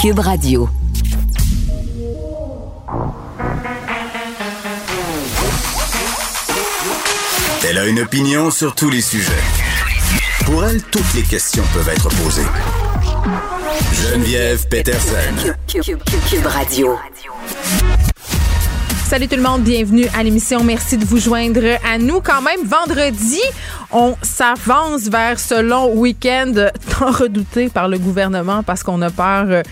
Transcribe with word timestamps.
Cube 0.00 0.20
Radio. 0.20 0.66
Elle 7.68 7.76
a 7.76 7.86
une 7.86 8.00
opinion 8.00 8.50
sur 8.50 8.74
tous 8.74 8.88
les 8.88 9.02
sujets. 9.02 9.30
Pour 10.46 10.64
elle, 10.64 10.82
toutes 10.84 11.12
les 11.14 11.20
questions 11.20 11.62
peuvent 11.74 11.90
être 11.90 12.08
posées. 12.08 12.46
Geneviève 13.92 14.66
Peterson. 14.68 15.54
Cube, 15.66 16.46
Radio. 16.46 16.96
Salut 19.06 19.28
tout 19.28 19.36
le 19.36 19.42
monde, 19.42 19.62
bienvenue 19.62 20.06
à 20.16 20.22
l'émission. 20.22 20.64
Merci 20.64 20.96
de 20.96 21.04
vous 21.04 21.18
joindre 21.18 21.78
à 21.84 21.98
nous. 21.98 22.22
Quand 22.22 22.40
même, 22.40 22.60
vendredi, 22.64 23.40
on 23.92 24.14
s'avance 24.22 25.08
vers 25.08 25.38
ce 25.38 25.60
long 25.60 25.92
week-end 25.94 26.52
tant 26.98 27.10
redouté 27.10 27.68
par 27.68 27.88
le 27.88 27.98
gouvernement 27.98 28.62
parce 28.62 28.82
qu'on 28.82 29.02
a 29.02 29.10
peur 29.10 29.46
euh, 29.48 29.62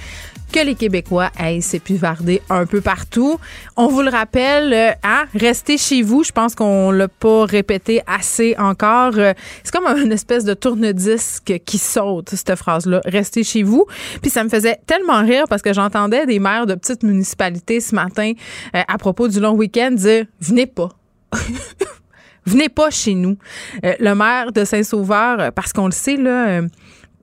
que 0.52 0.60
les 0.60 0.74
Québécois 0.74 1.30
aillent 1.38 1.62
s'épuvarder 1.62 2.40
un 2.48 2.64
peu 2.64 2.80
partout. 2.80 3.38
On 3.76 3.88
vous 3.88 4.02
le 4.02 4.10
rappelle, 4.10 4.72
euh, 4.72 4.90
hein, 5.04 5.26
restez 5.34 5.76
chez 5.78 6.02
vous. 6.02 6.24
Je 6.24 6.32
pense 6.32 6.54
qu'on 6.54 6.90
l'a 6.90 7.06
pas 7.06 7.44
répété 7.44 8.00
assez 8.06 8.56
encore. 8.58 9.12
Euh, 9.18 9.34
c'est 9.62 9.72
comme 9.72 9.86
une 9.86 10.12
espèce 10.12 10.44
de 10.44 10.54
tourne-disque 10.54 11.60
qui 11.64 11.78
saute, 11.78 12.30
cette 12.30 12.56
phrase-là. 12.56 13.00
Restez 13.04 13.44
chez 13.44 13.62
vous. 13.62 13.86
Puis 14.22 14.30
ça 14.30 14.42
me 14.42 14.48
faisait 14.48 14.78
tellement 14.86 15.20
rire 15.20 15.44
parce 15.48 15.62
que 15.62 15.72
j'entendais 15.72 16.26
des 16.26 16.40
maires 16.40 16.66
de 16.66 16.74
petites 16.74 17.02
municipalités 17.02 17.80
ce 17.80 17.94
matin 17.94 18.32
à 18.72 18.98
propos 18.98 19.28
du 19.28 19.38
long 19.38 19.52
week-end 19.52 19.92
dire 19.92 20.24
«Venez 20.40 20.66
pas». 20.66 20.88
Venez 22.48 22.68
pas 22.68 22.90
chez 22.90 23.14
nous. 23.14 23.36
le 23.82 24.14
maire 24.14 24.52
de 24.52 24.64
Saint-Sauveur, 24.64 25.52
parce 25.52 25.72
qu'on 25.72 25.86
le 25.86 25.92
sait, 25.92 26.16
là, 26.16 26.62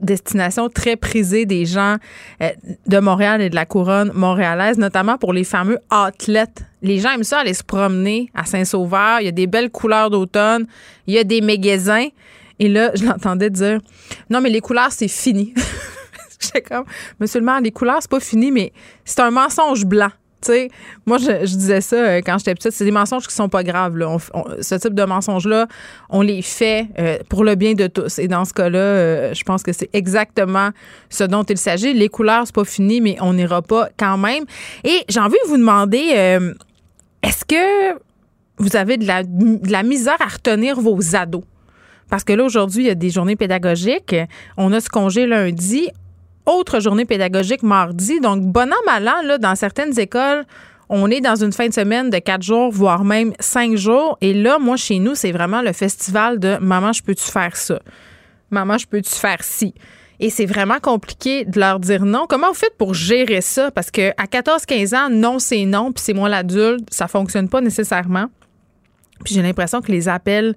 destination 0.01 0.69
très 0.69 0.95
prisée 0.95 1.45
des 1.45 1.65
gens 1.65 1.97
euh, 2.41 2.49
de 2.87 2.99
Montréal 2.99 3.41
et 3.41 3.49
de 3.49 3.55
la 3.55 3.65
couronne 3.65 4.11
montréalaise, 4.13 4.77
notamment 4.77 5.17
pour 5.17 5.33
les 5.33 5.43
fameux 5.43 5.79
athlètes. 5.89 6.63
Les 6.81 6.99
gens 6.99 7.11
aiment 7.11 7.23
ça 7.23 7.39
aller 7.39 7.53
se 7.53 7.63
promener 7.63 8.29
à 8.33 8.45
Saint-Sauveur. 8.45 9.21
Il 9.21 9.25
y 9.25 9.29
a 9.29 9.31
des 9.31 9.47
belles 9.47 9.71
couleurs 9.71 10.09
d'automne. 10.09 10.67
Il 11.07 11.13
y 11.13 11.17
a 11.17 11.23
des 11.23 11.41
magasins. 11.41 12.07
Et 12.59 12.69
là, 12.69 12.91
je 12.95 13.05
l'entendais 13.05 13.49
dire 13.49 13.79
Non, 14.29 14.41
mais 14.41 14.49
les 14.49 14.61
couleurs, 14.61 14.91
c'est 14.91 15.07
fini. 15.07 15.53
Monsieur 17.19 17.39
le 17.39 17.45
maire, 17.45 17.61
les 17.61 17.71
couleurs, 17.71 17.97
c'est 18.01 18.11
pas 18.11 18.19
fini, 18.19 18.51
mais 18.51 18.71
c'est 19.03 19.19
un 19.19 19.31
mensonge 19.31 19.85
blanc 19.85 20.11
moi, 21.05 21.17
je, 21.17 21.43
disais 21.43 21.81
ça 21.81 21.95
euh, 21.95 22.21
quand 22.25 22.37
j'étais 22.37 22.53
petite. 22.55 22.71
C'est 22.71 22.85
des 22.85 22.91
mensonges 22.91 23.27
qui 23.27 23.33
sont 23.33 23.49
pas 23.49 23.63
graves. 23.63 23.97
ce 24.61 24.75
type 24.75 24.93
de 24.93 25.03
mensonges-là, 25.03 25.67
on 26.09 26.21
les 26.21 26.41
fait 26.41 26.87
euh, 26.99 27.17
pour 27.29 27.43
le 27.43 27.55
bien 27.55 27.73
de 27.73 27.87
tous. 27.87 28.19
Et 28.19 28.27
dans 28.27 28.45
ce 28.45 28.53
cas-là, 28.53 28.79
euh, 28.79 29.33
je 29.33 29.43
pense 29.43 29.63
que 29.63 29.73
c'est 29.73 29.89
exactement 29.93 30.69
ce 31.09 31.23
dont 31.23 31.43
il 31.43 31.57
s'agit. 31.57 31.93
Les 31.93 32.09
couleurs, 32.09 32.43
c'est 32.45 32.55
pas 32.55 32.65
fini, 32.65 33.01
mais 33.01 33.17
on 33.21 33.33
n'ira 33.33 33.61
pas 33.61 33.89
quand 33.97 34.17
même. 34.17 34.45
Et 34.83 35.03
j'ai 35.09 35.19
envie 35.19 35.37
de 35.45 35.49
vous 35.49 35.57
demander, 35.57 35.99
est-ce 37.23 37.45
que 37.45 37.97
vous 38.57 38.75
avez 38.75 38.97
de 38.97 39.71
la 39.71 39.83
misère 39.83 40.17
à 40.19 40.27
retenir 40.27 40.79
vos 40.79 40.99
ados? 41.15 41.43
Parce 42.09 42.23
que 42.23 42.33
là, 42.33 42.43
aujourd'hui, 42.43 42.83
il 42.83 42.87
y 42.87 42.91
a 42.91 42.95
des 42.95 43.09
journées 43.09 43.35
pédagogiques. 43.35 44.15
On 44.57 44.71
a 44.73 44.79
ce 44.79 44.89
congé 44.89 45.25
lundi 45.25 45.89
autre 46.45 46.79
journée 46.79 47.05
pédagogique 47.05 47.63
mardi. 47.63 48.19
Donc, 48.19 48.41
bon 48.43 48.71
an, 48.71 48.75
mal 48.85 49.07
an, 49.07 49.21
là, 49.23 49.37
dans 49.37 49.55
certaines 49.55 49.97
écoles, 49.99 50.45
on 50.89 51.09
est 51.09 51.21
dans 51.21 51.35
une 51.35 51.51
fin 51.51 51.67
de 51.67 51.73
semaine 51.73 52.09
de 52.09 52.19
quatre 52.19 52.43
jours, 52.43 52.71
voire 52.71 53.03
même 53.03 53.33
cinq 53.39 53.75
jours. 53.75 54.17
Et 54.21 54.33
là, 54.33 54.59
moi, 54.59 54.77
chez 54.77 54.99
nous, 54.99 55.15
c'est 55.15 55.31
vraiment 55.31 55.61
le 55.61 55.73
festival 55.73 56.39
de 56.39 56.57
Maman, 56.59 56.93
je 56.93 57.01
peux-tu 57.01 57.23
faire 57.23 57.55
ça? 57.55 57.79
Maman, 58.51 58.77
je 58.77 58.85
peux-tu 58.85 59.15
faire 59.15 59.43
ci? 59.43 59.73
Et 60.19 60.29
c'est 60.29 60.45
vraiment 60.45 60.79
compliqué 60.79 61.43
de 61.43 61.59
leur 61.59 61.79
dire 61.79 62.05
non. 62.05 62.25
Comment 62.29 62.49
vous 62.49 62.53
faites 62.53 62.77
pour 62.77 62.93
gérer 62.93 63.41
ça? 63.41 63.71
Parce 63.71 63.91
que 63.91 64.11
à 64.11 64.25
14-15 64.25 64.95
ans, 64.95 65.09
non, 65.09 65.39
c'est 65.39 65.65
non, 65.65 65.91
puis 65.91 66.03
c'est 66.03 66.13
moi 66.13 66.29
l'adulte, 66.29 66.87
ça 66.91 67.07
fonctionne 67.07 67.49
pas 67.49 67.59
nécessairement. 67.59 68.27
Puis 69.23 69.33
j'ai 69.33 69.41
l'impression 69.41 69.81
que 69.81 69.91
les 69.91 70.07
appels 70.07 70.55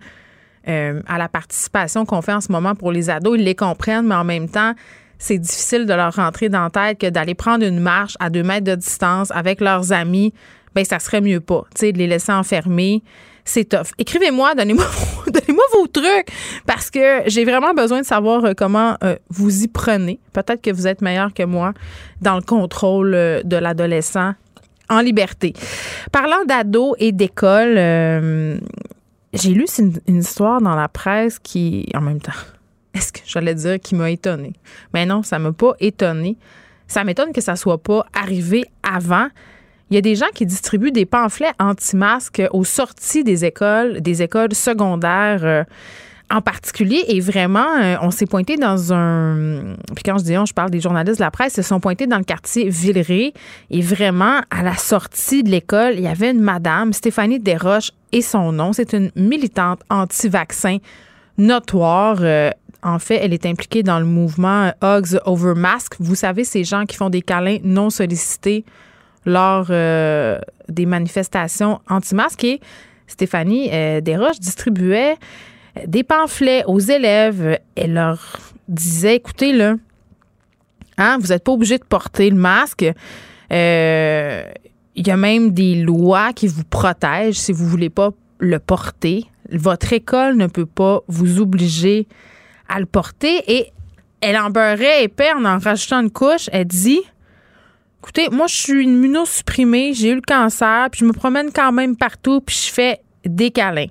euh, 0.69 1.01
à 1.07 1.19
la 1.19 1.29
participation 1.29 2.05
qu'on 2.05 2.23
fait 2.23 2.35
en 2.35 2.41
ce 2.41 2.53
moment 2.53 2.75
pour 2.75 2.93
les 2.93 3.11
ados, 3.11 3.37
ils 3.39 3.45
les 3.45 3.55
comprennent, 3.55 4.07
mais 4.07 4.15
en 4.15 4.25
même 4.25 4.49
temps, 4.49 4.75
c'est 5.19 5.39
difficile 5.39 5.87
de 5.87 5.95
leur 5.95 6.15
rentrer 6.15 6.49
dans 6.49 6.63
la 6.63 6.71
tête 6.71 6.99
que 6.99 7.09
d'aller 7.09 7.35
prendre 7.35 7.65
une 7.65 7.81
marche 7.81 8.17
à 8.21 8.31
deux 8.31 8.43
mètres 8.43 8.65
de 8.65 8.75
distance 8.75 9.31
avec 9.33 9.61
leurs 9.61 9.93
amis, 9.93 10.33
ben 10.75 10.85
ça 10.85 10.99
serait 10.99 11.21
mieux 11.21 11.41
pas. 11.41 11.65
Tu 11.75 11.81
sais, 11.81 11.93
de 11.93 11.99
les 11.99 12.07
laisser 12.07 12.33
enfermer, 12.33 13.03
c'est 13.45 13.65
tough. 13.65 13.89
Écrivez-moi, 13.99 14.55
donnez-moi 14.55 14.85
donnez-moi 15.27 15.65
vos 15.73 15.87
trucs 15.87 16.29
parce 16.67 16.91
que 16.91 17.23
j'ai 17.27 17.45
vraiment 17.45 17.75
besoin 17.75 18.01
de 18.01 18.07
savoir 18.07 18.45
euh, 18.45 18.53
comment 18.57 18.97
euh, 19.03 19.17
vous 19.31 19.65
y 19.65 19.69
prenez. 19.69 20.21
Peut-être 20.33 20.63
que 20.63 20.71
vous 20.71 20.87
êtes 20.87 21.03
meilleur 21.03 21.33
que 21.35 21.43
moi 21.43 21.73
dans 22.21 22.37
le 22.37 22.43
contrôle 22.43 23.15
euh, 23.15 23.43
de 23.43 23.57
l'adolescent 23.57 24.35
en 24.91 25.01
liberté. 25.01 25.53
Parlant 26.13 26.45
d'ados 26.47 26.95
et 26.99 27.13
d'école, 27.13 27.75
j'ai 29.35 29.51
lu 29.51 29.67
une 30.07 30.17
histoire 30.17 30.63
dans 30.63 30.75
la 30.75 30.89
presse 30.89 31.39
qui, 31.39 31.87
en 31.95 32.01
même 32.01 32.23
temps, 32.23 32.33
est-ce 32.95 33.13
que 33.13 33.21
j'allais 33.27 33.55
dire 33.55 33.79
qui 33.81 33.95
m'a 33.95 34.11
étonné? 34.11 34.53
Mais 34.95 35.07
non, 35.07 35.23
ça 35.23 35.39
m'a 35.39 35.53
pas 35.53 35.75
étonné. 35.81 36.37
Ça 36.87 37.05
m'étonne 37.05 37.33
que 37.33 37.41
ça 37.41 37.57
soit 37.57 37.79
pas 37.79 38.05
arrivé 38.15 38.65
avant. 38.83 39.29
Il 39.91 39.95
y 39.95 39.99
a 39.99 40.03
des 40.03 40.17
gens 40.17 40.27
qui 40.35 40.47
distribuent 40.47 40.93
des 40.93 41.07
pamphlets 41.07 41.53
anti-masques 41.59 42.43
aux 42.53 42.65
sorties 42.65 43.25
des 43.25 43.45
écoles, 43.45 44.01
des 44.01 44.23
écoles 44.23 44.55
secondaires 44.55 45.45
euh, 45.45 45.65
en 46.31 46.43
particulier. 46.43 47.05
Et 47.09 47.21
vraiment, 47.21 47.77
euh, 47.81 47.97
on 48.03 48.11
s'est 48.11 48.27
pointé 48.27 48.57
dans 48.57 48.93
un. 48.93 49.77
Puis 49.95 50.03
quand 50.05 50.19
je 50.19 50.25
dis 50.25 50.37
on, 50.37 50.45
je 50.45 50.53
parle 50.53 50.71
des 50.71 50.81
journalistes 50.81 51.19
de 51.19 51.25
la 51.25 51.31
presse, 51.31 51.55
se 51.55 51.63
sont 51.63 51.81
pointés 51.81 52.07
dans 52.07 52.19
le 52.19 52.25
quartier 52.25 52.69
Villeray. 52.69 53.33
Et 53.71 53.81
vraiment, 53.81 54.41
à 54.51 54.63
la 54.63 54.77
sortie 54.77 55.43
de 55.43 55.51
l'école, 55.51 55.95
il 55.95 56.03
y 56.03 56.09
avait 56.09 56.31
une 56.31 56.41
madame, 56.41 56.93
Stéphanie 56.93 57.39
Desroches, 57.39 57.93
et 58.13 58.23
son 58.23 58.53
nom. 58.53 58.73
C'est 58.73 58.93
une 58.93 59.11
militante 59.17 59.81
anti-vaccin 59.89 60.79
notoire. 61.39 62.19
Euh, 62.21 62.51
en 62.83 62.99
fait, 62.99 63.17
elle 63.17 63.33
est 63.33 63.47
impliquée 63.47 63.83
dans 63.83 63.99
le 63.99 64.05
mouvement 64.05 64.73
Hugs 64.83 65.19
Over 65.25 65.55
Mask. 65.55 65.95
Vous 65.99 66.15
savez, 66.15 66.45
ces 66.45 66.65
gens 66.65 66.87
qui 66.87 66.97
font 66.97 67.11
des 67.11 67.23
câlins 67.23 67.59
non 67.65 67.91
sollicités 67.91 68.65
lors 69.25 69.67
euh, 69.71 70.39
des 70.69 70.87
manifestations 70.87 71.81
anti-masques. 71.89 72.45
Et 72.45 72.61
Stéphanie 73.07 73.71
euh, 73.73 74.01
Desroches 74.01 74.39
distribuait 74.39 75.17
des 75.87 76.05
pamphlets 76.05 76.65
aux 76.67 76.79
élèves. 76.79 77.59
Elle 77.75 77.95
leur 77.95 78.39
disait, 78.69 79.17
écoutez, 79.17 79.53
là, 79.53 79.75
hein, 80.97 81.19
vous 81.21 81.29
n'êtes 81.29 81.45
pas 81.45 81.53
obligé 81.53 81.79
de 81.79 81.85
porter 81.85 82.31
le 82.31 82.37
masque. 82.37 82.85
Euh, 83.53 84.43
il 84.95 85.07
y 85.07 85.11
a 85.11 85.17
même 85.17 85.53
des 85.53 85.77
lois 85.77 86.33
qui 86.33 86.49
vous 86.49 86.65
protègent 86.65 87.39
si 87.39 87.53
vous 87.53 87.65
ne 87.65 87.71
voulez 87.71 87.91
pas 87.91 88.11
le 88.39 88.59
porter. 88.59 89.25
Votre 89.51 89.93
école 89.93 90.37
ne 90.37 90.47
peut 90.47 90.67
pas 90.67 91.01
vous 91.09 91.41
obliger 91.41 92.07
à 92.69 92.81
le 92.81 92.87
porter 92.87 93.43
et 93.47 93.73
elle 94.21 94.37
en 94.37 94.51
beurrait 94.51 95.05
épais 95.05 95.33
en 95.33 95.45
en 95.45 95.59
rajoutant 95.59 96.01
une 96.01 96.11
couche. 96.11 96.49
Elle 96.53 96.67
dit 96.67 97.01
Écoutez, 98.01 98.29
moi, 98.31 98.47
je 98.47 98.55
suis 98.55 98.85
immunosupprimée, 98.85 99.93
j'ai 99.93 100.11
eu 100.11 100.15
le 100.15 100.21
cancer, 100.21 100.89
puis 100.91 101.01
je 101.01 101.05
me 101.05 101.13
promène 101.13 101.51
quand 101.53 101.73
même 101.73 101.97
partout, 101.97 102.41
puis 102.41 102.57
je 102.57 102.73
fais 102.73 103.01
des 103.25 103.51
câlins. 103.51 103.89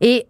Et 0.00 0.26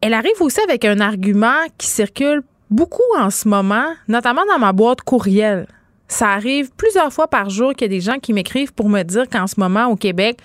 elle 0.00 0.14
arrive 0.14 0.40
aussi 0.40 0.60
avec 0.60 0.84
un 0.84 1.00
argument 1.00 1.66
qui 1.78 1.86
circule 1.86 2.42
beaucoup 2.70 3.02
en 3.18 3.30
ce 3.30 3.48
moment, 3.48 3.86
notamment 4.08 4.42
dans 4.46 4.58
ma 4.58 4.72
boîte 4.72 5.00
courriel. 5.00 5.66
Ça 6.06 6.28
arrive 6.30 6.70
plusieurs 6.76 7.12
fois 7.12 7.28
par 7.28 7.50
jour 7.50 7.72
qu'il 7.72 7.90
y 7.90 7.90
a 7.90 7.96
des 7.96 8.00
gens 8.00 8.18
qui 8.18 8.32
m'écrivent 8.32 8.72
pour 8.72 8.88
me 8.88 9.02
dire 9.02 9.28
qu'en 9.28 9.46
ce 9.46 9.58
moment, 9.58 9.86
au 9.86 9.96
Québec, 9.96 10.38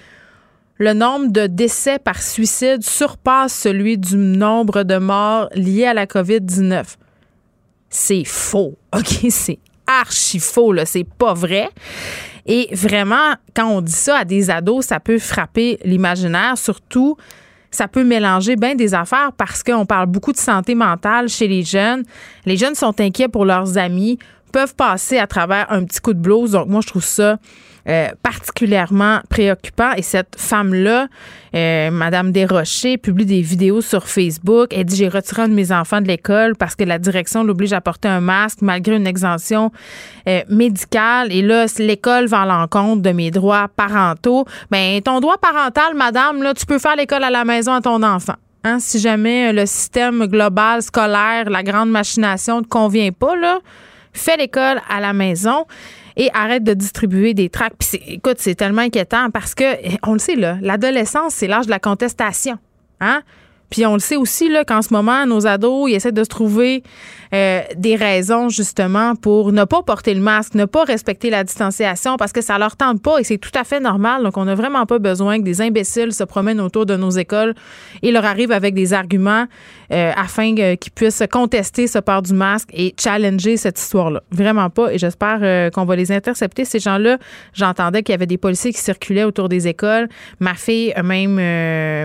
le 0.78 0.94
nombre 0.94 1.31
de 1.31 1.47
décès 1.47 2.00
par 2.00 2.22
suicide 2.22 2.84
surpasse 2.84 3.53
celui 3.53 3.97
du 3.97 4.18
nombre 4.18 4.84
de 4.84 4.97
morts 4.97 5.47
liés 5.56 5.86
à 5.86 5.94
la 5.94 6.06
COVID-19. 6.06 6.84
C'est 7.90 8.25
faux, 8.25 8.78
OK? 8.96 9.28
C'est 9.30 9.59
archi 9.88 10.39
faux, 10.39 10.74
là. 10.74 10.86
C'est 10.86 11.07
pas 11.07 11.33
vrai. 11.33 11.69
Et 12.45 12.69
vraiment, 12.74 13.33
quand 13.56 13.68
on 13.68 13.81
dit 13.81 13.92
ça 13.92 14.18
à 14.18 14.25
des 14.25 14.50
ados, 14.50 14.86
ça 14.86 15.00
peut 15.00 15.18
frapper 15.18 15.80
l'imaginaire, 15.83 16.57
surtout 16.57 17.18
ça 17.72 17.88
peut 17.88 18.04
mélanger 18.04 18.56
bien 18.56 18.75
des 18.75 18.94
affaires 18.94 19.31
parce 19.38 19.62
qu'on 19.62 19.86
parle 19.86 20.06
beaucoup 20.06 20.31
de 20.31 20.38
santé 20.38 20.75
mentale 20.75 21.27
chez 21.27 21.48
les 21.48 21.63
jeunes. 21.63 22.04
Les 22.45 22.56
jeunes 22.56 22.75
sont 22.75 23.00
inquiets 23.01 23.27
pour 23.27 23.44
leurs 23.44 23.77
amis, 23.77 24.18
peuvent 24.54 24.75
passer 24.75 25.18
à 25.18 25.27
travers 25.27 25.69
un 25.72 25.83
petit 25.83 26.00
coup 26.00 26.13
de 26.13 26.19
blouse. 26.19 26.51
Donc, 26.51 26.68
moi, 26.68 26.80
je 26.81 26.88
trouve 26.88 27.04
ça 27.04 27.38
euh, 27.88 28.10
particulièrement 28.24 29.20
préoccupant. 29.30 29.92
Et 29.96 30.02
cette 30.02 30.36
femme-là, 30.38 31.08
euh, 31.56 31.92
Madame 31.92 32.32
Desrochers, 32.32 32.98
publie 32.98 33.26
des 33.26 33.42
vidéos 33.42 33.82
sur 33.82 34.08
Facebook. 34.08 34.70
Elle 34.72 34.86
dit 34.86 34.96
J'ai 34.96 35.08
retiré 35.08 35.44
un 35.44 35.50
de 35.50 35.54
mes 35.54 35.72
enfants 35.72 36.02
de 36.02 36.08
l'école 36.08 36.56
parce 36.56 36.76
que 36.76 36.84
la 36.84 36.98
direction 36.98 37.44
l'oblige 37.44 37.74
à 37.74 37.82
porter 37.82 38.08
un 38.08 38.22
masque 38.22 38.60
malgré 38.62 38.96
une 38.96 39.06
exemption 39.06 39.72
euh, 40.28 40.42
médicale. 40.50 41.32
Et 41.32 41.42
là, 41.42 41.66
l'école 41.78 42.26
va 42.26 42.42
à 42.42 42.46
l'encontre 42.46 43.04
de 43.04 43.12
mes 43.12 43.30
droits 43.30 43.68
parentaux. 43.76 44.46
Ben, 44.72 45.00
ton 45.02 45.20
droit 45.20 45.38
parental, 45.38 45.94
madame, 45.96 46.42
là, 46.42 46.54
tu 46.54 46.66
peux 46.66 46.80
faire 46.80 46.96
l'école 46.96 47.24
à 47.24 47.30
la 47.30 47.46
maison 47.46 47.74
à 47.74 47.82
ton 47.82 48.02
enfant. 48.02 48.36
Hein, 48.64 48.80
si 48.80 48.98
jamais 48.98 49.54
le 49.54 49.68
système 49.68 50.26
global 50.26 50.82
scolaire, 50.82 51.52
la 51.52 51.62
grande 51.62 51.92
machination 51.92 52.58
ne 52.58 52.64
te 52.64 52.68
convient 52.68 53.12
pas, 53.12 53.36
là, 53.36 53.60
fais 54.12 54.38
l'école 54.38 54.82
à 54.90 55.00
la 55.00 55.14
maison. 55.14 55.66
Et 56.17 56.29
arrête 56.33 56.63
de 56.63 56.73
distribuer 56.73 57.33
des 57.33 57.50
tracts. 57.50 57.75
Puis 57.79 58.01
écoute, 58.07 58.38
c'est 58.39 58.56
tellement 58.56 58.81
inquiétant 58.81 59.29
parce 59.31 59.56
que, 59.56 59.63
on 60.07 60.13
le 60.13 60.19
sait, 60.19 60.35
là, 60.35 60.57
l'adolescence, 60.62 61.33
c'est 61.33 61.47
l'âge 61.47 61.65
de 61.65 61.71
la 61.71 61.79
contestation. 61.79 62.57
Hein? 63.01 63.21
Puis 63.69 63.85
on 63.85 63.94
le 63.94 64.00
sait 64.00 64.15
aussi 64.15 64.47
là 64.50 64.63
qu'en 64.63 64.81
ce 64.81 64.94
moment, 64.94 65.25
nos 65.25 65.47
ados, 65.47 65.89
ils 65.89 65.95
essaient 65.95 66.12
de 66.12 66.23
trouver 66.23 66.83
euh, 67.33 67.62
des 67.75 67.95
raisons 67.95 68.47
justement 68.47 69.15
pour 69.15 69.51
ne 69.51 69.63
pas 69.63 69.81
porter 69.81 70.13
le 70.13 70.21
masque, 70.21 70.53
ne 70.53 70.65
pas 70.65 70.83
respecter 70.83 71.29
la 71.29 71.44
distanciation 71.44 72.15
parce 72.17 72.31
que 72.31 72.41
ça 72.41 72.57
leur 72.57 72.77
tente 72.77 73.01
pas 73.01 73.19
et 73.19 73.23
c'est 73.23 73.38
tout 73.38 73.51
à 73.56 73.63
fait 73.63 73.79
normal. 73.79 74.23
Donc 74.23 74.38
on 74.38 74.45
n'a 74.45 74.56
vraiment 74.56 74.85
pas 74.85 75.00
besoin 75.00 75.39
que 75.39 75.44
des 75.44 75.62
imbéciles 75.62 76.13
se 76.13 76.23
promènent 76.23 76.62
autour 76.62 76.85
de 76.85 76.95
nos 76.95 77.09
écoles 77.09 77.56
et 78.03 78.12
leur 78.12 78.25
arrivent 78.25 78.51
avec 78.51 78.75
des 78.75 78.94
arguments 78.94 79.45
euh, 79.92 80.12
afin 80.16 80.56
qu'ils 80.56 80.92
puissent 80.94 81.24
contester 81.32 81.88
ce 81.88 82.00
port 82.00 82.22
du 82.22 82.34
masque 82.34 82.70
et 82.74 82.94
challenger 83.00 83.58
cette 83.58 83.80
histoire-là. 83.80 84.22
Vraiment 84.32 84.70
pas. 84.70 84.94
Et 84.94 84.98
j'espère 84.98 85.40
euh, 85.42 85.70
qu'on 85.70 85.86
va 85.86 85.96
les 85.96 86.12
intercepter 86.12 86.66
ces 86.66 86.80
gens-là. 86.80 87.18
J'entendais 87.54 88.04
qu'il 88.04 88.14
y 88.14 88.16
avait 88.16 88.26
des 88.26 88.38
policiers 88.38 88.72
qui 88.72 88.80
circulaient 88.80 89.24
autour 89.24 89.50
des 89.50 89.68
écoles. 89.68 90.08
Ma 90.40 90.54
fille 90.54 90.94
même 91.04 91.36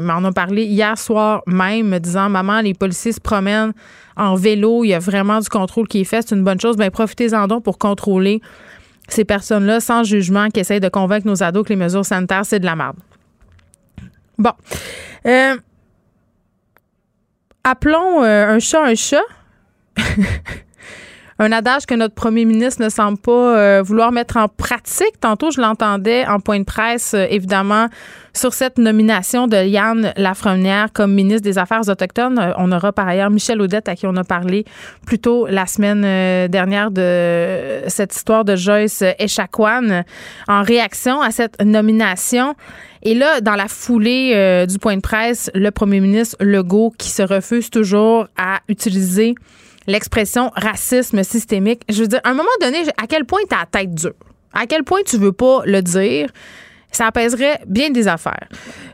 m'en 0.04 0.24
a 0.24 0.32
parlé 0.32 0.64
hier 0.64 0.98
soir 0.98 1.42
même, 1.46 1.88
me 1.88 1.98
disant 1.98 2.28
Maman, 2.28 2.60
les 2.60 2.74
policiers 2.74 3.12
se 3.12 3.20
promènent 3.20 3.72
en 4.16 4.34
vélo, 4.34 4.84
il 4.84 4.88
y 4.88 4.94
a 4.94 4.98
vraiment 4.98 5.40
du 5.40 5.48
contrôle 5.48 5.88
qui 5.88 6.02
est 6.02 6.04
fait, 6.04 6.22
c'est 6.26 6.34
une 6.34 6.44
bonne 6.44 6.60
chose. 6.60 6.76
Bien, 6.76 6.90
profitez-en 6.90 7.46
donc 7.46 7.64
pour 7.64 7.78
contrôler 7.78 8.42
ces 9.08 9.24
personnes-là 9.24 9.80
sans 9.80 10.04
jugement 10.04 10.48
qui 10.48 10.60
essayent 10.60 10.80
de 10.80 10.88
convaincre 10.88 11.26
nos 11.26 11.42
ados 11.42 11.64
que 11.64 11.70
les 11.70 11.76
mesures 11.76 12.04
sanitaires, 12.04 12.44
c'est 12.44 12.60
de 12.60 12.66
la 12.66 12.76
merde. 12.76 12.96
Bon. 14.38 14.52
Euh, 15.26 15.56
appelons 17.64 18.22
euh, 18.22 18.46
un 18.48 18.58
chat 18.58 18.82
un 18.84 18.94
chat. 18.94 19.22
un 21.40 21.52
adage 21.52 21.86
que 21.86 21.94
notre 21.94 22.14
premier 22.14 22.44
ministre 22.44 22.84
ne 22.84 22.90
semble 22.90 23.16
pas 23.16 23.56
euh, 23.56 23.82
vouloir 23.82 24.12
mettre 24.12 24.36
en 24.36 24.46
pratique. 24.46 25.18
Tantôt, 25.20 25.50
je 25.50 25.58
l'entendais 25.58 26.26
en 26.26 26.38
point 26.38 26.58
de 26.58 26.64
presse, 26.64 27.14
euh, 27.14 27.26
évidemment, 27.30 27.86
sur 28.34 28.52
cette 28.52 28.76
nomination 28.76 29.46
de 29.46 29.56
Yann 29.56 30.12
Lafrenière 30.18 30.92
comme 30.92 31.14
ministre 31.14 31.40
des 31.40 31.56
Affaires 31.56 31.88
autochtones. 31.88 32.38
Euh, 32.38 32.52
on 32.58 32.70
aura 32.72 32.92
par 32.92 33.08
ailleurs 33.08 33.30
Michel 33.30 33.62
Audette, 33.62 33.88
à 33.88 33.96
qui 33.96 34.06
on 34.06 34.16
a 34.16 34.24
parlé 34.24 34.66
plus 35.06 35.18
tôt 35.18 35.46
la 35.46 35.64
semaine 35.64 36.02
dernière 36.48 36.90
de 36.90 37.88
cette 37.88 38.14
histoire 38.14 38.44
de 38.44 38.54
Joyce 38.54 39.02
Echaquan 39.18 40.04
en 40.46 40.62
réaction 40.62 41.22
à 41.22 41.30
cette 41.30 41.62
nomination. 41.62 42.54
Et 43.02 43.14
là, 43.14 43.40
dans 43.40 43.54
la 43.54 43.66
foulée 43.66 44.66
du 44.68 44.78
point 44.78 44.96
de 44.96 45.00
presse, 45.00 45.50
le 45.54 45.70
premier 45.70 46.00
ministre 46.00 46.36
Legault 46.40 46.92
qui 46.98 47.08
se 47.08 47.22
refuse 47.22 47.70
toujours 47.70 48.26
à 48.36 48.60
utiliser 48.68 49.34
l'expression 49.86 50.50
racisme 50.54 51.22
systémique. 51.22 51.82
Je 51.88 52.02
veux 52.02 52.08
dire, 52.08 52.20
à 52.24 52.30
un 52.30 52.34
moment 52.34 52.48
donné, 52.60 52.78
à 52.96 53.06
quel 53.06 53.24
point 53.24 53.40
tu 53.48 53.54
as 53.54 53.60
la 53.60 53.66
tête 53.66 53.94
dure? 53.94 54.14
À 54.52 54.66
quel 54.66 54.84
point 54.84 55.00
tu 55.04 55.16
veux 55.16 55.32
pas 55.32 55.62
le 55.64 55.82
dire? 55.82 56.28
Ça 56.92 57.06
apaiserait 57.06 57.60
bien 57.68 57.90
des 57.90 58.08
affaires. 58.08 58.48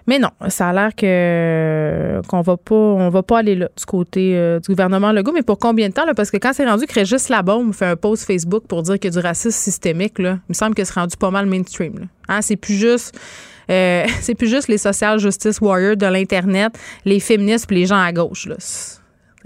Mais 0.06 0.18
non, 0.18 0.28
ça 0.48 0.68
a 0.68 0.72
l'air 0.74 0.94
que 0.94 2.20
qu'on 2.28 2.42
va 2.42 2.58
pas 2.58 2.74
on 2.74 3.08
va 3.08 3.22
pas 3.22 3.38
aller 3.38 3.54
là 3.54 3.68
du 3.76 3.86
côté 3.86 4.36
euh, 4.36 4.60
du 4.60 4.68
gouvernement 4.68 5.12
Legault, 5.12 5.32
mais 5.32 5.42
pour 5.42 5.58
combien 5.58 5.88
de 5.88 5.94
temps 5.94 6.04
là? 6.04 6.12
Parce 6.12 6.30
que 6.30 6.36
quand 6.36 6.52
c'est 6.52 6.66
rendu 6.66 6.86
que 6.86 7.04
juste 7.06 7.30
la 7.30 7.42
bombe 7.42 7.72
fait 7.72 7.86
un 7.86 7.96
post 7.96 8.26
Facebook 8.26 8.64
pour 8.68 8.82
dire 8.82 8.98
qu'il 8.98 9.12
y 9.14 9.16
a 9.16 9.20
du 9.20 9.26
racisme 9.26 9.58
systémique 9.58 10.18
là, 10.18 10.38
il 10.46 10.50
me 10.50 10.54
semble 10.54 10.74
que 10.74 10.84
c'est 10.84 10.94
rendu 10.94 11.16
pas 11.16 11.30
mal 11.30 11.46
mainstream. 11.46 12.06
Hein, 12.28 12.42
c'est 12.42 12.56
plus 12.56 12.74
juste 12.74 13.18
euh, 13.70 14.06
c'est 14.20 14.34
plus 14.34 14.48
juste 14.48 14.68
les 14.68 14.78
social 14.78 15.18
justice 15.18 15.58
warriors 15.62 15.96
de 15.96 16.06
l'internet, 16.06 16.78
les 17.06 17.18
féministes 17.18 17.72
et 17.72 17.76
les 17.76 17.86
gens 17.86 17.98
à 17.98 18.12
gauche 18.12 18.46
là. 18.46 18.56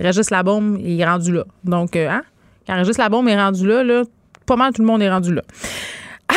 Régis 0.00 0.30
Labombe 0.30 0.78
il 0.80 1.00
est 1.00 1.04
rendu 1.04 1.32
là. 1.32 1.44
Donc, 1.64 1.94
euh, 1.94 2.08
hein? 2.08 2.22
Quand 2.66 2.74
Régis 2.76 2.98
Labombe 2.98 3.28
est 3.28 3.36
rendu 3.40 3.66
là, 3.66 3.84
là, 3.84 4.02
pas 4.46 4.56
mal 4.56 4.72
tout 4.72 4.82
le 4.82 4.86
monde 4.88 5.02
est 5.02 5.10
rendu 5.10 5.34
là. 5.34 5.42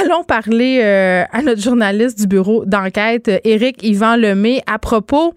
Allons 0.01 0.23
parler 0.23 0.79
euh, 0.81 1.23
à 1.31 1.43
notre 1.43 1.61
journaliste 1.61 2.19
du 2.19 2.25
bureau 2.25 2.65
d'enquête, 2.65 3.29
Éric 3.43 3.83
Yvan 3.83 4.15
Lemay, 4.15 4.63
à 4.65 4.79
propos 4.79 5.35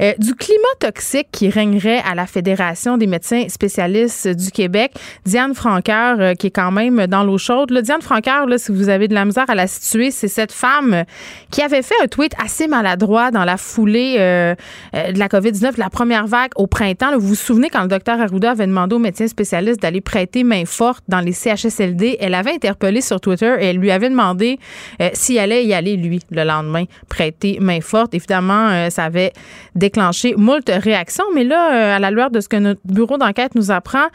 euh, 0.00 0.14
du 0.18 0.34
climat 0.34 0.62
toxique 0.80 1.28
qui 1.30 1.50
régnerait 1.50 2.00
à 2.10 2.14
la 2.14 2.26
Fédération 2.26 2.96
des 2.96 3.06
médecins 3.06 3.44
spécialistes 3.48 4.28
du 4.28 4.50
Québec. 4.50 4.92
Diane 5.26 5.54
Franqueur, 5.54 6.20
euh, 6.20 6.32
qui 6.32 6.46
est 6.46 6.50
quand 6.50 6.70
même 6.70 7.06
dans 7.06 7.22
l'eau 7.22 7.36
chaude. 7.36 7.70
Diane 7.82 8.00
Franqueur, 8.00 8.46
si 8.56 8.72
vous 8.72 8.88
avez 8.88 9.08
de 9.08 9.14
la 9.14 9.26
misère 9.26 9.44
à 9.48 9.54
la 9.54 9.66
situer, 9.66 10.10
c'est 10.10 10.28
cette 10.28 10.52
femme 10.52 11.04
qui 11.50 11.60
avait 11.60 11.82
fait 11.82 11.96
un 12.02 12.06
tweet 12.06 12.32
assez 12.42 12.66
maladroit 12.66 13.30
dans 13.30 13.44
la 13.44 13.58
foulée 13.58 14.16
de 14.16 15.18
la 15.18 15.28
COVID-19, 15.28 15.74
de 15.74 15.80
la 15.80 15.90
première 15.90 16.26
vague 16.26 16.52
au 16.56 16.66
printemps. 16.66 17.12
vous 17.18 17.28
vous 17.28 17.34
souvenez 17.34 17.68
quand 17.68 17.82
le 17.82 17.88
docteur 17.88 18.20
Arruda 18.20 18.52
avait 18.52 18.66
demandé 18.66 18.94
aux 18.94 19.00
médecins 19.00 19.28
spécialistes 19.28 19.80
d'aller 19.82 20.00
prêter 20.00 20.44
main 20.44 20.64
forte 20.64 21.04
dans 21.08 21.20
les 21.20 21.32
CHSLD, 21.32 22.16
elle 22.20 22.34
avait 22.34 22.52
interpellé 22.52 23.00
sur 23.00 23.20
Twitter 23.20 23.54
et 23.60 23.66
elle 23.66 23.76
lui 23.76 23.90
avait 23.90 23.97
demandé 23.98 24.58
euh, 25.00 25.10
s'il 25.12 25.38
allait 25.38 25.64
y 25.64 25.74
aller, 25.74 25.96
lui, 25.96 26.20
le 26.30 26.44
lendemain, 26.44 26.84
prêter 27.08 27.58
main 27.60 27.80
forte. 27.80 28.14
Évidemment, 28.14 28.68
euh, 28.68 28.90
ça 28.90 29.04
avait 29.04 29.32
déclenché 29.74 30.34
moult 30.36 30.68
réactions, 30.68 31.24
mais 31.34 31.44
là, 31.44 31.72
euh, 31.72 31.96
à 31.96 31.98
la 31.98 32.10
lueur 32.10 32.30
de 32.30 32.40
ce 32.40 32.48
que 32.48 32.56
notre 32.56 32.80
bureau 32.84 33.18
d'enquête 33.18 33.54
nous 33.54 33.70
apprend, 33.70 34.06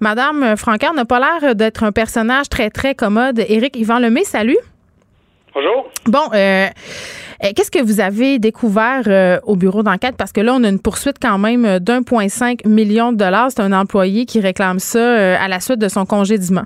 Madame 0.00 0.56
Francard 0.56 0.94
n'a 0.94 1.04
pas 1.04 1.18
l'air 1.18 1.54
d'être 1.54 1.84
un 1.84 1.92
personnage 1.92 2.48
très, 2.48 2.70
très 2.70 2.94
commode. 2.94 3.38
Éric 3.48 3.76
Yvan 3.76 3.98
Lemay, 3.98 4.24
salut. 4.24 4.58
Bonjour. 5.54 5.88
Bon, 6.06 6.28
Qu'est-ce 7.40 7.70
que 7.70 7.80
vous 7.80 8.00
avez 8.00 8.40
découvert 8.40 9.40
au 9.44 9.54
bureau 9.54 9.84
d'enquête? 9.84 10.16
Parce 10.16 10.32
que 10.32 10.40
là, 10.40 10.54
on 10.54 10.64
a 10.64 10.68
une 10.68 10.80
poursuite 10.80 11.18
quand 11.22 11.38
même 11.38 11.78
d'1,5 11.78 12.66
million 12.68 13.12
de 13.12 13.16
dollars. 13.16 13.50
C'est 13.50 13.60
un 13.60 13.72
employé 13.72 14.24
qui 14.24 14.40
réclame 14.40 14.80
ça 14.80 15.36
à 15.40 15.46
la 15.46 15.60
suite 15.60 15.78
de 15.78 15.88
son 15.88 16.04
congédiement. 16.04 16.64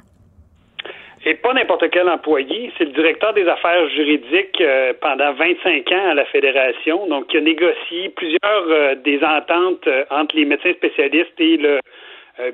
Et 1.25 1.35
pas 1.35 1.53
n'importe 1.53 1.89
quel 1.91 2.09
employé, 2.09 2.73
c'est 2.77 2.85
le 2.85 2.91
directeur 2.91 3.33
des 3.33 3.47
affaires 3.47 3.89
juridiques 3.91 4.61
euh, 4.61 4.93
pendant 5.01 5.33
25 5.35 5.93
ans 5.93 6.11
à 6.11 6.15
la 6.15 6.25
Fédération, 6.25 7.07
donc 7.07 7.29
qui 7.29 7.37
a 7.37 7.41
négocié 7.41 8.09
plusieurs 8.17 8.67
euh, 8.69 8.97
des 8.97 9.23
ententes 9.23 9.87
euh, 9.87 10.05
entre 10.11 10.35
les 10.35 10.45
médecins 10.45 10.73
spécialistes 10.73 11.39
et 11.39 11.57
le 11.57 11.81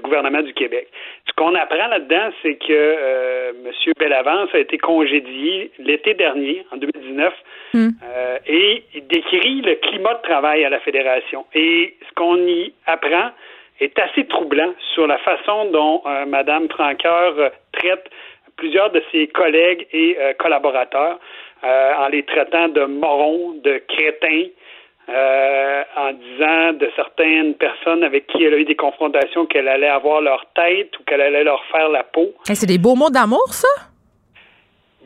gouvernement 0.02 0.42
du 0.42 0.52
Québec. 0.54 0.88
Ce 1.28 1.32
qu'on 1.34 1.54
apprend 1.54 1.86
là-dedans, 1.86 2.30
c'est 2.42 2.56
que 2.56 3.54
M. 3.64 3.92
Bellavance 3.98 4.48
a 4.52 4.58
été 4.58 4.76
congédié 4.76 5.70
l'été 5.78 6.14
dernier, 6.14 6.66
en 6.72 6.78
2019, 6.78 7.32
hmm. 7.74 7.88
et 8.48 8.82
il 8.92 9.06
décrit 9.06 9.62
le 9.62 9.76
climat 9.76 10.14
de 10.14 10.22
travail 10.22 10.64
à 10.64 10.68
la 10.68 10.80
Fédération. 10.80 11.46
Et 11.54 11.94
ce 12.06 12.14
qu'on 12.16 12.36
y 12.38 12.72
apprend 12.86 13.30
est 13.78 13.96
assez 14.00 14.26
troublant 14.26 14.74
sur 14.94 15.06
la 15.06 15.18
façon 15.18 15.70
dont 15.70 16.02
Mme 16.26 16.68
Franqueur 16.70 17.52
traite 17.72 18.10
plusieurs 18.58 18.90
de 18.90 19.02
ses 19.10 19.28
collègues 19.28 19.86
et 19.92 20.18
euh, 20.20 20.34
collaborateurs 20.34 21.18
euh, 21.64 21.92
en 21.98 22.08
les 22.08 22.24
traitant 22.24 22.68
de 22.68 22.84
morons, 22.84 23.54
de 23.64 23.80
crétins, 23.88 24.48
euh, 25.08 25.82
en 25.96 26.12
disant 26.12 26.72
de 26.74 26.90
certaines 26.94 27.54
personnes 27.54 28.04
avec 28.04 28.26
qui 28.26 28.44
elle 28.44 28.52
a 28.52 28.58
eu 28.58 28.66
des 28.66 28.76
confrontations 28.76 29.46
qu'elle 29.46 29.68
allait 29.68 29.88
avoir 29.88 30.20
leur 30.20 30.44
tête 30.54 30.90
ou 30.98 31.04
qu'elle 31.04 31.22
allait 31.22 31.44
leur 31.44 31.64
faire 31.72 31.88
la 31.88 32.04
peau. 32.04 32.34
c'est 32.44 32.66
des 32.66 32.76
beaux 32.76 32.94
mots 32.94 33.08
d'amour, 33.08 33.46
ça? 33.48 33.68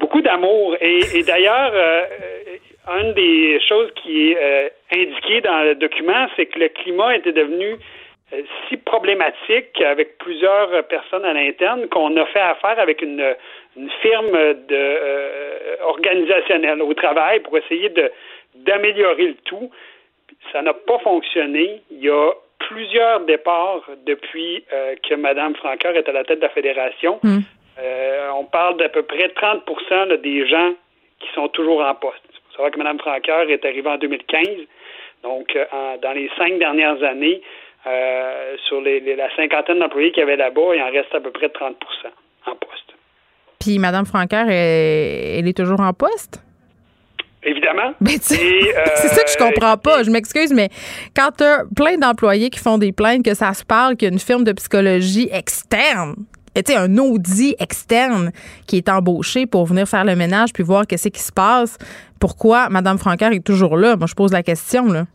Beaucoup 0.01 0.23
d'amour. 0.23 0.77
Et, 0.81 1.23
d'ailleurs, 1.23 1.73
une 2.89 3.13
des 3.13 3.61
choses 3.69 3.91
qui 4.03 4.33
est 4.33 4.73
indiquée 4.93 5.41
dans 5.43 5.61
le 5.63 5.75
document, 5.77 6.27
c'est 6.35 6.47
que 6.47 6.59
le 6.59 6.69
climat 6.69 7.15
était 7.15 7.33
devenu 7.33 7.77
si 8.69 8.77
problématique 8.79 9.81
avec 9.81 10.19
plusieurs 10.19 10.85
personnes 10.85 11.25
à 11.25 11.33
l'interne 11.33 11.89
qu'on 11.89 12.17
a 12.17 12.25
fait 12.27 12.41
affaire 12.41 12.79
avec 12.79 13.03
une, 13.03 13.35
firme 14.01 14.33
de 14.33 14.67
euh, 14.71 15.77
organisationnelle 15.83 16.83
au 16.83 16.93
travail 16.95 17.41
pour 17.41 17.57
essayer 17.57 17.89
de 17.89 18.11
d'améliorer 18.55 19.29
le 19.29 19.35
tout. 19.45 19.71
Ça 20.53 20.61
n'a 20.61 20.75
pas 20.75 20.99
fonctionné. 20.99 21.81
Il 21.91 22.05
y 22.05 22.11
a 22.11 22.33
plusieurs 22.59 23.21
départs 23.21 23.83
depuis 24.07 24.63
euh, 24.73 24.95
que 25.09 25.15
Mme 25.15 25.55
Francoeur 25.57 25.97
est 25.97 26.07
à 26.07 26.13
la 26.13 26.25
tête 26.25 26.39
de 26.39 26.45
la 26.45 26.51
fédération. 26.51 27.19
Hmm. 27.23 27.41
on 28.35 28.45
parle 28.45 28.77
d'à 28.77 28.91
peu 28.91 29.03
près 29.03 29.29
30% 29.29 30.21
des 30.21 30.47
gens 30.47 30.75
qui 31.21 31.29
sont 31.35 31.49
toujours 31.49 31.81
en 31.83 31.95
poste. 31.95 32.23
Il 32.31 32.41
faut 32.49 32.53
savoir 32.57 32.71
que 32.71 32.79
Mme 32.79 32.99
Francoeur 32.99 33.49
est 33.49 33.65
arrivée 33.65 33.89
en 33.89 33.97
2015. 33.97 34.47
Donc, 35.23 35.57
dans 36.03 36.13
les 36.13 36.29
cinq 36.37 36.59
dernières 36.59 37.03
années, 37.03 37.41
euh, 37.87 38.57
sur 38.69 38.81
les, 38.81 39.01
la 39.17 39.35
cinquantaine 39.35 39.81
d'employés 39.81 40.13
qu'il 40.13 40.21
y 40.21 40.23
avait 40.23 40.37
là-bas, 40.37 40.75
il 40.75 40.83
en 40.83 40.91
reste 40.91 41.15
à 41.15 41.21
peu 41.21 41.31
près 41.31 41.49
30% 41.49 41.75
en 42.47 42.55
poste. 42.55 42.95
Puis 43.59 43.79
Mme 43.79 44.07
Francaire, 44.07 44.47
elle, 44.49 45.47
est 45.47 45.57
toujours 45.57 45.81
en 45.81 45.93
poste? 45.93 46.43
Évidemment. 47.43 47.95
Ben, 48.01 48.19
c'est 48.21 49.09
ça 49.09 49.25
que 49.25 49.31
je 49.31 49.37
comprends 49.37 49.77
pas. 49.77 50.01
Euh, 50.01 50.05
je 50.05 50.11
m'excuse, 50.11 50.53
mais 50.53 50.69
quand 51.17 51.31
tu 51.37 51.45
as 51.45 51.65
plein 51.75 51.97
d'employés 51.97 52.51
qui 52.51 52.61
font 52.61 52.79
des 52.79 52.93
plaintes, 52.93 53.25
que 53.25 53.35
ça 53.35 53.53
se 53.53 53.65
parle, 53.65 53.97
qu'il 53.97 54.09
y 54.09 54.11
a 54.11 54.13
une 54.13 54.21
firme 54.21 54.45
de 54.45 54.53
psychologie 54.53 55.29
externe, 55.33 56.15
tu 56.55 56.73
un 56.75 56.99
audit 56.99 57.57
externe 57.59 58.31
qui 58.67 58.77
est 58.77 58.89
embauché 58.89 59.47
pour 59.47 59.67
venir 59.67 59.89
faire 59.89 60.05
le 60.05 60.15
ménage 60.15 60.53
puis 60.53 60.63
voir 60.63 60.87
qu'est-ce 60.87 61.09
qui 61.09 61.21
se 61.21 61.33
passe, 61.33 61.79
pourquoi 62.21 62.69
Mme 62.69 62.99
Francaire 62.99 63.33
est 63.33 63.45
toujours 63.45 63.77
là? 63.77 63.97
Moi, 63.97 64.07
je 64.07 64.15
pose 64.15 64.33
la 64.33 64.43
question, 64.43 64.87
là. 64.87 65.07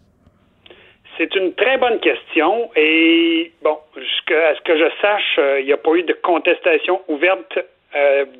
C'est 1.17 1.35
une 1.35 1.53
très 1.53 1.77
bonne 1.77 1.99
question 1.99 2.69
et 2.75 3.51
bon, 3.63 3.77
jusqu'à 3.95 4.55
ce 4.55 4.61
que 4.61 4.77
je 4.77 4.85
sache, 5.01 5.35
euh, 5.39 5.59
il 5.59 5.65
n'y 5.65 5.73
a 5.73 5.77
pas 5.77 5.93
eu 5.95 6.03
de 6.03 6.13
contestation 6.13 7.01
ouverte 7.07 7.59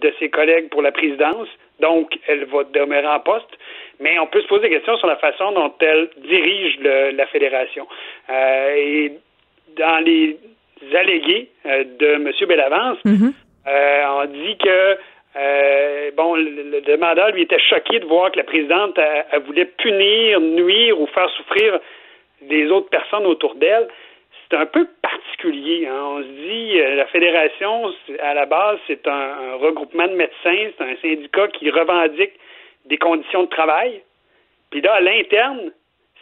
de 0.02 0.14
ses 0.20 0.30
collègues 0.30 0.70
pour 0.70 0.84
la 0.84 0.92
présidence. 0.92 1.48
Donc, 1.80 2.12
elle 2.28 2.46
va 2.46 2.64
demeurer 2.66 3.08
en 3.08 3.20
poste. 3.20 3.50
Mais 4.00 4.20
on 4.20 4.28
peut 4.28 4.42
se 4.42 4.48
poser 4.48 4.64
des 4.64 4.76
questions 4.76 4.98
sur 4.98 5.08
la 5.08 5.16
façon 5.16 5.52
dont 5.54 5.74
elle 5.80 6.10
dirige 6.18 6.78
la 6.80 7.26
fédération. 7.28 7.88
et 8.30 9.14
dans 9.78 10.04
les 10.04 10.38
allégués 10.94 11.50
de 11.66 12.08
M. 12.08 12.32
Bellavance, 12.48 13.00
mm-hmm. 13.04 13.34
on 13.66 14.26
dit 14.26 14.58
que 14.58 14.98
euh, 15.38 16.12
bon, 16.16 16.36
le, 16.36 16.82
demandeur, 16.82 17.32
lui, 17.32 17.44
était 17.44 17.60
choqué 17.60 18.00
de 18.00 18.06
voir 18.06 18.32
que 18.32 18.38
la 18.38 18.44
présidente 18.44 19.00
voulait 19.46 19.66
punir, 19.66 20.42
nuire 20.42 21.00
ou 21.00 21.06
faire 21.08 21.30
souffrir 21.32 21.80
les 22.42 22.70
autres 22.70 22.90
personnes 22.90 23.26
autour 23.26 23.56
d'elle. 23.56 23.88
C'est 24.50 24.58
un 24.58 24.66
peu 24.66 24.88
particulier. 25.02 25.88
Hein. 25.88 26.00
On 26.02 26.22
se 26.22 26.28
dit, 26.28 26.80
euh, 26.80 26.96
la 26.96 27.06
fédération, 27.08 27.92
à 28.20 28.34
la 28.34 28.46
base, 28.46 28.80
c'est 28.88 29.08
un, 29.08 29.56
regroupement 29.56 30.08
de 30.08 30.14
médecins, 30.14 30.72
c'est 30.78 30.84
un 30.84 30.96
syndicat 31.02 31.48
qui 31.50 31.70
revendique 31.70 32.34
des 32.86 32.98
conditions 32.98 33.44
de 33.44 33.50
travail. 33.50 34.02
Puis 34.70 34.82
là, 34.82 34.94
à 34.94 35.02
l'interne, 35.02 35.72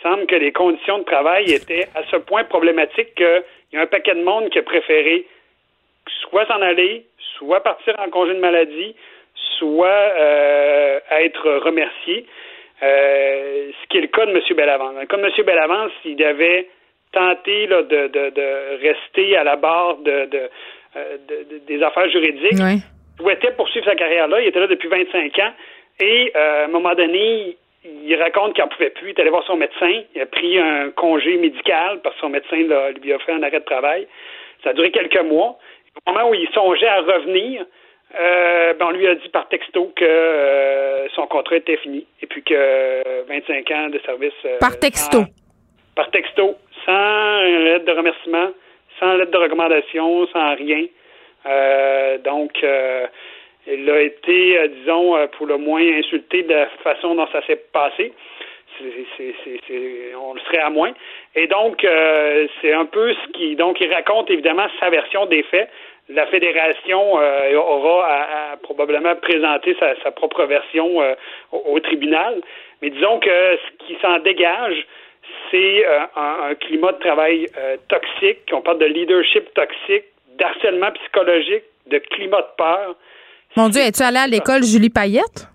semble 0.01 0.25
que 0.27 0.35
les 0.35 0.51
conditions 0.51 0.99
de 0.99 1.03
travail 1.03 1.51
étaient 1.51 1.87
à 1.95 2.03
ce 2.11 2.17
point 2.17 2.43
problématiques 2.43 3.15
qu'il 3.15 3.43
y 3.73 3.77
a 3.77 3.81
un 3.81 3.87
paquet 3.87 4.15
de 4.15 4.23
monde 4.23 4.49
qui 4.49 4.59
a 4.59 4.63
préféré 4.63 5.25
soit 6.21 6.45
s'en 6.45 6.61
aller, 6.61 7.05
soit 7.37 7.61
partir 7.61 7.95
en 7.99 8.09
congé 8.09 8.33
de 8.33 8.39
maladie, 8.39 8.95
soit 9.57 9.87
euh, 9.87 10.99
être 11.11 11.49
remercié. 11.63 12.25
Euh, 12.83 13.71
ce 13.81 13.87
qui 13.87 13.97
est 13.97 14.01
le 14.01 14.07
cas 14.07 14.25
de 14.25 14.31
M. 14.31 14.41
Bellavance. 14.55 14.93
Dans 14.93 14.99
le 14.99 15.05
cas 15.05 15.17
de 15.17 15.23
M. 15.23 15.45
Bellavance, 15.45 15.91
il 16.03 16.21
avait 16.23 16.67
tenté 17.11 17.67
là, 17.67 17.81
de, 17.83 18.07
de, 18.07 18.29
de, 18.31 18.81
rester 18.81 19.37
à 19.37 19.43
la 19.45 19.55
barre 19.55 19.97
de, 19.97 20.25
de, 20.25 20.49
euh, 20.97 21.17
des 21.67 21.81
affaires 21.81 22.09
juridiques. 22.09 22.59
Il 22.59 22.81
souhaitait 23.17 23.51
poursuivre 23.51 23.85
sa 23.85 23.95
carrière 23.95 24.27
là. 24.27 24.41
Il 24.41 24.47
était 24.47 24.59
là 24.59 24.67
depuis 24.67 24.89
25 24.89 25.39
ans. 25.39 25.53
Et 26.01 26.31
à 26.35 26.65
un 26.65 26.67
moment 26.67 26.93
donné, 26.93 27.55
il 27.85 28.15
raconte 28.15 28.53
qu'il 28.53 28.63
n'en 28.63 28.69
pouvait 28.69 28.89
plus. 28.89 29.11
Il 29.11 29.11
est 29.11 29.21
allé 29.21 29.29
voir 29.29 29.45
son 29.45 29.55
médecin. 29.55 30.01
Il 30.13 30.21
a 30.21 30.25
pris 30.25 30.59
un 30.59 30.89
congé 30.91 31.37
médical 31.37 32.01
parce 32.03 32.15
que 32.15 32.21
son 32.21 32.29
médecin 32.29 32.57
lui 32.57 33.13
a 33.13 33.19
fait 33.19 33.31
un 33.31 33.43
arrêt 33.43 33.59
de 33.59 33.65
travail. 33.65 34.07
Ça 34.63 34.71
a 34.71 34.73
duré 34.73 34.91
quelques 34.91 35.23
mois. 35.23 35.57
Au 36.05 36.11
moment 36.11 36.29
où 36.29 36.33
il 36.33 36.49
songeait 36.49 36.87
à 36.87 37.01
revenir, 37.01 37.65
euh, 38.13 38.73
ben 38.75 38.85
on 38.87 38.91
lui 38.91 39.07
a 39.07 39.15
dit 39.15 39.29
par 39.29 39.47
texto 39.49 39.91
que 39.95 40.05
euh, 40.05 41.07
son 41.15 41.25
contrat 41.27 41.57
était 41.57 41.77
fini 41.77 42.05
et 42.21 42.27
puis 42.27 42.43
que 42.43 43.25
25 43.27 43.71
ans 43.71 43.89
de 43.89 43.99
service. 44.05 44.33
Euh, 44.45 44.57
par 44.59 44.79
texto. 44.79 45.23
par 45.95 46.09
texto, 46.11 46.55
sans 46.85 47.41
lettre 47.41 47.85
de 47.85 47.91
remerciement, 47.91 48.49
sans 48.99 49.15
lettre 49.15 49.31
de 49.31 49.37
recommandation, 49.37 50.27
sans 50.27 50.55
rien. 50.55 50.85
donc, 52.23 52.63
il 53.67 53.89
a 53.89 54.01
été, 54.01 54.69
disons, 54.69 55.27
pour 55.37 55.47
le 55.47 55.57
moins 55.57 55.81
insulté 55.81 56.43
de 56.43 56.53
la 56.53 56.67
façon 56.83 57.15
dont 57.15 57.27
ça 57.31 57.41
s'est 57.47 57.61
passé. 57.73 58.13
on 58.79 60.33
le 60.33 60.39
serait 60.41 60.59
à 60.59 60.69
moins. 60.69 60.93
Et 61.33 61.47
donc, 61.47 61.85
c'est 62.61 62.73
un 62.73 62.85
peu 62.85 63.13
ce 63.13 63.31
qui. 63.31 63.55
Donc, 63.55 63.81
il 63.81 63.91
raconte 63.91 64.29
évidemment 64.29 64.67
sa 64.79 64.89
version 64.89 65.25
des 65.25 65.43
faits 65.43 65.69
la 66.09 66.27
fédération 66.27 67.19
euh, 67.19 67.55
aura 67.55 68.05
à, 68.05 68.57
probablement 68.57 69.15
présenter 69.15 69.75
sa, 70.03 70.11
propre 70.11 70.45
version 70.45 71.01
euh, 71.01 71.15
au, 71.51 71.79
tribunal. 71.79 72.41
Mais 72.81 72.89
disons 72.89 73.19
que 73.19 73.29
ce 73.29 73.85
qui 73.85 73.97
s'en 74.01 74.19
dégage, 74.19 74.85
c'est 75.49 75.85
euh, 75.85 75.99
un, 76.15 76.55
climat 76.55 76.91
de 76.93 76.99
travail 76.99 77.47
toxique. 77.87 78.41
On 78.51 78.61
parle 78.61 78.79
de 78.79 78.85
leadership 78.85 79.51
toxique, 79.53 80.05
d'harcèlement 80.37 80.91
psychologique, 80.91 81.63
de 81.87 81.97
climat 81.97 82.41
de 82.41 82.55
peur. 82.57 82.95
Mon 83.55 83.69
Dieu, 83.69 83.81
es-tu 83.81 84.03
allé 84.03 84.17
à 84.17 84.27
l'école 84.27 84.63
Julie 84.63 84.89
Payette? 84.89 85.47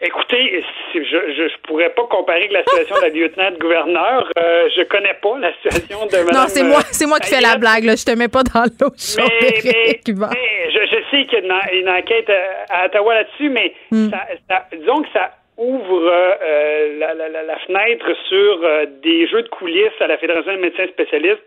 Écoutez, 0.00 0.64
je, 0.94 1.00
je, 1.00 1.56
pourrais 1.66 1.90
pas 1.90 2.06
comparer 2.06 2.40
avec 2.40 2.52
la 2.52 2.62
situation 2.62 2.96
de 2.96 3.00
la 3.00 3.08
lieutenant-gouverneur. 3.08 4.30
Euh, 4.38 4.68
je 4.76 4.82
connais 4.84 5.14
pas 5.14 5.36
la 5.40 5.52
situation 5.54 6.06
de 6.06 6.12
Mme... 6.12 6.34
Non, 6.34 6.46
c'est 6.46 6.62
moi, 6.62 6.82
c'est 6.92 7.06
moi 7.06 7.18
qui 7.18 7.34
fais 7.34 7.40
la 7.40 7.56
blague. 7.56 7.82
Là. 7.82 7.96
Je 7.96 8.04
te 8.04 8.16
mets 8.16 8.28
pas 8.28 8.44
dans 8.44 8.62
l'eau 8.62 8.92
mais, 9.18 9.60
mais, 9.64 10.00
je, 10.06 10.86
je, 10.86 10.98
sais 11.10 11.24
qu'il 11.26 11.44
y 11.44 11.50
a 11.50 11.72
une, 11.72 11.88
enquête 11.88 12.30
euh, 12.30 12.64
à 12.70 12.86
Ottawa 12.86 13.14
là-dessus, 13.14 13.48
mais 13.48 13.74
hmm. 13.90 14.10
ça, 14.48 14.66
disons 14.72 15.02
que 15.02 15.08
ça 15.12 15.32
ouvre 15.56 16.08
euh, 16.08 16.98
la, 16.98 17.14
la, 17.14 17.42
la, 17.42 17.58
fenêtre 17.66 18.06
sur 18.28 18.60
euh, 18.62 18.86
des 19.02 19.26
jeux 19.26 19.42
de 19.42 19.48
coulisses 19.48 20.00
à 20.00 20.06
la 20.06 20.16
Fédération 20.16 20.52
des 20.52 20.60
médecins 20.60 20.86
spécialistes 20.86 21.42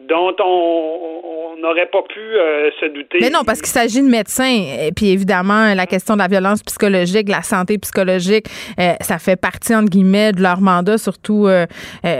dont 0.00 0.34
on 0.44 1.56
n'aurait 1.62 1.88
pas 1.90 2.02
pu 2.02 2.20
euh, 2.20 2.70
se 2.80 2.86
douter. 2.86 3.18
Mais 3.20 3.30
non, 3.30 3.44
parce 3.44 3.60
qu'il 3.60 3.70
s'agit 3.70 4.02
de 4.02 4.08
médecins. 4.08 4.64
Et 4.80 4.92
puis 4.92 5.10
évidemment, 5.10 5.72
la 5.74 5.86
question 5.86 6.14
de 6.14 6.18
la 6.18 6.28
violence 6.28 6.62
psychologique, 6.62 7.28
la 7.28 7.42
santé 7.42 7.78
psychologique, 7.78 8.46
euh, 8.78 8.94
ça 9.00 9.18
fait 9.18 9.36
partie, 9.36 9.74
entre 9.74 9.88
guillemets, 9.88 10.32
de 10.32 10.42
leur 10.42 10.60
mandat, 10.60 10.98
surtout 10.98 11.46
euh, 11.46 11.66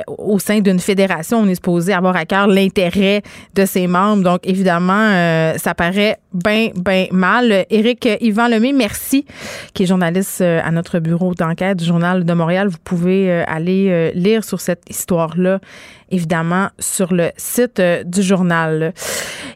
au 0.06 0.38
sein 0.38 0.60
d'une 0.60 0.78
fédération. 0.78 1.38
On 1.38 1.48
est 1.48 1.56
supposé 1.56 1.92
avoir 1.92 2.16
à 2.16 2.24
cœur 2.24 2.46
l'intérêt 2.46 3.22
de 3.54 3.64
ses 3.64 3.86
membres. 3.86 4.22
Donc 4.22 4.40
évidemment, 4.44 5.54
ça 5.56 5.74
paraît 5.74 6.16
bien, 6.32 6.68
bien 6.74 7.06
mal. 7.10 7.66
Éric 7.70 8.08
Yvan 8.20 8.48
Lemay, 8.48 8.72
merci, 8.72 9.26
qui 9.74 9.82
est 9.82 9.86
journaliste 9.86 10.40
à 10.40 10.70
notre 10.70 10.98
bureau 11.00 11.34
d'enquête 11.34 11.78
du 11.78 11.84
Journal 11.84 12.24
de 12.24 12.32
Montréal. 12.32 12.68
Vous 12.68 12.78
pouvez 12.82 13.30
aller 13.30 14.12
lire 14.14 14.44
sur 14.44 14.60
cette 14.60 14.82
histoire-là 14.88 15.58
évidemment, 16.14 16.68
sur 16.78 17.12
le 17.12 17.30
site 17.36 17.63
euh, 17.78 18.04
du 18.04 18.22
journal. 18.22 18.92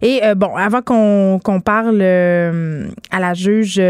Et 0.03 0.21
euh, 0.25 0.35
bon, 0.35 0.55
avant 0.57 0.83
qu'on 0.83 1.61
parle 1.61 1.99
euh, 2.01 2.89
à 3.11 3.21
la 3.21 3.35
juge 3.35 3.81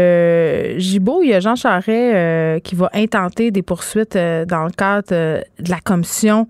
Gibault, 0.77 1.21
il 1.23 1.29
y 1.29 1.33
a 1.33 1.39
Jean 1.39 1.55
Charret 1.55 2.59
qui 2.63 2.75
va 2.75 2.89
intenter 2.93 3.51
des 3.51 3.61
poursuites 3.61 4.15
dans 4.15 4.63
le 4.63 4.71
cadre 4.71 5.07
de 5.09 5.69
la 5.69 5.79
commission 5.79 6.47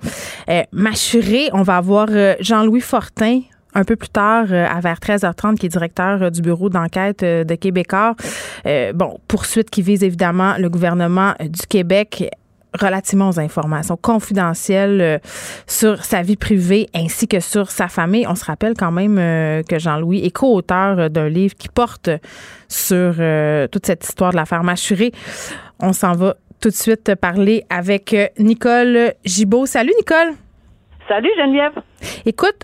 Mâchuré. 0.71 1.49
On 1.53 1.63
va 1.63 1.77
avoir 1.77 2.07
Jean-Louis 2.39 2.81
Fortin 2.81 3.41
un 3.75 3.83
peu 3.83 3.95
plus 3.95 4.09
tard, 4.09 4.51
à 4.51 4.79
vers 4.79 4.97
13h30, 4.97 5.57
qui 5.57 5.67
est 5.67 5.69
directeur 5.69 6.31
du 6.31 6.41
bureau 6.41 6.69
d'enquête 6.69 7.23
de 7.23 7.55
Québécois. 7.55 8.15
bon, 8.95 9.19
poursuite 9.27 9.69
qui 9.69 9.81
vise 9.81 10.03
évidemment 10.03 10.55
le 10.57 10.69
gouvernement 10.69 11.33
du 11.39 11.67
Québec 11.67 12.29
relativement 12.77 13.29
aux 13.29 13.39
informations 13.39 13.97
confidentielles 13.97 15.01
euh, 15.01 15.17
sur 15.67 16.03
sa 16.03 16.21
vie 16.21 16.35
privée 16.35 16.87
ainsi 16.93 17.27
que 17.27 17.39
sur 17.39 17.71
sa 17.71 17.87
famille. 17.87 18.25
On 18.27 18.35
se 18.35 18.45
rappelle 18.45 18.73
quand 18.77 18.91
même 18.91 19.17
euh, 19.17 19.63
que 19.63 19.79
Jean-Louis 19.79 20.23
est 20.25 20.31
co-auteur 20.31 20.99
euh, 20.99 21.09
d'un 21.09 21.29
livre 21.29 21.55
qui 21.55 21.69
porte 21.69 22.09
sur 22.67 23.15
toute 23.71 23.85
cette 23.85 24.03
histoire 24.03 24.31
de 24.31 24.35
l'affaire 24.35 24.63
Machuré. 24.63 25.11
On 25.79 25.91
s'en 25.91 26.13
va 26.13 26.35
tout 26.61 26.69
de 26.69 26.75
suite 26.75 27.15
parler 27.15 27.63
avec 27.69 28.15
Nicole 28.37 29.13
Gibault. 29.25 29.65
Salut 29.65 29.93
Nicole. 29.97 30.33
Salut 31.07 31.29
Geneviève. 31.35 31.81
Écoute, 32.27 32.59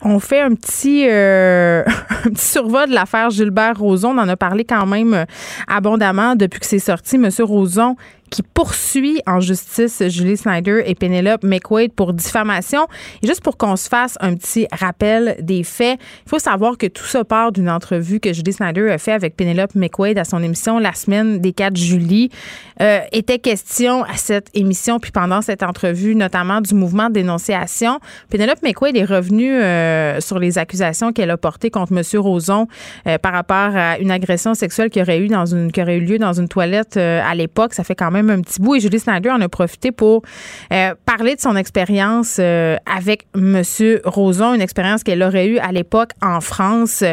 on 0.00 0.18
fait 0.20 0.40
un 0.40 0.54
petit, 0.54 1.04
un 1.10 2.30
petit 2.30 2.48
survol 2.48 2.88
de 2.88 2.94
l'affaire 2.94 3.28
Gilbert 3.28 3.78
Rozon. 3.78 4.16
On 4.16 4.18
en 4.22 4.28
a 4.28 4.36
parlé 4.38 4.64
quand 4.64 4.86
même 4.86 5.26
abondamment 5.68 6.34
depuis 6.34 6.60
que 6.60 6.66
c'est 6.66 6.78
sorti. 6.78 7.18
Monsieur 7.18 7.44
Rozon 7.44 7.96
qui 8.32 8.42
poursuit 8.42 9.20
en 9.26 9.40
justice 9.40 10.02
Julie 10.08 10.38
Snyder 10.38 10.82
et 10.86 10.94
Penelope 10.94 11.44
McQuaid 11.44 11.92
pour 11.92 12.14
diffamation. 12.14 12.86
Et 13.22 13.26
juste 13.26 13.42
pour 13.42 13.58
qu'on 13.58 13.76
se 13.76 13.88
fasse 13.88 14.16
un 14.20 14.34
petit 14.34 14.66
rappel 14.72 15.36
des 15.40 15.62
faits, 15.62 16.00
il 16.26 16.30
faut 16.30 16.38
savoir 16.38 16.78
que 16.78 16.86
tout 16.86 17.04
ça 17.04 17.24
part 17.24 17.52
d'une 17.52 17.68
entrevue 17.68 18.20
que 18.20 18.32
Julie 18.32 18.54
Snyder 18.54 18.90
a 18.90 18.96
fait 18.96 19.12
avec 19.12 19.36
Penelope 19.36 19.74
McQuaid 19.74 20.16
à 20.16 20.24
son 20.24 20.42
émission 20.42 20.78
la 20.78 20.94
semaine 20.94 21.40
des 21.40 21.52
4 21.52 21.76
juillet. 21.76 22.30
Euh, 22.80 23.00
était 23.12 23.38
question 23.38 24.02
à 24.04 24.16
cette 24.16 24.48
émission, 24.54 24.98
puis 24.98 25.12
pendant 25.12 25.42
cette 25.42 25.62
entrevue, 25.62 26.14
notamment 26.14 26.62
du 26.62 26.74
mouvement 26.74 27.08
de 27.08 27.14
dénonciation. 27.14 28.00
Penelope 28.30 28.62
McQuaid 28.62 28.96
est 28.96 29.04
revenue 29.04 29.52
euh, 29.52 30.20
sur 30.20 30.38
les 30.38 30.56
accusations 30.56 31.12
qu'elle 31.12 31.30
a 31.30 31.36
portées 31.36 31.70
contre 31.70 31.92
M. 31.92 32.02
Roson 32.18 32.66
euh, 33.06 33.18
par 33.18 33.32
rapport 33.32 33.76
à 33.76 33.98
une 33.98 34.10
agression 34.10 34.54
sexuelle 34.54 34.88
qui 34.88 35.02
aurait 35.02 35.18
eu 35.18 35.28
dans 35.28 35.44
une 35.44 35.70
qui 35.70 35.82
aurait 35.82 35.98
eu 35.98 36.00
lieu 36.00 36.18
dans 36.18 36.32
une 36.32 36.48
toilette 36.48 36.96
à 36.96 37.34
l'époque. 37.34 37.74
Ça 37.74 37.84
fait 37.84 37.94
quand 37.94 38.10
même 38.10 38.21
un 38.30 38.40
petit 38.40 38.60
bout 38.60 38.76
et 38.76 38.80
Julie 38.80 38.98
Snyder 38.98 39.30
en 39.30 39.40
a 39.40 39.48
profité 39.48 39.92
pour 39.92 40.22
euh, 40.72 40.94
parler 41.06 41.34
de 41.36 41.40
son 41.40 41.56
expérience 41.56 42.36
euh, 42.38 42.76
avec 42.86 43.26
Monsieur 43.34 44.00
Roson, 44.04 44.54
une 44.54 44.60
expérience 44.60 45.02
qu'elle 45.02 45.22
aurait 45.22 45.46
eue 45.46 45.58
à 45.58 45.72
l'époque 45.72 46.10
en 46.20 46.40
France. 46.40 47.04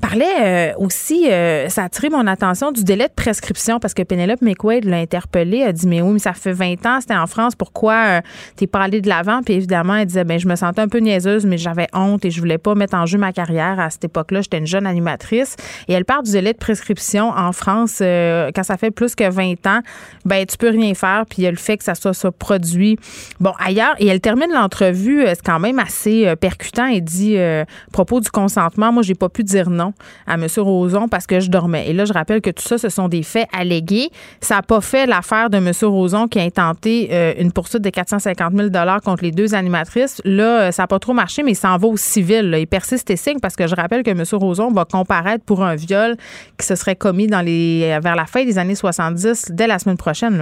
Parlait 0.00 0.72
euh, 0.72 0.72
aussi, 0.78 1.24
ça 1.68 1.82
a 1.82 1.84
attiré 1.86 2.08
mon 2.10 2.26
attention 2.26 2.72
du 2.72 2.84
délai 2.84 3.08
de 3.08 3.12
prescription 3.14 3.78
parce 3.80 3.94
que 3.94 4.02
Penelope 4.02 4.42
McQuaid 4.42 4.84
l'a 4.84 4.98
interpellée, 4.98 5.62
a 5.62 5.72
dit 5.72 5.86
mais 5.86 6.00
oui, 6.00 6.14
mais 6.14 6.18
ça 6.18 6.32
fait 6.32 6.52
20 6.52 6.86
ans, 6.86 6.98
c'était 7.00 7.16
en 7.16 7.26
France, 7.26 7.54
pourquoi 7.54 8.20
t'es 8.56 8.66
pas 8.66 8.80
allé 8.80 9.00
de 9.00 9.08
l'avant? 9.08 9.42
Puis 9.42 9.54
évidemment, 9.54 9.96
elle 9.96 10.06
disait 10.06 10.24
ben 10.24 10.38
je 10.38 10.48
me 10.48 10.56
sentais 10.56 10.80
un 10.80 10.88
peu 10.88 10.98
niaiseuse, 10.98 11.46
mais 11.46 11.58
j'avais 11.58 11.88
honte 11.92 12.24
et 12.24 12.30
je 12.30 12.40
voulais 12.40 12.58
pas 12.58 12.74
mettre 12.74 12.96
en 12.96 13.06
jeu 13.06 13.18
ma 13.18 13.32
carrière 13.32 13.78
à 13.80 13.90
cette 13.90 14.04
époque-là. 14.04 14.42
J'étais 14.42 14.58
une 14.58 14.66
jeune 14.66 14.86
animatrice 14.86 15.56
et 15.88 15.92
elle 15.92 16.04
parle 16.04 16.24
du 16.24 16.32
délai 16.32 16.52
de 16.52 16.58
prescription 16.58 17.30
en 17.30 17.52
France 17.52 17.98
quand 17.98 18.62
ça 18.62 18.76
fait 18.76 18.90
plus 18.90 19.14
que 19.14 19.28
20 19.28 19.66
ans. 19.66 19.80
Ben 20.24 20.45
tu 20.46 20.56
peux 20.56 20.70
rien 20.70 20.94
faire. 20.94 21.24
Puis 21.28 21.42
il 21.42 21.44
y 21.44 21.46
a 21.46 21.50
le 21.50 21.56
fait 21.56 21.76
que 21.76 21.84
ça 21.84 21.94
soit 21.94 22.14
ça 22.14 22.30
produit 22.30 22.98
bon 23.40 23.52
ailleurs. 23.58 23.94
Et 23.98 24.06
elle 24.06 24.20
termine 24.20 24.50
l'entrevue, 24.52 25.24
c'est 25.26 25.42
quand 25.42 25.60
même 25.60 25.78
assez 25.78 26.34
percutant. 26.36 26.86
Elle 26.86 27.02
dit 27.02 27.38
à 27.38 27.64
propos 27.92 28.20
du 28.20 28.30
consentement, 28.30 28.92
moi 28.92 29.02
j'ai 29.02 29.14
pas 29.14 29.28
pu 29.28 29.44
dire 29.44 29.70
non 29.70 29.92
à 30.26 30.34
M. 30.34 30.46
Roson 30.58 31.08
parce 31.08 31.26
que 31.26 31.40
je 31.40 31.50
dormais. 31.50 31.88
Et 31.88 31.92
là, 31.92 32.04
je 32.04 32.12
rappelle 32.12 32.40
que 32.40 32.50
tout 32.50 32.62
ça, 32.62 32.78
ce 32.78 32.88
sont 32.88 33.08
des 33.08 33.22
faits 33.22 33.48
allégués. 33.52 34.10
Ça 34.40 34.56
n'a 34.56 34.62
pas 34.62 34.80
fait 34.80 35.06
l'affaire 35.06 35.50
de 35.50 35.58
M. 35.58 35.72
Roson 35.82 36.28
qui 36.28 36.38
a 36.38 36.42
intenté 36.42 37.36
une 37.40 37.52
poursuite 37.52 37.82
de 37.82 37.90
450 37.90 38.52
000 38.54 38.68
contre 39.04 39.24
les 39.24 39.30
deux 39.30 39.54
animatrices. 39.54 40.20
Là, 40.24 40.72
ça 40.72 40.84
n'a 40.84 40.86
pas 40.86 40.98
trop 40.98 41.12
marché, 41.12 41.42
mais 41.42 41.52
il 41.52 41.56
s'en 41.56 41.76
va 41.76 41.88
au 41.88 41.96
civil. 41.96 42.54
Il 42.58 42.66
persiste 42.66 43.10
et 43.10 43.16
signe 43.16 43.38
parce 43.40 43.56
que 43.56 43.66
je 43.66 43.74
rappelle 43.74 44.02
que 44.02 44.10
M. 44.10 44.22
Roson 44.32 44.70
va 44.70 44.84
comparaître 44.84 45.44
pour 45.44 45.64
un 45.64 45.74
viol 45.74 46.16
qui 46.58 46.66
se 46.66 46.74
serait 46.74 46.96
commis 46.96 47.26
dans 47.26 47.40
les, 47.40 47.98
vers 48.02 48.16
la 48.16 48.26
fin 48.26 48.44
des 48.44 48.58
années 48.58 48.74
70 48.74 49.52
dès 49.52 49.66
la 49.66 49.78
semaine 49.78 49.96
prochaine. 49.96 50.35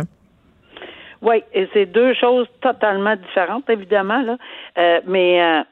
Oui, 1.24 1.42
et 1.54 1.66
c'est 1.72 1.86
deux 1.86 2.14
choses 2.14 2.46
totalement 2.60 3.16
différentes, 3.16 3.68
évidemment, 3.70 4.22
là. 4.22 4.36
Euh, 4.78 5.00
mais 5.06 5.42
euh, 5.42 5.62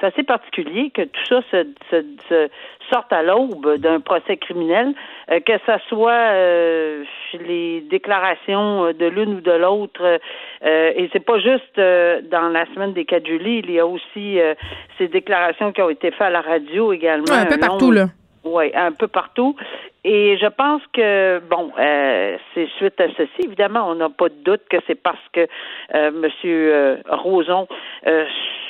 c'est 0.00 0.06
assez 0.06 0.22
particulier 0.22 0.90
que 0.90 1.02
tout 1.02 1.20
ça 1.28 1.40
se, 1.50 1.64
se, 2.28 2.48
sorte 2.92 3.12
à 3.12 3.22
l'aube 3.22 3.76
d'un 3.76 4.00
procès 4.00 4.36
criminel, 4.36 4.94
euh, 5.30 5.40
que 5.40 5.52
ça 5.64 5.78
soit 5.88 6.32
euh, 6.32 7.04
les 7.46 7.82
déclarations 7.82 8.92
de 8.92 9.06
l'une 9.06 9.34
ou 9.34 9.40
de 9.40 9.52
l'autre. 9.52 10.02
Euh, 10.02 10.92
et 10.96 11.08
c'est 11.12 11.24
pas 11.24 11.38
juste 11.38 11.76
dans 11.76 12.48
la 12.48 12.66
semaine 12.74 12.92
des 12.92 13.04
4 13.04 13.26
juillet, 13.26 13.62
il 13.64 13.70
y 13.70 13.78
a 13.78 13.86
aussi 13.86 14.38
ces 14.98 15.08
déclarations 15.08 15.72
qui 15.72 15.82
ont 15.82 15.90
été 15.90 16.10
faites 16.10 16.22
à 16.22 16.30
la 16.30 16.40
radio 16.40 16.92
également. 16.92 17.32
un 17.32 17.46
peu 17.46 17.58
partout, 17.58 17.92
là. 17.92 18.06
Oui, 18.44 18.70
un 18.74 18.92
peu 18.92 19.06
partout. 19.08 19.54
Et 20.02 20.38
je 20.38 20.46
pense 20.46 20.82
que, 20.94 21.40
bon, 21.50 21.72
c'est 22.54 22.68
suite 22.78 22.98
à 23.00 23.08
ceci, 23.16 23.42
évidemment, 23.44 23.90
on 23.90 23.96
n'a 23.96 24.08
pas 24.08 24.28
de 24.30 24.42
doute 24.44 24.62
que 24.70 24.78
c'est 24.86 24.94
parce 24.94 25.18
que 25.32 25.46
euh, 25.94 26.10
M. 26.44 27.02
Roson 27.10 27.68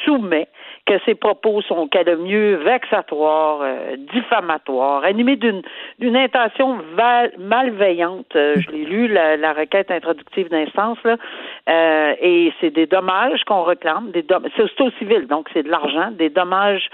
soumet 0.05 0.49
que 0.91 0.99
ses 1.05 1.15
propos 1.15 1.63
sont 1.63 1.89
mieux 2.19 2.57
vexatoires, 2.57 3.61
euh, 3.63 3.97
diffamatoires, 4.13 5.05
animés 5.05 5.37
d'une 5.37 6.17
intention 6.17 6.79
malveillante. 7.39 8.35
Euh, 8.35 8.57
je 8.59 8.71
l'ai 8.71 8.85
lu 8.85 9.07
la, 9.07 9.53
requête 9.53 9.93
introductive 9.93 10.49
d'instance 10.49 10.99
euh, 11.07 12.15
et 12.21 12.53
c'est 12.61 12.71
des 12.71 12.87
dommages 12.87 13.45
qu'on 13.45 13.63
réclame. 13.63 14.11
Des 14.11 14.25
c'est 14.57 14.81
au 14.81 14.91
civil, 14.99 15.29
donc 15.29 15.49
c'est 15.53 15.63
de 15.63 15.69
l'argent, 15.69 16.11
des 16.11 16.29
dommages, 16.29 16.89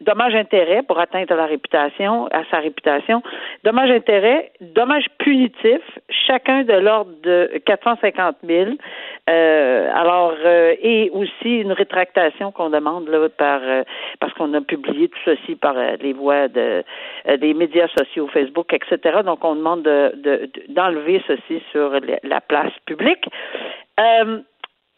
dommages 0.00 0.34
intérêts 0.34 0.82
pour 0.82 0.98
atteindre 0.98 1.34
la 1.34 1.46
réputation, 1.46 2.26
à 2.32 2.42
sa 2.50 2.58
réputation, 2.58 3.22
dommages 3.62 3.90
intérêts, 3.90 4.50
dommages 4.60 5.06
punitifs, 5.18 5.98
chacun 6.26 6.62
de 6.64 6.74
l'ordre 6.74 7.12
de 7.22 7.60
450 7.64 8.36
000. 8.44 8.70
alors 9.26 10.34
et 10.82 11.10
aussi 11.12 11.60
une 11.60 11.72
rétractation 11.72 12.50
qu'on 12.52 12.70
demande 12.70 13.03
par 13.36 13.60
euh, 13.62 13.82
parce 14.20 14.32
qu'on 14.34 14.52
a 14.54 14.60
publié 14.60 15.08
tout 15.08 15.18
ceci 15.24 15.54
par 15.56 15.76
euh, 15.76 15.96
les 16.00 16.12
voies 16.12 16.48
de 16.48 16.82
euh, 17.28 17.36
des 17.36 17.54
médias 17.54 17.88
sociaux, 17.88 18.28
Facebook, 18.28 18.72
etc. 18.72 19.20
Donc 19.24 19.44
on 19.44 19.56
demande 19.56 19.82
de, 19.82 20.50
d'enlever 20.68 21.22
ceci 21.26 21.62
sur 21.72 21.92
la 22.22 22.40
place 22.40 22.72
publique 22.86 23.26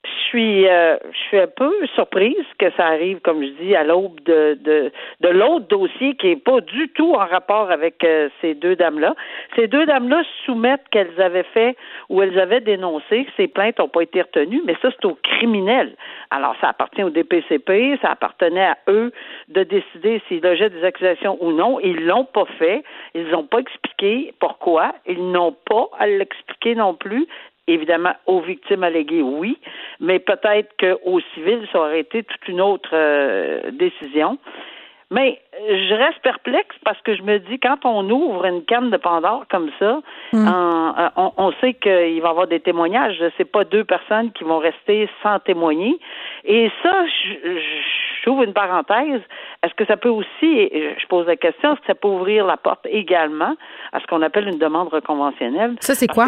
je 0.07 0.29
suis, 0.29 0.69
euh, 0.69 0.97
je 1.11 1.19
suis 1.19 1.39
un 1.39 1.47
peu 1.47 1.73
surprise 1.95 2.45
que 2.59 2.71
ça 2.77 2.87
arrive, 2.87 3.21
comme 3.21 3.43
je 3.43 3.51
dis, 3.63 3.75
à 3.75 3.85
l'aube 3.85 4.21
de, 4.25 4.59
de, 4.61 4.93
de 5.21 5.29
l'autre 5.29 5.67
dossier 5.67 6.15
qui 6.17 6.29
est 6.29 6.43
pas 6.43 6.61
du 6.61 6.89
tout 6.91 7.15
en 7.15 7.27
rapport 7.27 7.71
avec 7.71 8.03
euh, 8.05 8.29
ces 8.41 8.55
deux 8.55 8.77
dames-là. 8.77 9.15
Ces 9.57 9.67
deux 9.67 9.87
dames-là 9.87 10.23
soumettent 10.45 10.89
qu'elles 10.91 11.21
avaient 11.21 11.47
fait 11.55 11.77
ou 12.09 12.23
elles 12.23 12.39
avaient 12.39 12.61
dénoncé 12.61 13.25
que 13.25 13.31
ces 13.37 13.49
plaintes 13.49 13.79
n'ont 13.79 13.89
pas 13.89 14.03
été 14.03 14.23
retenues, 14.23 14.63
mais 14.65 14.77
ça, 14.83 14.91
c'est 14.91 15.05
au 15.07 15.19
criminel. 15.23 15.95
Alors, 16.31 16.55
ça 16.61 16.69
appartient 16.69 17.03
au 17.03 17.11
DPCP, 17.11 17.99
ça 18.03 18.11
appartenait 18.11 18.67
à 18.67 18.79
eux 18.89 19.13
de 19.49 19.63
décider 19.63 20.23
s'ils 20.29 20.43
logeaient 20.43 20.71
des 20.71 20.85
accusations 20.85 21.39
ou 21.41 21.53
non. 21.53 21.81
Ils 21.81 22.05
l'ont 22.05 22.25
pas 22.25 22.47
fait. 22.59 22.83
Ils 23.15 23.29
n'ont 23.29 23.47
pas 23.47 23.59
expliqué 23.59 24.35
pourquoi. 24.41 24.95
Ils 25.07 25.31
n'ont 25.31 25.53
pas 25.53 25.89
à 25.99 26.07
l'expliquer 26.07 26.75
non 26.75 26.95
plus 26.95 27.27
évidemment, 27.67 28.13
aux 28.27 28.41
victimes 28.41 28.85
alléguées, 28.85 29.23
oui, 29.23 29.59
mais 30.01 30.19
peut-être 30.19 30.75
qu'au 30.79 31.21
civil, 31.35 31.67
ça 31.73 31.81
aurait 31.81 32.01
été 32.01 32.23
toute 32.23 32.49
une 32.49 32.61
autre 32.61 32.91
euh, 32.93 33.71
décision. 33.73 34.39
Mais 35.11 35.41
je 35.53 35.95
reste 35.95 36.19
perplexe 36.21 36.75
parce 36.85 37.01
que 37.03 37.15
je 37.15 37.23
me 37.23 37.39
dis, 37.39 37.61
quand 37.61 37.85
on 37.85 38.11
ouvre 38.11 38.45
une 38.45 38.65
canne 38.65 38.91
de 38.91 38.97
Pandore 38.97 39.45
comme 39.49 39.71
ça, 39.79 40.01
mm. 40.33 40.49
euh, 40.49 41.31
on, 41.37 41.53
sait 41.61 41.75
qu'il 41.75 42.21
va 42.21 42.29
y 42.29 42.31
avoir 42.31 42.49
des 42.49 42.59
témoignages. 42.59 43.23
C'est 43.37 43.45
pas 43.45 43.63
deux 43.63 43.85
personnes 43.85 44.33
qui 44.33 44.43
vont 44.43 44.59
rester 44.59 45.09
sans 45.23 45.39
témoigner. 45.39 45.97
Et 46.45 46.73
ça, 46.83 47.05
j'ouvre 48.25 48.43
une 48.43 48.53
parenthèse. 48.53 49.21
Est-ce 49.63 49.75
que 49.75 49.85
ça 49.85 49.97
peut 49.97 50.09
aussi, 50.09 50.71
je 50.73 51.07
pose 51.07 51.27
la 51.27 51.37
question, 51.37 51.75
est-ce 51.75 51.81
que 51.83 51.87
ça 51.87 51.95
peut 51.95 52.09
ouvrir 52.09 52.45
la 52.45 52.57
porte 52.57 52.85
également 52.91 53.55
à 53.93 54.01
ce 54.01 54.07
qu'on 54.09 54.23
appelle 54.23 54.49
une 54.49 54.59
demande 54.59 54.89
reconventionnelle? 54.89 55.77
Ça, 55.81 55.95
c'est 55.95 56.09
quoi? 56.09 56.27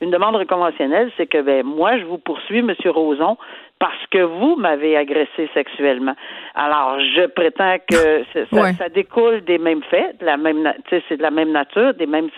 Une 0.00 0.10
demande 0.10 0.44
conventionnelle, 0.46 1.10
c'est 1.16 1.26
que 1.26 1.40
ben 1.42 1.64
moi 1.64 1.98
je 1.98 2.04
vous 2.04 2.18
poursuis, 2.18 2.62
Monsieur 2.62 2.90
Roson, 2.90 3.36
parce 3.80 4.06
que 4.10 4.18
vous 4.18 4.56
m'avez 4.56 4.96
agressé 4.96 5.48
sexuellement. 5.54 6.14
Alors 6.54 6.98
je 7.00 7.26
prétends 7.26 7.76
que 7.90 8.24
ça, 8.78 8.88
découle 8.88 9.42
des 9.42 9.58
mêmes 9.58 9.82
faits, 9.84 10.20
de 10.20 10.26
la 10.26 10.36
même, 10.36 10.72
c'est 10.88 11.16
de 11.16 11.22
la 11.22 11.30
même 11.30 11.50
nature, 11.50 11.94
des 11.94 12.06
mêmes. 12.06 12.28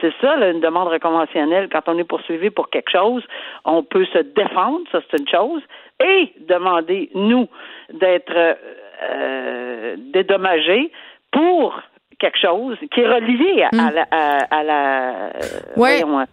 C'est 0.00 0.12
ça, 0.20 0.36
là, 0.36 0.50
une 0.50 0.60
demande 0.60 0.96
conventionnelle. 0.98 1.68
Quand 1.70 1.82
on 1.86 1.98
est 1.98 2.04
poursuivi 2.04 2.50
pour 2.50 2.68
quelque 2.70 2.90
chose, 2.90 3.22
on 3.64 3.82
peut 3.82 4.06
se 4.06 4.18
défendre, 4.18 4.80
ça 4.90 5.00
c'est 5.10 5.20
une 5.20 5.28
chose, 5.28 5.62
et 6.04 6.32
demander 6.48 7.10
nous 7.14 7.48
d'être 7.92 8.56
euh, 9.02 9.96
dédommagés 10.12 10.90
pour 11.30 11.80
quelque 12.18 12.38
chose 12.38 12.76
qui 12.92 13.00
est 13.00 13.08
relié 13.08 13.64
à, 13.64 13.76
mm. 13.76 13.94
la, 13.94 14.06
à, 14.50 14.62
la 14.62 15.10
euh, 15.26 16.26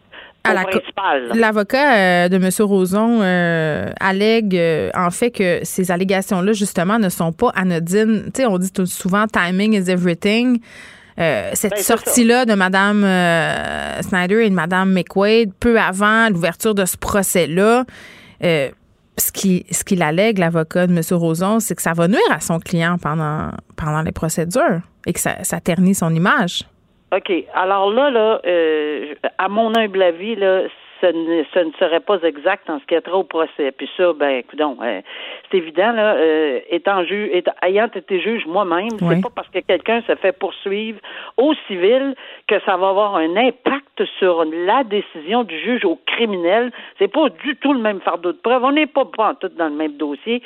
L'avocat 0.43 1.93
euh, 1.93 2.29
de 2.29 2.35
M. 2.37 2.49
Roson 2.59 3.19
euh, 3.21 3.91
allègue 3.99 4.55
euh, 4.55 4.89
en 4.95 5.11
fait 5.11 5.31
que 5.31 5.59
ces 5.63 5.91
allégations-là, 5.91 6.53
justement, 6.53 6.99
ne 6.99 7.09
sont 7.09 7.31
pas 7.31 7.49
anodines. 7.55 8.23
Tu 8.33 8.41
sais, 8.41 8.45
on 8.45 8.57
dit 8.57 8.71
tout 8.71 8.85
souvent 8.85 9.25
timing 9.27 9.73
is 9.73 9.89
everything. 9.89 10.59
cette 11.17 11.71
ben, 11.71 11.83
sortie-là 11.83 12.45
de 12.45 12.53
Mme 12.55 14.01
Snyder 14.01 14.45
et 14.45 14.49
de 14.49 14.55
Mme 14.55 14.91
McQuaid, 14.93 15.53
peu 15.59 15.79
avant 15.79 16.29
l'ouverture 16.29 16.73
de 16.73 16.85
ce 16.85 16.97
procès-là, 16.97 17.85
ce 18.41 19.31
qui 19.31 19.65
ce 19.69 19.83
qu'il 19.83 20.01
allègue, 20.01 20.39
l'avocat 20.39 20.87
de 20.87 20.93
M. 20.93 21.01
Roson, 21.11 21.59
c'est 21.59 21.75
que 21.75 21.81
ça 21.81 21.93
va 21.93 22.07
nuire 22.07 22.31
à 22.31 22.39
son 22.39 22.59
client 22.59 22.97
pendant, 22.97 23.51
pendant 23.75 24.01
les 24.01 24.11
procédures 24.11 24.81
et 25.05 25.13
que 25.13 25.19
ça, 25.19 25.43
ça 25.43 25.59
ternit 25.59 25.93
son 25.93 26.13
image. 26.15 26.65
OK. 27.11 27.31
Alors 27.53 27.91
là, 27.91 28.09
là, 28.09 28.41
euh, 28.45 29.13
à 29.37 29.49
mon 29.49 29.75
humble 29.75 30.01
avis, 30.01 30.35
là, 30.35 30.63
ce 31.01 31.07
ne, 31.07 31.67
ne 31.67 31.71
serait 31.73 31.99
pas 31.99 32.21
exact 32.21 32.69
en 32.69 32.79
ce 32.79 32.85
qui 32.85 32.95
a 32.95 33.01
trait 33.01 33.11
au 33.11 33.23
procès. 33.23 33.71
Puis 33.71 33.89
ça, 33.97 34.13
ben, 34.13 34.37
écoute, 34.37 34.61
euh, 34.61 35.01
c'est 35.51 35.57
évident, 35.57 35.91
là, 35.91 36.15
euh, 36.15 36.59
étant 36.69 37.03
juge, 37.03 37.29
ayant 37.61 37.87
été 37.87 38.19
juge 38.19 38.45
moi-même, 38.45 38.89
c'est 38.99 39.21
pas 39.21 39.29
parce 39.35 39.49
que 39.49 39.59
quelqu'un 39.59 40.01
se 40.07 40.15
fait 40.15 40.31
poursuivre 40.31 40.99
au 41.37 41.53
civil 41.67 42.15
que 42.47 42.59
ça 42.65 42.77
va 42.77 42.89
avoir 42.89 43.15
un 43.15 43.35
impact 43.35 44.05
sur 44.19 44.45
la 44.45 44.83
décision 44.83 45.43
du 45.43 45.57
juge 45.59 45.85
au 45.85 45.99
criminel. 46.05 46.71
C'est 46.99 47.07
pas 47.07 47.29
du 47.29 47.55
tout 47.57 47.73
le 47.73 47.79
même 47.79 48.01
fardeau 48.01 48.31
de 48.31 48.37
preuve. 48.37 48.63
On 48.63 48.71
n'est 48.71 48.87
pas, 48.87 49.05
pas 49.05 49.35
tout 49.39 49.49
dans 49.49 49.67
le 49.67 49.75
même 49.75 49.97
dossier. 49.97 50.41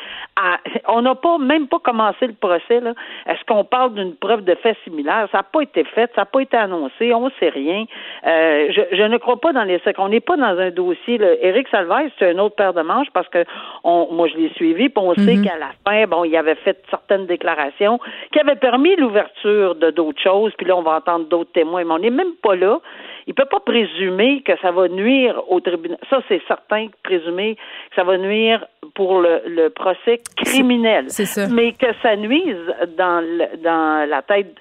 on 0.87 1.01
n'a 1.01 1.15
pas 1.15 1.37
même 1.37 1.67
pas 1.67 1.79
commencé 1.79 2.27
le 2.27 2.33
procès. 2.33 2.79
Là. 2.79 2.93
Est-ce 3.27 3.43
qu'on 3.45 3.63
parle 3.63 3.93
d'une 3.93 4.15
preuve 4.15 4.43
de 4.43 4.55
fait 4.55 4.77
similaire? 4.83 5.27
Ça 5.31 5.39
n'a 5.39 5.43
pas 5.43 5.61
été 5.61 5.83
fait, 5.83 6.11
ça 6.15 6.21
n'a 6.21 6.25
pas 6.25 6.41
été 6.41 6.57
annoncé, 6.57 7.13
on 7.13 7.25
ne 7.25 7.31
sait 7.39 7.49
rien. 7.49 7.85
Euh, 8.25 8.67
je, 8.71 8.95
je, 8.95 9.03
ne 9.03 9.17
crois 9.17 9.39
pas 9.39 9.53
dans 9.53 9.63
les 9.63 9.79
On 9.97 10.09
n'est 10.09 10.19
pas 10.19 10.37
dans 10.37 10.57
un 10.59 10.71
dossier. 10.71 11.17
Là. 11.17 11.27
Éric 11.41 11.67
Salvaire, 11.69 12.09
c'est 12.17 12.29
un 12.29 12.39
autre 12.39 12.55
paire 12.55 12.73
de 12.73 12.81
manches 12.81 13.09
parce 13.13 13.27
que 13.29 13.45
on, 13.83 14.09
moi 14.11 14.27
je 14.27 14.35
l'ai 14.37 14.49
suivi, 14.53 14.89
puis 14.95 15.03
on 15.05 15.13
sait 15.15 15.41
qu'à 15.41 15.57
la 15.57 15.71
fin, 15.85 16.07
bon, 16.07 16.23
il 16.23 16.35
avait 16.35 16.55
fait 16.55 16.81
certaines 16.89 17.25
déclarations 17.25 17.99
qui 18.31 18.39
avaient 18.39 18.55
permis 18.55 18.95
l'ouverture 18.95 19.75
de 19.75 19.91
d'autres 19.91 20.21
choses, 20.21 20.53
puis 20.57 20.65
là 20.65 20.75
on 20.77 20.81
va 20.81 20.97
entendre 20.97 21.27
d'autres 21.27 21.51
témoins, 21.51 21.83
mais 21.83 21.93
on 21.93 21.99
n'est 21.99 22.09
même 22.09 22.33
pas 22.41 22.55
là. 22.55 22.79
Il 23.27 23.33
peut 23.33 23.45
pas 23.45 23.59
présumer 23.59 24.41
que 24.43 24.53
ça 24.61 24.71
va 24.71 24.87
nuire 24.87 25.41
au 25.49 25.59
tribunal. 25.59 25.97
Ça, 26.11 26.21
c'est 26.27 26.41
certain, 26.47 26.87
présumer 27.03 27.55
que 27.55 27.95
ça 27.95 28.03
va 28.03 28.19
nuire 28.19 28.63
pour 28.93 29.19
le, 29.19 29.69
procès 29.69 30.21
criminel. 30.37 31.07
Mais 31.49 31.71
que 31.71 31.87
ça 32.03 32.15
nuise 32.15 32.55
dans, 32.97 33.23
dans 33.63 34.07
la 34.07 34.21
tête 34.21 34.55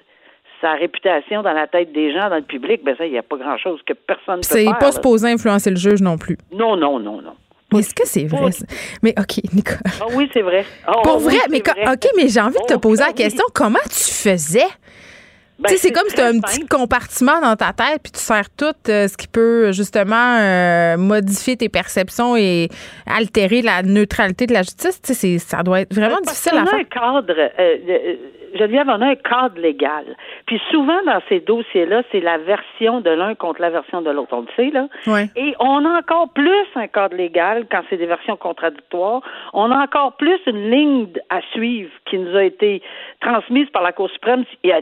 sa 0.61 0.73
réputation 0.73 1.43
dans 1.43 1.53
la 1.53 1.67
tête 1.67 1.91
des 1.91 2.13
gens, 2.13 2.29
dans 2.29 2.37
le 2.37 2.41
public, 2.41 2.83
ben 2.83 2.95
ça, 2.97 3.05
il 3.05 3.11
n'y 3.11 3.17
a 3.17 3.23
pas 3.23 3.37
grand-chose 3.37 3.81
que 3.85 3.93
personne 3.93 4.37
ne 4.37 4.41
peut 4.41 4.47
faire. 4.47 4.73
C'est 4.73 4.79
pas 4.79 4.91
supposé 4.91 5.31
influencer 5.31 5.69
le 5.69 5.75
juge 5.75 6.01
non 6.01 6.17
plus. 6.17 6.37
Non, 6.51 6.75
non, 6.75 6.99
non, 6.99 7.21
non. 7.21 7.35
Mais 7.75 7.81
est-ce 7.81 7.93
que 7.93 8.05
c'est 8.07 8.25
vrai? 8.25 8.51
Mais 9.03 9.13
OK, 9.17 9.41
Nicole. 9.53 9.77
Ah 10.01 10.05
oui, 10.13 10.29
c'est 10.33 10.41
vrai. 10.41 10.65
Ah, 10.87 10.93
Pour 11.03 11.19
vrai, 11.19 11.37
mais 11.49 11.59
OK, 11.59 12.07
mais 12.15 12.27
j'ai 12.29 12.41
envie 12.41 12.57
de 12.67 12.73
te 12.73 12.77
poser 12.79 13.03
la 13.03 13.13
question. 13.13 13.43
Comment 13.53 13.79
tu 13.85 14.11
faisais? 14.11 14.65
Ben, 15.57 15.69
tu 15.69 15.75
sais, 15.77 15.87
c'est 15.87 15.93
comme 15.93 16.09
si 16.09 16.15
tu 16.15 16.21
as 16.21 16.25
un 16.27 16.39
petit 16.41 16.65
compartiment 16.67 17.39
dans 17.39 17.55
ta 17.55 17.71
tête, 17.71 18.01
puis 18.03 18.11
tu 18.11 18.19
sers 18.19 18.49
tout 18.57 18.73
euh, 18.89 19.07
ce 19.07 19.15
qui 19.15 19.27
peut 19.29 19.71
justement 19.71 20.37
euh, 20.37 20.97
modifier 20.97 21.55
tes 21.55 21.69
perceptions 21.69 22.35
et 22.35 22.67
altérer 23.07 23.61
la 23.61 23.81
neutralité 23.81 24.47
de 24.47 24.53
la 24.53 24.63
justice. 24.63 25.01
Tu 25.01 25.13
sais, 25.13 25.37
ça 25.39 25.63
doit 25.63 25.79
être 25.81 25.93
vraiment 25.95 26.19
difficile 26.19 26.57
à 26.57 26.65
faire. 26.65 26.73
un 26.79 26.83
cadre. 26.83 27.33
Euh, 27.57 28.15
Geneviève, 28.55 28.87
on 28.87 29.01
a 29.01 29.07
un 29.07 29.15
cadre 29.15 29.59
légal. 29.59 30.05
Puis 30.45 30.61
souvent, 30.71 31.01
dans 31.05 31.21
ces 31.29 31.39
dossiers-là, 31.39 32.03
c'est 32.11 32.19
la 32.19 32.37
version 32.37 33.01
de 33.01 33.09
l'un 33.09 33.35
contre 33.35 33.61
la 33.61 33.69
version 33.69 34.01
de 34.01 34.09
l'autre. 34.09 34.35
On 34.35 34.41
le 34.41 34.47
sait, 34.55 34.71
là. 34.71 34.87
Et 35.35 35.55
on 35.59 35.85
a 35.85 35.99
encore 35.99 36.29
plus 36.33 36.65
un 36.75 36.87
cadre 36.87 37.15
légal 37.15 37.65
quand 37.69 37.81
c'est 37.89 37.97
des 37.97 38.05
versions 38.05 38.37
contradictoires. 38.37 39.21
On 39.53 39.71
a 39.71 39.83
encore 39.83 40.13
plus 40.17 40.39
une 40.47 40.69
ligne 40.69 41.07
à 41.29 41.41
suivre 41.53 41.91
qui 42.05 42.17
nous 42.17 42.35
a 42.35 42.43
été 42.43 42.81
transmise 43.21 43.69
par 43.69 43.83
la 43.83 43.91
Cour 43.91 44.09
suprême 44.09 44.43
il 44.63 44.69
y 44.69 44.73
a 44.73 44.81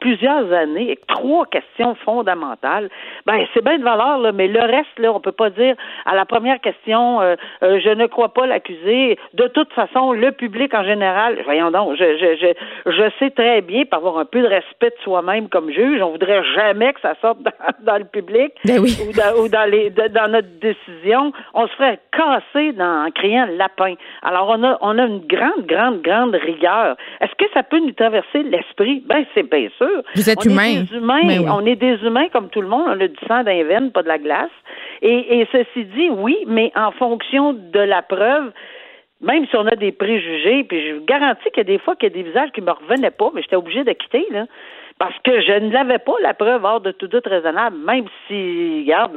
plusieurs 0.00 0.52
années, 0.52 0.86
avec 0.86 1.06
trois 1.06 1.46
questions 1.46 1.94
fondamentales. 2.04 2.88
Ben, 3.26 3.44
c'est 3.54 3.64
bien 3.64 3.78
de 3.78 3.84
valeur, 3.84 4.18
là, 4.18 4.32
mais 4.32 4.48
le 4.48 4.60
reste, 4.60 4.98
là, 4.98 5.12
on 5.12 5.20
peut 5.20 5.32
pas 5.32 5.50
dire 5.50 5.74
à 6.04 6.14
la 6.14 6.24
première 6.24 6.60
question, 6.60 7.20
euh, 7.20 7.36
euh, 7.62 7.80
je 7.82 7.90
ne 7.90 8.06
crois 8.06 8.32
pas 8.32 8.46
l'accusé. 8.46 9.18
De 9.34 9.48
toute 9.48 9.72
façon, 9.72 10.12
le 10.12 10.32
public 10.32 10.74
en 10.74 10.84
général, 10.84 11.40
voyons 11.44 11.70
donc, 11.70 11.96
je, 11.96 12.16
je, 12.16 12.36
je, 12.36 12.92
je 12.96 13.10
sais 13.18 13.30
très 13.30 13.60
bien, 13.60 13.84
par 13.84 13.98
avoir 13.98 14.18
un 14.18 14.24
peu 14.24 14.40
de 14.40 14.46
respect 14.46 14.90
de 14.90 15.02
soi-même 15.02 15.48
comme 15.48 15.70
juge, 15.70 16.00
on 16.02 16.12
voudrait 16.12 16.42
jamais 16.54 16.92
que 16.92 17.00
ça 17.00 17.14
sorte 17.20 17.38
dans, 17.80 17.96
le 17.98 18.04
public 18.04 18.52
ben 18.64 18.80
ou, 18.80 19.48
dans, 19.48 19.70
les, 19.70 19.90
dans 19.90 20.30
notre 20.30 20.48
décision. 20.60 21.32
On 21.54 21.66
se 21.66 21.72
ferait 21.74 22.00
casser 22.12 22.72
dans, 22.72 23.06
en 23.06 23.10
criant 23.10 23.46
lapin. 23.56 23.94
Alors, 24.22 24.48
on 24.48 24.62
a, 24.62 24.78
on 24.80 24.98
a 24.98 25.04
une 25.04 25.26
grande, 25.26 25.66
grande, 25.66 26.02
grande 26.02 26.34
rigueur. 26.34 26.96
Est-ce 27.20 27.34
que 27.36 27.50
ça 27.52 27.62
peut 27.62 27.78
nous 27.78 27.92
traverser 27.92 28.42
l'esprit? 28.42 29.02
Ben, 29.06 29.24
c'est 29.34 29.48
bien 29.48 29.68
sûr. 29.76 30.02
Vous 30.14 30.30
êtes 30.30 30.46
on 30.46 30.50
humain. 30.50 30.62
Est 30.64 30.90
des 30.90 30.96
humains 30.96 31.26
ben 31.26 31.50
On 31.50 31.66
est 31.66 31.76
des 31.76 31.96
humains 32.04 32.28
comme 32.32 32.48
tout 32.48 32.60
le 32.60 32.68
monde. 32.68 32.86
On 32.88 33.00
a 33.00 33.08
du 33.08 33.26
sang 33.26 33.42
dans 33.42 33.50
les 33.50 33.64
veines, 33.64 33.92
pas 33.92 34.02
de 34.02 34.08
la 34.08 34.18
glace. 34.18 34.50
Et, 35.02 35.40
et 35.40 35.48
ceci 35.52 35.84
dit, 35.84 36.10
oui, 36.10 36.36
mais 36.46 36.72
en 36.74 36.90
fonction 36.92 37.52
de 37.52 37.80
la 37.80 38.02
preuve, 38.02 38.52
même 39.20 39.46
si 39.46 39.56
on 39.56 39.66
a 39.66 39.76
des 39.76 39.92
préjugés, 39.92 40.64
puis 40.64 40.88
je 40.88 40.94
vous 40.94 41.04
garantis 41.04 41.50
qu'il 41.50 41.58
y 41.58 41.60
a 41.60 41.64
des 41.64 41.78
fois 41.78 41.96
qu'il 41.96 42.08
y 42.08 42.12
a 42.12 42.14
des 42.14 42.28
visages 42.28 42.50
qui 42.52 42.60
me 42.60 42.70
revenaient 42.70 43.10
pas, 43.10 43.30
mais 43.34 43.42
j'étais 43.42 43.56
obligée 43.56 43.84
de 43.84 43.92
quitter, 43.92 44.26
là. 44.30 44.46
Parce 44.98 45.18
que 45.24 45.42
je 45.42 45.52
ne 45.52 45.70
l'avais 45.70 45.98
pas 45.98 46.14
la 46.22 46.32
preuve 46.32 46.64
hors 46.64 46.80
de 46.80 46.90
tout 46.90 47.06
doute 47.06 47.26
raisonnable, 47.26 47.76
même 47.76 48.06
si, 48.26 48.80
regarde, 48.80 49.12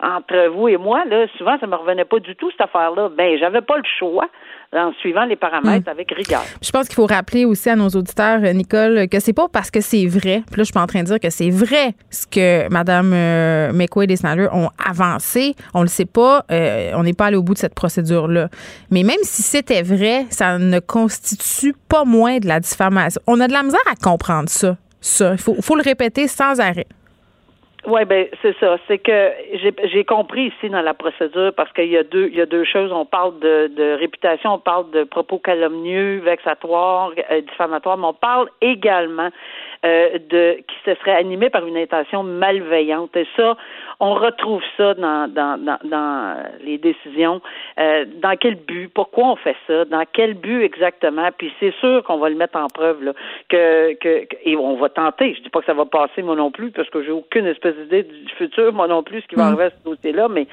entre 0.00 0.48
vous 0.48 0.68
et 0.68 0.78
moi, 0.78 1.04
là, 1.04 1.26
souvent 1.36 1.58
ça 1.58 1.66
me 1.66 1.76
revenait 1.76 2.06
pas 2.06 2.18
du 2.18 2.34
tout 2.34 2.50
cette 2.50 2.62
affaire-là. 2.62 3.10
Ben, 3.10 3.36
j'avais 3.38 3.60
pas 3.60 3.76
le 3.76 3.84
choix 3.98 4.28
en 4.72 4.92
suivant 5.00 5.24
les 5.24 5.36
paramètres 5.36 5.88
hmm. 5.88 5.92
avec 5.92 6.12
rigueur. 6.12 6.42
Je 6.62 6.70
pense 6.70 6.86
qu'il 6.86 6.94
faut 6.94 7.06
rappeler 7.06 7.44
aussi 7.44 7.68
à 7.68 7.76
nos 7.76 7.88
auditeurs, 7.88 8.40
euh, 8.44 8.52
Nicole, 8.52 9.08
que 9.08 9.18
c'est 9.18 9.32
pas 9.32 9.48
parce 9.48 9.70
que 9.70 9.80
c'est 9.80 10.06
vrai. 10.06 10.42
Puis 10.46 10.58
là, 10.58 10.58
je 10.58 10.64
suis 10.64 10.72
pas 10.72 10.82
en 10.82 10.86
train 10.86 11.00
de 11.00 11.06
dire 11.06 11.18
que 11.18 11.30
c'est 11.30 11.50
vrai 11.50 11.94
ce 12.10 12.26
que 12.26 12.68
Mme 12.70 13.12
euh, 13.12 13.72
McQuaid 13.72 14.10
et 14.10 14.16
Snyder 14.16 14.48
ont 14.52 14.70
avancé. 14.84 15.54
On 15.74 15.82
le 15.82 15.88
sait 15.88 16.04
pas. 16.04 16.44
Euh, 16.52 16.92
on 16.94 17.02
n'est 17.02 17.14
pas 17.14 17.26
allé 17.26 17.36
au 17.36 17.42
bout 17.42 17.54
de 17.54 17.58
cette 17.58 17.74
procédure-là. 17.74 18.48
Mais 18.90 19.02
même 19.02 19.18
si 19.22 19.42
c'était 19.42 19.82
vrai, 19.82 20.26
ça 20.30 20.58
ne 20.58 20.78
constitue 20.78 21.74
pas 21.88 22.04
moins 22.04 22.38
de 22.38 22.46
la 22.46 22.60
diffamation. 22.60 23.20
On 23.26 23.40
a 23.40 23.48
de 23.48 23.52
la 23.52 23.62
misère 23.62 23.80
à 23.90 23.96
comprendre 23.96 24.48
ça. 24.48 24.76
Ça. 25.00 25.32
Il 25.32 25.38
faut, 25.38 25.56
faut 25.60 25.76
le 25.76 25.82
répéter 25.82 26.28
sans 26.28 26.60
arrêt. 26.60 26.86
Oui, 27.86 28.04
ben 28.04 28.26
c'est 28.42 28.54
ça. 28.58 28.76
C'est 28.86 28.98
que 28.98 29.32
j'ai 29.84 30.04
compris 30.04 30.48
ici 30.48 30.68
dans 30.68 30.82
la 30.82 30.92
procédure 30.92 31.52
parce 31.54 31.72
qu'il 31.72 31.88
y 31.88 31.96
a 31.96 32.02
deux 32.02 32.28
il 32.28 32.36
y 32.36 32.40
a 32.40 32.46
deux 32.46 32.64
choses. 32.64 32.92
On 32.92 33.06
parle 33.06 33.38
de, 33.38 33.68
de 33.74 33.96
réputation, 33.98 34.54
on 34.54 34.58
parle 34.58 34.90
de 34.90 35.04
propos 35.04 35.38
calomnieux, 35.38 36.18
vexatoires, 36.18 37.12
euh, 37.30 37.40
diffamatoires, 37.40 37.96
mais 37.96 38.06
on 38.06 38.14
parle 38.14 38.48
également 38.60 39.30
euh, 39.84 40.18
de 40.28 40.56
qui 40.56 40.76
se 40.84 40.94
serait 40.96 41.16
animé 41.16 41.48
par 41.48 41.66
une 41.66 41.76
intention 41.76 42.22
malveillante. 42.22 43.16
Et 43.16 43.26
ça, 43.36 43.56
on 43.98 44.14
retrouve 44.14 44.62
ça 44.76 44.94
dans, 44.94 45.26
dans, 45.32 45.58
dans, 45.58 45.78
dans 45.84 46.36
les 46.62 46.78
décisions. 46.78 47.40
Euh, 47.78 48.04
dans 48.20 48.36
quel 48.36 48.56
but? 48.56 48.88
Pourquoi 48.92 49.28
on 49.28 49.36
fait 49.36 49.56
ça? 49.66 49.84
Dans 49.86 50.04
quel 50.12 50.34
but 50.34 50.62
exactement? 50.62 51.30
Puis 51.36 51.52
c'est 51.60 51.74
sûr 51.80 52.02
qu'on 52.04 52.18
va 52.18 52.28
le 52.28 52.36
mettre 52.36 52.58
en 52.58 52.66
preuve 52.66 53.02
là, 53.02 53.12
que, 53.48 53.94
que, 53.94 54.26
et 54.44 54.56
on 54.56 54.76
va 54.76 54.88
tenter. 54.90 55.34
Je 55.34 55.42
dis 55.42 55.50
pas 55.50 55.60
que 55.60 55.66
ça 55.66 55.74
va 55.74 55.86
passer 55.86 56.22
moi 56.22 56.36
non 56.36 56.50
plus 56.50 56.70
parce 56.70 56.90
que 56.90 57.02
j'ai 57.02 57.12
aucune 57.12 57.46
espèce 57.46 57.76
d'idée 57.76 58.02
du 58.02 58.34
futur 58.36 58.72
moi 58.72 58.86
non 58.86 59.02
plus 59.02 59.22
ce 59.22 59.26
qui 59.28 59.34
va 59.34 59.44
mm. 59.44 59.46
arriver 59.48 59.64
à 59.64 59.70
ce 59.70 59.84
dossier-là, 59.84 60.28
mais 60.28 60.46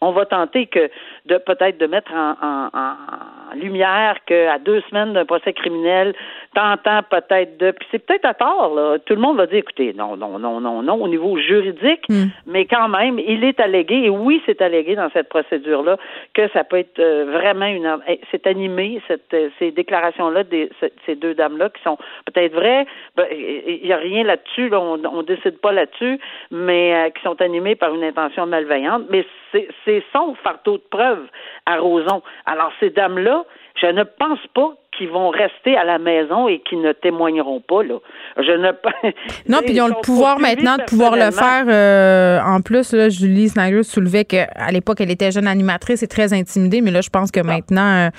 on 0.00 0.12
va 0.12 0.26
tenter 0.26 0.66
que 0.66 0.90
de 1.26 1.38
peut-être 1.38 1.78
de 1.78 1.86
mettre 1.86 2.12
en, 2.12 2.34
en, 2.42 2.66
en 2.74 3.54
lumière 3.56 4.18
qu'à 4.26 4.58
deux 4.58 4.82
semaines 4.90 5.14
d'un 5.14 5.24
procès 5.24 5.52
criminel, 5.52 6.14
tentant 6.54 7.02
peut-être 7.02 7.56
de 7.58 7.70
puis 7.70 7.86
c'est 7.90 8.04
peut-être 8.04 8.24
à 8.24 8.34
tort, 8.34 8.74
là. 8.74 8.98
Tout 8.98 9.14
le 9.14 9.20
monde 9.20 9.36
va 9.36 9.46
dire 9.46 9.58
écoutez, 9.58 9.92
non, 9.94 10.16
non, 10.16 10.38
non, 10.38 10.60
non, 10.60 10.82
non, 10.82 11.02
au 11.02 11.08
niveau 11.08 11.38
juridique, 11.38 12.04
hmm. 12.08 12.26
mais 12.46 12.66
quand 12.66 12.88
même, 12.88 13.18
il 13.18 13.44
est 13.44 13.60
allégué, 13.60 14.04
et 14.04 14.10
oui, 14.10 14.42
c'est 14.46 14.60
allégué 14.62 14.96
dans 14.96 15.10
cette 15.10 15.28
procédure-là, 15.28 15.96
que 16.34 16.48
ça 16.48 16.64
peut 16.64 16.78
être 16.78 16.98
euh, 16.98 17.26
vraiment 17.32 17.66
une 17.66 17.98
eh, 18.08 18.20
c'est 18.30 18.46
animé, 18.46 19.00
cette, 19.08 19.32
euh, 19.34 19.48
ces 19.58 19.70
déclarations-là, 19.70 20.44
des, 20.44 20.70
ces 21.06 21.14
deux 21.14 21.34
dames-là, 21.34 21.70
qui 21.70 21.82
sont 21.82 21.98
peut-être 22.26 22.52
vraies, 22.52 22.86
ben, 23.16 23.26
il 23.30 23.80
n'y 23.84 23.92
a 23.92 23.96
rien 23.96 24.24
là-dessus, 24.24 24.70
on, 24.72 25.02
on 25.04 25.22
décide 25.22 25.58
pas 25.58 25.72
là-dessus, 25.72 26.18
mais 26.50 26.94
euh, 26.94 27.10
qui 27.10 27.22
sont 27.22 27.40
animées 27.40 27.76
par 27.76 27.94
une 27.94 28.04
intention 28.04 28.46
malveillante, 28.46 29.04
mais 29.10 29.24
c'est 29.52 30.04
son 30.12 30.34
fardeau 30.36 30.78
de 30.78 30.82
preuve 30.90 31.26
à 31.66 31.78
Roson. 31.78 32.22
Alors, 32.46 32.72
ces 32.80 32.90
dames-là, 32.90 33.44
je 33.74 33.86
ne 33.86 34.04
pense 34.04 34.44
pas 34.54 34.74
qu'ils 34.96 35.10
vont 35.10 35.30
rester 35.30 35.76
à 35.76 35.84
la 35.84 35.98
maison 35.98 36.48
et 36.48 36.60
qui 36.60 36.76
ne 36.76 36.92
témoigneront 36.92 37.60
pas. 37.60 37.82
Là. 37.82 37.96
Je 38.38 38.52
ne 38.52 38.72
Non, 39.48 39.58
puis 39.64 39.74
ils 39.74 39.80
ont 39.80 39.88
le 39.88 40.00
pouvoir 40.02 40.38
maintenant 40.38 40.76
de 40.76 40.84
pouvoir 40.84 41.16
le 41.16 41.30
faire. 41.30 41.64
Euh, 41.68 42.38
en 42.44 42.60
plus, 42.60 42.92
là, 42.92 43.08
Julie 43.08 43.48
Snyder 43.48 43.82
soulevait 43.82 44.24
qu'à 44.24 44.46
l'époque, 44.72 45.00
elle 45.00 45.10
était 45.10 45.30
jeune 45.30 45.46
animatrice 45.46 46.02
et 46.02 46.08
très 46.08 46.32
intimidée, 46.32 46.80
mais 46.80 46.90
là, 46.90 47.00
je 47.00 47.10
pense 47.10 47.30
que 47.30 47.40
ah. 47.40 47.44
maintenant. 47.44 48.06
Euh, 48.06 48.10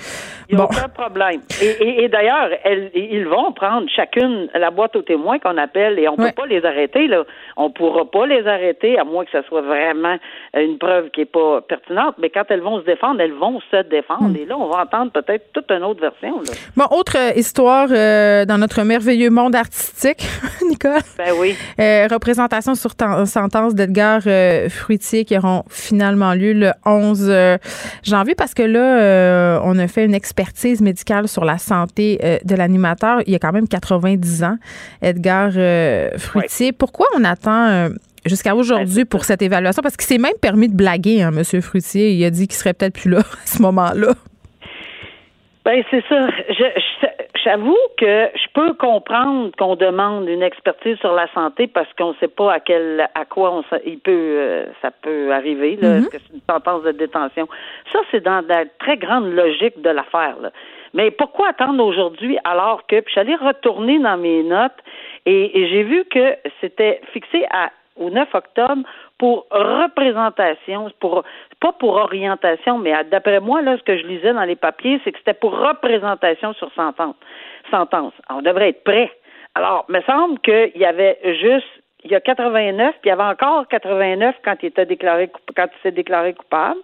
il 0.49 0.59
a 0.59 0.63
aucun 0.63 0.89
problème. 0.89 1.41
Et, 1.61 2.07
d'ailleurs, 2.07 2.49
ils 2.93 3.27
vont 3.27 3.51
prendre 3.51 3.87
chacune 3.89 4.49
la 4.53 4.71
boîte 4.71 4.95
aux 4.95 5.01
témoins 5.01 5.39
qu'on 5.39 5.57
appelle 5.57 5.99
et 5.99 6.07
on 6.07 6.15
ne 6.17 6.27
peut 6.27 6.33
pas 6.35 6.45
les 6.45 6.63
arrêter. 6.65 7.07
Là. 7.07 7.23
On 7.57 7.65
ne 7.65 7.73
pourra 7.73 8.05
pas 8.05 8.25
les 8.25 8.47
arrêter 8.47 8.97
à 8.97 9.03
moins 9.03 9.25
que 9.25 9.31
ce 9.31 9.41
soit 9.43 9.61
vraiment 9.61 10.17
une 10.55 10.77
preuve 10.77 11.09
qui 11.09 11.21
n'est 11.21 11.25
pas 11.25 11.61
pertinente. 11.61 12.15
Mais 12.17 12.29
quand 12.29 12.45
elles 12.49 12.61
vont 12.61 12.79
se 12.79 12.85
défendre, 12.85 13.21
elles 13.21 13.33
vont 13.33 13.59
se 13.71 13.81
défendre. 13.83 14.29
Hmm. 14.29 14.35
Et 14.35 14.45
là, 14.45 14.57
on 14.57 14.67
va 14.67 14.83
entendre 14.83 15.11
peut-être 15.11 15.51
toute 15.53 15.69
une 15.71 15.83
autre 15.83 16.01
version. 16.01 16.39
Là. 16.39 16.53
Bon, 16.75 16.85
autre 16.91 17.17
euh, 17.17 17.33
histoire 17.35 17.87
euh, 17.91 18.45
dans 18.45 18.57
notre 18.57 18.83
merveilleux 18.83 19.29
monde 19.29 19.55
artistique, 19.55 20.27
Nicole. 20.69 21.01
Ben 21.17 21.33
oui. 21.39 21.55
Euh, 21.79 22.07
représentation 22.11 22.75
sur 22.75 22.91
sentence 23.25 23.73
d'Edgar 23.73 24.21
Fruitier 24.69 25.25
qui 25.25 25.37
auront 25.37 25.63
finalement 25.69 26.33
lieu 26.33 26.53
le 26.53 26.71
11 26.85 27.59
janvier 28.03 28.35
parce 28.35 28.53
que 28.53 28.63
là, 28.63 29.61
on 29.63 29.77
a 29.79 29.87
fait 29.87 30.05
une 30.05 30.13
expertise 30.13 30.81
médicale 30.81 31.27
sur 31.27 31.45
la 31.45 31.57
santé 31.57 32.19
de 32.43 32.55
l'animateur. 32.55 33.21
Il 33.25 33.33
y 33.33 33.35
a 33.35 33.39
quand 33.39 33.51
même 33.51 33.67
90 33.67 34.43
ans, 34.43 34.57
Edgar 35.01 35.51
Fruitier. 36.17 36.71
Pourquoi 36.71 37.07
on 37.17 37.23
attend 37.23 37.89
jusqu'à 38.25 38.55
aujourd'hui 38.55 39.03
ben, 39.03 39.05
pour 39.05 39.25
cette 39.25 39.41
évaluation? 39.41 39.81
Parce 39.81 39.97
qu'il 39.97 40.07
s'est 40.07 40.17
même 40.17 40.37
permis 40.41 40.67
de 40.67 40.75
blaguer, 40.75 41.23
hein, 41.23 41.31
M. 41.35 41.61
Fruitier. 41.61 42.13
Il 42.13 42.23
a 42.25 42.29
dit 42.29 42.47
qu'il 42.47 42.57
serait 42.57 42.73
peut-être 42.73 42.93
plus 42.93 43.09
là 43.09 43.19
à 43.43 43.47
ce 43.47 43.61
moment-là. 43.61 44.13
Ben 45.67 45.83
c'est 45.91 46.01
ça. 46.07 46.29
j'avoue 47.43 47.75
que 47.97 48.29
je 48.33 48.47
peux 48.53 48.73
comprendre 48.75 49.51
qu'on 49.57 49.75
demande 49.75 50.29
une 50.29 50.41
expertise 50.41 50.97
sur 50.99 51.11
la 51.11 51.27
santé 51.33 51.67
parce 51.67 51.91
qu'on 51.97 52.11
ne 52.11 52.17
sait 52.21 52.29
pas 52.29 52.53
à 52.53 52.59
quel 52.61 53.09
à 53.13 53.25
quoi 53.25 53.53
on 53.53 53.77
il 53.85 53.99
peut 53.99 54.11
euh, 54.13 54.65
ça 54.81 54.91
peut 54.91 55.33
arriver 55.33 55.75
là, 55.75 55.99
mm-hmm. 55.99 56.07
que 56.07 56.19
c'est 56.19 56.33
une 56.33 56.41
sentence 56.49 56.83
de 56.83 56.93
détention? 56.93 57.49
Ça 57.91 57.99
c'est 58.11 58.23
dans 58.23 58.45
la 58.47 58.63
très 58.79 58.95
grande 58.95 59.33
logique 59.33 59.81
de 59.81 59.89
l'affaire. 59.89 60.37
Mais 60.93 61.11
pourquoi 61.11 61.49
attendre 61.49 61.83
aujourd'hui 61.83 62.37
alors 62.45 62.87
que 62.87 63.01
puis 63.01 63.13
j'allais 63.13 63.35
retourner 63.35 63.99
dans 63.99 64.15
mes 64.15 64.43
notes 64.43 64.79
et, 65.25 65.59
et 65.59 65.67
j'ai 65.67 65.83
vu 65.83 66.05
que 66.05 66.37
c'était 66.61 67.01
fixé 67.11 67.45
à 67.51 67.71
au 67.97 68.09
9 68.09 68.33
octobre 68.33 68.83
pour 69.17 69.47
représentation, 69.51 70.91
pour 70.99 71.23
pas 71.59 71.71
pour 71.73 71.95
orientation, 71.95 72.77
mais 72.77 72.93
d'après 73.05 73.39
moi, 73.39 73.61
là, 73.61 73.77
ce 73.77 73.83
que 73.83 73.97
je 73.97 74.05
lisais 74.05 74.33
dans 74.33 74.43
les 74.43 74.55
papiers, 74.55 75.01
c'est 75.03 75.11
que 75.11 75.17
c'était 75.17 75.33
pour 75.33 75.57
représentation 75.57 76.53
sur 76.53 76.71
sentence. 76.73 77.15
sentence. 77.71 78.13
on 78.29 78.41
devrait 78.41 78.69
être 78.69 78.83
prêt. 78.83 79.11
Alors, 79.55 79.85
il 79.89 79.95
me 79.95 80.01
semble 80.01 80.39
qu'il 80.39 80.71
y 80.75 80.85
avait 80.85 81.17
juste 81.41 81.67
il 82.03 82.11
y 82.11 82.15
a 82.15 82.21
89, 82.21 82.91
puis 83.01 83.01
il 83.05 83.09
y 83.09 83.11
avait 83.11 83.23
encore 83.23 83.67
89 83.67 84.35
quand 84.45 84.55
il 84.61 84.67
était 84.67 84.85
déclaré 84.85 85.29
quand 85.55 85.65
il 85.65 85.81
s'est 85.81 85.91
déclaré 85.91 86.33
coupable, 86.33 86.79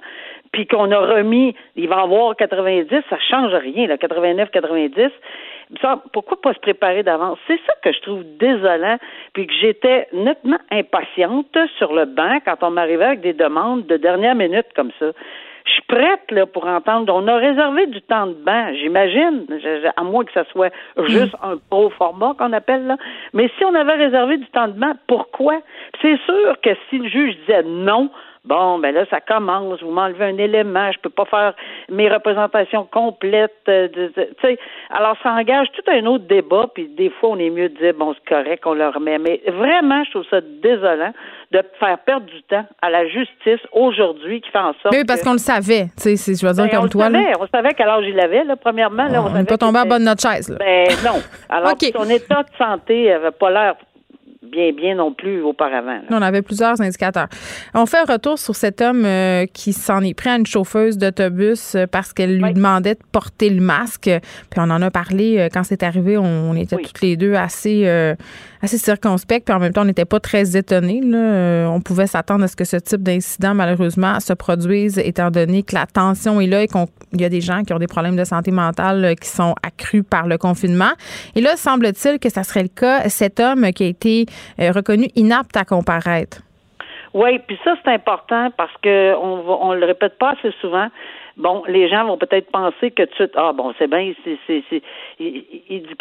puis 0.51 0.67
qu'on 0.67 0.91
a 0.91 0.99
remis, 0.99 1.55
il 1.75 1.87
va 1.87 2.01
avoir 2.01 2.35
90, 2.35 2.89
ça 3.09 3.17
change 3.29 3.53
rien, 3.53 3.87
là, 3.87 3.97
89, 3.97 4.49
90 4.51 5.11
pourquoi 6.11 6.39
pas 6.41 6.53
se 6.53 6.59
préparer 6.59 7.03
d'avance? 7.03 7.37
C'est 7.47 7.59
ça 7.65 7.73
que 7.83 7.91
je 7.91 7.99
trouve 8.01 8.23
désolant, 8.39 8.97
puis 9.33 9.47
que 9.47 9.53
j'étais 9.53 10.07
nettement 10.13 10.59
impatiente 10.71 11.57
sur 11.77 11.93
le 11.93 12.05
banc 12.05 12.39
quand 12.45 12.57
on 12.61 12.71
m'arrivait 12.71 13.05
avec 13.05 13.21
des 13.21 13.33
demandes 13.33 13.85
de 13.87 13.97
dernière 13.97 14.35
minute 14.35 14.67
comme 14.75 14.91
ça. 14.99 15.11
Je 15.65 15.71
suis 15.71 15.81
prête 15.83 16.29
là, 16.29 16.45
pour 16.45 16.67
entendre. 16.67 17.13
On 17.15 17.25
a 17.27 17.37
réservé 17.37 17.87
du 17.87 18.01
temps 18.01 18.27
de 18.27 18.33
banc, 18.33 18.73
j'imagine, 18.73 19.45
à 19.95 20.03
moins 20.03 20.25
que 20.25 20.33
ce 20.33 20.43
soit 20.51 20.73
juste 21.07 21.35
un 21.41 21.55
pro 21.69 21.89
format 21.91 22.33
qu'on 22.37 22.51
appelle 22.51 22.85
là. 22.85 22.97
Mais 23.33 23.49
si 23.57 23.63
on 23.63 23.73
avait 23.73 23.93
réservé 23.93 24.37
du 24.37 24.45
temps 24.47 24.67
de 24.67 24.73
banc, 24.73 24.93
pourquoi? 25.07 25.61
C'est 26.01 26.19
sûr 26.25 26.59
que 26.61 26.71
si 26.89 26.97
le 26.97 27.07
juge 27.07 27.37
disait 27.45 27.63
non, 27.63 28.09
Bon, 28.45 28.77
ben 28.77 28.93
là, 28.93 29.05
ça 29.09 29.21
commence. 29.21 29.81
Vous 29.81 29.91
m'enlevez 29.91 30.25
un 30.25 30.37
élément. 30.37 30.91
Je 30.91 30.99
peux 30.99 31.09
pas 31.09 31.23
faire 31.23 31.53
mes 31.89 32.09
représentations 32.09 32.85
complètes. 32.91 33.53
Euh, 33.69 33.87
sais, 34.41 34.59
alors, 34.89 35.15
ça 35.23 35.31
engage 35.31 35.67
tout 35.71 35.89
un 35.89 36.05
autre 36.05 36.25
débat. 36.25 36.67
Puis 36.73 36.89
des 36.89 37.09
fois, 37.09 37.29
on 37.29 37.39
est 37.39 37.49
mieux 37.49 37.69
de 37.69 37.77
dire 37.77 37.93
bon, 37.97 38.13
c'est 38.13 38.35
correct, 38.35 38.63
on 38.65 38.73
le 38.73 38.89
remet. 38.89 39.17
Mais 39.17 39.41
vraiment, 39.47 40.03
je 40.03 40.11
trouve 40.11 40.25
ça 40.29 40.41
désolant 40.41 41.13
de 41.53 41.63
faire 41.79 41.97
perdre 41.99 42.25
du 42.25 42.43
temps 42.43 42.65
à 42.81 42.89
la 42.89 43.07
justice 43.07 43.61
aujourd'hui 43.71 44.41
qui 44.41 44.49
fait 44.49 44.57
en 44.57 44.73
sorte. 44.81 44.93
Oui, 44.93 45.05
parce 45.07 45.21
qu'on 45.21 45.33
le 45.33 45.37
savait. 45.37 45.85
Tu 45.95 46.17
sais, 46.17 46.35
je 46.35 46.45
veux 46.45 46.51
dire 46.51 46.65
ben, 46.65 46.79
comme 46.81 46.89
toi. 46.89 47.05
Savait, 47.05 47.33
On 47.39 47.47
savait 47.47 47.73
quel 47.77 47.87
âge 47.87 48.05
il 48.05 48.19
avait. 48.19 48.43
Là, 48.43 48.57
premièrement, 48.57 49.07
là, 49.07 49.23
on 49.23 49.29
n'est 49.29 49.45
pas 49.45 49.57
tombé 49.57 49.79
à 49.79 49.85
bonne 49.85 50.03
notre 50.03 50.21
chaise. 50.21 50.49
Là. 50.49 50.57
Ben 50.59 50.87
non. 51.05 51.21
Alors, 51.47 51.75
son 51.79 52.09
état 52.09 52.43
de 52.43 52.57
santé 52.57 53.13
avait 53.13 53.31
pas 53.31 53.49
l'air 53.51 53.75
bien, 54.43 54.71
bien 54.71 54.95
non 54.95 55.13
plus 55.13 55.41
auparavant. 55.41 55.99
On 56.09 56.21
avait 56.21 56.41
plusieurs 56.41 56.79
indicateurs. 56.81 57.27
On 57.73 57.85
fait 57.85 57.97
un 57.97 58.11
retour 58.11 58.37
sur 58.37 58.55
cet 58.55 58.81
homme 58.81 59.05
euh, 59.05 59.45
qui 59.51 59.73
s'en 59.73 60.01
est 60.01 60.13
pris 60.13 60.29
à 60.29 60.35
une 60.35 60.45
chauffeuse 60.45 60.97
d'autobus 60.97 61.75
euh, 61.75 61.85
parce 61.87 62.13
qu'elle 62.13 62.39
lui 62.39 62.53
demandait 62.53 62.95
de 62.95 62.99
porter 63.11 63.49
le 63.49 63.61
masque. 63.61 64.09
Puis 64.49 64.59
on 64.59 64.69
en 64.69 64.81
a 64.81 64.91
parlé 64.91 65.37
euh, 65.37 65.49
quand 65.51 65.63
c'est 65.63 65.83
arrivé. 65.83 66.17
On, 66.17 66.53
était 66.55 66.77
toutes 66.77 67.01
les 67.01 67.17
deux 67.17 67.33
assez 67.33 67.87
assez 68.61 68.77
circonspect, 68.77 69.45
puis 69.45 69.53
en 69.53 69.59
même 69.59 69.73
temps, 69.73 69.81
on 69.81 69.85
n'était 69.85 70.05
pas 70.05 70.19
très 70.19 70.55
étonnés. 70.55 71.01
On 71.03 71.81
pouvait 71.81 72.07
s'attendre 72.07 72.43
à 72.43 72.47
ce 72.47 72.55
que 72.55 72.63
ce 72.63 72.77
type 72.77 73.01
d'incident, 73.01 73.53
malheureusement, 73.53 74.19
se 74.19 74.33
produise, 74.33 74.99
étant 74.99 75.31
donné 75.31 75.63
que 75.63 75.75
la 75.75 75.85
tension 75.85 76.39
est 76.39 76.47
là 76.47 76.63
et 76.63 76.67
qu'il 76.67 77.19
y 77.19 77.25
a 77.25 77.29
des 77.29 77.41
gens 77.41 77.63
qui 77.63 77.73
ont 77.73 77.79
des 77.79 77.87
problèmes 77.87 78.15
de 78.15 78.23
santé 78.23 78.51
mentale 78.51 79.15
qui 79.19 79.27
sont 79.27 79.55
accrus 79.63 80.03
par 80.07 80.27
le 80.27 80.37
confinement. 80.37 80.91
Et 81.35 81.41
là, 81.41 81.57
semble-t-il 81.57 82.19
que 82.19 82.29
ça 82.29 82.43
serait 82.43 82.63
le 82.63 82.69
cas, 82.69 83.09
cet 83.09 83.39
homme 83.39 83.71
qui 83.73 83.83
a 83.83 83.87
été 83.87 84.25
reconnu 84.59 85.07
inapte 85.15 85.57
à 85.57 85.65
comparaître. 85.65 86.41
Oui, 87.13 87.39
puis 87.47 87.59
ça, 87.63 87.75
c'est 87.83 87.91
important 87.91 88.49
parce 88.57 88.75
que 88.81 89.15
on, 89.15 89.67
on 89.69 89.73
le 89.73 89.85
répète 89.85 90.17
pas 90.17 90.31
assez 90.31 90.51
souvent 90.61 90.89
bon, 91.37 91.63
les 91.67 91.89
gens 91.89 92.05
vont 92.05 92.17
peut-être 92.17 92.51
penser 92.51 92.91
que 92.91 93.03
tu 93.03 93.29
ah 93.35 93.53
bon, 93.53 93.73
c'est 93.77 93.89
bien, 93.89 94.13
c'est, 94.23 94.37
c'est, 94.47 94.63
c'est, 94.69 94.81
il, 95.19 95.95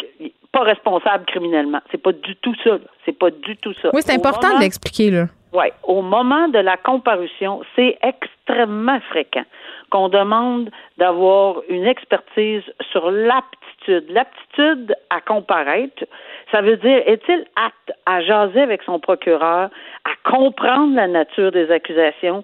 pas 0.51 0.61
responsable 0.61 1.25
criminellement. 1.25 1.79
C'est 1.91 2.01
pas 2.01 2.11
du 2.11 2.35
tout 2.37 2.55
ça. 2.63 2.77
C'est 3.05 3.17
pas 3.17 3.31
du 3.31 3.57
tout 3.57 3.73
ça. 3.81 3.89
Oui, 3.93 4.01
c'est 4.03 4.13
important 4.13 4.55
de 4.55 4.61
l'expliquer 4.61 5.09
là. 5.09 5.25
Oui, 5.51 5.65
au 5.83 6.01
moment 6.01 6.47
de 6.47 6.59
la 6.59 6.77
comparution, 6.77 7.61
c'est 7.75 7.97
extrêmement 8.01 8.99
fréquent 9.09 9.45
qu'on 9.91 10.09
demande 10.09 10.71
d'avoir 10.97 11.61
une 11.69 11.85
expertise 11.85 12.63
sur 12.91 13.11
l'aptitude. 13.11 14.05
L'aptitude 14.09 14.95
à 15.09 15.21
comparaître, 15.21 16.05
ça 16.53 16.61
veut 16.61 16.77
dire 16.77 17.01
est-il 17.05 17.45
apte 17.55 17.91
à 18.05 18.21
jaser 18.21 18.61
avec 18.61 18.83
son 18.83 18.99
procureur, 18.99 19.69
à 20.05 20.29
comprendre 20.29 20.95
la 20.95 21.07
nature 21.07 21.51
des 21.51 21.71
accusations, 21.71 22.43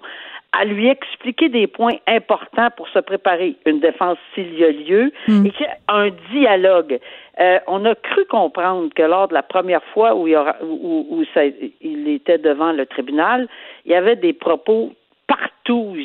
à 0.51 0.65
lui 0.65 0.87
expliquer 0.87 1.47
des 1.49 1.67
points 1.67 1.97
importants 2.07 2.69
pour 2.75 2.89
se 2.89 2.99
préparer 2.99 3.55
une 3.67 3.79
défense 3.79 4.17
s'il 4.33 4.57
y 4.57 4.63
a 4.63 4.71
lieu 4.71 5.11
mm. 5.27 5.45
et 5.45 5.51
qu'il 5.51 5.65
y 5.67 5.69
un 5.87 6.09
dialogue? 6.31 6.99
Euh, 7.39 7.59
on 7.67 7.85
a 7.85 7.93
cru 7.93 8.25
comprendre 8.25 8.89
que 8.95 9.03
lors 9.03 9.27
de 9.27 9.35
la 9.35 9.43
première 9.43 9.83
fois 9.93 10.15
où 10.15 10.27
il, 10.27 10.35
aura, 10.35 10.55
où, 10.63 11.05
où 11.09 11.23
ça, 11.33 11.41
il 11.45 12.09
était 12.09 12.39
devant 12.39 12.71
le 12.71 12.87
tribunal, 12.87 13.47
il 13.85 13.91
y 13.91 13.95
avait 13.95 14.15
des 14.15 14.33
propos 14.33 14.91
partout. 15.27 15.95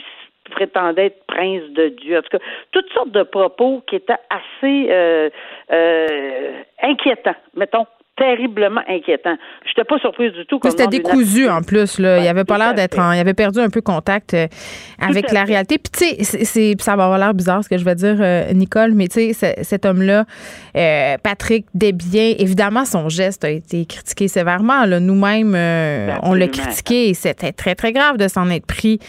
Prétendait 0.51 1.07
être 1.07 1.27
prince 1.27 1.63
de 1.71 1.89
Dieu. 1.89 2.19
En 2.19 2.23
tout 2.23 2.39
cas, 2.39 2.45
toutes 2.71 2.91
sortes 2.93 3.11
de 3.11 3.23
propos 3.23 3.83
qui 3.87 3.97
étaient 3.97 4.13
assez 4.31 4.87
euh, 4.91 5.31
euh, 5.73 6.63
inquiétants, 6.83 7.37
mettons, 7.55 7.87
terriblement 8.17 8.81
inquiétant. 8.89 9.37
Je 9.65 9.71
n'étais 9.71 9.85
pas 9.85 9.99
surprise 9.99 10.33
du 10.33 10.47
tout. 10.47 10.61
C'était 10.65 10.87
décousu 10.87 11.49
en 11.49 11.63
plus. 11.63 11.99
Là. 11.99 12.19
il 12.19 12.29
avait 12.29 12.45
pas 12.45 12.59
l'air 12.59 12.75
d'être. 12.75 12.97
Il 12.97 13.19
avait 13.19 13.35
perdu 13.35 13.59
un 13.59 13.71
peu 13.71 13.81
contact 13.81 14.35
euh, 14.35 14.47
avec 15.01 15.33
la 15.33 15.45
réalité. 15.45 15.79
Puis 15.79 16.17
tu 16.17 16.25
sais, 16.25 16.75
ça 16.79 16.97
va 16.97 17.05
avoir 17.05 17.19
l'air 17.19 17.35
bizarre 17.35 17.65
ce 17.65 17.69
que 17.69 17.77
je 17.77 17.85
vais 17.85 17.95
dire, 17.95 18.17
euh, 18.21 18.53
Nicole, 18.53 18.93
mais 18.95 19.09
tu 19.09 19.33
sais, 19.33 19.57
cet 19.63 19.85
homme-là, 19.85 20.25
euh, 20.77 21.17
Patrick 21.23 21.67
Desbiens, 21.75 22.35
évidemment, 22.39 22.85
son 22.85 23.09
geste 23.09 23.45
a 23.45 23.51
été 23.51 23.85
critiqué 23.87 24.29
sévèrement. 24.29 24.87
Nous-mêmes, 24.87 25.55
on 26.23 26.35
l'a 26.35 26.49
critiqué. 26.49 27.15
C'était 27.15 27.53
très 27.53 27.75
très 27.75 27.93
grave 27.93 28.17
de 28.17 28.29
s'en 28.29 28.49
être 28.51 28.67
pris 28.67 29.01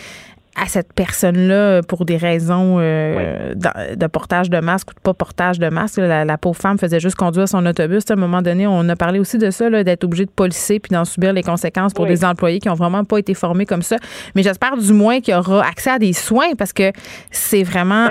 à 0.56 0.68
cette 0.68 0.94
personne-là 0.94 1.82
pour 1.84 2.06
des 2.06 2.18
raisons 2.18 2.78
euh, 2.80 3.54
de, 3.56 4.08
portage 4.08 4.50
de 4.50 4.60
masque 4.60 4.92
ou 4.92 4.94
de 4.94 5.00
pas 5.00 5.14
portage 5.14 5.60
de 5.60 5.68
masque. 5.70 5.98
La, 5.98 6.38
pauvre 6.38 6.58
femme 6.58 6.78
faisait 6.78 7.00
juste 7.00 7.16
conduire 7.16 7.48
son 7.48 7.66
autobus. 7.66 8.04
À 8.10 8.14
un 8.14 8.18
moment 8.18 8.42
donné, 8.42 8.66
on 8.68 8.88
a 8.90 8.96
parlé 8.96 9.20
aussi 9.20 9.38
de 9.38 9.52
ça, 9.52 9.70
d'être 9.84 10.04
obligé 10.04 10.26
de 10.26 10.32
policer 10.32 10.80
puis 10.80 10.94
d'en 10.94 11.06
subir 11.06 11.34
les 11.34 11.44
conséquences 11.44 11.94
pour 11.94 12.06
des 12.06 12.24
employés 12.24 12.60
qui 12.60 12.70
ont 12.70 12.76
vraiment 12.76 13.04
pas 13.04 13.18
été 13.18 13.34
formés 13.34 13.66
comme 13.66 13.82
ça. 13.82 13.98
Mais 14.36 14.44
j'espère 14.44 14.78
du 14.78 14.94
moins 14.94 15.20
qu'il 15.20 15.34
y 15.34 15.38
aura 15.38 15.66
accès 15.66 15.92
à 15.92 16.00
des 16.00 16.14
soins 16.14 16.56
parce 16.58 16.74
que 16.74 16.92
c'est 17.32 17.64
vraiment... 17.64 18.08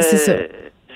c'est 0.00 0.16
ça 0.16 0.32
euh, 0.32 0.46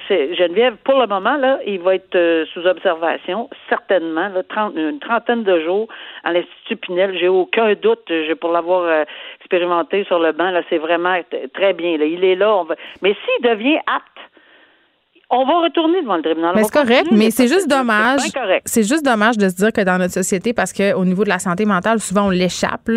Geneviève, 0.08 0.76
pour 0.84 1.00
le 1.00 1.06
moment, 1.06 1.36
là, 1.36 1.58
il 1.66 1.80
va 1.80 1.94
être 1.94 2.14
euh, 2.14 2.44
sous 2.52 2.66
observation, 2.66 3.48
certainement, 3.68 4.28
là, 4.28 4.42
une 4.76 4.98
trentaine 4.98 5.44
de 5.44 5.60
jours 5.60 5.88
à 6.24 6.32
l'Institut 6.32 6.76
Pinel. 6.76 7.16
J'ai 7.18 7.28
aucun 7.28 7.74
doute, 7.74 8.10
pour 8.40 8.52
l'avoir 8.52 8.82
euh, 8.82 9.04
expérimenté 9.40 10.04
sur 10.04 10.18
le 10.18 10.32
banc, 10.32 10.50
là, 10.50 10.62
c'est 10.68 10.78
vraiment 10.78 11.18
très 11.54 11.72
bien. 11.72 11.92
Il 11.92 12.24
est 12.24 12.34
là. 12.34 12.56
On 12.56 12.64
va... 12.64 12.74
Mais 13.02 13.14
s'il 13.14 13.48
devient 13.48 13.78
apte 13.86 14.13
on 15.30 15.44
va 15.46 15.62
retourner 15.62 16.02
devant 16.02 16.16
le 16.16 16.22
tribunal. 16.22 16.52
Mais 16.54 16.64
c'est 16.64 16.72
correct, 16.72 17.06
mais 17.10 17.30
c'est 17.30 17.48
juste 17.48 17.68
dommage. 17.68 18.20
C'est 18.64 18.82
juste 18.82 19.04
dommage 19.04 19.38
de 19.38 19.48
se 19.48 19.54
dire 19.54 19.72
que 19.72 19.80
dans 19.80 19.98
notre 19.98 20.12
société, 20.12 20.52
parce 20.52 20.72
qu'au 20.72 21.04
niveau 21.04 21.24
de 21.24 21.28
la 21.28 21.38
santé 21.38 21.64
mentale, 21.64 22.00
souvent 22.00 22.26
on 22.26 22.30
l'échappe, 22.30 22.90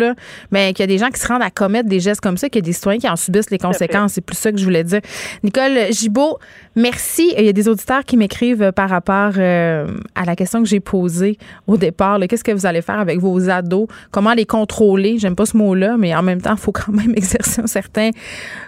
mais 0.50 0.72
qu'il 0.72 0.82
y 0.82 0.84
a 0.84 0.86
des 0.86 0.98
gens 0.98 1.08
qui 1.08 1.20
se 1.20 1.26
rendent 1.26 1.42
à 1.42 1.50
commettre 1.50 1.88
des 1.88 2.00
gestes 2.00 2.20
comme 2.20 2.36
ça, 2.36 2.48
qu'il 2.48 2.62
y 2.62 2.64
a 2.64 2.66
des 2.66 2.72
citoyens 2.72 3.00
qui 3.00 3.08
en 3.08 3.16
subissent 3.16 3.50
les 3.50 3.58
conséquences. 3.58 4.12
C'est 4.12 4.20
plus 4.20 4.36
ça 4.36 4.52
que 4.52 4.58
je 4.58 4.64
voulais 4.64 4.84
dire. 4.84 5.00
Nicole 5.42 5.90
Gibault, 5.90 6.38
merci. 6.76 7.32
Il 7.36 7.44
y 7.44 7.48
a 7.48 7.52
des 7.52 7.68
auditeurs 7.68 8.04
qui 8.04 8.16
m'écrivent 8.16 8.72
par 8.72 8.90
rapport 8.90 9.32
euh, 9.38 9.86
à 10.14 10.24
la 10.24 10.36
question 10.36 10.62
que 10.62 10.68
j'ai 10.68 10.80
posée 10.80 11.38
au 11.66 11.76
départ. 11.76 12.18
Qu'est-ce 12.28 12.44
que 12.44 12.52
vous 12.52 12.66
allez 12.66 12.82
faire 12.82 12.98
avec 12.98 13.18
vos 13.18 13.48
ados? 13.48 13.88
Comment 14.10 14.34
les 14.34 14.46
contrôler? 14.46 15.18
J'aime 15.18 15.36
pas 15.36 15.46
ce 15.46 15.56
mot-là, 15.56 15.96
mais 15.96 16.14
en 16.14 16.22
même 16.22 16.40
temps, 16.40 16.52
il 16.52 16.60
faut 16.60 16.72
quand 16.72 16.92
même 16.92 17.12
exercer 17.16 17.62
un 17.62 17.66
certain 17.66 18.10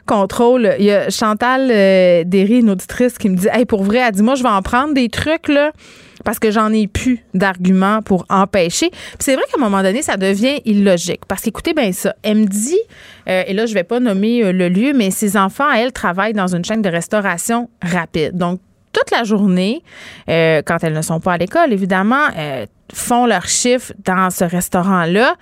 contrôle. 0.06 0.74
Il 0.78 0.86
y 0.86 0.90
a 0.90 1.10
Chantal 1.10 1.68
euh, 1.70 2.24
Derry, 2.24 2.60
une 2.60 2.70
auditrice, 2.70 3.18
qui 3.18 3.28
me 3.28 3.36
dit 3.36 3.48
pour 3.68 3.84
vrai, 3.84 3.98
elle 3.98 4.12
dit 4.12 4.22
Moi, 4.22 4.34
je 4.34 4.42
vais 4.42 4.48
en 4.48 4.62
prendre 4.62 4.94
des 4.94 5.08
trucs, 5.08 5.48
là 5.48 5.72
parce 6.24 6.38
que 6.38 6.50
j'en 6.50 6.72
ai 6.72 6.86
plus 6.86 7.24
d'arguments 7.34 8.02
pour 8.02 8.24
empêcher. 8.28 8.90
c'est 9.18 9.34
vrai 9.34 9.44
qu'à 9.50 9.58
un 9.58 9.62
moment 9.62 9.82
donné, 9.82 10.02
ça 10.02 10.16
devient 10.16 10.60
illogique. 10.64 11.22
Parce 11.26 11.42
qu'écoutez 11.42 11.74
bien 11.74 11.92
ça, 11.92 12.14
elle 12.22 12.38
me 12.38 12.46
dit, 12.46 12.78
euh, 13.28 13.42
et 13.46 13.54
là, 13.54 13.66
je 13.66 13.74
vais 13.74 13.84
pas 13.84 14.00
nommer 14.00 14.44
euh, 14.44 14.52
le 14.52 14.68
lieu, 14.68 14.92
mais 14.92 15.10
ses 15.10 15.36
enfants, 15.36 15.70
elle, 15.70 15.92
travaillent 15.92 16.32
dans 16.32 16.54
une 16.54 16.64
chaîne 16.64 16.82
de 16.82 16.88
restauration 16.88 17.70
rapide. 17.82 18.36
Donc, 18.36 18.60
toute 18.92 19.10
la 19.12 19.24
journée, 19.24 19.82
euh, 20.28 20.62
quand 20.64 20.82
elles 20.82 20.94
ne 20.94 21.02
sont 21.02 21.20
pas 21.20 21.34
à 21.34 21.38
l'école, 21.38 21.72
évidemment, 21.72 22.26
font 22.92 23.24
leur 23.24 23.46
chiffre 23.46 23.92
dans 24.04 24.30
ce 24.30 24.44
restaurant-là 24.44 25.36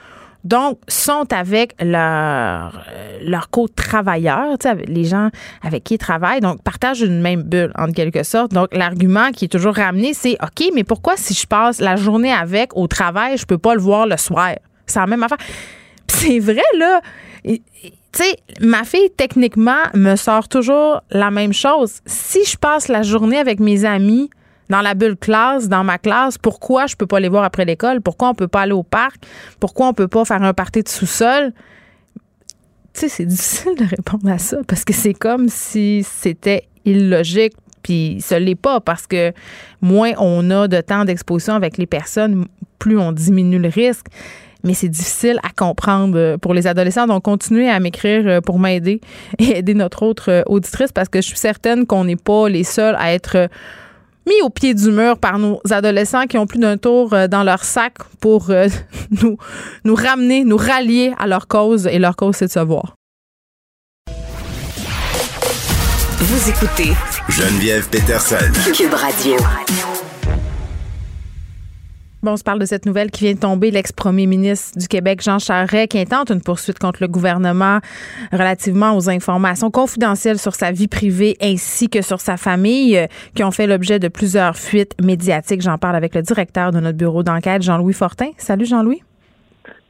donc, 0.44 0.78
sont 0.86 1.26
avec 1.32 1.74
leur, 1.82 2.82
euh, 2.90 3.18
leur 3.22 3.50
co-travailleurs, 3.50 4.56
les 4.86 5.04
gens 5.04 5.30
avec 5.62 5.84
qui 5.84 5.94
ils 5.94 5.98
travaillent, 5.98 6.40
donc 6.40 6.62
partagent 6.62 7.00
une 7.00 7.20
même 7.20 7.42
bulle, 7.42 7.72
en 7.76 7.90
quelque 7.90 8.22
sorte. 8.22 8.52
Donc, 8.52 8.68
l'argument 8.72 9.30
qui 9.32 9.46
est 9.46 9.48
toujours 9.48 9.74
ramené, 9.74 10.14
c'est 10.14 10.38
OK, 10.42 10.70
mais 10.74 10.84
pourquoi 10.84 11.16
si 11.16 11.34
je 11.34 11.46
passe 11.46 11.80
la 11.80 11.96
journée 11.96 12.32
avec 12.32 12.76
au 12.76 12.86
travail, 12.86 13.36
je 13.36 13.46
peux 13.46 13.58
pas 13.58 13.74
le 13.74 13.80
voir 13.80 14.06
le 14.06 14.16
soir? 14.16 14.52
C'est 14.86 15.00
la 15.00 15.06
même 15.06 15.22
affaire. 15.22 15.38
c'est 16.06 16.38
vrai, 16.38 16.62
là. 16.76 17.00
Tu 17.44 17.60
sais, 18.12 18.36
ma 18.60 18.84
fille, 18.84 19.10
techniquement, 19.16 19.82
me 19.94 20.16
sort 20.16 20.48
toujours 20.48 21.02
la 21.10 21.30
même 21.30 21.52
chose. 21.52 22.00
Si 22.06 22.44
je 22.44 22.56
passe 22.56 22.88
la 22.88 23.02
journée 23.02 23.38
avec 23.38 23.60
mes 23.60 23.84
amis, 23.84 24.30
dans 24.68 24.80
la 24.80 24.94
bulle 24.94 25.16
classe, 25.16 25.68
dans 25.68 25.84
ma 25.84 25.98
classe, 25.98 26.38
pourquoi 26.38 26.86
je 26.86 26.96
peux 26.96 27.06
pas 27.06 27.20
les 27.20 27.28
voir 27.28 27.44
après 27.44 27.64
l'école? 27.64 28.00
Pourquoi 28.00 28.30
on 28.30 28.34
peut 28.34 28.48
pas 28.48 28.62
aller 28.62 28.72
au 28.72 28.82
parc? 28.82 29.16
Pourquoi 29.60 29.88
on 29.88 29.94
peut 29.94 30.08
pas 30.08 30.24
faire 30.24 30.42
un 30.42 30.54
party 30.54 30.82
de 30.82 30.88
sous-sol? 30.88 31.52
Tu 32.92 33.00
sais, 33.00 33.08
c'est 33.08 33.24
difficile 33.26 33.74
de 33.76 33.84
répondre 33.84 34.28
à 34.30 34.38
ça 34.38 34.58
parce 34.66 34.84
que 34.84 34.92
c'est 34.92 35.14
comme 35.14 35.48
si 35.48 36.04
c'était 36.04 36.64
illogique. 36.84 37.54
Puis 37.82 38.18
ce 38.20 38.34
l'est 38.34 38.56
pas 38.56 38.80
parce 38.80 39.06
que 39.06 39.32
moins 39.80 40.12
on 40.18 40.50
a 40.50 40.68
de 40.68 40.80
temps 40.80 41.04
d'exposition 41.04 41.54
avec 41.54 41.78
les 41.78 41.86
personnes, 41.86 42.46
plus 42.78 42.98
on 42.98 43.12
diminue 43.12 43.58
le 43.58 43.68
risque 43.68 44.06
mais 44.64 44.74
c'est 44.74 44.88
difficile 44.88 45.38
à 45.44 45.50
comprendre 45.50 46.36
pour 46.38 46.52
les 46.52 46.66
adolescents. 46.66 47.06
Donc, 47.06 47.22
continuez 47.22 47.70
à 47.70 47.78
m'écrire 47.78 48.42
pour 48.42 48.58
m'aider 48.58 49.00
et 49.38 49.58
aider 49.58 49.74
notre 49.74 50.02
autre 50.02 50.42
auditrice 50.46 50.90
parce 50.90 51.08
que 51.08 51.20
je 51.20 51.26
suis 51.28 51.38
certaine 51.38 51.86
qu'on 51.86 52.04
n'est 52.04 52.16
pas 52.16 52.48
les 52.48 52.64
seuls 52.64 52.96
à 52.98 53.12
être 53.12 53.48
mis 54.28 54.42
au 54.42 54.50
pied 54.50 54.74
du 54.74 54.90
mur 54.90 55.18
par 55.18 55.38
nos 55.38 55.60
adolescents 55.70 56.26
qui 56.26 56.38
ont 56.38 56.46
plus 56.46 56.58
d'un 56.58 56.76
tour 56.76 57.12
euh, 57.12 57.26
dans 57.26 57.42
leur 57.42 57.64
sac 57.64 57.94
pour 58.20 58.50
euh, 58.50 58.68
nous, 59.22 59.36
nous 59.84 59.94
ramener, 59.94 60.44
nous 60.44 60.56
rallier 60.56 61.14
à 61.18 61.26
leur 61.26 61.48
cause. 61.48 61.86
Et 61.86 61.98
leur 61.98 62.16
cause, 62.16 62.36
c'est 62.36 62.46
de 62.46 62.52
se 62.52 62.60
voir. 62.60 62.94
Vous 66.20 66.50
écoutez 66.50 66.92
Geneviève 67.28 67.88
Peterson. 67.88 68.52
Cube 68.74 68.94
Radio. 68.94 69.36
Bon, 72.20 72.32
on 72.32 72.36
se 72.36 72.42
parle 72.42 72.58
de 72.58 72.64
cette 72.64 72.84
nouvelle 72.84 73.12
qui 73.12 73.24
vient 73.24 73.34
de 73.34 73.38
tomber. 73.38 73.70
L'ex-premier 73.70 74.26
ministre 74.26 74.76
du 74.76 74.88
Québec, 74.88 75.22
Jean 75.22 75.38
Charest, 75.38 75.88
qui 75.88 76.00
intente 76.00 76.30
une 76.30 76.40
poursuite 76.42 76.80
contre 76.80 76.98
le 77.00 77.06
gouvernement 77.06 77.78
relativement 78.32 78.96
aux 78.96 79.08
informations 79.08 79.70
confidentielles 79.70 80.38
sur 80.38 80.54
sa 80.56 80.72
vie 80.72 80.88
privée 80.88 81.36
ainsi 81.40 81.88
que 81.88 82.02
sur 82.02 82.20
sa 82.20 82.36
famille, 82.36 82.98
euh, 82.98 83.06
qui 83.36 83.44
ont 83.44 83.52
fait 83.52 83.68
l'objet 83.68 84.00
de 84.00 84.08
plusieurs 84.08 84.56
fuites 84.56 85.00
médiatiques. 85.00 85.62
J'en 85.62 85.78
parle 85.78 85.94
avec 85.94 86.16
le 86.16 86.22
directeur 86.22 86.72
de 86.72 86.80
notre 86.80 86.98
bureau 86.98 87.22
d'enquête, 87.22 87.62
Jean-Louis 87.62 87.94
Fortin. 87.94 88.30
Salut, 88.36 88.66
Jean-Louis. 88.66 89.02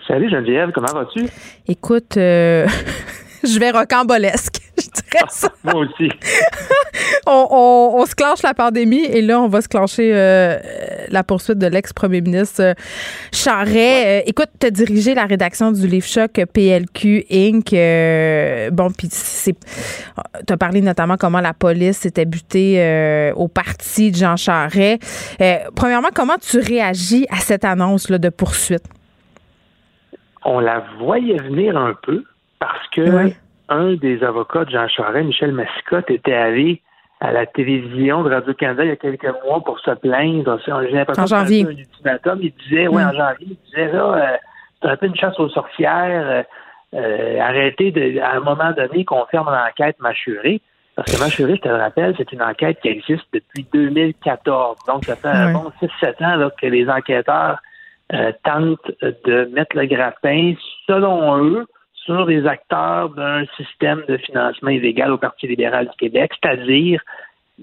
Salut, 0.07 0.29
Geneviève. 0.29 0.71
Comment 0.75 0.93
vas-tu? 0.93 1.27
Écoute, 1.67 2.19
euh, 2.19 2.67
je 3.45 3.59
vais 3.59 3.71
rocambolesque. 3.71 4.61
Je 4.79 4.85
dirais 4.85 5.25
ah, 5.25 5.27
ça. 5.29 5.49
moi 5.65 5.75
aussi. 5.75 6.09
on, 7.27 8.05
se 8.07 8.15
clenche 8.15 8.43
la 8.43 8.55
pandémie 8.55 9.05
et 9.05 9.23
là, 9.23 9.41
on 9.41 9.49
va 9.49 9.61
se 9.61 9.69
clencher 9.69 10.13
euh, 10.15 10.57
la 11.09 11.25
poursuite 11.25 11.59
de 11.59 11.67
l'ex-premier 11.67 12.21
ministre 12.21 12.63
euh, 12.63 12.75
Charret. 13.33 14.21
Euh, 14.21 14.23
écoute, 14.27 14.51
tu 14.61 14.67
as 14.69 14.71
dirigé 14.71 15.15
la 15.15 15.25
rédaction 15.27 15.73
du 15.73 15.87
livre 15.89 16.07
choc 16.07 16.31
PLQ 16.53 17.25
Inc. 17.31 17.71
bon, 18.73 18.91
puis 18.97 19.09
tu 19.09 20.53
as 20.53 20.57
parlé 20.57 20.81
notamment 20.81 21.17
comment 21.17 21.41
la 21.41 21.55
police 21.55 21.99
s'était 21.99 22.25
butée 22.25 23.33
au 23.35 23.49
parti 23.49 24.13
de 24.13 24.17
Jean 24.17 24.37
Charret. 24.37 24.99
premièrement, 25.75 26.11
comment 26.15 26.39
tu 26.41 26.61
réagis 26.61 27.27
à 27.31 27.39
cette 27.39 27.65
annonce 27.65 28.11
là, 28.11 28.19
de 28.19 28.29
poursuite? 28.29 28.85
On 30.45 30.61
la 30.61 30.85
voyait 31.01 31.37
venir 31.37 31.77
un 31.77 31.95
peu 32.01 32.23
parce 32.59 32.89
que 32.89 33.31
un 33.69 33.95
des 33.95 34.23
avocats 34.25 34.65
de 34.65 34.71
Jean 34.71 34.89
Charest, 34.89 35.27
Michel 35.27 35.53
Massicotte, 35.53 36.11
était 36.11 36.35
allé 36.35 36.83
à 37.21 37.33
la 37.33 37.47
télévision 37.47 38.23
de 38.23 38.33
Radio-Canada 38.33 38.85
il 38.85 38.89
y 38.89 38.93
a 38.93 38.97
quelques 38.97 39.35
mois 39.45 39.61
pour 39.65 39.79
se 39.81 39.91
plaindre. 39.91 40.59
en 40.69 41.27
janvier. 41.27 41.67
Un 41.67 41.71
ultimatum. 41.71 42.39
Il 42.43 42.53
disait, 42.53 42.89
oui, 42.89 43.03
en 43.03 43.13
mm. 43.13 43.17
janvier, 43.17 43.47
il 43.51 43.57
disait, 43.67 43.93
là, 43.93 44.15
euh, 44.15 44.37
c'est 44.81 44.89
un 44.89 44.97
peu 44.97 45.07
une 45.07 45.17
chasse 45.17 45.39
aux 45.39 45.49
sorcières. 45.49 46.27
Euh, 46.27 46.43
euh, 46.95 47.41
arrêtez 47.41 47.91
de, 47.91 48.21
à 48.21 48.37
un 48.37 48.41
moment 48.41 48.73
donné 48.73 49.05
qu'on 49.05 49.27
ferme 49.27 49.51
l'enquête 49.51 49.97
Machuré. 50.01 50.61
Parce 50.95 51.13
que 51.13 51.21
Machuré, 51.21 51.57
je 51.57 51.61
te 51.61 51.69
le 51.69 51.77
rappelle, 51.77 52.15
c'est 52.17 52.33
une 52.33 52.43
enquête 52.43 52.81
qui 52.81 52.89
existe 52.89 53.27
depuis 53.33 53.67
2014. 53.73 54.79
Donc, 54.87 55.05
ça 55.05 55.17
fait 55.17 55.29
un 55.29 55.53
bon 55.53 55.71
6-7 55.83 56.25
ans 56.25 56.37
là, 56.37 56.51
que 56.61 56.67
les 56.67 56.89
enquêteurs 56.89 57.59
tentent 58.43 58.91
de 59.03 59.45
mettre 59.53 59.77
le 59.77 59.87
grappin, 59.87 60.55
selon 60.87 61.45
eux, 61.45 61.67
sur 62.09 62.25
les 62.25 62.47
acteurs 62.47 63.11
d'un 63.11 63.45
système 63.59 64.03
de 64.09 64.17
financement 64.17 64.71
illégal 64.71 65.13
au 65.13 65.19
Parti 65.19 65.47
libéral 65.47 65.89
du 65.89 65.97
Québec, 65.99 66.33
c'est-à-dire 66.41 67.03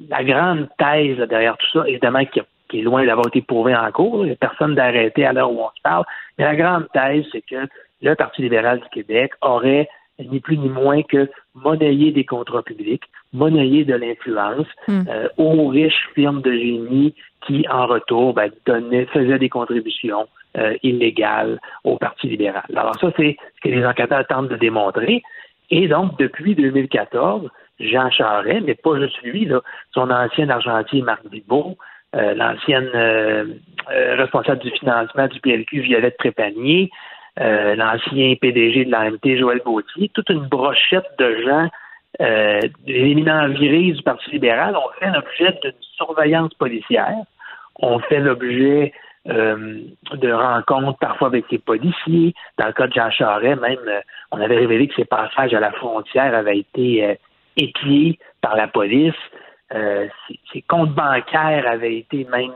la 0.09 0.23
grande 0.23 0.67
thèse 0.77 1.17
derrière 1.27 1.57
tout 1.57 1.79
ça, 1.79 1.87
évidemment, 1.87 2.23
qui, 2.25 2.39
est 2.39 2.81
loin 2.83 3.03
d'avoir 3.05 3.27
été 3.27 3.41
prouvée 3.41 3.75
en 3.75 3.91
cours, 3.91 4.23
il 4.23 4.27
n'y 4.27 4.33
a 4.33 4.35
personne 4.35 4.75
d'arrêté 4.75 5.25
à 5.25 5.33
l'heure 5.33 5.51
où 5.51 5.59
on 5.61 5.69
se 5.69 5.81
parle, 5.81 6.03
mais 6.37 6.43
la 6.43 6.55
grande 6.55 6.87
thèse, 6.93 7.25
c'est 7.31 7.41
que 7.41 7.67
le 8.01 8.15
Parti 8.15 8.43
libéral 8.43 8.81
du 8.81 8.89
Québec 8.89 9.31
aurait 9.41 9.89
ni 10.19 10.39
plus 10.39 10.57
ni 10.57 10.69
moins 10.69 11.01
que 11.01 11.27
monnayer 11.55 12.11
des 12.11 12.25
contrats 12.25 12.61
publics, 12.61 13.03
monnayer 13.33 13.83
de 13.83 13.95
l'influence 13.95 14.67
hmm. 14.87 15.03
euh, 15.09 15.27
aux 15.37 15.67
riches 15.67 16.09
firmes 16.13 16.41
de 16.41 16.51
génie 16.51 17.15
qui, 17.47 17.65
en 17.69 17.87
retour, 17.87 18.33
ben, 18.33 18.51
donnaient, 18.65 19.05
faisaient 19.07 19.39
des 19.39 19.49
contributions 19.49 20.27
euh, 20.57 21.57
au 21.83 21.97
Parti 21.97 22.27
libéral. 22.27 22.63
Alors 22.75 22.95
ça, 22.99 23.11
c'est 23.17 23.37
ce 23.55 23.61
que 23.61 23.73
les 23.73 23.85
enquêteurs 23.85 24.25
tentent 24.27 24.49
de 24.49 24.55
démontrer. 24.55 25.23
Et 25.71 25.87
donc, 25.87 26.17
depuis 26.19 26.55
2014, 26.55 27.49
Jean 27.79 28.09
Charest, 28.09 28.65
mais 28.65 28.75
pas 28.75 28.99
juste 28.99 29.21
lui, 29.23 29.49
son 29.93 30.09
ancien 30.11 30.49
argentier 30.49 31.01
Marc 31.01 31.27
Bibot, 31.27 31.77
euh, 32.15 32.33
l'ancienne 32.35 32.89
euh, 32.93 33.45
responsable 34.15 34.61
du 34.61 34.71
financement 34.71 35.27
du 35.27 35.39
PLQ, 35.39 35.81
Violette 35.81 36.17
Trépanier, 36.17 36.89
l'ancien 37.37 38.35
PDG 38.39 38.85
de 38.85 38.91
l'AMT, 38.91 39.37
Joël 39.37 39.59
Gauthier, 39.65 40.09
toute 40.13 40.29
une 40.29 40.47
brochette 40.47 41.09
de 41.19 41.41
gens 41.43 41.69
euh, 42.21 42.61
éminents 42.87 43.49
virés 43.49 43.91
du 43.91 44.01
Parti 44.01 44.31
libéral 44.31 44.75
ont 44.77 44.89
fait 44.99 45.11
l'objet 45.11 45.59
d'une 45.61 45.73
surveillance 45.97 46.53
policière, 46.53 47.15
ont 47.79 47.99
fait 47.99 48.19
l'objet 48.19 48.93
euh, 49.27 49.79
de 50.13 50.31
rencontres 50.31 50.99
parfois 50.99 51.27
avec 51.27 51.49
les 51.51 51.59
policiers. 51.59 52.33
Dans 52.57 52.67
le 52.67 52.73
cas 52.73 52.87
de 52.87 52.93
Jean 52.93 53.09
Charest, 53.09 53.61
même, 53.61 53.77
euh, 53.87 54.01
on 54.31 54.39
avait 54.39 54.57
révélé 54.57 54.87
que 54.87 54.95
ses 54.95 55.05
passages 55.05 55.53
à 55.53 55.59
la 55.59 55.71
frontière 55.71 56.33
avaient 56.35 56.59
été 56.59 57.17
épiés 57.57 58.19
par 58.41 58.55
la 58.55 58.67
police. 58.67 59.13
ses, 59.71 60.61
comptes 60.67 60.93
bancaires 60.93 61.67
avaient 61.67 61.97
été 61.97 62.25
même 62.25 62.53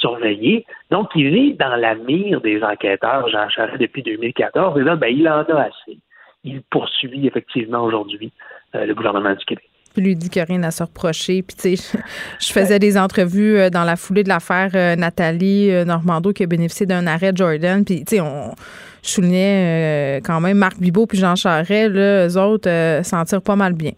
surveillés. 0.00 0.64
Donc, 0.90 1.10
il 1.14 1.36
est 1.36 1.52
dans 1.52 1.76
la 1.76 1.94
mire 1.94 2.40
des 2.40 2.62
enquêteurs, 2.62 3.28
Jean 3.28 3.48
Charest, 3.48 3.78
depuis 3.78 4.02
2014. 4.02 4.80
Et 4.80 4.84
là, 4.84 4.96
ben, 4.96 5.08
il 5.08 5.28
en 5.28 5.42
a 5.42 5.60
assez. 5.60 5.98
Il 6.44 6.62
poursuit 6.62 7.26
effectivement 7.26 7.82
aujourd'hui 7.82 8.32
euh, 8.74 8.86
le 8.86 8.94
gouvernement 8.94 9.34
du 9.34 9.44
Québec. 9.44 9.68
Lui 9.96 10.16
dit 10.16 10.28
qu'il 10.28 10.40
n'y 10.40 10.42
a 10.42 10.46
rien 10.46 10.62
à 10.64 10.70
se 10.70 10.82
reprocher. 10.82 11.42
Puis, 11.42 11.56
tu 11.56 11.76
sais, 11.76 11.98
je 12.40 12.52
faisais 12.52 12.78
des 12.78 12.98
entrevues 12.98 13.58
euh, 13.58 13.70
dans 13.70 13.84
la 13.84 13.96
foulée 13.96 14.24
de 14.24 14.28
l'affaire 14.28 14.70
euh, 14.74 14.96
Nathalie 14.96 15.70
Normando 15.84 16.32
qui 16.32 16.42
a 16.42 16.46
bénéficié 16.46 16.86
d'un 16.86 17.06
arrêt 17.06 17.32
Jordan. 17.34 17.84
Puis, 17.84 18.04
tu 18.04 18.16
sais, 18.16 18.20
on 18.20 18.54
soulignait 19.02 20.20
quand 20.24 20.40
même 20.40 20.56
Marc 20.56 20.78
Bibot 20.78 21.06
puis 21.06 21.18
Jean 21.18 21.36
Charest, 21.36 21.92
là, 21.92 22.26
eux 22.26 22.38
autres 22.38 23.02
s'en 23.02 23.24
tirent 23.24 23.42
pas 23.42 23.54
mal 23.54 23.74
bien. 23.74 23.92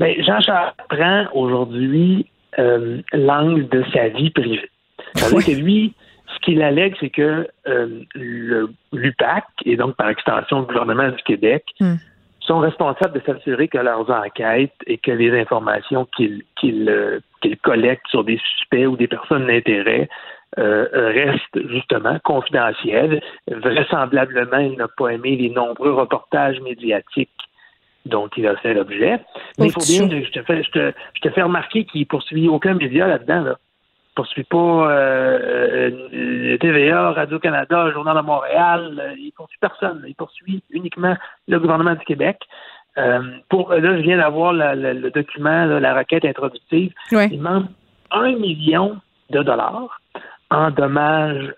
Bien, 0.00 0.14
Jean 0.26 0.40
Charest 0.40 0.76
prend 0.88 1.26
aujourd'hui 1.34 2.26
l'angle 3.12 3.68
de 3.68 3.84
sa 3.92 4.08
vie 4.08 4.30
privée. 4.30 4.70
cest 5.14 5.46
que 5.46 5.60
lui, 5.60 5.94
ce 6.26 6.38
qu'il 6.40 6.62
allègue, 6.62 6.94
c'est 7.00 7.10
que 7.10 7.46
l'UPAC, 8.14 9.44
et 9.66 9.76
donc 9.76 9.94
par 9.96 10.08
extension 10.08 10.60
le 10.60 10.66
gouvernement 10.66 11.10
du 11.10 11.22
Québec, 11.24 11.64
hmm 11.78 11.96
sont 12.46 12.58
responsables 12.58 13.20
de 13.20 13.24
s'assurer 13.24 13.68
que 13.68 13.78
leurs 13.78 14.10
enquêtes 14.10 14.74
et 14.86 14.98
que 14.98 15.10
les 15.10 15.38
informations 15.40 16.06
qu'ils 16.16 16.42
qu'ils 16.56 16.88
euh, 16.88 17.20
collectent 17.62 18.08
sur 18.08 18.24
des 18.24 18.38
suspects 18.38 18.86
ou 18.86 18.96
des 18.96 19.08
personnes 19.08 19.46
d'intérêt 19.46 20.08
euh, 20.58 20.86
restent 20.92 21.68
justement 21.68 22.18
confidentielles. 22.24 23.22
Vraisemblablement, 23.50 24.58
il 24.58 24.76
n'a 24.76 24.88
pas 24.88 25.10
aimé 25.10 25.36
les 25.36 25.50
nombreux 25.50 25.92
reportages 25.92 26.60
médiatiques 26.60 27.30
dont 28.04 28.28
il 28.36 28.46
a 28.46 28.56
fait 28.56 28.74
l'objet. 28.74 29.20
Mais 29.58 29.66
il 29.66 29.72
faut 29.72 29.80
bien, 29.80 30.08
je 30.08 30.30
te 30.30 30.42
fais, 30.42 30.62
je 30.62 30.70
te, 30.70 30.92
je 31.14 31.20
te 31.20 31.30
fais 31.30 31.42
remarquer 31.42 31.84
qu'il 31.84 32.06
poursuit 32.06 32.48
aucun 32.48 32.74
média 32.74 33.06
là-dedans. 33.06 33.42
Là 33.42 33.56
poursuit 34.14 34.44
pas 34.44 34.90
euh, 34.90 35.90
euh 36.12 36.58
TVA, 36.58 37.12
Radio-Canada, 37.12 37.90
Journal 37.92 38.16
de 38.16 38.22
Montréal, 38.22 39.00
euh, 39.00 39.14
il 39.18 39.32
poursuit 39.32 39.58
personne. 39.60 40.04
Il 40.06 40.14
poursuit 40.14 40.62
uniquement 40.70 41.16
le 41.48 41.58
gouvernement 41.58 41.94
du 41.94 42.04
Québec. 42.04 42.38
Euh, 42.98 43.20
pour 43.48 43.70
là, 43.72 43.96
je 43.96 44.02
viens 44.02 44.18
d'avoir 44.18 44.52
le 44.52 45.10
document, 45.10 45.64
la 45.64 45.94
requête 45.94 46.24
introductive. 46.24 46.92
Il 47.10 47.38
demande 47.38 47.68
un 48.10 48.32
million 48.32 49.00
de 49.30 49.42
dollars 49.42 50.00
en 50.50 50.70
dommages 50.70 51.54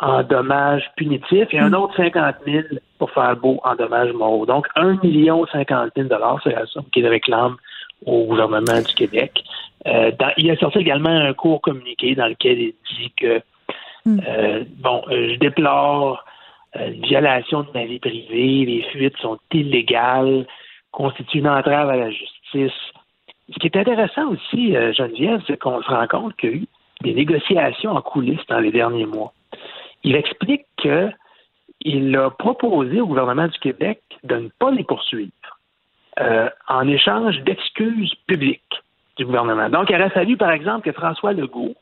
en 0.00 0.22
dommages 0.22 0.90
punitifs 0.96 1.48
et 1.52 1.58
un 1.58 1.70
mm. 1.70 1.74
autre 1.74 1.96
50 1.96 2.34
000 2.46 2.64
pour 2.98 3.10
faire 3.12 3.36
beau 3.36 3.60
en 3.64 3.74
dommages 3.74 4.12
moraux. 4.12 4.44
Donc, 4.44 4.66
un 4.76 4.98
million 5.02 5.46
cinquante 5.46 5.96
mille 5.96 6.08
dollars, 6.08 6.40
c'est 6.42 6.52
la 6.52 6.66
somme 6.66 6.84
qu'il 6.92 7.06
réclame 7.06 7.56
au 8.06 8.24
gouvernement 8.26 8.80
du 8.80 8.94
Québec. 8.94 9.42
Euh, 9.86 10.10
il 10.36 10.50
a 10.50 10.56
sorti 10.56 10.78
également 10.78 11.10
un 11.10 11.34
court 11.34 11.60
communiqué 11.60 12.14
dans 12.14 12.26
lequel 12.26 12.58
il 12.58 12.74
dit 12.98 13.12
que 13.16 13.42
hmm. 14.06 14.20
euh, 14.26 14.64
bon, 14.78 15.02
euh, 15.10 15.34
je 15.34 15.38
déplore 15.38 16.24
une 16.74 17.06
violation 17.06 17.62
de 17.62 17.68
ma 17.72 17.84
vie 17.84 18.00
privée, 18.00 18.64
les 18.64 18.82
fuites 18.90 19.16
sont 19.18 19.38
illégales, 19.52 20.44
constituent 20.90 21.38
une 21.38 21.48
entrave 21.48 21.88
à 21.88 21.96
la 21.96 22.10
justice. 22.10 22.72
Ce 23.48 23.58
qui 23.60 23.68
est 23.68 23.76
intéressant 23.76 24.28
aussi, 24.30 24.72
Geneviève, 24.72 25.40
c'est 25.46 25.56
qu'on 25.56 25.80
se 25.80 25.88
rend 25.88 26.08
compte 26.08 26.34
qu'il 26.34 26.50
y 26.50 26.52
a 26.52 26.56
eu 26.56 26.66
des 27.02 27.14
négociations 27.14 27.92
en 27.92 28.02
coulisses 28.02 28.44
dans 28.48 28.58
les 28.58 28.72
derniers 28.72 29.06
mois. 29.06 29.32
Il 30.02 30.16
explique 30.16 30.66
qu'il 30.78 32.16
a 32.16 32.30
proposé 32.30 33.00
au 33.00 33.06
gouvernement 33.06 33.46
du 33.46 33.58
Québec 33.60 34.00
de 34.24 34.34
ne 34.34 34.48
pas 34.58 34.72
les 34.72 34.82
poursuivre 34.82 35.30
en 36.68 36.88
échange 36.88 37.40
d'excuses 37.40 38.14
publiques 38.26 38.82
du 39.16 39.24
gouvernement. 39.24 39.68
Donc, 39.68 39.90
il 39.90 39.96
aurait 39.96 40.10
fallu, 40.10 40.36
par 40.36 40.50
exemple, 40.50 40.90
que 40.90 40.92
François 40.92 41.32
Legault, 41.32 41.74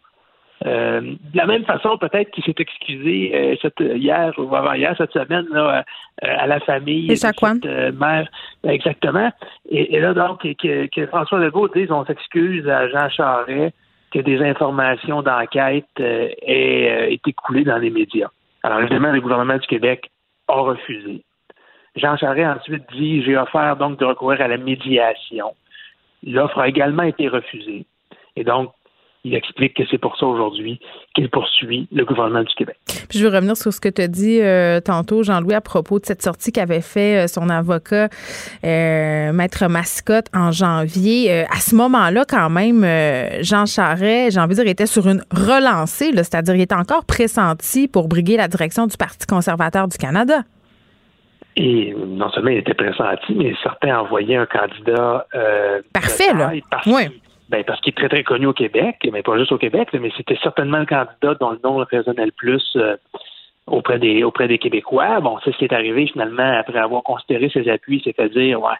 euh, 0.66 1.00
de 1.00 1.36
la 1.36 1.46
même 1.46 1.64
façon, 1.64 1.96
peut-être 1.98 2.30
qu'il 2.30 2.44
s'est 2.44 2.54
excusé 2.56 3.32
euh, 3.34 3.56
cette, 3.60 3.80
hier 3.80 4.32
ou 4.38 4.54
avant-hier, 4.54 4.94
cette 4.96 5.12
semaine, 5.12 5.46
là, 5.50 5.78
euh, 5.78 6.26
à 6.38 6.46
la 6.46 6.60
famille 6.60 7.08
de 7.08 7.14
cette 7.14 7.42
mère. 7.42 8.28
Exactement. 8.64 9.30
Et, 9.68 9.98
là, 9.98 10.14
donc, 10.14 10.42
que, 10.42 11.06
François 11.06 11.38
Legault 11.40 11.68
dise 11.68 11.90
on 11.90 12.04
s'excuse 12.04 12.68
à 12.68 12.88
Jean 12.88 13.08
Charest 13.08 13.74
que 14.12 14.20
des 14.20 14.42
informations 14.42 15.22
d'enquête 15.22 15.98
aient 15.98 17.12
été 17.12 17.32
coulées 17.32 17.64
dans 17.64 17.78
les 17.78 17.90
médias. 17.90 18.28
Alors, 18.62 18.80
évidemment, 18.80 19.10
le 19.10 19.20
gouvernement 19.20 19.56
du 19.56 19.66
Québec 19.66 20.10
a 20.48 20.60
refusé. 20.60 21.24
Jean 21.96 22.16
Charest 22.16 22.60
ensuite 22.60 22.84
dit 22.92 23.22
j'ai 23.22 23.36
offert 23.36 23.76
donc 23.76 23.98
de 23.98 24.04
recourir 24.04 24.40
à 24.40 24.48
la 24.48 24.56
médiation. 24.56 25.54
L'offre 26.24 26.58
a 26.58 26.68
également 26.68 27.02
été 27.02 27.28
refusée. 27.28 27.84
Et 28.36 28.44
donc, 28.44 28.72
il 29.24 29.34
explique 29.34 29.76
que 29.76 29.84
c'est 29.88 29.98
pour 29.98 30.16
ça 30.18 30.26
aujourd'hui 30.26 30.80
qu'il 31.14 31.30
poursuit 31.30 31.86
le 31.92 32.04
gouvernement 32.04 32.42
du 32.42 32.52
Québec. 32.54 32.76
Puis 33.08 33.20
je 33.20 33.26
veux 33.26 33.32
revenir 33.32 33.56
sur 33.56 33.72
ce 33.72 33.80
que 33.80 33.88
tu 33.88 34.02
as 34.02 34.08
dit 34.08 34.40
euh, 34.40 34.80
tantôt, 34.80 35.22
Jean-Louis, 35.22 35.54
à 35.54 35.60
propos 35.60 36.00
de 36.00 36.06
cette 36.06 36.22
sortie 36.22 36.50
qu'avait 36.50 36.80
fait 36.80 37.24
euh, 37.24 37.26
son 37.28 37.48
avocat, 37.48 38.08
euh, 38.64 39.32
Maître 39.32 39.68
Mascotte, 39.68 40.26
en 40.34 40.50
janvier. 40.50 41.44
à 41.44 41.60
ce 41.60 41.76
moment-là, 41.76 42.24
quand 42.28 42.50
même, 42.50 42.84
Jean 43.42 43.66
Charest, 43.66 44.34
j'ai 44.34 44.40
envie 44.40 44.56
de 44.56 44.62
dire, 44.62 44.70
était 44.70 44.86
sur 44.86 45.06
une 45.08 45.22
relancée, 45.30 46.10
c'est-à-dire 46.14 46.56
il 46.56 46.62
était 46.62 46.74
encore 46.74 47.04
pressenti 47.04 47.86
pour 47.86 48.08
briguer 48.08 48.36
la 48.36 48.48
direction 48.48 48.86
du 48.86 48.96
Parti 48.96 49.26
conservateur 49.26 49.86
du 49.86 49.98
Canada. 49.98 50.42
Et 51.56 51.94
non 51.94 52.30
seulement 52.30 52.50
il 52.50 52.58
était 52.58 52.74
pressenti, 52.74 53.34
mais 53.34 53.54
certains 53.62 53.98
envoyaient 53.98 54.36
un 54.36 54.46
candidat 54.46 55.26
parfait, 55.92 56.32
là. 56.34 56.52
Oui 56.86 57.08
ben, 57.52 57.62
parce 57.64 57.80
qu'il 57.82 57.90
est 57.90 57.96
très, 57.96 58.08
très 58.08 58.24
connu 58.24 58.46
au 58.46 58.54
Québec, 58.54 58.96
mais 59.12 59.22
pas 59.22 59.38
juste 59.38 59.52
au 59.52 59.58
Québec, 59.58 59.90
mais 59.92 60.10
c'était 60.16 60.38
certainement 60.42 60.78
le 60.78 60.86
candidat 60.86 61.34
dont 61.38 61.50
le 61.50 61.60
nom 61.62 61.76
résonnait 61.84 62.24
le 62.24 62.32
plus 62.32 62.64
euh, 62.76 62.96
auprès 63.66 63.98
des 63.98 64.24
auprès 64.24 64.48
des 64.48 64.56
Québécois. 64.56 65.20
Bon, 65.20 65.38
c'est 65.44 65.52
ce 65.52 65.58
qui 65.58 65.66
est 65.66 65.74
arrivé 65.74 66.06
finalement 66.06 66.58
après 66.58 66.78
avoir 66.78 67.02
considéré 67.02 67.50
ses 67.50 67.68
appuis, 67.68 68.00
c'est-à-dire 68.02 68.58
ouais, 68.62 68.78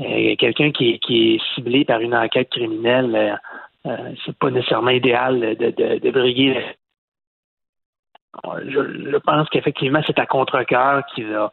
euh, 0.00 0.34
quelqu'un 0.34 0.72
qui, 0.72 0.98
qui, 0.98 1.34
est 1.34 1.54
ciblé 1.54 1.84
par 1.84 2.00
une 2.00 2.14
enquête 2.14 2.50
criminelle, 2.50 3.38
euh, 3.86 3.96
c'est 4.26 4.36
pas 4.36 4.50
nécessairement 4.50 4.90
idéal 4.90 5.56
de, 5.56 5.70
de, 5.70 5.98
de 6.00 6.10
briller. 6.10 6.60
Je, 8.66 9.10
je 9.12 9.16
pense 9.18 9.48
qu'effectivement, 9.50 10.00
c'est 10.04 10.18
à 10.18 10.26
contre-cœur 10.26 11.04
qu'il 11.14 11.32
a 11.34 11.52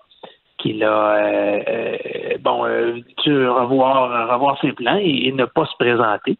qu'il 0.66 0.84
a 0.84 1.16
euh, 1.16 1.62
euh, 1.68 2.38
bon 2.40 2.66
euh, 2.66 3.02
revoir 3.28 4.60
ses 4.62 4.72
plans 4.72 4.98
et, 4.98 5.32
ne 5.32 5.46
pas 5.46 5.66
se 5.66 5.76
présenter. 5.78 6.38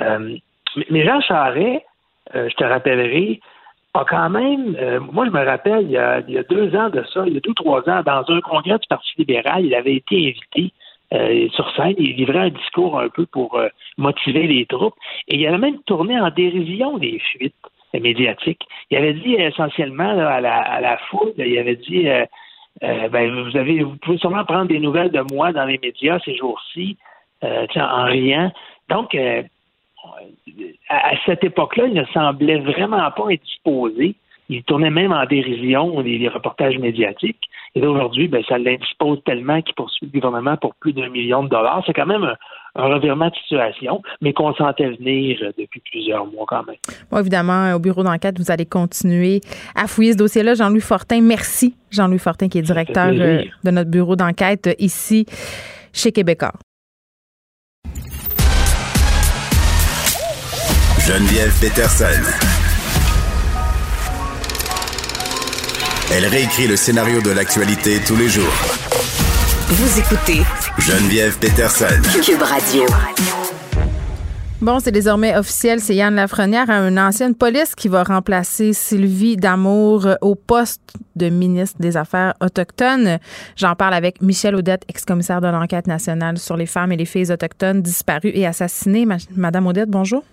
mais 0.00 1.04
Jean 1.04 1.20
Charest, 1.20 1.84
je 2.34 2.54
te 2.54 2.64
rappellerai, 2.64 3.40
a 3.94 4.04
quand 4.08 4.30
même, 4.30 4.76
moi 5.12 5.26
je 5.26 5.30
me 5.30 5.44
rappelle, 5.44 5.82
il 5.82 5.90
y, 5.90 5.98
a, 5.98 6.22
deux 6.22 6.74
ans 6.74 6.88
de 6.88 7.04
ça, 7.12 7.24
il 7.26 7.34
y 7.34 7.36
a 7.36 7.40
deux, 7.40 7.54
trois 7.54 7.80
ans, 7.88 8.02
dans 8.04 8.24
un 8.28 8.40
congrès 8.40 8.78
du 8.78 8.86
Parti 8.88 9.10
libéral, 9.18 9.66
il 9.66 9.74
avait 9.74 9.96
été 9.96 10.28
invité 10.28 10.72
sur 11.50 11.70
scène, 11.74 11.94
il 11.98 12.16
livrait 12.16 12.38
un 12.38 12.50
discours 12.50 13.00
un 13.00 13.08
peu 13.08 13.26
pour 13.26 13.60
motiver 13.98 14.46
les 14.46 14.64
troupes, 14.66 14.94
et 15.28 15.36
il 15.36 15.46
avait 15.46 15.58
même 15.58 15.82
tourné 15.82 16.18
en 16.20 16.30
dérision 16.30 16.98
des 16.98 17.18
fuites 17.18 17.54
médiatiques. 17.92 18.62
Il 18.90 18.96
avait 18.96 19.14
dit 19.14 19.34
essentiellement 19.34 20.16
à 20.18 20.40
la 20.40 20.98
foule, 21.10 21.32
il 21.36 21.58
avait 21.58 21.76
dit 21.76 22.06
euh, 22.82 23.08
ben, 23.08 23.30
vous 23.42 23.56
avez, 23.56 23.82
vous 23.82 23.96
pouvez 23.96 24.18
sûrement 24.18 24.44
prendre 24.44 24.66
des 24.66 24.78
nouvelles 24.78 25.10
de 25.10 25.20
moi 25.32 25.52
dans 25.52 25.64
les 25.64 25.78
médias 25.78 26.18
ces 26.24 26.36
jours-ci, 26.36 26.96
euh, 27.44 27.66
en 27.76 28.04
riant. 28.04 28.52
Donc, 28.88 29.14
euh, 29.14 29.42
à, 30.88 31.12
cette 31.26 31.44
époque-là, 31.44 31.86
il 31.86 31.94
ne 31.94 32.04
semblait 32.06 32.60
vraiment 32.60 33.10
pas 33.10 33.30
être 33.30 33.42
disposé. 33.42 34.14
Il 34.48 34.64
tournait 34.64 34.90
même 34.90 35.12
en 35.12 35.26
dérision 35.26 36.00
les, 36.00 36.26
reportages 36.28 36.78
médiatiques. 36.78 37.40
Et 37.74 37.86
aujourd'hui, 37.86 38.28
ben, 38.28 38.42
ça 38.48 38.58
l'indispose 38.58 39.22
tellement 39.24 39.60
qu'il 39.62 39.74
poursuit 39.74 40.06
le 40.12 40.18
gouvernement 40.18 40.56
pour 40.56 40.74
plus 40.74 40.92
d'un 40.92 41.08
million 41.08 41.44
de 41.44 41.48
dollars. 41.48 41.82
C'est 41.86 41.92
quand 41.92 42.06
même 42.06 42.24
un, 42.24 42.36
un 42.80 42.94
revirement 42.94 43.28
de 43.28 43.34
situation, 43.34 44.02
mais 44.20 44.32
qu'on 44.32 44.54
sentait 44.54 44.90
venir 44.90 45.38
depuis 45.58 45.80
plusieurs 45.90 46.26
mois 46.26 46.44
quand 46.46 46.64
même. 46.64 46.76
Bon, 47.10 47.18
évidemment, 47.18 47.74
au 47.74 47.78
bureau 47.78 48.02
d'enquête, 48.02 48.38
vous 48.38 48.50
allez 48.50 48.66
continuer 48.66 49.40
à 49.74 49.86
fouiller 49.86 50.12
ce 50.12 50.18
dossier-là. 50.18 50.54
Jean-Louis 50.54 50.80
Fortin, 50.80 51.20
merci. 51.20 51.74
Jean-Louis 51.90 52.18
Fortin, 52.18 52.48
qui 52.48 52.58
est 52.58 52.62
directeur 52.62 53.08
euh, 53.12 53.42
de 53.64 53.70
notre 53.70 53.90
bureau 53.90 54.16
d'enquête 54.16 54.68
euh, 54.68 54.74
ici 54.78 55.26
chez 55.92 56.12
Québécois. 56.12 56.52
Geneviève 61.06 61.52
Peterson. 61.60 62.04
Elle 66.12 66.26
réécrit 66.26 66.68
le 66.68 66.76
scénario 66.76 67.20
de 67.22 67.30
l'actualité 67.30 68.00
tous 68.06 68.16
les 68.16 68.28
jours 68.28 68.80
vous 69.72 70.00
écoutez 70.00 70.42
Geneviève 70.80 71.38
Peterson. 71.38 72.00
Cube 72.24 72.40
Radio. 72.40 72.84
Bon, 74.62 74.80
c'est 74.80 74.90
désormais 74.90 75.36
officiel, 75.36 75.78
c'est 75.78 75.94
Yann 75.94 76.14
Lafrenière, 76.14 76.70
une 76.70 76.98
ancienne 76.98 77.34
police 77.34 77.74
qui 77.74 77.88
va 77.88 78.02
remplacer 78.02 78.72
Sylvie 78.72 79.36
Damour 79.36 80.08
au 80.22 80.34
poste 80.34 80.80
de 81.16 81.28
ministre 81.28 81.76
des 81.80 81.98
Affaires 81.98 82.32
autochtones. 82.40 83.18
J'en 83.56 83.74
parle 83.74 83.92
avec 83.92 84.22
Michel 84.22 84.54
Audette, 84.54 84.84
ex-commissaire 84.88 85.42
de 85.42 85.48
l'enquête 85.48 85.86
nationale 85.86 86.38
sur 86.38 86.56
les 86.56 86.66
femmes 86.66 86.92
et 86.92 86.96
les 86.96 87.04
filles 87.04 87.30
autochtones 87.30 87.82
disparues 87.82 88.32
et 88.32 88.46
assassinées. 88.46 89.06
Madame 89.36 89.66
Audette, 89.66 89.90
bonjour. 89.90 90.24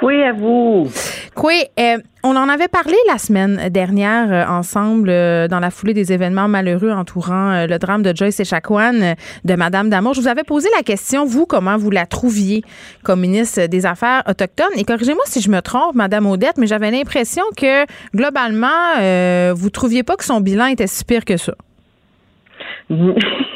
Oui, 0.00 0.22
à 0.22 0.32
vous. 0.32 0.88
Oui, 1.36 1.64
euh, 1.78 1.98
on 2.24 2.34
en 2.34 2.48
avait 2.48 2.68
parlé 2.68 2.94
la 3.08 3.18
semaine 3.18 3.68
dernière 3.68 4.32
euh, 4.32 4.50
ensemble 4.50 5.10
euh, 5.10 5.48
dans 5.48 5.60
la 5.60 5.70
foulée 5.70 5.92
des 5.92 6.12
événements 6.12 6.48
malheureux 6.48 6.90
entourant 6.90 7.66
le 7.66 7.78
drame 7.78 8.02
de 8.02 8.16
Joyce 8.16 8.40
Echaquan 8.40 9.14
de 9.44 9.54
Madame 9.54 9.90
Damour. 9.90 10.14
Je 10.14 10.22
vous 10.22 10.28
avais 10.28 10.44
posé 10.44 10.68
la 10.74 10.82
question, 10.82 11.26
vous, 11.26 11.44
comment 11.44 11.76
vous 11.76 11.90
la 11.90 12.06
trouviez 12.06 12.64
comme 13.02 13.20
ministre 13.20 13.66
des 13.66 13.84
Affaires 13.84 14.22
autochtones? 14.26 14.72
Et 14.76 14.84
corrigez-moi 14.84 15.24
si 15.26 15.42
je 15.42 15.50
me 15.50 15.60
trompe, 15.60 15.94
Madame 15.94 16.26
Odette, 16.26 16.56
mais 16.56 16.66
j'avais 16.66 16.90
l'impression 16.90 17.44
que 17.56 17.84
globalement, 18.14 19.52
vous 19.54 19.70
trouviez 19.70 20.02
pas 20.02 20.16
que 20.16 20.24
son 20.24 20.40
bilan 20.40 20.66
était 20.66 20.86
si 20.86 21.04
pire 21.04 21.24
que 21.24 21.36
ça. 21.36 21.54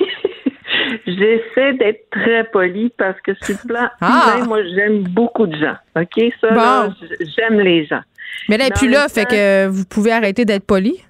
J'essaie 1.07 1.75
d'être 1.75 2.11
très 2.11 2.45
poli 2.45 2.93
parce 2.97 3.21
que 3.21 3.33
sur 3.35 3.57
le 3.63 3.69
plan 3.69 3.89
ah! 4.01 4.39
moi, 4.47 4.63
j'aime 4.65 5.05
beaucoup 5.05 5.47
de 5.47 5.57
gens. 5.57 5.77
OK? 5.95 6.33
Ça, 6.41 6.89
j'aime 7.37 7.61
les 7.61 7.87
gens. 7.87 8.03
Mais 8.49 8.59
là, 8.59 8.67
et 8.67 8.71
puis 8.71 8.89
là, 8.89 9.09
fait 9.09 9.25
que 9.25 9.69
vous 9.69 9.85
pouvez 9.85 10.13
arrêter 10.13 10.45
d'être 10.45 10.67
poli? 10.67 11.01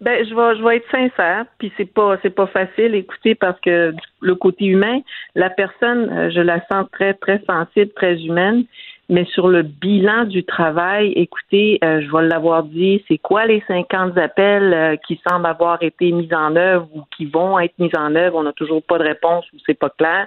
Ben, 0.00 0.24
je 0.26 0.34
vais, 0.34 0.58
je 0.58 0.64
vais 0.64 0.76
être 0.76 0.90
sincère, 0.90 1.46
puis 1.58 1.72
c'est 1.76 1.90
pas, 1.90 2.18
c'est 2.22 2.34
pas 2.34 2.46
facile, 2.46 2.94
écoutez, 2.94 3.34
parce 3.34 3.58
que 3.60 3.94
le 4.20 4.34
côté 4.34 4.66
humain, 4.66 5.00
la 5.34 5.50
personne, 5.50 6.10
euh, 6.10 6.30
je 6.30 6.40
la 6.40 6.60
sens 6.70 6.86
très, 6.92 7.14
très 7.14 7.40
sensible, 7.46 7.90
très 7.94 8.16
humaine. 8.22 8.64
Mais 9.10 9.24
sur 9.26 9.48
le 9.48 9.62
bilan 9.62 10.24
du 10.24 10.44
travail, 10.44 11.12
écoutez, 11.12 11.78
euh, 11.84 12.00
je 12.00 12.10
vais 12.10 12.26
l'avoir 12.26 12.62
dit, 12.62 13.04
c'est 13.06 13.18
quoi 13.18 13.44
les 13.44 13.62
50 13.68 14.16
appels 14.16 14.72
euh, 14.72 14.96
qui 15.06 15.20
semblent 15.28 15.46
avoir 15.46 15.82
été 15.82 16.10
mis 16.10 16.32
en 16.34 16.56
œuvre 16.56 16.88
ou 16.94 17.02
qui 17.14 17.26
vont 17.26 17.58
être 17.58 17.78
mis 17.78 17.90
en 17.96 18.14
œuvre? 18.14 18.38
On 18.38 18.44
n'a 18.44 18.52
toujours 18.52 18.82
pas 18.82 18.98
de 18.98 19.04
réponse 19.04 19.44
ou 19.52 19.56
c'est 19.66 19.78
pas 19.78 19.90
clair. 19.90 20.26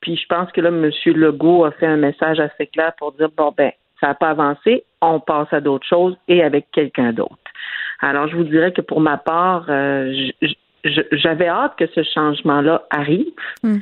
Puis 0.00 0.16
je 0.16 0.26
pense 0.28 0.50
que 0.52 0.60
là, 0.60 0.68
M. 0.68 0.90
Legault 1.06 1.64
a 1.64 1.72
fait 1.72 1.86
un 1.86 1.96
message 1.96 2.38
assez 2.38 2.66
clair 2.68 2.92
pour 2.98 3.12
dire 3.12 3.30
bon 3.36 3.52
ben, 3.56 3.72
ça 4.00 4.08
n'a 4.08 4.14
pas 4.14 4.30
avancé, 4.30 4.84
on 5.00 5.18
passe 5.18 5.52
à 5.52 5.60
d'autres 5.60 5.86
choses 5.86 6.16
et 6.28 6.42
avec 6.42 6.70
quelqu'un 6.70 7.12
d'autre. 7.12 7.36
Alors, 8.00 8.28
je 8.28 8.36
vous 8.36 8.44
dirais 8.44 8.72
que 8.72 8.82
pour 8.82 9.00
ma 9.00 9.16
part, 9.16 9.64
euh, 9.68 10.12
j'avais 10.84 11.48
hâte 11.48 11.74
que 11.78 11.86
ce 11.94 12.02
changement-là 12.02 12.84
arrive. 12.90 13.32
Hmm. 13.62 13.78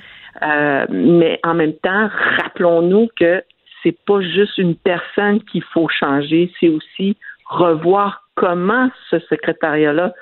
mais 0.88 1.38
en 1.42 1.54
même 1.54 1.74
temps, 1.74 2.08
rappelons-nous 2.38 3.08
que 3.16 3.42
c'est 3.82 3.96
pas 4.06 4.20
juste 4.20 4.58
une 4.58 4.76
personne 4.76 5.42
qu'il 5.44 5.62
faut 5.62 5.88
changer, 5.88 6.52
c'est 6.58 6.68
aussi 6.68 7.16
revoir 7.46 8.28
comment 8.34 8.90
ce 9.10 9.18
secrétariat-là 9.18 10.14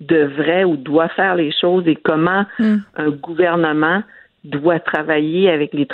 devrait 0.00 0.64
ou 0.64 0.76
doit 0.76 1.08
faire 1.08 1.34
les 1.36 1.52
choses 1.52 1.86
et 1.86 1.96
comment 1.96 2.44
hmm. 2.58 2.76
un 2.96 3.10
gouvernement 3.10 4.02
doit 4.44 4.78
travailler 4.78 5.50
avec 5.50 5.72
les, 5.72 5.88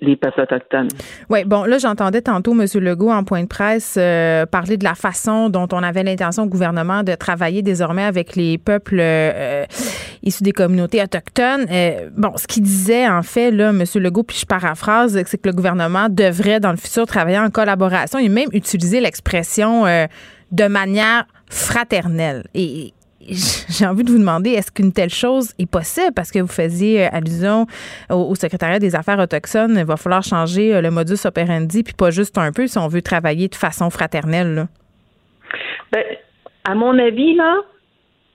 les, 0.00 0.16
peuples 0.16 0.40
autochtones. 0.40 0.88
Oui, 1.28 1.44
bon, 1.44 1.64
là, 1.64 1.78
j'entendais 1.78 2.22
tantôt 2.22 2.52
M. 2.52 2.64
Legault 2.80 3.10
en 3.10 3.24
point 3.24 3.42
de 3.42 3.48
presse 3.48 3.96
euh, 3.98 4.46
parler 4.46 4.76
de 4.76 4.84
la 4.84 4.94
façon 4.94 5.48
dont 5.48 5.66
on 5.72 5.82
avait 5.82 6.04
l'intention 6.04 6.44
au 6.44 6.46
gouvernement 6.46 7.02
de 7.02 7.14
travailler 7.16 7.62
désormais 7.62 8.04
avec 8.04 8.36
les 8.36 8.56
peuples 8.56 8.98
euh, 9.00 9.64
issus 10.22 10.44
des 10.44 10.52
communautés 10.52 11.02
autochtones. 11.02 11.66
Euh, 11.70 12.08
bon, 12.16 12.36
ce 12.36 12.46
qu'il 12.46 12.62
disait, 12.62 13.08
en 13.08 13.22
fait, 13.22 13.50
là, 13.50 13.70
M. 13.70 13.82
Legault, 13.96 14.22
puis 14.22 14.38
je 14.38 14.46
paraphrase, 14.46 15.20
c'est 15.26 15.38
que 15.38 15.48
le 15.48 15.54
gouvernement 15.54 16.08
devrait, 16.08 16.60
dans 16.60 16.70
le 16.70 16.76
futur, 16.76 17.04
travailler 17.06 17.38
en 17.38 17.50
collaboration 17.50 18.20
et 18.20 18.28
même 18.28 18.48
utiliser 18.52 19.00
l'expression 19.00 19.84
de 20.52 20.66
manière 20.68 21.26
fraternelle. 21.50 22.44
Et 22.54 22.92
j'ai 23.68 23.86
envie 23.86 24.04
de 24.04 24.10
vous 24.10 24.18
demander, 24.18 24.50
est-ce 24.50 24.72
qu'une 24.72 24.92
telle 24.92 25.10
chose 25.10 25.52
est 25.58 25.70
possible? 25.70 26.12
Parce 26.14 26.30
que 26.30 26.38
vous 26.38 26.46
faisiez 26.46 27.04
euh, 27.06 27.08
allusion 27.12 27.66
au, 28.10 28.34
secrétariat 28.34 28.78
des 28.78 28.94
affaires 28.94 29.18
autochtones. 29.18 29.76
Il 29.78 29.84
va 29.84 29.96
falloir 29.96 30.22
changer 30.22 30.74
euh, 30.74 30.80
le 30.80 30.90
modus 30.90 31.26
operandi, 31.26 31.82
puis 31.82 31.94
pas 31.94 32.10
juste 32.10 32.38
un 32.38 32.52
peu 32.52 32.66
si 32.66 32.78
on 32.78 32.88
veut 32.88 33.02
travailler 33.02 33.48
de 33.48 33.54
façon 33.54 33.90
fraternelle. 33.90 34.66
Ben, 35.92 36.04
à 36.64 36.74
mon 36.74 36.98
avis, 36.98 37.34
là, 37.34 37.56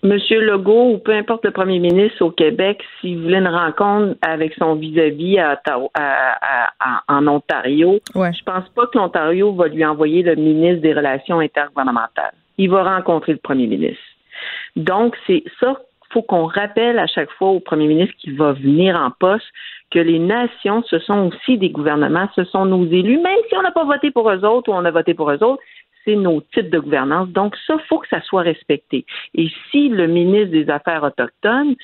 M. 0.04 0.18
Legault 0.30 0.96
ou 0.96 0.98
peu 0.98 1.14
importe 1.14 1.46
le 1.46 1.52
premier 1.52 1.80
ministre 1.80 2.24
au 2.26 2.32
Québec, 2.32 2.84
s'il 3.00 3.22
voulait 3.22 3.38
une 3.38 3.48
rencontre 3.48 4.18
avec 4.22 4.54
son 4.56 4.76
vis-à-vis 4.76 5.40
en 7.08 7.28
Ontario, 7.28 8.00
je 8.14 8.44
pense 8.44 8.68
pas 8.76 8.88
que 8.88 8.98
l'Ontario 8.98 9.54
va 9.54 9.68
lui 9.68 9.86
envoyer 9.86 10.22
le 10.24 10.36
ministre 10.36 10.82
des 10.82 10.94
Relations 10.94 11.40
intergouvernementales. 11.40 12.34
Il 12.58 12.70
va 12.70 12.84
rencontrer 12.84 13.32
le 13.32 13.38
premier 13.38 13.66
ministre. 13.66 14.04
Donc, 14.76 15.16
c'est 15.28 15.44
ça 15.60 15.78
faut 16.14 16.22
qu'on 16.22 16.46
rappelle 16.46 17.00
à 17.00 17.08
chaque 17.08 17.32
fois 17.32 17.50
au 17.50 17.60
premier 17.60 17.88
ministre 17.88 18.16
qui 18.20 18.32
va 18.32 18.54
venir 18.54 18.96
en 18.96 19.12
poste 19.12 19.48
que 19.92 20.00
les 20.00 20.20
nations, 20.20 20.84
ce 20.84 21.00
sont 21.00 21.30
aussi 21.30 21.58
des 21.58 21.70
gouvernements, 21.70 22.30
ce 22.36 22.44
sont 22.46 22.66
nos 22.66 22.86
élus, 22.86 23.18
même 23.18 23.40
si 23.50 23.58
on 23.58 23.64
n'a 23.64 23.72
pas 23.72 23.84
voté 23.84 24.12
pour 24.12 24.30
eux 24.30 24.46
autres 24.46 24.72
ou 24.72 24.76
on 24.76 24.86
a 24.86 24.92
voté 24.92 25.14
pour 25.14 25.30
eux 25.32 25.44
autres, 25.44 25.62
c'est 26.06 26.16
nos 26.16 26.42
types 26.54 26.70
de 26.70 26.80
gouvernance. 26.80 27.30
Donc, 27.30 27.56
ça, 27.66 27.78
faut 27.90 28.00
que 28.00 28.08
ça 28.10 28.22
soit 28.22 28.42
respecté. 28.42 29.06
Et 29.36 29.50
si 29.72 29.90
le 29.90 30.08
ministre 30.08 30.52
des 30.52 30.70
Affaires 30.70 31.04
autochtones, 31.04 31.76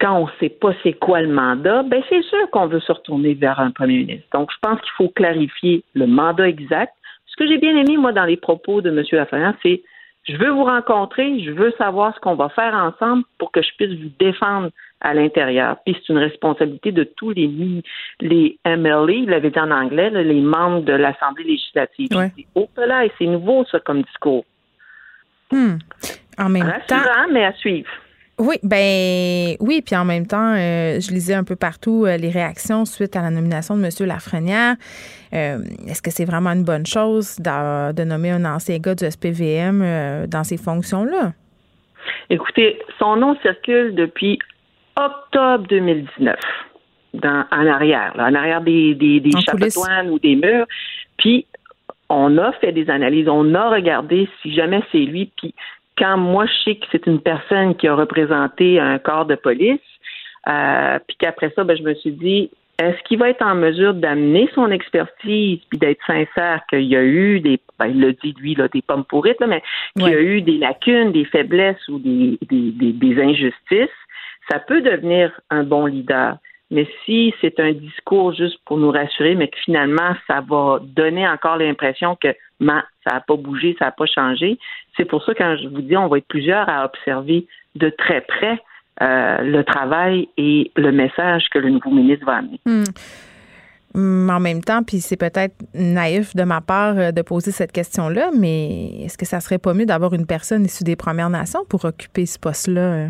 quand 0.00 0.18
on 0.18 0.26
ne 0.26 0.32
sait 0.40 0.48
pas 0.48 0.72
c'est 0.82 0.94
quoi 0.94 1.20
le 1.20 1.32
mandat, 1.32 1.82
ben 1.84 2.02
c'est 2.08 2.22
sûr 2.22 2.50
qu'on 2.50 2.66
veut 2.66 2.80
se 2.80 2.90
retourner 2.90 3.34
vers 3.34 3.60
un 3.60 3.70
premier 3.70 3.98
ministre. 3.98 4.26
Donc, 4.32 4.50
je 4.50 4.56
pense 4.60 4.80
qu'il 4.80 4.92
faut 4.96 5.10
clarifier 5.10 5.84
le 5.94 6.06
mandat 6.06 6.48
exact. 6.48 6.92
Ce 7.26 7.36
que 7.36 7.46
j'ai 7.46 7.58
bien 7.58 7.76
aimé, 7.76 7.96
moi, 7.96 8.12
dans 8.12 8.24
les 8.24 8.36
propos 8.36 8.80
de 8.80 8.90
M. 8.90 9.04
Lafayette, 9.12 9.56
c'est 9.62 9.82
je 10.24 10.36
veux 10.36 10.50
vous 10.50 10.64
rencontrer, 10.64 11.42
je 11.42 11.50
veux 11.50 11.72
savoir 11.78 12.14
ce 12.14 12.20
qu'on 12.20 12.36
va 12.36 12.48
faire 12.50 12.74
ensemble 12.74 13.24
pour 13.38 13.50
que 13.50 13.60
je 13.60 13.68
puisse 13.76 13.98
vous 13.98 14.10
défendre 14.20 14.70
à 15.00 15.14
l'intérieur. 15.14 15.76
Puis 15.84 15.96
c'est 15.98 16.12
une 16.12 16.18
responsabilité 16.18 16.92
de 16.92 17.04
tous 17.04 17.30
les, 17.30 17.82
les 18.20 18.58
MLA, 18.64 19.12
il 19.12 19.28
l'avait 19.28 19.50
dit 19.50 19.58
en 19.58 19.70
anglais, 19.70 20.10
les 20.10 20.40
membres 20.40 20.82
de 20.82 20.92
l'Assemblée 20.92 21.44
législative. 21.44 22.08
Là 22.76 23.04
et 23.04 23.12
c'est 23.18 23.26
nouveau, 23.26 23.64
ça, 23.64 23.80
comme 23.80 24.02
discours. 24.02 24.44
Hmm. 25.50 25.78
En 26.38 26.48
même 26.48 26.72
temps. 26.86 26.96
mais 27.30 27.44
à 27.44 27.52
suivre. 27.54 27.90
Oui, 28.44 28.56
ben 28.64 29.54
oui, 29.60 29.82
puis 29.86 29.94
en 29.94 30.04
même 30.04 30.26
temps, 30.26 30.54
euh, 30.56 30.98
je 30.98 31.12
lisais 31.12 31.34
un 31.34 31.44
peu 31.44 31.54
partout 31.54 32.06
euh, 32.06 32.16
les 32.16 32.28
réactions 32.28 32.84
suite 32.84 33.14
à 33.14 33.22
la 33.22 33.30
nomination 33.30 33.76
de 33.76 33.84
M. 33.84 33.90
Lafrenière. 34.08 34.74
Euh, 35.32 35.58
est-ce 35.86 36.02
que 36.02 36.10
c'est 36.10 36.24
vraiment 36.24 36.50
une 36.50 36.64
bonne 36.64 36.84
chose 36.84 37.36
de, 37.38 38.04
nommer 38.04 38.32
un 38.32 38.44
ancien 38.44 38.78
gars 38.78 38.96
du 38.96 39.08
SPVM 39.08 40.26
dans 40.26 40.42
ces 40.42 40.56
fonctions-là? 40.56 41.34
Écoutez, 42.30 42.80
son 42.98 43.14
nom 43.14 43.36
circule 43.42 43.94
depuis 43.94 44.40
octobre 44.96 45.64
2019, 45.68 46.36
dans, 47.14 47.44
en 47.52 47.66
arrière, 47.68 48.12
en 48.18 48.34
arrière 48.34 48.60
des, 48.60 48.96
des, 48.96 49.20
des 49.20 49.30
ou 50.10 50.18
des 50.18 50.34
murs. 50.34 50.66
Puis, 51.16 51.46
on 52.08 52.36
a 52.38 52.50
fait 52.54 52.72
des 52.72 52.90
analyses, 52.90 53.28
on 53.28 53.54
a 53.54 53.70
regardé 53.70 54.28
si 54.42 54.52
jamais 54.52 54.82
c'est 54.90 54.98
lui, 54.98 55.30
puis 55.36 55.54
quand 55.98 56.16
moi 56.16 56.46
je 56.46 56.52
sais 56.64 56.76
que 56.76 56.86
c'est 56.92 57.06
une 57.06 57.20
personne 57.20 57.74
qui 57.76 57.88
a 57.88 57.94
représenté 57.94 58.80
un 58.80 58.98
corps 58.98 59.26
de 59.26 59.34
police, 59.34 59.80
euh, 60.48 60.98
puis 61.06 61.16
qu'après 61.18 61.52
ça, 61.54 61.64
ben, 61.64 61.76
je 61.76 61.82
me 61.82 61.94
suis 61.94 62.12
dit, 62.12 62.50
est-ce 62.78 63.00
qu'il 63.04 63.18
va 63.18 63.28
être 63.28 63.42
en 63.42 63.54
mesure 63.54 63.94
d'amener 63.94 64.48
son 64.54 64.70
expertise 64.70 65.60
puis 65.68 65.78
d'être 65.78 66.04
sincère 66.06 66.62
qu'il 66.68 66.84
y 66.84 66.96
a 66.96 67.02
eu 67.02 67.40
des, 67.40 67.60
ben, 67.78 67.86
il 67.86 68.00
le 68.00 68.12
dit 68.14 68.34
lui, 68.40 68.54
là, 68.54 68.68
des 68.68 68.82
pommes 68.82 69.04
pourrites, 69.04 69.40
là, 69.40 69.46
mais 69.46 69.62
qu'il 69.96 70.08
y 70.08 70.14
a 70.14 70.20
eu 70.20 70.42
des 70.42 70.58
lacunes, 70.58 71.12
des 71.12 71.24
faiblesses 71.26 71.86
ou 71.88 71.98
des, 71.98 72.38
des, 72.48 72.92
des 72.92 73.22
injustices, 73.22 73.88
ça 74.50 74.58
peut 74.58 74.80
devenir 74.80 75.30
un 75.50 75.62
bon 75.62 75.86
leader. 75.86 76.38
Mais 76.72 76.88
si 77.04 77.34
c'est 77.40 77.60
un 77.60 77.72
discours 77.72 78.32
juste 78.32 78.58
pour 78.64 78.78
nous 78.78 78.90
rassurer, 78.90 79.34
mais 79.34 79.48
que 79.48 79.58
finalement, 79.58 80.14
ça 80.26 80.40
va 80.40 80.80
donner 80.82 81.28
encore 81.28 81.58
l'impression 81.58 82.16
que 82.16 82.28
ça 82.60 83.12
n'a 83.12 83.20
pas 83.20 83.36
bougé, 83.36 83.76
ça 83.78 83.86
n'a 83.86 83.90
pas 83.92 84.06
changé, 84.06 84.58
c'est 84.96 85.04
pour 85.04 85.22
ça 85.24 85.34
que 85.34 85.38
quand 85.38 85.56
je 85.62 85.68
vous 85.68 85.82
dis, 85.82 85.96
on 85.96 86.08
va 86.08 86.18
être 86.18 86.26
plusieurs 86.26 86.68
à 86.68 86.86
observer 86.86 87.46
de 87.74 87.90
très 87.90 88.22
près 88.22 88.58
euh, 89.02 89.38
le 89.42 89.64
travail 89.64 90.28
et 90.38 90.70
le 90.76 90.92
message 90.92 91.44
que 91.50 91.58
le 91.58 91.68
nouveau 91.68 91.90
ministre 91.90 92.24
va 92.24 92.36
amener. 92.36 92.60
Hmm. 92.64 94.30
En 94.30 94.40
même 94.40 94.62
temps, 94.62 94.82
puis 94.82 95.00
c'est 95.00 95.18
peut-être 95.18 95.54
naïf 95.74 96.34
de 96.34 96.44
ma 96.44 96.62
part 96.62 96.98
euh, 96.98 97.12
de 97.12 97.20
poser 97.20 97.50
cette 97.50 97.72
question-là, 97.72 98.30
mais 98.38 99.02
est-ce 99.04 99.18
que 99.18 99.26
ça 99.26 99.40
serait 99.40 99.58
pas 99.58 99.74
mieux 99.74 99.84
d'avoir 99.84 100.14
une 100.14 100.26
personne 100.26 100.64
issue 100.64 100.84
des 100.84 100.96
Premières 100.96 101.28
Nations 101.28 101.66
pour 101.68 101.84
occuper 101.84 102.24
ce 102.24 102.38
poste-là? 102.38 103.08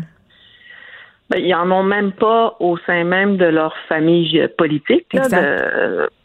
Ben, 1.33 1.43
ils 1.43 1.55
en 1.55 1.71
ont 1.71 1.83
même 1.83 2.11
pas 2.11 2.55
au 2.59 2.77
sein 2.85 3.03
même 3.03 3.37
de 3.37 3.45
leur 3.45 3.75
famille 3.89 4.47
politique. 4.57 5.07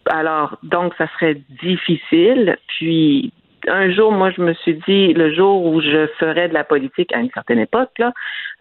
alors, 0.06 0.59
donc, 0.62 0.92
ça 0.98 1.06
serait 1.14 1.40
difficile. 1.62 2.59
Puis, 2.68 3.32
un 3.66 3.90
jour, 3.90 4.12
moi, 4.12 4.30
je 4.30 4.42
me 4.42 4.52
suis 4.54 4.74
dit, 4.86 5.14
le 5.14 5.34
jour 5.34 5.64
où 5.64 5.80
je 5.80 6.06
ferais 6.18 6.48
de 6.48 6.54
la 6.54 6.64
politique 6.64 7.12
à 7.14 7.20
une 7.20 7.30
certaine 7.32 7.59
époque, 7.59 7.90
là, 7.98 8.12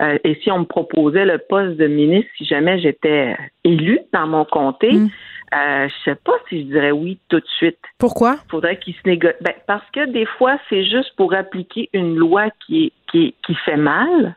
euh, 0.01 0.17
et 0.23 0.35
si 0.41 0.51
on 0.51 0.59
me 0.59 0.65
proposait 0.65 1.25
le 1.25 1.37
poste 1.37 1.77
de 1.77 1.87
ministre, 1.87 2.29
si 2.37 2.45
jamais 2.45 2.79
j'étais 2.79 3.35
élu 3.63 3.99
dans 4.13 4.27
mon 4.27 4.45
comté, 4.45 4.93
mm. 4.93 5.09
euh, 5.53 5.87
je 5.89 6.09
sais 6.09 6.15
pas 6.15 6.33
si 6.49 6.61
je 6.61 6.65
dirais 6.67 6.91
oui 6.91 7.19
tout 7.29 7.39
de 7.39 7.47
suite. 7.57 7.79
Pourquoi? 7.99 8.37
Faudrait 8.49 8.79
qu'il 8.79 8.93
se 8.93 9.01
négocie. 9.05 9.35
Ben, 9.41 9.53
parce 9.67 9.89
que 9.91 10.05
des 10.05 10.25
fois, 10.37 10.57
c'est 10.69 10.83
juste 10.83 11.13
pour 11.17 11.33
appliquer 11.33 11.89
une 11.93 12.15
loi 12.15 12.49
qui, 12.65 12.93
qui, 13.11 13.35
qui 13.45 13.55
fait 13.65 13.77
mal 13.77 14.35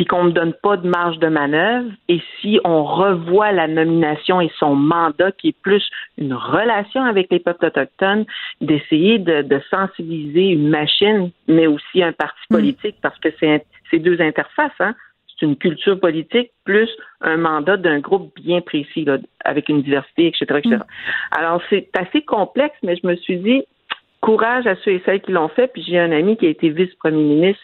puis 0.00 0.06
qu'on 0.06 0.24
ne 0.24 0.30
donne 0.30 0.54
pas 0.54 0.78
de 0.78 0.88
marge 0.88 1.18
de 1.18 1.28
manœuvre, 1.28 1.90
et 2.08 2.22
si 2.40 2.58
on 2.64 2.84
revoit 2.84 3.52
la 3.52 3.68
nomination 3.68 4.40
et 4.40 4.50
son 4.58 4.74
mandat, 4.74 5.30
qui 5.32 5.48
est 5.48 5.60
plus 5.60 5.86
une 6.16 6.32
relation 6.32 7.04
avec 7.04 7.30
les 7.30 7.38
peuples 7.38 7.66
autochtones, 7.66 8.24
d'essayer 8.62 9.18
de, 9.18 9.60
sensibiliser 9.68 10.52
une 10.52 10.70
machine, 10.70 11.32
mais 11.48 11.66
aussi 11.66 12.02
un 12.02 12.12
parti 12.12 12.40
mm. 12.48 12.54
politique, 12.54 12.96
parce 13.02 13.18
que 13.18 13.28
c'est 13.40 13.98
deux 13.98 14.22
interfaces, 14.22 14.72
hein? 14.80 14.94
C'est 15.28 15.44
une 15.44 15.56
culture 15.56 16.00
politique 16.00 16.50
plus 16.64 16.88
un 17.20 17.36
mandat 17.36 17.76
d'un 17.76 17.98
groupe 17.98 18.32
bien 18.36 18.62
précis, 18.62 19.04
avec 19.44 19.68
une 19.68 19.82
diversité, 19.82 20.28
etc., 20.28 20.60
etc. 20.64 20.76
Mm. 20.76 20.82
Alors, 21.32 21.60
c'est 21.68 21.90
assez 21.94 22.22
complexe, 22.22 22.76
mais 22.82 22.96
je 22.96 23.06
me 23.06 23.16
suis 23.16 23.36
dit, 23.36 23.64
courage 24.20 24.66
à 24.66 24.76
ceux 24.84 24.92
et 24.92 25.02
celles 25.04 25.20
qui 25.20 25.32
l'ont 25.32 25.48
fait. 25.48 25.68
Puis 25.68 25.82
j'ai 25.82 25.98
un 25.98 26.12
ami 26.12 26.36
qui 26.36 26.46
a 26.46 26.50
été 26.50 26.68
vice-premier 26.70 27.22
ministre 27.22 27.62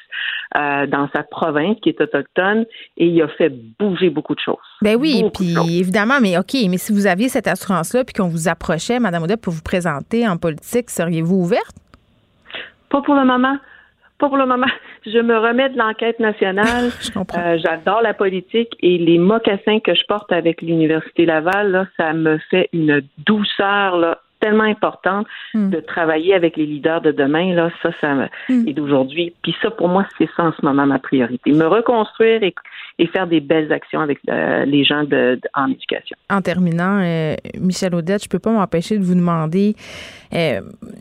euh, 0.57 0.87
dans 0.87 1.09
sa 1.13 1.23
province, 1.23 1.77
qui 1.83 1.91
est 1.91 2.01
autochtone, 2.01 2.65
et 2.97 3.07
il 3.07 3.23
a 3.23 3.29
fait 3.29 3.53
bouger 3.79 4.11
beaucoup 4.11 4.35
de 4.35 4.41
choses. 4.41 4.57
Ben 4.83 4.97
oui, 4.97 5.23
puis 5.35 5.55
évidemment, 5.79 6.21
mais 6.21 6.39
OK, 6.39 6.55
mais 6.69 6.79
si 6.79 6.93
vous 6.93 7.07
aviez 7.07 7.29
cette 7.29 7.47
assurance-là, 7.47 8.05
puis 8.05 8.15
qu'on 8.15 8.29
vous 8.29 8.49
approchait, 8.49 8.99
Mme 8.99 9.25
Odette, 9.25 9.41
pour 9.41 9.53
vous 9.53 9.63
présenter 9.63 10.27
en 10.27 10.37
politique, 10.37 10.91
seriez-vous 10.91 11.37
ouverte? 11.37 11.77
Pas 12.89 13.03
pour 13.03 13.15
le 13.15 13.25
moment. 13.25 13.59
Pas 14.19 14.29
pour 14.29 14.39
le 14.39 14.47
moment. 14.47 14.67
Je 15.07 15.19
me 15.19 15.37
remets 15.39 15.69
de 15.69 15.79
l'enquête 15.79 16.19
nationale. 16.19 16.91
je 17.01 17.13
comprends. 17.13 17.41
Euh, 17.41 17.59
j'adore 17.63 18.03
la 18.03 18.15
politique 18.15 18.75
et 18.81 18.99
les 18.99 19.19
mocassins 19.19 19.79
que 19.79 19.95
je 19.95 20.05
porte 20.09 20.33
avec 20.33 20.63
l'Université 20.63 21.27
Laval, 21.27 21.71
là, 21.71 21.87
ça 21.97 22.13
me 22.13 22.39
fait 22.51 22.69
une 22.73 23.03
douceur 23.19 23.99
là, 23.99 24.19
tellement 24.47 24.65
importante 24.65 25.27
hmm. 25.55 25.71
de 25.71 25.81
travailler 25.81 26.33
avec 26.33 26.57
les 26.57 26.67
leaders 26.67 27.01
de 27.01 27.11
demain, 27.11 27.53
là, 27.53 27.69
ça, 27.83 27.91
ça 28.01 28.15
hmm. 28.49 28.69
et 28.69 28.73
d'aujourd'hui. 28.73 29.35
Puis 29.43 29.57
ça, 29.61 29.73
pour 29.73 29.89
moi, 29.89 30.07
c'est 30.19 30.29
ça 30.37 30.45
en 30.45 30.53
ce 30.53 30.65
moment 30.65 30.87
ma 30.87 31.01
priorité. 31.01 31.51
Me 31.53 31.67
reconstruire 31.67 32.43
et, 32.45 32.55
faire 33.09 33.27
des 33.27 33.41
belles 33.41 33.73
actions 33.73 34.01
avec 34.01 34.19
euh, 34.29 34.65
les 34.65 34.85
gens 34.85 35.03
de, 35.03 35.41
en 35.55 35.69
éducation. 35.69 36.17
En 36.31 36.43
terminant, 36.43 37.01
euh, 37.03 37.35
Michel 37.59 37.95
Audette, 37.95 38.23
je 38.23 38.29
peux 38.29 38.39
pas 38.39 38.53
m'empêcher 38.53 38.99
de 38.99 39.03
vous 39.03 39.15
demander 39.15 39.75
euh, 40.33 40.61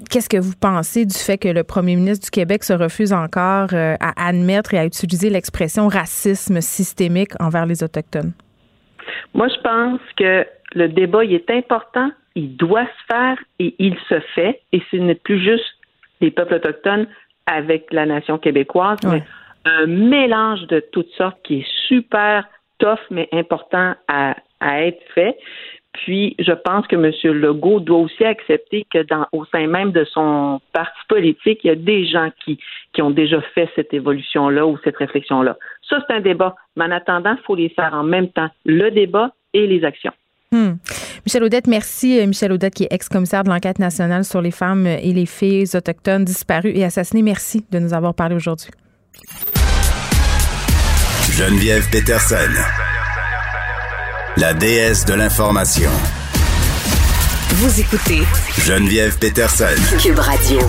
qu'est-ce 0.10 0.30
que 0.30 0.38
vous 0.38 0.54
pensez 0.60 1.06
du 1.06 1.16
fait 1.16 1.38
que 1.38 1.50
le 1.50 1.64
premier 1.64 1.96
ministre 1.96 2.26
du 2.26 2.32
Québec 2.32 2.64
se 2.64 2.74
refuse 2.74 3.14
encore 3.14 3.70
à 3.74 4.28
admettre 4.28 4.74
et 4.74 4.80
à 4.80 4.86
utiliser 4.86 5.30
l'expression 5.30 5.88
racisme 5.88 6.62
systémique 6.62 7.32
envers 7.40 7.66
les 7.66 7.84
Autochtones? 7.84 8.34
Moi, 9.34 9.48
je 9.50 9.62
pense 9.62 10.00
que 10.18 10.46
le 10.74 10.90
débat 10.90 11.24
il 11.24 11.34
est 11.34 11.50
important, 11.52 12.10
il 12.36 12.56
doit 12.56 12.86
se 12.86 13.14
faire 13.14 13.38
et 13.60 13.76
il 13.80 13.96
se 14.10 14.20
fait. 14.36 14.62
Et 14.72 14.82
ce 14.92 14.98
n'est 14.98 15.16
plus 15.16 15.40
juste 15.40 15.66
les 16.22 16.32
peuples 16.32 16.56
autochtones 16.56 17.08
avec 17.46 17.92
la 17.92 18.06
nation 18.06 18.38
québécoise, 18.38 19.00
mais 19.04 19.24
un 19.66 19.86
mélange 19.88 20.68
de 20.68 20.80
toutes 20.80 21.12
sortes 21.12 21.38
qui 21.44 21.60
est 21.60 21.68
super 21.88 22.48
tough, 22.80 23.00
mais 23.10 23.28
important 23.32 23.96
à, 24.08 24.36
être 24.62 25.02
fait. 25.14 25.38
Puis, 25.94 26.36
je 26.40 26.52
pense 26.52 26.88
que 26.88 26.96
M. 26.96 27.12
Legault 27.36 27.80
doit 27.80 28.00
aussi 28.00 28.24
accepter 28.26 28.86
que 28.92 29.04
dans, 29.04 29.28
au 29.32 29.46
sein 29.46 29.68
même 29.68 29.92
de 29.92 30.04
son 30.04 30.60
parti 30.74 31.00
politique, 31.08 31.60
il 31.64 31.68
y 31.68 31.70
a 31.70 31.76
des 31.76 32.06
gens 32.06 32.32
qui, 32.44 32.60
qui 32.94 33.02
ont 33.02 33.12
déjà 33.12 33.42
fait 33.54 33.70
cette 33.76 33.94
évolution-là 33.94 34.66
ou 34.66 34.78
cette 34.84 34.98
réflexion-là. 34.98 35.56
Ça, 35.88 36.04
c'est 36.06 36.16
un 36.16 36.20
débat. 36.20 36.56
Mais 36.76 36.86
en 36.86 36.92
attendant, 36.92 37.36
il 37.38 37.44
faut 37.44 37.56
les 37.56 37.70
faire 37.70 37.94
en 37.94 38.04
même 38.04 38.30
temps, 38.30 38.50
le 38.66 38.90
débat 38.90 39.32
et 39.54 39.68
les 39.68 39.86
actions. 39.86 40.14
Hmm. 40.52 40.76
Michel 41.26 41.44
Audette, 41.44 41.68
merci. 41.68 42.20
Euh, 42.20 42.28
Michel 42.28 42.52
Audette, 42.52 42.74
qui 42.74 42.84
est 42.84 42.92
ex-commissaire 42.92 43.44
de 43.44 43.50
l'enquête 43.50 43.80
nationale 43.80 44.24
sur 44.24 44.42
les 44.42 44.52
femmes 44.52 44.88
et 44.88 45.12
les 45.12 45.26
filles 45.26 45.68
autochtones 45.74 46.24
disparues 46.24 46.74
et 46.76 46.84
assassinées. 46.84 47.24
Merci 47.24 47.66
de 47.72 47.80
nous 47.80 47.94
avoir 47.94 48.14
parlé 48.14 48.36
aujourd'hui. 48.36 48.70
Geneviève 51.32 51.90
Peterson, 51.90 52.36
la 54.38 54.54
déesse 54.54 55.06
de 55.06 55.16
l'information. 55.16 55.90
Vous 57.50 57.80
écoutez 57.80 58.22
Geneviève 58.58 59.18
Peterson, 59.18 59.66
Cube 60.02 60.20
Radio. 60.20 60.60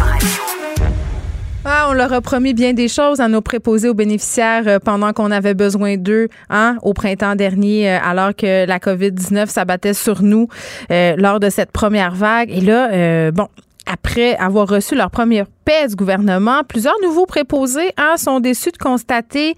Ah, 1.68 1.88
on 1.90 1.94
leur 1.94 2.12
a 2.12 2.20
promis 2.20 2.54
bien 2.54 2.74
des 2.74 2.86
choses 2.86 3.18
à 3.18 3.26
nos 3.26 3.40
préposés 3.40 3.88
aux 3.88 3.94
bénéficiaires 3.94 4.62
euh, 4.68 4.78
pendant 4.78 5.12
qu'on 5.12 5.32
avait 5.32 5.54
besoin 5.54 5.96
d'eux 5.96 6.28
hein, 6.48 6.76
au 6.82 6.94
printemps 6.94 7.34
dernier, 7.34 7.90
euh, 7.90 7.98
alors 8.04 8.36
que 8.36 8.66
la 8.66 8.78
COVID-19 8.78 9.48
s'abattait 9.48 9.92
sur 9.92 10.22
nous 10.22 10.46
euh, 10.92 11.16
lors 11.18 11.40
de 11.40 11.50
cette 11.50 11.72
première 11.72 12.14
vague. 12.14 12.52
Et 12.52 12.60
là, 12.60 13.32
bon, 13.32 13.48
après 13.84 14.36
avoir 14.36 14.68
reçu 14.68 14.94
leur 14.94 15.10
première 15.10 15.46
paix 15.64 15.88
du 15.88 15.96
gouvernement, 15.96 16.62
plusieurs 16.62 16.94
nouveaux 17.02 17.26
préposés 17.26 17.90
hein, 17.96 18.14
sont 18.16 18.38
déçus 18.38 18.70
de 18.70 18.78
constater 18.78 19.56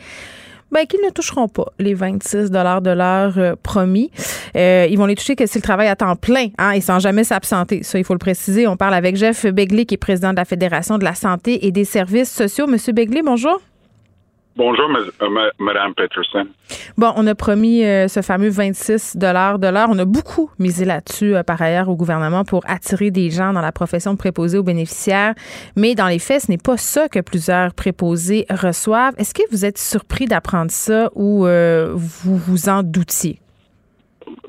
ben, 0.73 0.87
qu'ils 0.87 1.01
ne 1.05 1.11
toucheront 1.11 1.49
pas 1.49 1.67
les 1.79 1.95
26 1.95 2.51
dollars 2.51 2.83
de 2.83 2.91
l'heure 2.91 3.35
euh, 3.39 3.55
promis. 3.63 4.11
Euh, 4.57 4.87
ils 4.89 4.99
vont 4.99 5.07
les 5.07 5.15
toucher 5.15 5.37
que 5.37 5.47
si 5.47 5.59
le 5.59 5.73
à 5.73 5.97
temps 5.97 6.17
plein 6.17 6.49
hein, 6.59 6.73
et 6.73 6.81
sans 6.81 6.99
jamais 6.99 7.25
s'absenter. 7.25 7.83
Ça, 7.83 7.99
il 7.99 8.05
faut 8.05 8.15
le 8.15 8.19
préciser. 8.19 8.67
On 8.67 8.77
parle 8.77 8.95
avec 8.95 9.17
Jeff 9.17 9.47
Begley, 9.47 9.85
qui 9.85 9.95
est 9.95 9.99
président 9.99 10.31
de 10.31 10.37
la 10.37 10.45
Fédération 10.45 10.99
de 10.99 11.05
la 11.05 11.15
santé 11.15 11.67
et 11.67 11.73
des 11.73 11.85
services 11.85 12.31
sociaux. 12.31 12.67
Monsieur 12.67 12.93
Begley, 12.93 13.23
bonjour. 13.23 13.61
Bonjour, 14.59 14.91
euh, 14.91 15.51
Madame 15.61 15.95
Peterson. 15.95 16.49
Bon, 16.97 17.13
on 17.15 17.29
a 17.29 17.37
promis 17.37 17.85
euh, 17.85 18.09
ce 18.09 18.23
fameux 18.23 18.49
26 18.49 19.17
de 19.17 19.29
l'heure. 19.29 19.87
On 19.89 19.99
a 20.01 20.05
beaucoup 20.05 20.51
misé 20.59 20.85
là-dessus, 20.85 21.37
euh, 21.37 21.45
par 21.45 21.63
ailleurs, 21.63 21.89
au 21.89 21.95
gouvernement 21.95 22.43
pour 22.43 22.65
attirer 22.67 23.13
des 23.13 23.31
gens 23.31 23.53
dans 23.53 23.61
la 23.61 23.71
profession 23.71 24.15
de 24.15 24.19
préposé 24.19 24.59
aux 24.59 24.65
bénéficiaires. 24.65 25.35
Mais 25.77 25.95
dans 25.95 26.09
les 26.09 26.19
faits, 26.19 26.43
ce 26.43 26.51
n'est 26.51 26.59
pas 26.59 26.77
ça 26.77 27.09
que 27.09 27.21
plusieurs 27.21 27.73
préposés 27.73 28.47
reçoivent. 28.51 29.15
Est-ce 29.17 29.33
que 29.33 29.49
vous 29.53 29.65
êtes 29.65 29.79
surpris 29.79 30.27
d'apprendre 30.27 30.73
ça 30.73 31.09
ou 31.15 31.47
vous 31.95 32.37
vous 32.37 32.69
en 32.69 32.83
doutiez? 32.83 33.39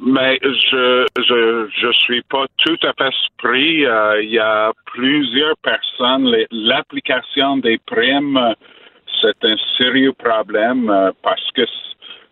Mais 0.02 0.40
je, 0.42 1.06
je 1.18 1.68
je 1.82 1.92
suis 2.00 2.24
pas 2.24 2.46
tout 2.58 2.80
à 2.82 2.94
fait 2.94 3.14
surpris. 3.14 3.86
Il 4.24 4.30
y 4.32 4.40
a 4.40 4.72
plusieurs 4.86 5.56
personnes. 5.58 6.36
L'application 6.50 7.58
des 7.58 7.78
primes 7.86 8.56
c'est 9.22 9.46
un 9.46 9.56
sérieux 9.78 10.14
problème 10.14 10.90
euh, 10.90 11.12
parce 11.22 11.50
que, 11.52 11.64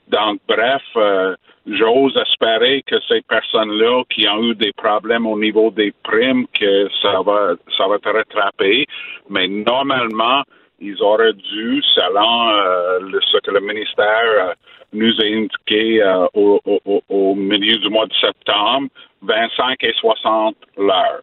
donc, 0.07 0.39
bref, 0.47 0.81
euh, 0.95 1.35
j'ose 1.65 2.15
espérer 2.17 2.81
que 2.85 2.95
ces 3.07 3.21
personnes-là 3.21 4.03
qui 4.09 4.27
ont 4.27 4.43
eu 4.43 4.55
des 4.55 4.71
problèmes 4.73 5.27
au 5.27 5.37
niveau 5.37 5.69
des 5.71 5.93
primes, 6.03 6.45
que 6.53 6.87
ça 7.01 7.21
va, 7.21 7.55
ça 7.77 7.87
va 7.87 7.95
être 7.95 8.11
rattrapé. 8.11 8.85
Mais 9.29 9.47
normalement, 9.47 10.43
ils 10.79 11.01
auraient 11.01 11.33
dû, 11.33 11.81
selon 11.95 12.49
euh, 12.51 13.19
ce 13.31 13.37
que 13.39 13.51
le 13.51 13.59
ministère 13.59 14.53
nous 14.93 15.13
a 15.19 15.25
indiqué 15.25 16.01
au, 16.33 16.61
au, 16.65 17.03
au, 17.09 17.35
milieu 17.35 17.77
du 17.77 17.89
mois 17.89 18.05
de 18.05 18.13
septembre, 18.13 18.87
25 19.23 19.83
et 19.83 19.93
60 19.99 20.55
l'heure. 20.77 21.21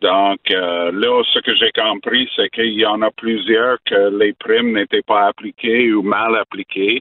Donc 0.00 0.38
euh, 0.50 0.90
là, 0.92 1.22
ce 1.32 1.38
que 1.40 1.54
j'ai 1.54 1.70
compris, 1.72 2.28
c'est 2.34 2.48
qu'il 2.50 2.72
y 2.72 2.86
en 2.86 3.02
a 3.02 3.10
plusieurs 3.10 3.76
que 3.84 4.16
les 4.18 4.32
primes 4.32 4.72
n'étaient 4.72 5.02
pas 5.02 5.26
appliquées 5.26 5.92
ou 5.92 6.02
mal 6.02 6.36
appliquées. 6.36 7.00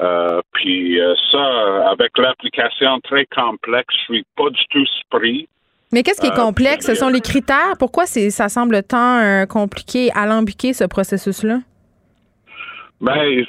Euh, 0.00 0.42
puis 0.52 1.00
euh, 1.00 1.14
ça, 1.30 1.90
avec 1.90 2.16
l'application 2.18 3.00
très 3.00 3.24
complexe, 3.26 3.94
je 4.00 4.14
suis 4.14 4.26
pas 4.36 4.50
du 4.50 4.66
tout 4.68 4.84
surpris. 4.84 5.48
Mais 5.92 6.02
qu'est-ce 6.02 6.20
qui 6.20 6.26
est 6.26 6.36
complexe? 6.36 6.86
Ce 6.86 6.94
sont 6.94 7.08
les 7.08 7.20
critères. 7.20 7.76
Pourquoi 7.78 8.06
ça 8.06 8.48
semble 8.48 8.82
tant 8.82 9.46
compliqué, 9.46 10.10
alambiqué, 10.14 10.72
ce 10.72 10.84
processus-là? 10.84 11.60
Ben, 13.00 13.44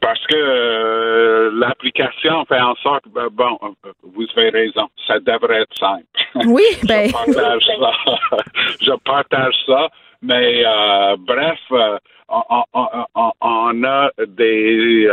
parce 0.00 0.26
que 0.26 0.36
euh, 0.36 1.50
l'application 1.54 2.44
fait 2.46 2.60
en 2.60 2.74
sorte, 2.76 3.04
ben, 3.14 3.28
bon, 3.30 3.58
vous 4.02 4.26
avez 4.36 4.50
raison, 4.50 4.88
ça 5.06 5.18
devrait 5.20 5.62
être 5.62 5.76
simple. 5.76 6.04
Oui, 6.46 6.64
ben. 6.88 7.08
je 7.08 7.12
partage 7.12 7.66
ça. 7.66 8.36
je 8.80 8.92
partage 9.04 9.54
ça. 9.66 9.88
Mais 10.22 10.62
euh, 10.66 11.16
bref, 11.18 11.58
euh, 11.72 11.98
on, 12.28 13.84
a 13.84 14.10
des, 14.26 15.08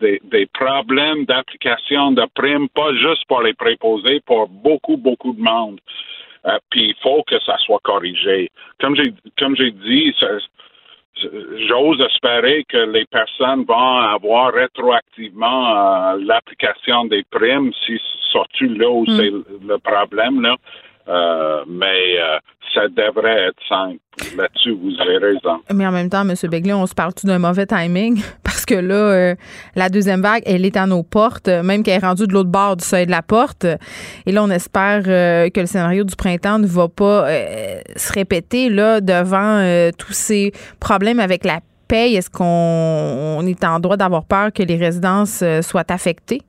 des, 0.00 0.20
des 0.24 0.46
problèmes 0.46 1.24
d'application 1.24 2.12
de 2.12 2.26
primes, 2.34 2.68
pas 2.68 2.92
juste 2.94 3.24
pour 3.28 3.42
les 3.42 3.54
préposés, 3.54 4.20
pour 4.26 4.48
beaucoup, 4.48 4.98
beaucoup 4.98 5.32
de 5.32 5.40
monde. 5.40 5.80
puis 6.70 6.90
il 6.90 6.94
faut 7.02 7.22
que 7.22 7.40
ça 7.40 7.56
soit 7.58 7.80
corrigé. 7.82 8.50
Comme 8.78 8.94
j'ai 8.94 9.14
comme 9.38 9.56
j'ai 9.56 9.70
dit, 9.70 10.14
ça, 10.20 10.28
j'ose 11.68 12.00
espérer 12.00 12.64
que 12.68 12.78
les 12.78 13.04
personnes 13.06 13.64
vont 13.64 13.98
avoir 13.98 14.52
rétroactivement 14.52 15.76
euh, 15.76 16.18
l'application 16.24 17.04
des 17.04 17.22
primes 17.30 17.72
si 17.86 18.00
surtout 18.30 18.72
là 18.74 18.90
où 18.90 19.02
hmm. 19.02 19.16
c'est 19.16 19.30
le 19.66 19.78
problème 19.78 20.40
là. 20.40 20.56
Euh, 21.08 21.64
mais 21.68 22.18
euh, 22.18 22.38
ça 22.74 22.88
devrait 22.88 23.48
être 23.48 23.58
simple. 23.68 23.98
Là-dessus, 24.36 24.72
vous 24.72 24.92
avez 25.00 25.18
raison. 25.18 25.60
Mais 25.72 25.86
en 25.86 25.90
même 25.90 26.08
temps, 26.08 26.22
M. 26.28 26.34
Begley, 26.50 26.72
on 26.72 26.86
se 26.86 26.94
parle-tu 26.94 27.26
d'un 27.26 27.38
mauvais 27.38 27.66
timing? 27.66 28.22
Parce 28.44 28.64
que 28.64 28.74
là, 28.74 29.34
la 29.74 29.88
deuxième 29.88 30.22
vague, 30.22 30.42
elle 30.46 30.64
est 30.64 30.76
à 30.76 30.86
nos 30.86 31.02
portes, 31.02 31.48
même 31.48 31.82
qu'elle 31.82 32.00
est 32.00 32.06
rendue 32.06 32.26
de 32.26 32.32
l'autre 32.32 32.50
bord 32.50 32.76
du 32.76 32.84
seuil 32.84 33.06
de 33.06 33.10
la 33.10 33.22
porte. 33.22 33.66
Et 34.26 34.32
là, 34.32 34.44
on 34.44 34.50
espère 34.50 35.02
que 35.02 35.60
le 35.60 35.66
scénario 35.66 36.04
du 36.04 36.14
printemps 36.14 36.58
ne 36.58 36.66
va 36.66 36.88
pas 36.88 37.26
se 37.96 38.12
répéter 38.12 38.68
là 38.68 39.00
devant 39.00 39.90
tous 39.98 40.12
ces 40.12 40.52
problèmes 40.78 41.18
avec 41.18 41.44
la 41.44 41.60
paye. 41.88 42.14
Est-ce 42.14 42.30
qu'on 42.30 43.44
est 43.46 43.64
en 43.64 43.80
droit 43.80 43.96
d'avoir 43.96 44.24
peur 44.24 44.52
que 44.52 44.62
les 44.62 44.76
résidences 44.76 45.42
soient 45.62 45.90
affectées? 45.90 46.42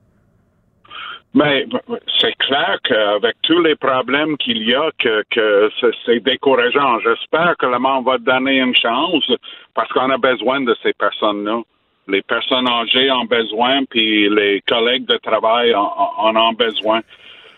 Mais 1.34 1.66
c'est 2.20 2.36
clair 2.36 2.78
qu'avec 2.84 3.34
tous 3.42 3.60
les 3.60 3.74
problèmes 3.74 4.36
qu'il 4.36 4.62
y 4.68 4.74
a, 4.74 4.88
que, 4.98 5.24
que 5.30 5.68
c'est 6.06 6.20
décourageant. 6.20 7.00
J'espère 7.00 7.56
que 7.58 7.66
le 7.66 7.80
monde 7.80 8.04
va 8.04 8.18
donner 8.18 8.58
une 8.60 8.76
chance 8.76 9.28
parce 9.74 9.90
qu'on 9.92 10.10
a 10.10 10.18
besoin 10.18 10.60
de 10.60 10.76
ces 10.82 10.92
personnes-là. 10.92 11.60
Les 12.06 12.22
personnes 12.22 12.68
âgées 12.68 13.10
ont 13.10 13.24
besoin, 13.24 13.82
puis 13.84 14.28
les 14.28 14.60
collègues 14.68 15.06
de 15.06 15.16
travail 15.16 15.74
en, 15.74 16.36
ont 16.36 16.52
besoin. 16.52 17.00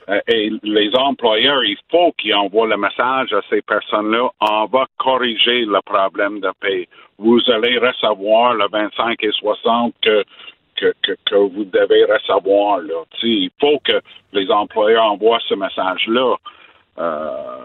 Euh, 0.08 0.20
et 0.28 0.52
les 0.62 0.94
employeurs, 0.94 1.62
il 1.64 1.76
faut 1.90 2.12
qu'ils 2.12 2.34
envoient 2.34 2.68
le 2.68 2.76
message 2.78 3.32
à 3.32 3.40
ces 3.50 3.60
personnes-là. 3.60 4.30
On 4.40 4.66
va 4.66 4.86
corriger 4.98 5.66
le 5.66 5.80
problème 5.84 6.40
de 6.40 6.50
paie. 6.60 6.88
Vous 7.18 7.40
allez 7.48 7.76
recevoir 7.78 8.54
le 8.54 8.68
25 8.70 9.22
et 9.22 9.32
60 9.32 9.94
que 10.00 10.24
que, 10.76 10.94
que, 11.02 11.34
vous 11.34 11.64
devez 11.64 12.04
recevoir. 12.04 12.78
Là. 12.78 13.04
il 13.22 13.50
faut 13.60 13.78
que 13.84 14.00
les 14.32 14.50
employeurs 14.50 15.04
envoient 15.04 15.40
ce 15.48 15.54
message-là. 15.54 16.36
Euh, 16.98 17.62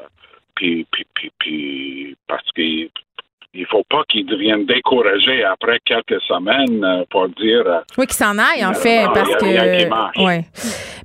puis, 0.56 0.86
puis, 0.92 1.06
puis, 1.14 1.32
puis, 1.40 2.18
parce 2.28 2.50
qu'il 2.52 2.90
il 3.54 3.66
faut 3.66 3.84
pas 3.90 4.04
qu'ils 4.08 4.26
deviennent 4.26 4.66
découragés 4.66 5.44
après 5.44 5.80
quelques 5.84 6.22
semaines 6.22 6.84
euh, 6.84 7.04
pour 7.10 7.28
dire. 7.30 7.64
Euh, 7.66 7.82
oui, 7.98 8.08
qu'ils 8.08 8.16
s'en 8.16 8.38
aillent, 8.38 8.66
en 8.66 8.74
fait, 8.74 9.06
parce 9.14 9.36
que. 9.36 10.24
Ouais. 10.24 10.46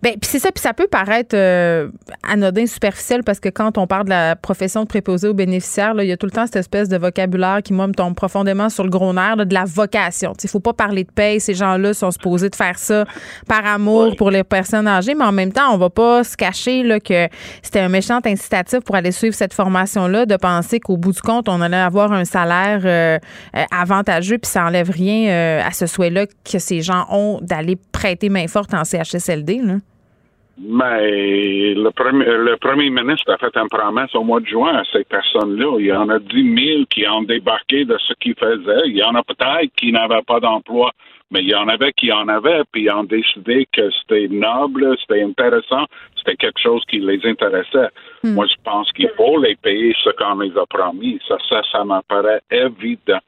Ben, 0.03 0.12
puis 0.12 0.28
c'est 0.30 0.38
ça, 0.38 0.53
puis 0.53 0.61
ça 0.61 0.72
peut 0.72 0.86
paraître 0.86 1.34
euh, 1.36 1.88
anodin, 2.22 2.66
superficiel, 2.66 3.24
parce 3.24 3.40
que 3.40 3.49
quand 3.49 3.78
on 3.78 3.86
parle 3.86 4.05
de 4.05 4.11
la 4.11 4.36
profession 4.36 4.82
de 4.82 4.86
préposé 4.86 5.26
aux 5.26 5.34
bénéficiaires, 5.34 5.94
il 5.99 6.07
y 6.07 6.12
a 6.12 6.16
tout 6.16 6.26
le 6.26 6.32
temps 6.32 6.47
cette 6.47 6.57
espèce 6.57 6.88
de 6.88 6.97
vocabulaire 6.97 7.62
qui, 7.64 7.72
moi, 7.72 7.88
me 7.88 7.94
tombe 7.94 8.14
profondément 8.14 8.68
sur 8.68 8.84
le 8.84 8.90
gros 8.90 9.12
nerf, 9.12 9.36
de 9.38 9.55
la 9.55 9.64
vocation. 9.64 10.32
Il 10.40 10.49
faut 10.49 10.61
pas 10.61 10.74
parler 10.74 11.03
de 11.03 11.11
paye. 11.11 11.40
Ces 11.40 11.55
gens-là 11.55 11.94
sont 11.94 12.12
supposés 12.12 12.51
de 12.51 12.55
faire 12.55 12.78
ça 12.78 13.05
par 13.49 13.66
amour 13.66 14.14
pour 14.16 14.30
les 14.30 14.44
personnes 14.44 14.86
âgées, 14.86 15.14
mais 15.14 15.24
en 15.24 15.32
même 15.32 15.53
temps, 15.53 15.72
on 15.72 15.78
va 15.78 15.90
pas 15.90 16.22
se 16.22 16.36
cacher 16.36 16.84
là, 16.84 17.01
que 17.01 17.26
c'était 17.62 17.80
un 17.80 17.88
méchant 17.88 18.20
incitatif 18.24 18.80
pour 18.80 18.94
aller 18.94 19.12
suivre 19.12 19.34
cette 19.34 19.55
formation-là, 19.55 20.26
de 20.26 20.36
penser 20.36 20.78
qu'au 20.78 20.97
bout 20.97 21.12
du 21.12 21.22
compte, 21.22 21.49
on 21.49 21.61
allait 21.61 21.76
avoir 21.76 22.12
un 22.12 22.24
salaire 22.37 22.82
euh, 22.84 23.18
euh, 23.57 23.64
avantageux, 23.70 24.39
puis 24.39 24.51
ça 24.51 24.66
enlève 24.66 24.91
rien 24.91 25.30
euh, 25.30 25.68
à 25.68 25.70
ce 25.70 25.87
souhait-là 25.87 26.26
que 26.26 26.59
ces 26.59 26.82
gens 26.82 27.05
ont 27.11 27.39
d'aller 27.41 27.76
prêter 27.93 28.28
main 28.28 28.47
forte 28.47 28.74
en 28.74 28.84
CHSLD. 28.84 29.61
Là. 29.62 29.76
Mais 30.59 31.74
le 31.74 31.91
premier, 31.91 32.24
le 32.24 32.57
premier 32.57 32.89
ministre 32.89 33.30
a 33.32 33.37
fait 33.37 33.55
une 33.57 33.68
promesse 33.68 34.14
au 34.14 34.24
mois 34.24 34.41
de 34.41 34.47
juin 34.47 34.74
à 34.74 34.84
ces 34.91 35.05
personnes-là. 35.05 35.76
Il 35.78 35.87
y 35.87 35.93
en 35.93 36.09
a 36.09 36.18
10 36.18 36.26
000 36.32 36.84
qui 36.89 37.07
ont 37.07 37.22
débarqué 37.22 37.84
de 37.84 37.97
ce 37.99 38.14
qu'ils 38.20 38.34
faisaient. 38.34 38.87
Il 38.87 38.97
y 38.97 39.05
en 39.05 39.14
a 39.14 39.22
peut-être 39.22 39.70
qui 39.76 39.93
n'avaient 39.93 40.26
pas 40.26 40.41
d'emploi, 40.41 40.93
mais 41.30 41.41
il 41.43 41.49
y 41.49 41.55
en 41.55 41.68
avait 41.68 41.93
qui 41.93 42.11
en 42.11 42.26
avaient, 42.28 42.62
puis 42.72 42.84
ils 42.84 42.91
ont 42.91 43.05
décidé 43.05 43.66
que 43.70 43.91
c'était 44.01 44.28
noble, 44.28 44.97
c'était 45.01 45.22
intéressant, 45.22 45.84
c'était 46.27 46.37
quelque 46.37 46.61
chose 46.61 46.83
qui 46.89 46.99
les 46.99 47.20
intéressait. 47.24 47.89
Hmm. 48.22 48.35
Moi, 48.35 48.47
je 48.47 48.55
pense 48.64 48.91
qu'il 48.93 49.11
faut 49.16 49.41
les 49.41 49.57
payer 49.57 49.95
ce 50.03 50.11
qu'on 50.11 50.41
les 50.41 50.57
a 50.57 50.66
promis. 50.66 51.20
Ça, 51.27 51.37
ça, 51.49 51.62
ça 51.70 51.85
m'apparaît 51.85 52.41
évident. 52.51 53.18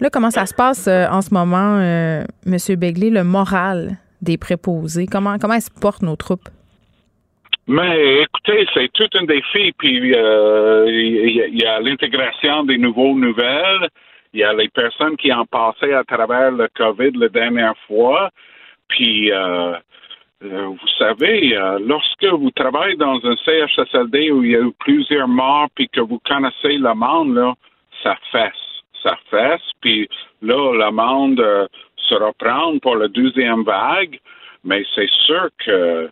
Là, 0.00 0.10
comment 0.10 0.30
ça 0.30 0.46
se 0.46 0.54
passe 0.54 0.86
euh, 0.86 1.06
en 1.10 1.22
ce 1.22 1.34
moment, 1.34 1.78
euh, 1.78 2.22
M. 2.46 2.76
Begley, 2.76 3.10
le 3.10 3.24
moral 3.24 3.98
des 4.22 4.38
préposés? 4.38 5.06
Comment, 5.10 5.38
comment 5.38 5.58
se 5.58 5.70
portent 5.80 6.02
nos 6.02 6.16
troupes? 6.16 6.48
Mais 7.66 8.22
écoutez, 8.22 8.66
c'est 8.72 8.90
tout 8.92 9.08
un 9.14 9.24
défi. 9.24 9.72
Puis 9.76 10.14
euh, 10.14 10.86
il 10.88 11.58
y, 11.58 11.66
a 11.66 11.80
l'intégration 11.80 12.64
des 12.64 12.78
nouveaux 12.78 13.14
nouvelles. 13.14 13.88
Il 14.32 14.40
y 14.40 14.44
a 14.44 14.54
les 14.54 14.68
personnes 14.68 15.16
qui 15.16 15.32
ont 15.32 15.46
passé 15.46 15.92
à 15.92 16.04
travers 16.04 16.50
le 16.50 16.68
COVID 16.74 17.10
la 17.18 17.28
dernière 17.28 17.74
fois. 17.86 18.30
Puis 18.88 19.30
euh, 19.30 19.74
euh, 19.74 19.78
vous 20.40 20.88
savez, 20.98 21.58
lorsque 21.80 22.24
vous 22.24 22.50
travaillez 22.52 22.96
dans 22.96 23.18
un 23.24 23.36
CHSLD 23.44 24.30
où 24.30 24.44
il 24.44 24.50
y 24.52 24.56
a 24.56 24.60
eu 24.60 24.72
plusieurs 24.78 25.28
morts, 25.28 25.68
puis 25.74 25.88
que 25.88 26.00
vous 26.00 26.20
connaissez 26.24 26.78
le 26.78 26.94
monde, 26.94 27.34
là, 27.34 27.54
ça 28.02 28.16
fesse. 28.30 28.52
Ça 29.02 29.16
fesse. 29.30 29.70
Puis 29.80 30.08
là, 30.42 30.86
le 30.86 30.90
monde 30.92 31.68
se 31.96 32.14
reprendre 32.14 32.80
pour 32.80 32.96
la 32.96 33.08
deuxième 33.08 33.64
vague, 33.64 34.18
mais 34.64 34.84
c'est 34.94 35.10
sûr 35.10 35.48
que 35.64 36.10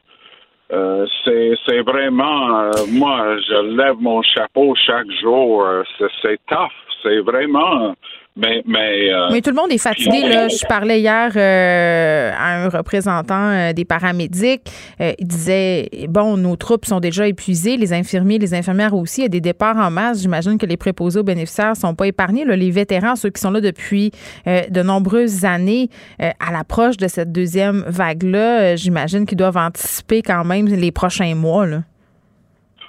euh, 0.73 1.07
c'est 1.25 1.81
vraiment, 1.83 2.61
euh, 2.61 2.73
moi, 2.89 3.39
je 3.39 3.77
lève 3.77 3.97
mon 4.01 4.21
chapeau 4.23 4.75
chaque 4.75 5.11
jour. 5.21 5.65
Euh, 5.65 5.83
c'est 6.23 6.41
tough. 6.49 6.73
C'est 7.03 7.21
vraiment, 7.21 7.95
Mais, 8.37 8.63
mais, 8.67 9.11
euh, 9.11 9.29
Mais 9.33 9.41
tout 9.41 9.49
le 9.49 9.57
monde 9.57 9.73
est 9.73 9.79
fatigué. 9.79 10.29
Là. 10.29 10.49
Je 10.49 10.67
parlais 10.67 11.01
hier 11.01 11.33
euh, 11.37 12.31
à 12.37 12.65
un 12.65 12.69
représentant 12.69 13.51
euh, 13.51 13.73
des 13.73 13.87
paramédics. 13.87 14.61
Euh, 15.01 15.13
il 15.19 15.27
disait 15.27 15.89
bon, 16.09 16.37
nos 16.37 16.57
troupes 16.57 16.85
sont 16.85 17.01
déjà 17.01 17.27
épuisées, 17.27 17.79
les 17.79 17.95
infirmiers, 17.95 18.39
les 18.39 18.53
infirmières 18.53 18.95
aussi. 18.95 19.23
Il 19.23 19.25
y 19.25 19.27
a 19.27 19.31
des 19.31 19.41
départs 19.41 19.79
en 19.79 19.91
masse. 19.91 20.21
J'imagine 20.21 20.59
que 20.59 20.67
les 20.67 20.77
préposés 20.77 21.21
aux 21.21 21.25
bénéficiaires 21.25 21.77
sont 21.77 21.95
pas 21.95 22.07
épargnés. 22.07 22.45
Là. 22.45 22.57
Les 22.57 22.71
vétérans, 22.71 23.17
ceux 23.17 23.31
qui 23.31 23.41
sont 23.41 23.51
là 23.51 23.63
depuis 23.63 24.11
euh, 24.47 24.63
de 24.69 24.83
nombreuses 24.83 25.47
années, 25.47 25.89
euh, 26.21 26.31
à 26.47 26.53
l'approche 26.53 26.99
de 26.99 27.09
cette 27.09 27.33
deuxième 27.33 27.85
vague-là, 27.87 28.77
j'imagine 28.77 29.25
qu'ils 29.25 29.39
doivent 29.39 29.57
anticiper 29.57 30.21
quand 30.21 30.45
même 30.45 30.67
les 30.67 30.93
prochains 30.93 31.35
mois. 31.35 31.67
Là. 31.67 31.79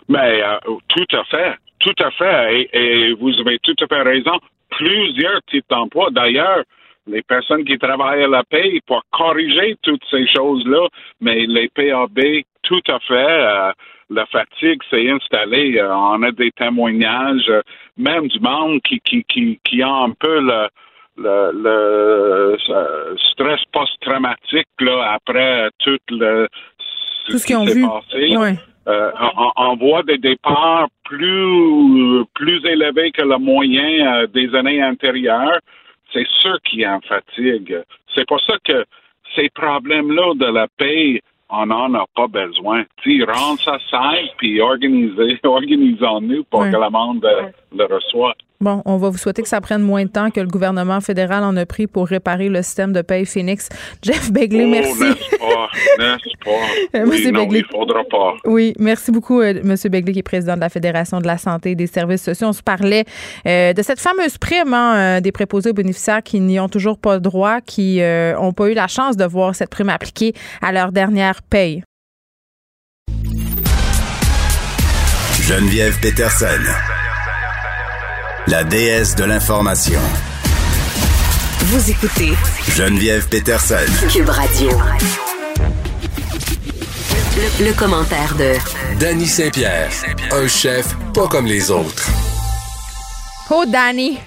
mais 0.09 0.43
euh, 0.43 0.57
tout 0.89 1.17
à 1.17 1.23
fait, 1.23 1.53
tout 1.88 2.03
à 2.03 2.11
fait. 2.11 2.69
Et, 2.73 3.13
vous 3.13 3.33
avez 3.39 3.59
tout 3.59 3.75
à 3.81 3.88
fait 3.88 4.01
raison. 4.01 4.38
Plusieurs 4.69 5.41
types 5.43 5.65
d'emplois. 5.69 6.09
D'ailleurs, 6.11 6.63
les 7.07 7.21
personnes 7.21 7.63
qui 7.63 7.77
travaillent 7.77 8.23
à 8.23 8.27
la 8.27 8.43
paix 8.43 8.79
pour 8.85 9.01
corriger 9.11 9.77
toutes 9.81 10.03
ces 10.11 10.27
choses-là, 10.27 10.88
mais 11.21 11.45
les 11.45 11.69
PAB, 11.69 12.19
tout 12.63 12.81
à 12.89 12.99
fait. 12.99 13.13
euh, 13.15 13.71
la 14.09 14.25
fatigue 14.27 14.81
s'est 14.89 15.09
installée. 15.09 15.77
Euh, 15.77 15.93
on 15.93 16.23
a 16.23 16.31
des 16.31 16.51
témoignages, 16.51 17.49
euh, 17.49 17.61
même 17.97 18.27
du 18.27 18.39
monde 18.39 18.81
qui, 18.81 19.01
qui, 19.01 19.81
a 19.81 19.89
un 19.89 20.11
peu 20.11 20.39
le, 20.39 20.67
stress 23.31 23.61
post-traumatique 23.71 24.67
après 25.03 25.69
tout 25.79 25.99
le 26.09 26.47
Tout 27.32 27.38
ce 27.38 27.45
qui 27.45 27.53
qu'ils 27.53 27.57
ont 27.57 27.65
s'est 27.67 27.73
vu. 27.73 27.86
passé. 27.88 28.38
Ouais. 28.38 28.55
Euh, 28.88 29.11
on, 29.38 29.51
on 29.57 29.75
voit 29.75 30.03
des 30.03 30.17
départs 30.17 30.88
plus 31.03 32.23
plus 32.36 32.65
élevés 32.65 33.11
que 33.11 33.21
le 33.21 33.38
moyen 33.38 34.21
euh, 34.23 34.28
des 34.28 34.53
années 34.55 34.84
antérieures. 34.84 35.59
C'est 36.13 36.28
sûr 36.41 36.55
qu'il 36.63 36.80
y 36.80 36.86
a 36.86 36.93
une 36.95 37.01
fatigue. 37.03 37.78
C'est 38.15 38.25
pour 38.28 38.39
ça 38.41 38.53
que 38.63 38.86
ces 39.36 39.49
problèmes-là 39.49 40.34
de 40.36 40.45
la 40.45 40.67
paix, 40.78 41.21
on 41.49 41.65
n'en 41.65 41.93
a 41.95 42.05
pas 42.15 42.28
besoin. 42.28 42.84
Tu 43.03 43.19
sais, 43.19 43.25
rendre 43.32 43.59
ça 43.61 43.78
simple 43.91 44.30
puis 44.38 44.61
organiser, 44.61 45.38
organisons-nous 45.43 46.45
pour 46.45 46.61
Ouais. 46.61 46.71
que 46.71 46.78
le 46.78 46.89
monde 46.89 47.25
euh, 47.25 47.49
le 47.78 47.93
reçoit. 47.93 48.36
Bon, 48.59 48.81
on 48.85 48.97
va 48.97 49.09
vous 49.09 49.17
souhaiter 49.19 49.43
que 49.43 49.47
ça 49.47 49.61
prenne 49.61 49.83
moins 49.83 50.03
de 50.05 50.09
temps 50.09 50.31
que 50.31 50.39
le 50.39 50.47
gouvernement 50.47 50.99
fédéral 50.99 51.43
en 51.43 51.55
a 51.57 51.65
pris 51.67 51.85
pour 51.85 52.07
réparer 52.07 52.49
le 52.49 52.63
système 52.63 52.91
de 52.91 53.03
paye 53.03 53.23
Phoenix. 53.27 53.69
Jeff 54.01 54.31
Begley, 54.31 54.63
oh, 54.65 54.67
merci. 54.69 54.99
pas? 55.39 56.49
Euh, 56.95 57.03
Oui, 57.03 57.09
Monsieur 57.11 57.31
non, 57.31 57.41
Begley. 57.43 57.59
il 57.59 57.65
faudra 57.65 58.03
pas. 58.09 58.33
Oui, 58.45 58.73
merci 58.79 59.11
beaucoup, 59.11 59.41
euh, 59.41 59.59
Monsieur 59.63 59.89
Begley, 59.89 60.13
qui 60.13 60.19
est 60.19 60.23
président 60.23 60.55
de 60.55 60.61
la 60.61 60.69
Fédération 60.69 61.19
de 61.19 61.27
la 61.27 61.37
santé 61.37 61.71
et 61.71 61.75
des 61.75 61.85
services 61.87 62.23
sociaux. 62.23 62.47
On 62.47 62.53
se 62.53 62.63
parlait 62.63 63.03
euh, 63.45 63.73
de 63.73 63.81
cette 63.83 63.99
fameuse 63.99 64.37
prime 64.37 64.73
hein, 64.73 65.17
euh, 65.17 65.19
des 65.21 65.31
préposés 65.31 65.69
aux 65.69 65.73
bénéficiaires 65.73 66.23
qui 66.23 66.39
n'y 66.39 66.59
ont 66.59 66.69
toujours 66.69 66.97
pas 66.97 67.19
droit, 67.19 67.59
qui 67.61 67.99
n'ont 67.99 68.53
pas 68.53 68.69
eu 68.69 68.73
la 68.73 68.87
chance 68.87 69.17
de 69.17 69.25
voir 69.25 69.53
cette 69.55 69.69
prime 69.69 69.89
appliquée 69.89 70.33
à 70.61 70.71
leur 70.71 70.91
dernière 70.91 71.41
paye. 71.43 71.83
Geneviève 75.41 75.99
Peterson. 76.01 76.47
La 78.49 78.63
déesse 78.63 79.13
de 79.15 79.25
l'information. 79.25 79.99
Vous 81.65 81.91
écoutez 81.91 82.31
Geneviève 82.75 83.27
Peterson. 83.27 83.75
Cube 84.09 84.29
Radio. 84.29 84.69
Le, 87.35 87.65
le 87.65 87.77
commentaire 87.77 88.33
de 88.37 88.53
Danny 89.01 89.25
Saint-Pierre, 89.25 89.89
un 90.31 90.47
chef 90.47 90.95
pas 91.13 91.27
comme 91.27 91.45
les 91.45 91.69
autres. 91.69 92.09
Oh, 93.51 93.65
Danny! 93.67 94.17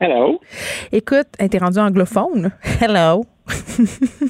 Hello. 0.00 0.40
Écoute, 0.90 1.28
t'es 1.38 1.58
rendu 1.58 1.78
anglophone? 1.78 2.50
Hello! 2.80 3.24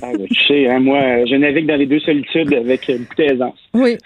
Ah, 0.03 0.11
tu 0.29 0.35
sais, 0.47 0.69
hein, 0.69 0.81
moi, 0.81 1.25
je 1.25 1.35
navigue 1.37 1.67
dans 1.67 1.77
les 1.77 1.87
deux 1.87 2.01
solitudes 2.01 2.53
avec 2.53 2.87
beaucoup 2.87 3.15
d'aisance. 3.17 3.59
Oui, 3.73 3.97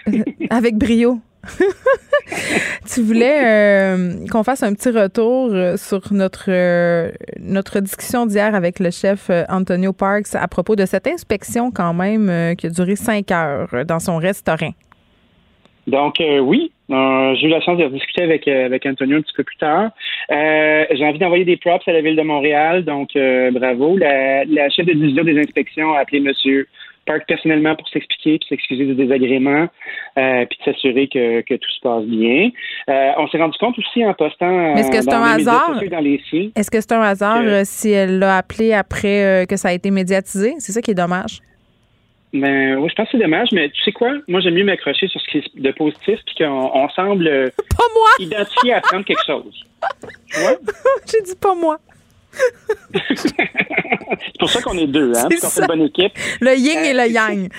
avec 0.49 0.77
brio. 0.77 1.19
tu 2.93 3.01
voulais 3.01 3.39
euh, 3.43 4.27
qu'on 4.31 4.43
fasse 4.43 4.63
un 4.63 4.73
petit 4.73 4.89
retour 4.89 5.49
euh, 5.51 5.75
sur 5.75 6.13
notre 6.13 6.45
euh, 6.49 7.11
notre 7.39 7.79
discussion 7.79 8.25
d'hier 8.25 8.53
avec 8.53 8.79
le 8.79 8.91
chef 8.91 9.31
Antonio 9.49 9.91
Parks 9.93 10.35
à 10.35 10.47
propos 10.47 10.75
de 10.75 10.85
cette 10.85 11.07
inspection 11.07 11.71
quand 11.71 11.93
même 11.93 12.55
qui 12.55 12.67
a 12.67 12.69
duré 12.69 12.95
cinq 12.95 13.31
heures 13.31 13.85
dans 13.85 13.99
son 13.99 14.17
restaurant. 14.17 14.71
Donc, 15.87 16.17
oui, 16.19 16.71
j'ai 16.89 17.47
eu 17.47 17.49
la 17.49 17.59
chance 17.61 17.79
de 17.79 17.87
discuter 17.87 18.23
avec, 18.23 18.47
avec 18.47 18.85
Antonio 18.85 19.17
un 19.17 19.21
petit 19.21 19.33
peu 19.35 19.43
plus 19.43 19.57
tard. 19.57 19.89
J'ai 20.29 21.05
envie 21.05 21.17
d'envoyer 21.17 21.43
des 21.43 21.57
props 21.57 21.87
à 21.87 21.91
la 21.91 22.01
Ville 22.01 22.15
de 22.15 22.21
Montréal, 22.21 22.85
donc 22.85 23.09
bravo. 23.51 23.97
La, 23.97 24.45
la 24.45 24.69
chef 24.69 24.85
de 24.85 24.93
division 24.93 25.23
des 25.23 25.39
inspections 25.39 25.93
a 25.93 26.01
appelé 26.01 26.19
M. 26.19 26.65
Park 27.05 27.23
personnellement 27.27 27.75
pour 27.75 27.87
s'expliquer, 27.89 28.37
puis 28.39 28.47
s'excuser 28.49 28.85
du 28.85 28.93
désagrément, 28.95 29.67
euh, 30.17 30.45
puis 30.45 30.57
de 30.59 30.63
s'assurer 30.71 31.07
que, 31.07 31.41
que 31.41 31.55
tout 31.55 31.69
se 31.71 31.81
passe 31.81 32.03
bien. 32.05 32.49
Euh, 32.89 33.11
on 33.17 33.27
s'est 33.27 33.37
rendu 33.39 33.57
compte 33.57 33.77
aussi 33.79 34.05
en 34.05 34.13
postant 34.13 34.47
euh, 34.47 34.73
Mais 34.75 34.81
est-ce 34.81 34.91
que 34.91 35.01
c'est 35.01 35.13
un 35.13 35.21
hasard? 35.23 35.81
Est-ce 36.55 36.69
que 36.71 36.79
c'est 36.81 36.91
un 36.93 37.01
hasard 37.01 37.41
Que- 37.43 37.63
si 37.63 37.89
elle 37.91 38.19
l'a 38.19 38.37
appelé 38.37 38.73
après 38.73 39.23
euh, 39.23 39.45
que 39.45 39.57
ça 39.57 39.69
a 39.69 39.73
été 39.73 39.89
médiatisé? 39.91 40.53
C'est 40.59 40.71
ça 40.71 40.81
qui 40.81 40.91
est 40.91 40.95
dommage. 40.95 41.39
Ben 42.33 42.75
oui, 42.77 42.87
je 42.89 42.95
pense 42.95 43.07
que 43.09 43.17
c'est 43.17 43.23
dommage, 43.23 43.49
mais 43.51 43.69
tu 43.71 43.81
sais 43.83 43.91
quoi? 43.91 44.13
Moi, 44.29 44.39
j'aime 44.39 44.53
mieux 44.53 44.63
m'accrocher 44.63 45.07
sur 45.09 45.19
ce 45.19 45.27
qui 45.29 45.37
est 45.39 45.59
de 45.61 45.71
positif, 45.71 46.17
puis 46.25 46.35
qu'on 46.37 46.71
on 46.73 46.87
semble 46.89 47.25
Pas 47.77 47.83
moi! 47.93 48.09
identifié 48.19 48.73
à 48.73 48.77
apprendre 48.77 49.03
quelque 49.03 49.25
chose. 49.25 49.65
J'ai 51.11 51.21
dit 51.23 51.35
pas 51.41 51.55
moi. 51.55 51.77
C'est 53.13 54.37
pour 54.39 54.49
ça 54.49 54.61
qu'on 54.61 54.77
est 54.77 54.87
deux, 54.87 55.11
hein? 55.15 55.27
C'est 55.31 55.39
Parce 55.39 55.41
qu'on 55.41 55.49
fait 55.49 55.55
ça. 55.55 55.61
une 55.61 55.67
bonne 55.67 55.87
équipe. 55.87 56.11
Le 56.41 56.55
yin 56.57 56.79
et 56.83 56.91
Euh, 56.97 57.03
le 57.05 57.11
yang. 57.11 57.49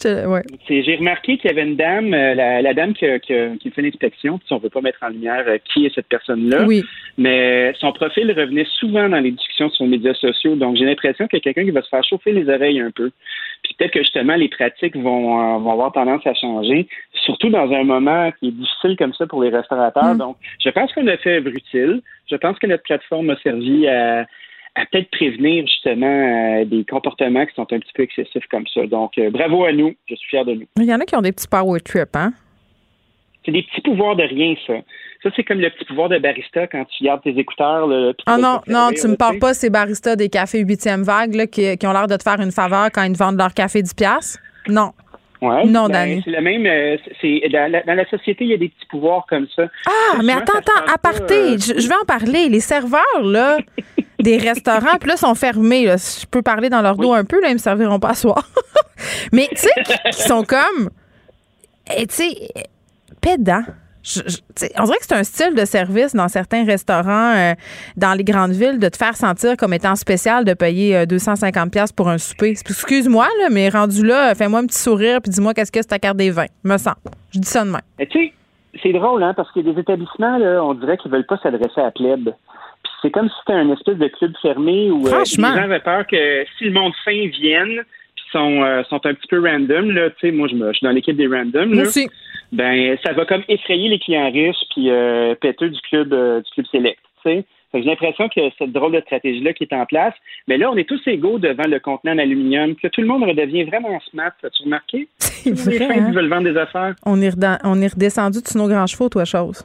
Te- 0.00 0.26
ouais. 0.26 0.42
C'est- 0.66 0.82
J'ai 0.82 0.96
remarqué 0.96 1.36
qu'il 1.38 1.50
y 1.50 1.52
avait 1.52 1.62
une 1.68 1.76
dame, 1.76 2.12
euh, 2.14 2.34
la, 2.34 2.62
la 2.62 2.74
dame 2.74 2.94
qui, 2.94 3.06
qui, 3.20 3.70
fait 3.70 3.82
l'inspection, 3.82 4.38
puis 4.38 4.46
on 4.52 4.56
ne 4.56 4.60
veut 4.60 4.70
pas 4.70 4.80
mettre 4.80 4.98
en 5.02 5.08
lumière 5.08 5.44
euh, 5.46 5.58
qui 5.72 5.86
est 5.86 5.94
cette 5.94 6.08
personne-là. 6.08 6.64
Oui. 6.66 6.82
Mais 7.16 7.72
son 7.80 7.92
profil 7.92 8.30
revenait 8.32 8.66
souvent 8.78 9.08
dans 9.08 9.20
les 9.20 9.32
discussions 9.32 9.70
sur 9.70 9.84
les 9.84 9.90
médias 9.90 10.14
sociaux, 10.14 10.54
donc 10.54 10.76
j'ai 10.76 10.84
l'impression 10.84 11.26
qu'il 11.26 11.38
y 11.38 11.40
a 11.40 11.42
quelqu'un 11.42 11.64
qui 11.64 11.70
va 11.70 11.82
se 11.82 11.88
faire 11.88 12.04
chauffer 12.04 12.32
les 12.32 12.48
oreilles 12.48 12.80
un 12.80 12.90
peu. 12.90 13.10
Puis 13.62 13.74
peut-être 13.76 13.92
que 13.92 14.00
justement 14.00 14.36
les 14.36 14.48
pratiques 14.48 14.96
vont, 14.96 15.56
euh, 15.56 15.58
vont 15.58 15.72
avoir 15.72 15.92
tendance 15.92 16.26
à 16.26 16.34
changer, 16.34 16.88
surtout 17.24 17.50
dans 17.50 17.70
un 17.72 17.84
moment 17.84 18.30
qui 18.38 18.48
est 18.48 18.52
difficile 18.52 18.96
comme 18.96 19.12
ça 19.14 19.26
pour 19.26 19.42
les 19.42 19.50
restaurateurs. 19.50 20.14
Mm. 20.14 20.18
Donc, 20.18 20.36
je 20.64 20.70
pense 20.70 20.92
qu'on 20.92 21.06
a 21.08 21.16
fait 21.16 21.36
œuvre 21.38 21.48
utile. 21.48 22.00
Je 22.30 22.36
pense 22.36 22.58
que 22.58 22.66
notre 22.66 22.82
plateforme 22.82 23.30
a 23.30 23.36
servi 23.42 23.86
à, 23.88 24.20
à 24.74 24.86
peut-être 24.90 25.10
prévenir 25.10 25.66
justement 25.66 26.06
euh, 26.60 26.64
des 26.64 26.84
comportements 26.84 27.44
qui 27.46 27.54
sont 27.54 27.62
un 27.72 27.78
petit 27.78 27.92
peu 27.94 28.02
excessifs 28.02 28.46
comme 28.50 28.66
ça. 28.72 28.86
Donc, 28.86 29.16
euh, 29.18 29.30
bravo 29.30 29.64
à 29.64 29.72
nous. 29.72 29.94
Je 30.08 30.14
suis 30.14 30.28
fier 30.28 30.44
de 30.44 30.54
nous. 30.54 30.66
Il 30.76 30.84
y 30.84 30.94
en 30.94 31.00
a 31.00 31.04
qui 31.04 31.16
ont 31.16 31.22
des 31.22 31.32
petits 31.32 31.48
power 31.48 31.80
trips, 31.80 32.14
hein? 32.14 32.32
C'est 33.44 33.52
des 33.52 33.62
petits 33.62 33.80
pouvoirs 33.80 34.16
de 34.16 34.24
rien, 34.24 34.54
ça. 34.66 34.74
Ça, 35.22 35.30
c'est 35.34 35.42
comme 35.42 35.58
le 35.58 35.70
petit 35.70 35.84
pouvoir 35.86 36.08
de 36.10 36.18
barista 36.18 36.66
quand 36.66 36.84
tu 36.84 37.04
gardes 37.04 37.22
tes 37.22 37.36
écouteurs. 37.36 37.86
Là, 37.86 38.12
Ah 38.26 38.36
non, 38.36 38.60
non, 38.68 38.90
tu 38.90 39.08
me 39.08 39.16
parles 39.16 39.38
pas 39.38 39.54
ces 39.54 39.70
baristas 39.70 40.16
des 40.16 40.28
cafés 40.28 40.62
8e 40.62 41.02
vague 41.02 41.34
là, 41.34 41.46
qui, 41.46 41.76
qui 41.76 41.86
ont 41.86 41.92
l'air 41.92 42.06
de 42.06 42.16
te 42.16 42.22
faire 42.22 42.40
une 42.40 42.52
faveur 42.52 42.90
quand 42.92 43.02
ils 43.02 43.14
te 43.14 43.18
vendent 43.18 43.38
leur 43.38 43.54
café 43.54 43.82
10 43.82 43.94
piastres? 43.94 44.38
Non. 44.68 44.92
Ouais, 45.40 45.64
Non, 45.66 45.88
ben. 45.88 46.20
C'est 46.24 46.30
le 46.30 46.40
même. 46.40 46.66
euh, 46.66 46.96
c'est 47.20 47.40
dans 47.52 47.70
la, 47.70 47.82
dans 47.82 47.94
la 47.94 48.08
société, 48.08 48.44
il 48.44 48.50
y 48.50 48.54
a 48.54 48.56
des 48.56 48.68
petits 48.70 48.86
pouvoirs 48.86 49.24
comme 49.28 49.46
ça. 49.54 49.64
Ah, 49.86 50.18
mais 50.24 50.32
attends, 50.32 50.58
attends, 50.58 50.92
aparté, 50.92 51.26
pas, 51.26 51.34
euh, 51.34 51.58
je, 51.58 51.80
je 51.80 51.88
vais 51.88 51.94
en 51.94 52.04
parler. 52.04 52.48
Les 52.48 52.60
serveurs, 52.60 53.22
là, 53.22 53.56
des 54.20 54.36
restaurants, 54.36 54.98
puis 55.00 55.10
là, 55.10 55.16
sont 55.16 55.34
fermés. 55.34 55.86
là. 55.86 55.96
Je 55.96 56.26
peux 56.26 56.42
parler 56.42 56.68
dans 56.70 56.82
leur 56.82 56.96
dos 56.96 57.12
un 57.12 57.24
peu, 57.24 57.40
là, 57.40 57.48
ils 57.50 57.54
me 57.54 57.58
serviront 57.58 58.00
pas 58.00 58.10
à 58.10 58.14
soir. 58.14 58.48
mais, 59.32 59.48
tu 59.50 59.58
sais, 59.58 59.70
qui 60.10 60.22
sont 60.22 60.42
comme, 60.42 60.90
eh, 61.96 62.06
tu 62.06 62.14
sais, 62.14 62.48
pédants. 63.20 63.64
Je- 64.08 64.20
je- 64.26 64.66
on 64.78 64.84
dirait 64.84 64.96
que 64.98 65.04
c'est 65.06 65.14
un 65.16 65.24
style 65.24 65.54
de 65.54 65.64
service 65.66 66.14
dans 66.14 66.28
certains 66.28 66.64
restaurants 66.64 67.34
euh, 67.36 67.52
dans 67.96 68.14
les 68.14 68.24
grandes 68.24 68.52
villes 68.52 68.78
de 68.78 68.88
te 68.88 68.96
faire 68.96 69.16
sentir 69.16 69.56
comme 69.56 69.74
étant 69.74 69.96
spécial 69.96 70.44
de 70.44 70.54
payer 70.54 70.96
euh, 70.96 71.04
250 71.06 71.70
pièces 71.70 71.92
pour 71.92 72.08
un 72.08 72.16
souper. 72.18 72.50
Excuse-moi 72.50 73.26
là, 73.40 73.48
mais 73.50 73.68
rendu 73.68 74.04
là, 74.06 74.34
fais-moi 74.34 74.60
un 74.60 74.66
petit 74.66 74.78
sourire 74.78 75.20
puis 75.20 75.30
dis-moi 75.30 75.52
qu'est-ce 75.52 75.70
que 75.72 75.80
c'est 75.82 75.88
ta 75.88 75.98
carte 75.98 76.16
des 76.16 76.30
vins. 76.30 76.46
Me 76.64 76.78
semble. 76.78 76.96
Je 77.34 77.40
dis 77.40 77.48
ça 77.48 77.64
de 77.64 77.70
même. 77.70 77.80
Mais 77.98 78.06
tu 78.06 78.18
sais, 78.18 78.32
c'est 78.82 78.92
drôle, 78.92 79.22
hein, 79.22 79.34
parce 79.36 79.50
a 79.56 79.62
des 79.62 79.78
établissements, 79.80 80.38
là, 80.38 80.62
on 80.64 80.74
dirait 80.74 80.96
qu'ils 80.96 81.10
veulent 81.10 81.26
pas 81.26 81.38
s'adresser 81.42 81.80
à 81.80 81.84
la 81.84 81.90
plèbe. 81.90 82.30
Puis 82.82 82.92
c'est 83.02 83.10
comme 83.10 83.28
si 83.28 83.34
c'était 83.40 83.58
un 83.58 83.70
espèce 83.72 83.96
de 83.98 84.08
club 84.08 84.32
fermé 84.40 84.90
où 84.90 85.06
euh, 85.06 85.10
les 85.18 85.24
gens 85.58 85.62
avaient 85.64 85.80
peur 85.80 86.06
que 86.06 86.44
si 86.56 86.64
le 86.64 86.72
monde 86.72 86.92
fin 87.04 87.26
vienne, 87.40 87.82
sont, 88.32 88.62
euh, 88.62 88.82
sont 88.84 89.04
un 89.06 89.14
petit 89.14 89.26
peu 89.28 89.40
random, 89.40 89.90
là, 89.90 90.10
tu 90.10 90.16
sais, 90.20 90.30
moi, 90.32 90.48
je, 90.48 90.54
me, 90.54 90.68
je 90.72 90.78
suis 90.78 90.84
dans 90.84 90.90
l'équipe 90.92 91.16
des 91.16 91.26
randoms, 91.26 91.72
là, 91.74 91.84
ben, 92.52 92.96
ça 93.04 93.12
va 93.12 93.24
comme 93.26 93.42
effrayer 93.48 93.88
les 93.88 93.98
clients 93.98 94.30
riches 94.30 94.56
puis 94.74 94.90
euh, 94.90 95.34
péteux 95.34 95.70
du 95.70 95.80
club, 95.82 96.12
euh, 96.12 96.40
du 96.40 96.50
club 96.52 96.66
select, 96.72 96.98
J'ai 97.24 97.44
l'impression 97.82 98.28
que 98.28 98.40
cette 98.58 98.72
drôle 98.72 98.92
de 98.92 99.00
stratégie-là 99.02 99.52
qui 99.52 99.64
est 99.64 99.74
en 99.74 99.84
place, 99.84 100.14
mais 100.46 100.56
là, 100.56 100.70
on 100.70 100.76
est 100.76 100.88
tous 100.88 101.00
égaux 101.06 101.38
devant 101.38 101.66
le 101.66 101.78
contenant 101.80 102.14
en 102.14 102.18
aluminium, 102.18 102.74
que 102.76 102.88
tout 102.88 103.02
le 103.02 103.06
monde 103.06 103.24
redevient 103.24 103.64
vraiment 103.64 104.00
smart. 104.10 104.32
As-tu 104.42 104.62
remarqué? 104.64 105.08
C'est 105.18 105.50
vrai. 105.52 105.98
hein? 105.98 106.10
veulent 106.12 106.28
vendre 106.30 106.50
des 106.50 106.56
affaires. 106.58 106.94
On 107.04 107.20
est, 107.20 107.34
on 107.64 107.80
est 107.82 107.92
redescendu 107.92 108.38
de 108.38 108.58
nos 108.58 108.68
grands 108.68 108.86
chevaux, 108.86 109.08
toi, 109.10 109.24
chose. 109.26 109.62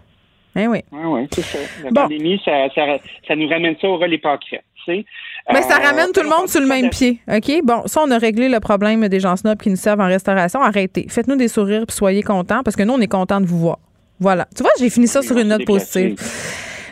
Eh 0.56 0.68
oui. 0.68 0.80
Oui, 0.92 1.00
oui, 1.06 1.28
c'est 1.32 1.42
ça. 1.42 1.58
La 1.84 1.90
Bon. 1.90 2.02
pandémie, 2.04 2.40
ça, 2.46 2.70
ça, 2.76 3.00
ça 3.28 3.36
nous 3.36 3.48
ramène 3.48 3.76
ça 3.82 3.88
au 3.90 3.98
pâquerette, 3.98 4.64
tu 4.73 4.73
sais. 4.86 5.06
Mais 5.52 5.62
ça 5.64 5.78
Euh, 5.80 5.84
ramène 5.88 6.12
tout 6.14 6.22
le 6.24 6.30
monde 6.30 6.48
sur 6.48 6.62
le 6.62 6.68
même 6.68 6.86
de- 6.86 6.90
pied. 6.90 7.20
OK? 7.28 7.62
Bon, 7.64 7.84
ça, 7.86 8.02
on 8.04 8.12
a 8.12 8.18
réglé 8.18 8.50
le 8.50 8.60
problème 8.60 9.08
des 9.08 9.20
gens 9.20 9.36
snobs 9.36 9.60
qui 9.60 9.70
nous 9.70 9.76
servent 9.76 10.00
en 10.02 10.08
restauration. 10.08 10.62
Arrêtez. 10.62 11.06
Faites-nous 11.10 11.36
des 11.36 11.48
sourires 11.48 11.86
puis 11.88 11.96
soyez 11.96 12.24
contents 12.24 12.64
parce 12.64 12.76
que 12.76 12.84
nous, 12.84 12.94
on 12.94 13.02
est 13.02 13.08
contents 13.08 13.42
de 13.42 13.46
vous 13.46 13.60
voir. 13.60 13.80
Voilà. 14.20 14.48
Tu 14.56 14.64
vois, 14.64 14.72
j'ai 14.80 14.90
fini 14.90 15.08
ça 15.08 15.22
sur 15.22 15.38
une 15.38 15.50
note 15.50 15.66
positive. 15.66 16.16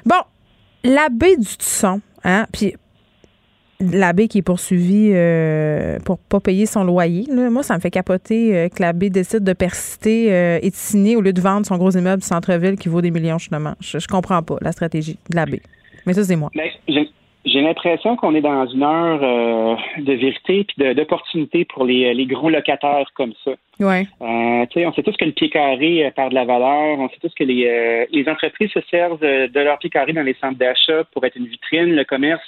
Bon, 0.05 0.15
l'abbé 0.83 1.37
du 1.37 1.45
Tusson, 1.57 2.01
hein, 2.23 2.45
puis 2.51 2.73
l'abbé 3.79 4.27
qui 4.27 4.39
est 4.39 4.43
poursuivi 4.43 5.11
euh, 5.13 5.97
pour 6.05 6.19
pas 6.19 6.39
payer 6.39 6.65
son 6.67 6.83
loyer, 6.83 7.25
là, 7.29 7.49
moi, 7.49 7.63
ça 7.63 7.75
me 7.75 7.79
fait 7.79 7.89
capoter 7.89 8.55
euh, 8.55 8.69
que 8.69 8.81
l'abbé 8.81 9.09
décide 9.09 9.43
de 9.43 9.53
persister 9.53 10.31
euh, 10.31 10.59
et 10.61 10.69
de 10.69 10.75
signer 10.75 11.15
au 11.15 11.21
lieu 11.21 11.33
de 11.33 11.41
vendre 11.41 11.65
son 11.65 11.77
gros 11.77 11.91
immeuble 11.91 12.21
du 12.21 12.27
centre-ville 12.27 12.75
qui 12.75 12.89
vaut 12.89 13.01
des 13.01 13.09
millions, 13.11 13.39
justement. 13.39 13.73
Je, 13.79 13.97
je 13.97 14.07
comprends 14.07 14.43
pas 14.43 14.57
la 14.61 14.71
stratégie 14.71 15.17
de 15.29 15.35
l'abbé. 15.35 15.61
Mais 16.05 16.13
ça, 16.13 16.23
c'est 16.23 16.35
moi. 16.35 16.49
Mais 16.55 16.71
j'ai- 17.45 17.61
l'impression 17.61 18.15
qu'on 18.15 18.35
est 18.35 18.41
dans 18.41 18.65
une 18.67 18.83
heure 18.83 19.19
euh, 19.23 19.75
de 19.99 20.13
vérité 20.13 20.63
puis 20.65 20.93
d'opportunité 20.95 21.65
pour 21.65 21.85
les, 21.85 22.13
les 22.13 22.25
gros 22.25 22.49
locataires 22.49 23.07
comme 23.15 23.33
ça. 23.43 23.51
Ouais. 23.79 24.05
Euh, 24.21 24.65
tu 24.67 24.79
sais, 24.79 24.85
on 24.85 24.93
sait 24.93 25.03
tous 25.03 25.15
que 25.17 25.25
le 25.25 25.31
pied 25.31 25.49
carré 25.49 26.05
euh, 26.05 26.11
perd 26.11 26.29
de 26.29 26.35
la 26.35 26.45
valeur. 26.45 26.99
On 26.99 27.09
sait 27.09 27.17
tous 27.21 27.33
que 27.33 27.43
les, 27.43 27.65
euh, 27.67 28.05
les 28.11 28.27
entreprises 28.29 28.71
se 28.71 28.81
servent 28.89 29.19
de, 29.19 29.47
de 29.47 29.59
leur 29.59 29.79
pied 29.79 29.89
carré 29.89 30.13
dans 30.13 30.21
les 30.23 30.35
centres 30.41 30.57
d'achat 30.57 31.03
pour 31.13 31.25
être 31.25 31.35
une 31.35 31.47
vitrine. 31.47 31.95
Le 31.95 32.03
commerce, 32.03 32.43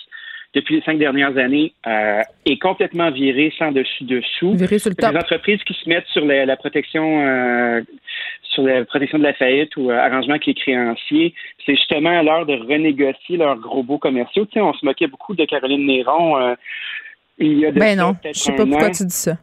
depuis 0.53 0.75
les 0.75 0.81
cinq 0.81 0.99
dernières 0.99 1.35
années, 1.37 1.73
euh, 1.87 2.21
est 2.45 2.59
complètement 2.61 3.09
viré 3.09 3.51
sans 3.57 3.71
dessus-dessous. 3.71 4.53
Viré 4.53 4.77
sur 4.77 4.91
le 4.91 4.95
Les 4.99 5.07
top. 5.07 5.15
entreprises 5.15 5.63
qui 5.63 5.73
se 5.73 5.89
mettent 5.89 6.05
sur 6.07 6.23
la, 6.25 6.45
la 6.45 6.55
protection 6.55 7.25
euh, 7.25 7.81
sur 8.53 8.63
la 8.63 8.85
protection 8.85 9.17
de 9.17 9.23
la 9.23 9.33
faillite 9.33 9.75
ou 9.77 9.91
euh, 9.91 9.97
arrangement 9.97 10.33
avec 10.33 10.45
les 10.45 10.53
créanciers, 10.53 11.33
c'est 11.65 11.75
justement 11.75 12.17
à 12.17 12.23
l'heure 12.23 12.45
de 12.45 12.55
renégocier 12.55 13.37
leurs 13.37 13.57
gros 13.57 13.83
beaux 13.83 13.97
commerciaux. 13.97 14.45
Tu 14.45 14.53
sais, 14.53 14.61
on 14.61 14.73
se 14.73 14.85
moquait 14.85 15.07
beaucoup 15.07 15.35
de 15.35 15.45
Caroline 15.45 15.85
Néron. 15.85 16.37
euh, 16.37 16.55
il 17.37 17.59
y 17.59 17.65
a 17.65 17.71
Ben 17.71 17.97
non, 17.97 18.15
je 18.23 18.31
sais 18.33 18.51
pas 18.55 18.65
pourquoi 18.65 18.87
an. 18.87 18.91
tu 18.91 19.05
dis 19.05 19.15
ça. 19.15 19.37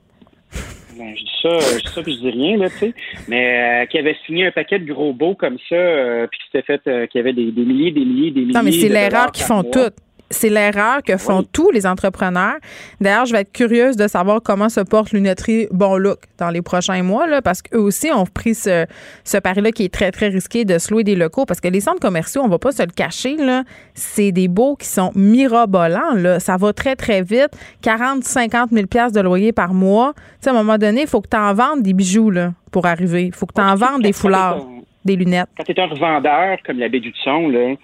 Ben, 0.97 1.15
je 1.17 1.23
dis 1.23 1.31
ça, 1.43 1.49
je 1.59 1.79
dis 1.79 1.93
ça, 1.95 2.03
puis 2.03 2.15
je 2.15 2.21
dis 2.21 2.31
rien, 2.31 2.57
là, 2.59 2.69
tu 2.69 2.77
sais. 2.77 2.95
Mais 3.27 3.83
euh, 3.83 3.87
qui 3.87 3.99
avait 3.99 4.17
signé 4.27 4.47
un 4.47 4.51
paquet 4.51 4.79
de 4.79 4.93
gros 4.93 5.13
beaux 5.13 5.35
comme 5.35 5.57
ça, 5.69 5.75
euh, 5.75 6.27
puis 6.27 6.39
qui 6.39 6.47
s'était 6.47 6.63
fait, 6.63 6.91
euh, 6.91 7.07
qui 7.07 7.19
avait 7.19 7.33
des, 7.33 7.51
des 7.51 7.63
milliers, 7.63 7.91
des 7.91 8.05
milliers, 8.05 8.31
des 8.31 8.41
milliers. 8.41 8.53
Non, 8.55 8.63
mais 8.63 8.73
c'est 8.73 8.89
de 8.89 8.93
l'erreur 8.95 9.11
dollars 9.11 9.33
qu'ils 9.33 9.47
font 9.47 9.63
toutes. 9.63 9.95
C'est 10.33 10.49
l'erreur 10.49 11.03
que 11.03 11.17
font 11.17 11.41
Oui. 11.41 11.49
tous 11.53 11.71
les 11.73 11.87
entrepreneurs. 11.87 12.55
D'ailleurs, 13.01 13.27
je 13.27 13.33
vais 13.33 13.41
être 13.41 13.53
curieuse 13.53 13.97
de 13.97 14.07
savoir 14.07 14.41
comment 14.43 14.69
se 14.69 14.81
porte 14.81 15.11
Lunetterie 15.13 15.67
Bon 15.73 15.97
Look 15.97 16.19
dans 16.39 16.51
les 16.51 16.63
prochains 16.63 17.03
mois, 17.03 17.27
là, 17.27 17.43
parce 17.43 17.63
qu'eux 17.63 17.79
aussi 17.81 18.11
ont 18.13 18.27
pris 18.27 18.55
ce, 18.55 18.87
ce 19.25 19.39
pari-là 19.39 19.73
qui 19.73 19.85
est 19.85 19.93
très, 19.93 20.13
très 20.13 20.29
risqué 20.29 20.65
de 20.65 20.79
se 20.79 20.93
louer 20.93 21.03
des 21.03 21.17
locaux. 21.17 21.47
Parce 21.47 21.61
que 21.61 21.67
les 21.69 21.81
centres 21.81 22.01
commerciaux, 22.01 22.43
on 22.45 22.49
va 22.49 22.59
pas 22.59 22.71
se 22.73 22.83
le 22.83 22.93
cacher, 22.93 23.37
là, 23.37 23.65
c'est 23.95 24.31
des 24.31 24.47
beaux 24.49 24.77
qui 24.77 24.87
sont 24.87 25.11
mirobolants. 25.17 26.15
Là. 26.15 26.39
Ça 26.39 26.57
va 26.57 26.73
très, 26.73 26.95
très 26.97 27.23
vite. 27.23 27.51
40, 27.83 28.23
50 28.23 28.71
000 28.71 28.87
piastres 28.87 29.17
de 29.17 29.23
loyer 29.23 29.53
par 29.53 29.75
mois. 29.75 30.13
Tu 30.15 30.23
sais, 30.43 30.51
à 30.51 30.53
un 30.53 30.57
moment 30.57 30.79
donné, 30.79 31.03
il 31.03 31.07
faut 31.09 31.21
que 31.21 31.29
tu 31.29 31.37
en 31.37 31.53
vendes 31.55 31.83
des 31.83 31.93
bijoux 31.93 32.31
là, 32.31 32.53
pour 32.71 32.87
arriver. 32.87 33.25
Il 33.27 33.35
faut 33.35 33.47
que 33.47 33.55
tu 33.55 33.61
en 33.61 33.75
vendes 33.75 34.03
des 34.03 34.13
foulards, 34.13 34.65
des 35.05 35.17
lunettes. 35.17 35.49
Quand 35.57 35.65
tu 35.65 35.73
es 35.73 35.81
un 35.81 35.87
revendeur 35.87 36.59
comme 36.65 36.79
la 36.79 36.89
baie 36.89 37.01
du 37.01 37.13
son, 37.25 37.49
là, 37.49 37.75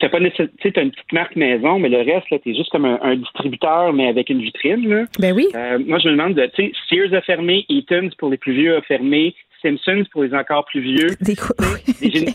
t'as 0.00 0.08
pas 0.08 0.18
tu 0.20 0.30
sais, 0.62 0.72
t'as 0.72 0.82
une 0.82 0.90
petite 0.90 1.12
marque 1.12 1.36
maison, 1.36 1.78
mais 1.78 1.88
le 1.88 1.98
reste, 1.98 2.30
là, 2.30 2.38
t'es 2.42 2.54
juste 2.54 2.70
comme 2.70 2.84
un, 2.84 2.98
un 3.02 3.16
distributeur, 3.16 3.92
mais 3.92 4.08
avec 4.08 4.30
une 4.30 4.40
vitrine, 4.40 4.88
là. 4.88 5.04
Ben 5.18 5.34
oui. 5.34 5.46
Euh, 5.54 5.78
moi, 5.86 5.98
je 5.98 6.08
me 6.08 6.12
demande, 6.12 6.34
de, 6.34 6.46
tu 6.54 6.66
sais, 6.66 6.72
Sears 6.88 7.14
a 7.14 7.20
fermé, 7.22 7.64
Eaton's 7.68 8.14
pour 8.16 8.30
les 8.30 8.36
plus 8.36 8.52
vieux 8.54 8.76
a 8.76 8.82
fermé, 8.82 9.34
Simpsons 9.62 10.04
pour 10.12 10.22
les 10.24 10.34
encore 10.34 10.64
plus 10.66 10.80
vieux. 10.80 11.08
Des 11.20 11.34
Des, 12.00 12.08
gén- 12.10 12.34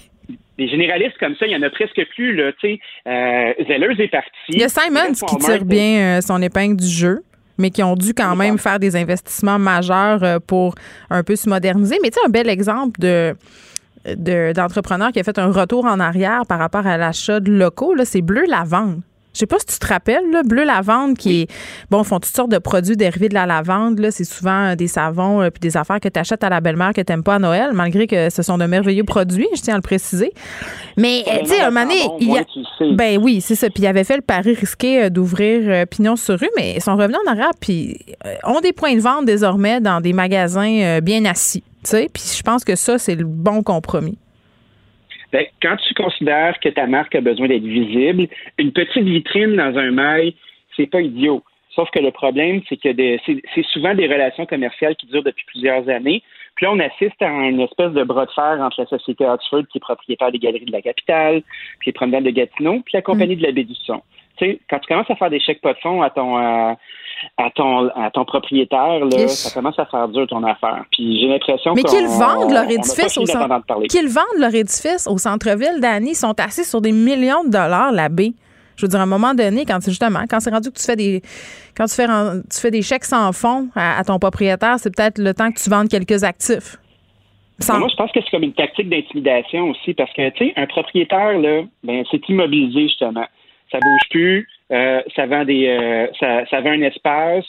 des 0.58 0.68
généralistes 0.68 1.18
comme 1.20 1.36
ça, 1.36 1.46
il 1.48 1.54
y 1.54 1.56
en 1.56 1.62
a 1.62 1.70
presque 1.70 2.04
plus, 2.16 2.36
là, 2.36 2.52
tu 2.54 2.70
sais. 2.70 2.80
Euh, 3.08 3.54
Zellers 3.68 4.04
est 4.04 4.08
parti. 4.12 4.30
Il 4.50 4.60
y 4.60 4.64
a 4.64 4.70
Simons 4.70 5.14
qui 5.14 5.38
tire 5.38 5.66
bien 5.66 6.18
euh, 6.18 6.22
son 6.22 6.42
épingle 6.42 6.78
du 6.78 6.88
jeu 6.88 7.22
mais 7.58 7.70
qui 7.70 7.84
ont 7.84 7.96
dû 7.96 8.16
quand 8.16 8.36
même 8.36 8.58
faire 8.58 8.80
des 8.80 8.96
investissements 8.96 9.60
majeurs 9.60 10.42
pour 10.48 10.74
un 11.12 11.22
peu 11.22 11.36
se 11.36 11.48
moderniser. 11.48 11.98
Mais 12.02 12.10
tu 12.10 12.16
sais, 12.20 12.26
un 12.26 12.30
bel 12.30 12.50
exemple 12.50 13.00
de 13.00 13.36
de- 14.06 14.54
d'entrepreneur 14.54 15.12
qui 15.12 15.20
a 15.20 15.24
fait 15.24 15.38
un 15.40 15.52
retour 15.52 15.86
en 15.86 16.00
arrière 16.00 16.42
par 16.48 16.60
rapport 16.60 16.88
à 16.88 16.98
l'achat 16.98 17.40
de 17.40 17.52
locaux, 17.52 17.94
là, 17.94 18.06
c'est 18.06 18.22
Bleu 18.22 18.44
Lavande. 18.48 19.02
Je 19.34 19.40
sais 19.40 19.46
pas 19.46 19.60
si 19.60 19.66
tu 19.68 19.80
te 19.80 19.88
rappelles, 19.88 20.30
là, 20.30 20.42
Bleu 20.44 20.66
Lavande, 20.66 21.18
qui 21.18 21.44
est, 21.44 21.52
bon, 21.90 22.04
font 22.04 22.18
toutes 22.20 22.36
sortes 22.36 22.52
de 22.52 22.58
produits 22.58 22.98
dérivés 22.98 23.30
de 23.30 23.34
la 23.34 23.46
lavande. 23.46 23.98
Là, 24.00 24.12
c'est 24.12 24.26
souvent 24.26 24.72
euh, 24.72 24.76
des 24.76 24.88
savons 24.90 25.42
euh, 25.42 25.50
puis 25.50 25.62
des 25.62 25.78
affaires 25.78 26.02
que 26.02 26.10
tu 26.10 26.20
achètes 26.20 26.44
à 26.44 26.50
la 26.50 26.60
belle-mère 26.60 26.92
que 26.94 27.00
t'aimes 27.00 27.24
pas 27.24 27.36
à 27.36 27.40
Noël, 27.40 27.70
malgré 27.72 28.08
que 28.08 28.30
ce 28.30 28.42
sont 28.42 28.58
de 28.58 28.66
merveilleux 28.66 29.06
produits, 29.06 29.48
je 29.56 29.62
tiens 29.62 29.76
à 29.76 29.78
le 29.78 29.82
préciser. 29.84 30.34
Mais, 30.98 31.24
euh, 31.30 31.40
tu 31.44 31.46
sais, 31.52 31.62
un 31.62 31.70
moment 31.72 31.84
donné, 31.86 32.02
il 32.20 32.28
y 32.28 32.38
a- 32.40 32.44
ben 32.98 33.18
oui, 33.24 33.40
c'est 33.40 33.56
ça. 33.56 33.70
Puis 33.70 33.84
il 33.84 33.88
avait 33.88 34.04
fait 34.04 34.18
le 34.18 34.22
pari 34.22 34.54
risqué 34.54 35.10
d'ouvrir 35.10 35.62
euh, 35.66 35.86
Pignon 35.86 36.18
sur 36.18 36.38
rue, 36.38 36.50
mais 36.58 36.74
ils 36.76 36.82
sont 36.82 36.98
revenus 36.98 37.20
en 37.26 37.32
arrière 37.32 37.52
puis 37.58 38.00
euh, 38.26 38.34
ont 38.44 38.60
des 38.60 38.74
points 38.74 38.96
de 38.96 39.00
vente 39.02 39.24
désormais 39.24 39.80
dans 39.80 40.02
des 40.02 40.12
magasins 40.12 41.00
bien 41.02 41.24
assis. 41.24 41.64
Sais, 41.84 42.10
puis 42.14 42.24
je 42.38 42.44
pense 42.44 42.64
que 42.64 42.76
ça, 42.76 42.98
c'est 42.98 43.16
le 43.16 43.26
bon 43.26 43.64
compromis. 43.64 44.18
Ben, 45.32 45.46
quand 45.62 45.78
tu 45.78 45.94
considères 45.94 46.60
que 46.60 46.70
ta 46.70 46.88
marque 46.88 47.16
a 47.16 47.22
besoin 47.22 47.48
d'être 47.48 47.64
visible, 47.64 48.28
une 48.58 48.72
petite 48.72 49.04
vitrine 49.04 49.56
dans 49.56 49.78
un 49.78 49.92
mail, 49.92 50.34
c'est 50.76 50.88
pas 50.88 51.02
idiot. 51.02 51.44
Sauf 51.74 51.90
que 51.92 52.00
le 52.00 52.12
problème, 52.12 52.62
c'est 52.68 52.76
que 52.76 52.90
c'est 53.26 53.66
souvent 53.72 53.96
des 53.96 54.08
relations 54.08 54.46
commerciales 54.46 54.96
qui 54.98 55.06
durent 55.08 55.24
depuis 55.24 55.46
plusieurs 55.46 55.88
années. 55.88 56.22
Puis 56.56 56.66
là, 56.66 56.74
on 56.74 56.80
assiste 56.80 57.22
à 57.22 57.30
une 57.30 57.62
espèce 57.62 57.94
de 57.94 58.04
bras 58.04 58.26
de 58.26 58.32
fer 58.32 58.58
entre 58.60 58.82
la 58.82 58.88
société 58.88 59.26
Oxford, 59.26 59.64
qui 59.72 59.78
est 59.78 59.82
propriétaire 59.82 60.34
des 60.34 60.40
galeries 60.40 60.66
de 60.66 60.72
la 60.72 60.82
capitale, 60.82 61.44
puis 61.80 61.88
les 61.88 61.94
promenades 61.94 62.26
de 62.26 62.32
Gatineau, 62.32 62.82
puis 62.82 62.92
la 62.94 63.02
compagnie 63.02 63.38
de 63.38 63.44
la 63.44 63.54
baie 63.54 63.64
du 63.64 63.74
Son. 63.74 64.02
Tu 64.36 64.46
sais, 64.46 64.60
quand 64.70 64.80
tu 64.80 64.88
commences 64.88 65.10
à 65.10 65.16
faire 65.16 65.30
des 65.30 65.40
chèques 65.40 65.62
pas 65.62 65.74
de 65.74 65.80
fonds 65.80 66.02
à 66.02 66.10
ton 66.10 66.38
euh, 66.38 66.74
à 67.38 67.50
ton 67.52 67.88
à 67.90 68.10
ton 68.12 68.26
propriétaire, 68.26 69.06
là, 69.06 69.28
ça 69.28 69.52
commence 69.54 69.78
à 69.80 69.86
faire 69.86 70.08
dur 70.08 70.26
ton 70.28 70.44
affaire. 70.44 70.84
Puis 70.92 71.20
j'ai 71.20 71.28
l'impression 71.28 71.74
Mais 71.76 71.84
qu'ils 71.84 72.08
vendent 72.08 72.52
leur 72.52 72.70
édifice 72.70 73.18
au 73.18 73.26
centre. 73.26 73.64
Qu'ils 73.90 74.08
vendent 74.10 74.40
leur 74.40 74.54
édifice 74.54 75.08
au 75.08 75.18
centre-ville 75.18 75.80
d'Annie, 75.80 76.12
ils 76.12 76.16
sont 76.16 76.40
assis 76.40 76.64
sur 76.66 76.82
des 76.82 76.92
millions 76.92 77.44
de 77.44 77.50
dollars 77.50 77.92
la 77.92 78.10
baie. 78.10 78.34
Je 78.78 78.86
veux 78.86 78.90
dire, 78.90 79.00
à 79.00 79.04
un 79.04 79.08
moment 79.08 79.34
donné, 79.36 79.66
quand 79.66 79.78
c'est 79.82 79.92
justement, 79.92 80.22
quand 80.30 80.40
c'est 80.40 80.50
rendu 80.50 80.72
que 80.72 80.78
tu 80.80 80.86
fais 80.86 80.96
des, 80.96 81.22
quand 81.78 81.86
tu 81.86 81.94
fais, 81.96 82.08
tu 82.08 82.60
fais 82.60 82.72
des 82.72 82.82
chèques 82.82 83.06
sans 83.06 83.32
fonds 83.32 83.68
à, 83.76 84.00
à 84.00 84.04
ton 84.04 84.18
propriétaire, 84.18 84.76
c'est 84.80 84.96
peut-être 84.96 85.20
le 85.20 85.34
temps 85.34 85.52
que 85.52 85.60
tu 85.62 85.70
vendes 85.70 85.88
quelques 85.88 86.24
actifs. 86.24 86.78
Sans- 87.60 87.78
Moi, 87.78 87.90
je 87.92 87.96
pense 87.96 88.12
que 88.12 88.20
c'est 88.24 88.32
comme 88.32 88.42
une 88.44 88.54
tactique 88.54 88.90
d'intimidation 88.90 89.70
aussi, 89.70 89.94
parce 89.94 90.12
que, 90.14 90.28
tu 90.32 90.46
sais, 90.48 90.54
un 90.56 90.66
propriétaire, 90.66 91.38
là, 91.38 91.62
ben, 91.84 92.04
c'est 92.10 92.28
immobilisé, 92.28 92.88
justement. 92.88 93.26
Ça 93.72 93.78
bouge 93.80 94.10
plus, 94.10 94.48
euh, 94.72 95.02
ça 95.16 95.26
vend 95.26 95.44
des, 95.44 95.68
euh, 95.68 96.08
ça, 96.20 96.46
ça 96.48 96.62
vend 96.62 96.72
un 96.72 96.82
espace. 96.82 97.46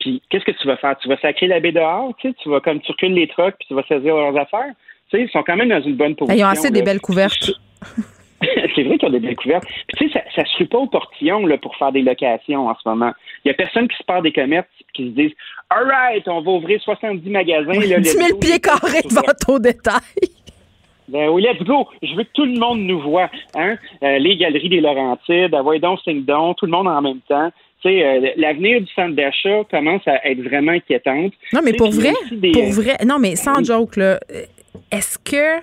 Puis, 0.00 0.22
qu'est-ce 0.30 0.44
que 0.44 0.52
tu 0.52 0.66
vas 0.66 0.76
faire? 0.76 0.96
Tu 0.98 1.08
vas 1.08 1.18
sacrer 1.18 1.48
la 1.48 1.60
baie 1.60 1.72
dehors, 1.72 2.14
tu 2.20 2.28
sais, 2.28 2.34
tu 2.40 2.48
vas 2.48 2.60
comme 2.60 2.80
tu 2.80 2.92
recules 2.92 3.14
les 3.14 3.26
trucks, 3.26 3.56
puis 3.58 3.68
tu 3.68 3.74
vas 3.74 3.82
saisir 3.88 4.14
leurs 4.14 4.36
affaires. 4.36 4.72
Tu 5.10 5.16
sais, 5.16 5.24
ils 5.24 5.30
sont 5.30 5.42
quand 5.42 5.56
même 5.56 5.70
dans 5.70 5.80
une 5.80 5.96
bonne 5.96 6.14
position. 6.14 6.36
Ben, 6.36 6.40
Ils 6.40 6.44
ont 6.44 6.52
assez 6.52 6.70
des 6.70 6.82
belles 6.82 7.00
couvertes. 7.00 7.50
c'est 8.74 8.82
vrai 8.84 8.98
qu'ils 8.98 9.08
ont 9.08 9.12
des 9.12 9.20
belles 9.20 9.36
couvertes. 9.36 9.66
Puis, 9.88 9.96
tu 9.96 10.10
sais, 10.10 10.20
ça, 10.34 10.42
ça 10.42 10.44
se 10.44 10.64
pas 10.64 10.78
au 10.78 10.86
portillon, 10.86 11.46
là, 11.46 11.58
pour 11.58 11.74
faire 11.76 11.90
des 11.90 12.02
locations 12.02 12.68
en 12.68 12.74
ce 12.74 12.88
moment. 12.88 13.12
Il 13.44 13.48
y 13.48 13.50
a 13.50 13.54
personne 13.54 13.88
qui 13.88 13.96
se 13.96 14.04
part 14.04 14.22
des 14.22 14.32
commerces 14.32 14.66
qui 14.94 15.10
se 15.10 15.14
disent, 15.14 15.34
all 15.70 15.84
right, 15.84 16.26
on 16.28 16.42
va 16.42 16.50
ouvrir 16.50 16.80
70 16.80 17.28
magasins. 17.30 17.72
là, 17.72 18.00
10 18.00 18.08
000 18.08 18.20
let's 18.20 18.32
go, 18.32 18.38
pieds 18.38 18.60
carrés 18.60 19.02
de 19.02 19.14
vente 19.14 19.48
au 19.48 19.58
détail. 19.58 20.00
Ben 21.08 21.30
oui, 21.30 21.42
let's 21.42 21.62
go. 21.66 21.88
Je 22.02 22.14
veux 22.14 22.24
que 22.24 22.32
tout 22.34 22.44
le 22.44 22.58
monde 22.58 22.80
nous 22.80 23.00
voit. 23.00 23.30
Hein? 23.54 23.76
Euh, 24.02 24.18
les 24.18 24.36
galeries 24.36 24.68
des 24.68 24.80
Laurentides, 24.80 25.54
Avoy 25.54 25.80
donc, 25.80 26.00
signe 26.00 26.24
donc, 26.24 26.58
tout 26.58 26.66
le 26.66 26.72
monde 26.72 26.86
en 26.86 27.00
même 27.00 27.20
temps. 27.28 27.50
Tu 27.82 27.88
sais, 27.88 28.04
euh, 28.04 28.32
l'avenir 28.36 28.80
du 28.80 28.88
centre 28.88 29.14
d'achat 29.14 29.62
commence 29.70 30.06
à 30.06 30.26
être 30.28 30.42
vraiment 30.42 30.72
inquiétante. 30.72 31.32
Non, 31.52 31.60
mais 31.64 31.72
pour 31.72 31.90
vrai, 31.90 32.12
des, 32.32 32.52
pour 32.52 32.70
vrai, 32.72 32.96
non, 33.06 33.18
mais 33.18 33.36
sans 33.36 33.62
joke, 33.64 33.96
là, 33.96 34.18
est-ce 34.90 35.18
que 35.18 35.60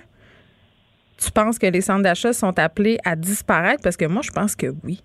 tu 1.18 1.30
penses 1.30 1.58
que 1.58 1.66
les 1.66 1.80
centres 1.80 2.02
d'achat 2.02 2.32
sont 2.32 2.58
appelés 2.58 2.98
à 3.04 3.14
disparaître? 3.16 3.82
Parce 3.82 3.96
que 3.96 4.06
moi, 4.06 4.22
je 4.24 4.30
pense 4.30 4.56
que 4.56 4.66
oui. 4.84 5.00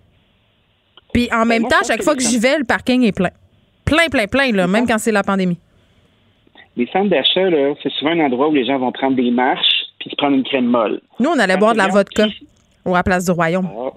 Puis 1.12 1.28
en 1.32 1.44
même 1.44 1.62
Ben, 1.62 1.68
moi, 1.68 1.70
temps, 1.70 1.86
chaque 1.86 1.98
que 1.98 2.04
fois 2.04 2.16
que 2.16 2.22
j'y 2.22 2.38
vais, 2.38 2.58
le 2.58 2.64
parking 2.64 3.04
est 3.04 3.14
plein. 3.14 3.30
Plein, 3.84 4.06
plein, 4.10 4.26
plein, 4.26 4.50
là, 4.52 4.66
même 4.66 4.86
quand 4.86 4.98
c'est 4.98 5.12
la 5.12 5.22
pandémie. 5.22 5.58
Les 6.76 6.86
centres 6.86 7.10
d'achat, 7.10 7.50
là, 7.50 7.74
c'est 7.82 7.92
souvent 7.92 8.12
un 8.12 8.20
endroit 8.20 8.48
où 8.48 8.54
les 8.54 8.64
gens 8.64 8.78
vont 8.78 8.92
prendre 8.92 9.16
des 9.16 9.30
marches 9.30 9.81
puis 10.02 10.10
se 10.10 10.16
prendre 10.16 10.36
une 10.36 10.44
crème 10.44 10.66
molle. 10.66 11.00
Nous, 11.20 11.30
on 11.30 11.38
allait 11.38 11.56
boire 11.56 11.72
de 11.72 11.78
la 11.78 11.88
vodka 11.88 12.26
qui- 12.26 12.46
ou 12.84 12.94
à 12.94 12.98
la 12.98 13.02
place 13.02 13.24
du 13.24 13.30
Royaume. 13.30 13.68
Ah. 13.72 13.90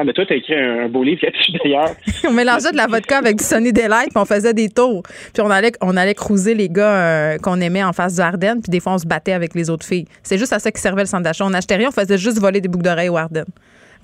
Ah, 0.00 0.04
mais 0.04 0.12
toi, 0.12 0.24
t'as 0.28 0.36
écrit 0.36 0.54
un, 0.54 0.88
beau 0.88 1.02
livre 1.02 1.20
là-dessus, 1.24 1.50
d'ailleurs. 1.52 1.90
on 2.28 2.32
mélangeait 2.32 2.70
de 2.70 2.76
la 2.76 2.86
vodka 2.86 3.18
avec 3.18 3.36
du 3.36 3.42
Sunny 3.42 3.72
Delight, 3.72 4.10
puis 4.10 4.18
on 4.18 4.24
faisait 4.24 4.54
des 4.54 4.68
tours. 4.68 5.02
Puis 5.02 5.42
on 5.42 5.50
allait, 5.50 5.72
on 5.80 5.96
allait 5.96 6.14
cruiser 6.14 6.54
les 6.54 6.68
gars 6.68 7.32
euh, 7.34 7.38
qu'on 7.38 7.60
aimait 7.60 7.82
en 7.82 7.92
face 7.92 8.14
du 8.14 8.20
Ardennes, 8.20 8.60
puis 8.62 8.70
des 8.70 8.78
fois, 8.78 8.92
on 8.92 8.98
se 8.98 9.06
battait 9.06 9.32
avec 9.32 9.56
les 9.56 9.70
autres 9.70 9.84
filles. 9.84 10.04
C'est 10.22 10.38
juste 10.38 10.52
à 10.52 10.60
ça 10.60 10.70
qui 10.70 10.80
servait 10.80 11.02
le 11.02 11.08
centre 11.08 11.24
d'achat. 11.24 11.44
On 11.44 11.50
n'achetait 11.50 11.74
rien, 11.74 11.88
on 11.88 11.92
faisait 11.92 12.16
juste 12.16 12.38
voler 12.38 12.60
des 12.60 12.68
boucles 12.68 12.84
d'oreilles 12.84 13.08
au 13.08 13.16
Ardennes. 13.16 13.50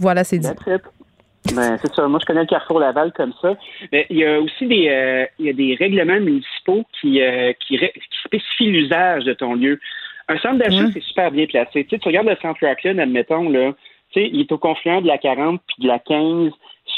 Voilà, 0.01 0.25
c'est 0.25 0.39
dit. 0.39 0.49
Ben, 1.55 1.79
c'est 1.81 1.95
ça. 1.95 2.09
Moi, 2.09 2.19
je 2.21 2.27
connais 2.27 2.41
le 2.41 2.47
Carrefour 2.47 2.81
Laval 2.81 3.13
comme 3.13 3.33
ça. 3.41 3.55
Mais 3.93 4.07
il 4.11 4.17
y 4.17 4.25
a 4.25 4.41
aussi 4.41 4.67
des, 4.67 4.89
euh, 4.89 5.27
il 5.39 5.47
y 5.47 5.51
a 5.51 5.53
des 5.53 5.77
règlements 5.79 6.19
municipaux 6.19 6.85
qui, 7.01 7.21
euh, 7.21 7.53
qui 7.67 7.79
spécifient 8.25 8.71
l'usage 8.71 9.25
de 9.25 9.35
ton 9.35 9.55
lieu. 9.55 9.79
Un 10.29 10.39
centre 10.39 10.57
d'achat, 10.59 10.85
Ouais. 10.85 10.91
c'est 10.93 11.03
super 11.03 11.31
bien 11.31 11.47
placé. 11.47 11.85
Tu, 11.85 11.91
sais, 11.91 11.99
tu 11.99 12.09
regardes 12.09 12.29
le 12.29 12.37
centre 12.41 12.67
Rockland, 12.67 12.99
admettons, 12.99 13.49
là, 13.51 13.73
tu 14.13 14.21
sais, 14.23 14.31
il 14.33 14.41
est 14.41 14.53
au 14.53 14.59
confluent 14.59 15.03
de 15.03 15.07
la 15.07 15.19
40 15.19 15.61
puis 15.67 15.83
de 15.83 15.89
la 15.89 15.99
15, 15.99 16.53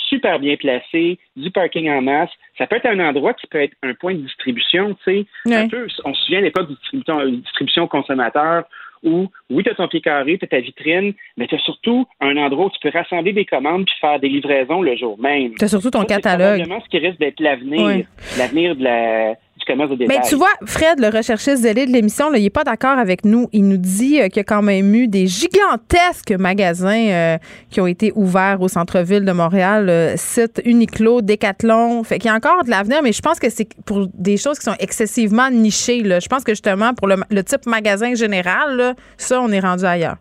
super 0.08 0.38
bien 0.38 0.56
placé, 0.56 1.18
du 1.36 1.50
parking 1.50 1.88
en 1.90 2.02
masse. 2.02 2.30
Ça 2.58 2.66
peut 2.66 2.76
être 2.76 2.86
un 2.86 3.00
endroit 3.00 3.34
qui 3.34 3.46
peut 3.46 3.60
être 3.62 3.74
un 3.82 3.94
point 3.94 4.14
de 4.14 4.20
distribution, 4.20 4.94
tu 4.94 5.02
sais. 5.04 5.26
Ouais. 5.46 5.54
Un 5.56 5.68
peu, 5.68 5.86
on 6.04 6.14
se 6.14 6.22
souvient 6.24 6.38
à 6.38 6.42
l'époque 6.42 6.68
distribution, 6.68 7.18
euh, 7.20 7.30
distribution 7.30 7.88
consommateur 7.88 8.64
où, 9.02 9.28
oui, 9.50 9.62
tu 9.62 9.70
as 9.70 9.74
ton 9.74 9.86
pied 9.88 10.00
carré, 10.00 10.38
tu 10.38 10.44
as 10.44 10.48
ta 10.48 10.58
vitrine, 10.60 11.12
mais 11.36 11.46
tu 11.46 11.54
as 11.54 11.58
surtout 11.58 12.06
un 12.20 12.36
endroit 12.38 12.66
où 12.66 12.70
tu 12.70 12.78
peux 12.80 12.96
rassembler 12.96 13.32
des 13.32 13.44
commandes 13.44 13.84
puis 13.86 13.94
faire 14.00 14.18
des 14.18 14.28
livraisons 14.28 14.82
le 14.82 14.96
jour 14.96 15.18
même. 15.20 15.54
T'as 15.54 15.68
surtout 15.68 15.90
ton 15.90 16.00
Ça, 16.00 16.06
c'est 16.08 16.14
catalogue. 16.22 16.60
probablement 16.60 16.80
ce 16.82 16.88
qui 16.88 16.98
risque 16.98 17.18
d'être 17.18 17.38
l'avenir, 17.40 18.06
l'avenir 18.38 18.74
de 18.74 18.82
la, 18.84 19.34
commerce 19.66 19.90
de 19.90 19.96
détail. 19.96 20.18
Mais 20.18 20.28
tu 20.28 20.36
vois, 20.36 20.52
Fred, 20.64 21.00
le 21.00 21.08
recherchiste 21.08 21.62
zélé 21.62 21.86
de 21.86 21.92
l'émission, 21.92 22.32
il 22.34 22.42
n'est 22.42 22.50
pas 22.50 22.64
d'accord 22.64 22.98
avec 22.98 23.24
nous. 23.24 23.48
Il 23.52 23.68
nous 23.68 23.76
dit 23.76 24.20
euh, 24.20 24.28
qu'il 24.28 24.38
y 24.38 24.40
a 24.40 24.44
quand 24.44 24.62
même 24.62 24.94
eu 24.94 25.08
des 25.08 25.26
gigantesques 25.26 26.32
magasins 26.32 27.08
euh, 27.08 27.38
qui 27.70 27.80
ont 27.80 27.86
été 27.86 28.12
ouverts 28.14 28.60
au 28.60 28.68
centre-ville 28.68 29.24
de 29.24 29.32
Montréal, 29.32 29.88
euh, 29.88 30.14
site 30.16 30.62
Uniqlo, 30.64 31.22
Decathlon. 31.22 32.02
Fait 32.04 32.18
qu'il 32.18 32.28
y 32.28 32.32
a 32.32 32.36
encore 32.36 32.64
de 32.64 32.70
l'avenir, 32.70 33.02
mais 33.02 33.12
je 33.12 33.22
pense 33.22 33.38
que 33.38 33.50
c'est 33.50 33.68
pour 33.84 34.06
des 34.14 34.36
choses 34.36 34.58
qui 34.58 34.64
sont 34.64 34.76
excessivement 34.78 35.50
nichées. 35.50 36.02
Là. 36.02 36.20
Je 36.20 36.28
pense 36.28 36.44
que 36.44 36.52
justement, 36.52 36.94
pour 36.94 37.08
le, 37.08 37.16
le 37.30 37.42
type 37.42 37.66
magasin 37.66 38.14
général, 38.14 38.76
là, 38.76 38.94
ça, 39.16 39.40
on 39.40 39.50
est 39.50 39.60
rendu 39.60 39.84
ailleurs. 39.84 40.16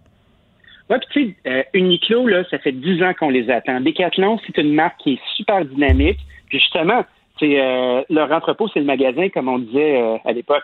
Oui, 0.89 0.97
puis 0.99 1.07
tu 1.11 1.35
sais, 1.43 1.49
euh, 1.49 1.63
Uniqlo, 1.73 2.27
là, 2.27 2.43
ça 2.49 2.59
fait 2.59 2.71
10 2.71 3.01
ans 3.03 3.13
qu'on 3.17 3.29
les 3.29 3.49
attend. 3.49 3.81
Decathlon, 3.81 4.39
c'est 4.45 4.57
une 4.61 4.73
marque 4.73 4.99
qui 4.99 5.13
est 5.13 5.19
super 5.35 5.65
dynamique. 5.65 6.19
Puis 6.49 6.59
justement, 6.59 7.03
euh, 7.43 8.03
leur 8.09 8.31
entrepôt, 8.31 8.67
c'est 8.73 8.79
le 8.79 8.85
magasin, 8.85 9.29
comme 9.29 9.47
on 9.47 9.59
disait 9.59 9.97
euh, 9.97 10.17
à 10.25 10.31
l'époque. 10.31 10.63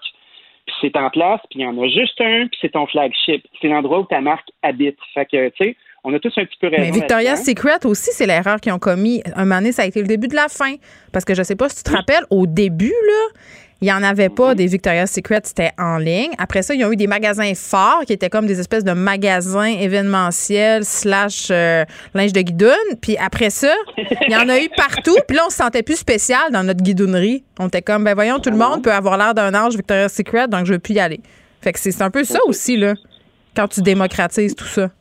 Puis 0.65 0.75
c'est 0.81 0.95
en 0.95 1.09
place, 1.09 1.41
puis 1.49 1.59
il 1.59 1.63
y 1.63 1.65
en 1.65 1.77
a 1.81 1.87
juste 1.87 2.19
un, 2.21 2.47
puis 2.47 2.57
c'est 2.61 2.73
ton 2.73 2.85
flagship. 2.85 3.45
C'est 3.61 3.67
l'endroit 3.67 3.99
où 3.99 4.05
ta 4.05 4.21
marque 4.21 4.47
habite. 4.61 4.97
Fait 5.13 5.25
que, 5.25 5.49
tu 5.49 5.63
sais, 5.63 5.75
on 6.03 6.13
a 6.13 6.19
tous 6.19 6.33
un 6.37 6.45
petit 6.45 6.57
peu 6.59 6.67
raison. 6.67 6.83
Mais 6.83 6.91
Victoria's. 6.91 7.43
Secret 7.43 7.85
aussi, 7.85 8.11
c'est 8.13 8.25
l'erreur 8.25 8.59
qu'ils 8.59 8.71
ont 8.71 8.79
commis. 8.79 9.21
Un 9.35 9.45
moment 9.45 9.57
donné, 9.57 9.71
ça 9.71 9.83
a 9.83 9.85
été 9.85 10.01
le 10.01 10.07
début 10.07 10.27
de 10.27 10.35
la 10.35 10.47
fin. 10.49 10.75
Parce 11.11 11.25
que 11.25 11.33
je 11.33 11.43
sais 11.43 11.55
pas 11.55 11.69
si 11.69 11.83
tu 11.83 11.91
te 11.91 11.95
rappelles, 11.95 12.25
au 12.29 12.45
début, 12.45 12.93
là, 13.07 13.39
il 13.81 13.85
n'y 13.85 13.91
en 13.91 14.03
avait 14.03 14.29
pas 14.29 14.53
des 14.53 14.67
Victoria's 14.67 15.11
Secret, 15.11 15.41
c'était 15.43 15.71
en 15.79 15.97
ligne. 15.97 16.29
Après 16.37 16.61
ça, 16.61 16.75
ils 16.75 16.85
ont 16.85 16.91
eu 16.91 16.95
des 16.95 17.07
magasins 17.07 17.51
forts 17.55 18.03
qui 18.05 18.13
étaient 18.13 18.29
comme 18.29 18.45
des 18.45 18.59
espèces 18.59 18.83
de 18.83 18.91
magasins 18.91 19.63
événementiels 19.63 20.85
slash 20.85 21.47
euh, 21.49 21.83
linge 22.13 22.31
de 22.31 22.41
guidoune. 22.41 22.69
Puis 23.01 23.17
après 23.17 23.49
ça, 23.49 23.73
il 23.97 24.31
y 24.31 24.35
en 24.35 24.47
a 24.49 24.59
eu 24.59 24.69
partout. 24.77 25.15
Puis 25.27 25.35
là, 25.35 25.43
on 25.47 25.49
se 25.49 25.57
sentait 25.57 25.81
plus 25.81 25.95
spécial 25.95 26.51
dans 26.51 26.63
notre 26.63 26.83
guidonnerie. 26.83 27.43
On 27.57 27.69
était 27.69 27.81
comme, 27.81 28.03
ben 28.03 28.13
voyons, 28.13 28.39
tout 28.39 28.51
le 28.51 28.57
monde 28.57 28.83
peut 28.83 28.93
avoir 28.93 29.17
l'air 29.17 29.33
d'un 29.33 29.53
ange 29.55 29.75
Victoria's 29.75 30.13
Secret, 30.13 30.47
donc 30.47 30.67
je 30.67 30.73
veux 30.73 30.79
plus 30.79 30.93
y 30.93 30.99
aller. 30.99 31.19
Fait 31.61 31.73
que 31.73 31.79
c'est 31.79 31.91
c'est 31.91 32.03
un 32.03 32.11
peu 32.11 32.23
ça 32.23 32.39
aussi, 32.45 32.77
là, 32.77 32.93
quand 33.55 33.67
tu 33.67 33.81
démocratises 33.81 34.55
tout 34.55 34.65
ça. 34.65 34.91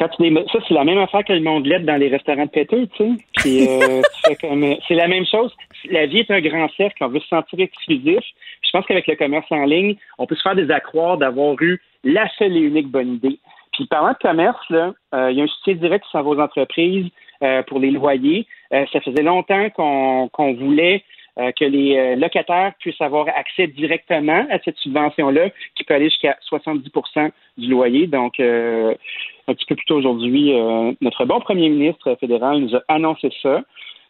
Quand 0.00 0.08
tu 0.08 0.22
démo- 0.22 0.50
ça, 0.50 0.58
c'est 0.66 0.72
la 0.72 0.84
même 0.84 0.96
affaire 0.96 1.22
que 1.24 1.34
le 1.34 1.42
mondelette 1.42 1.84
dans 1.84 1.96
les 1.96 2.08
restaurants 2.08 2.46
de 2.46 2.50
péteux, 2.50 2.88
tu 2.96 3.04
sais. 3.04 3.24
Puis, 3.36 3.68
euh, 3.68 4.00
tu 4.24 4.36
comme, 4.36 4.64
euh, 4.64 4.74
c'est 4.88 4.94
la 4.94 5.08
même 5.08 5.26
chose. 5.26 5.54
La 5.90 6.06
vie 6.06 6.20
est 6.20 6.30
un 6.30 6.40
grand 6.40 6.70
cercle. 6.74 7.04
On 7.04 7.08
veut 7.08 7.20
se 7.20 7.28
sentir 7.28 7.60
exclusif. 7.60 8.20
Je 8.62 8.70
pense 8.72 8.86
qu'avec 8.86 9.06
le 9.06 9.16
commerce 9.16 9.46
en 9.50 9.66
ligne, 9.66 9.96
on 10.16 10.24
peut 10.24 10.36
se 10.36 10.42
faire 10.42 10.54
des 10.54 10.70
accroires 10.70 11.18
d'avoir 11.18 11.54
eu 11.60 11.82
la 12.02 12.26
seule 12.38 12.56
et 12.56 12.60
unique 12.60 12.88
bonne 12.88 13.14
idée. 13.16 13.38
Puis, 13.74 13.84
parlant 13.86 14.12
de 14.12 14.18
commerce, 14.26 14.64
là, 14.70 14.94
euh, 15.14 15.30
il 15.30 15.36
y 15.36 15.40
a 15.42 15.44
un 15.44 15.48
soutien 15.48 15.74
direct 15.74 16.06
qui 16.06 16.10
s'en 16.12 16.22
va 16.22 16.30
aux 16.30 16.40
entreprises 16.40 17.08
euh, 17.42 17.62
pour 17.64 17.78
les 17.78 17.90
loyers. 17.90 18.46
Euh, 18.72 18.86
ça 18.92 19.02
faisait 19.02 19.22
longtemps 19.22 19.68
qu'on 19.70 20.30
qu'on 20.32 20.54
voulait 20.54 21.04
euh, 21.38 21.52
que 21.58 21.64
les 21.64 21.96
euh, 21.96 22.16
locataires 22.16 22.72
puissent 22.80 23.00
avoir 23.00 23.26
accès 23.28 23.66
directement 23.68 24.46
à 24.50 24.58
cette 24.64 24.76
subvention-là, 24.78 25.50
qui 25.76 25.84
peut 25.84 25.94
aller 25.94 26.10
jusqu'à 26.10 26.36
70% 26.50 27.30
du 27.58 27.68
loyer. 27.68 28.06
Donc, 28.06 28.40
euh, 28.40 28.94
un 29.48 29.54
petit 29.54 29.66
peu 29.66 29.74
plus 29.76 29.86
tôt 29.86 29.96
aujourd'hui, 29.96 30.52
euh, 30.54 30.92
notre 31.00 31.24
bon 31.24 31.40
premier 31.40 31.68
ministre 31.68 32.16
fédéral 32.20 32.58
nous 32.58 32.74
a 32.76 32.82
annoncé 32.88 33.30
ça. 33.42 33.62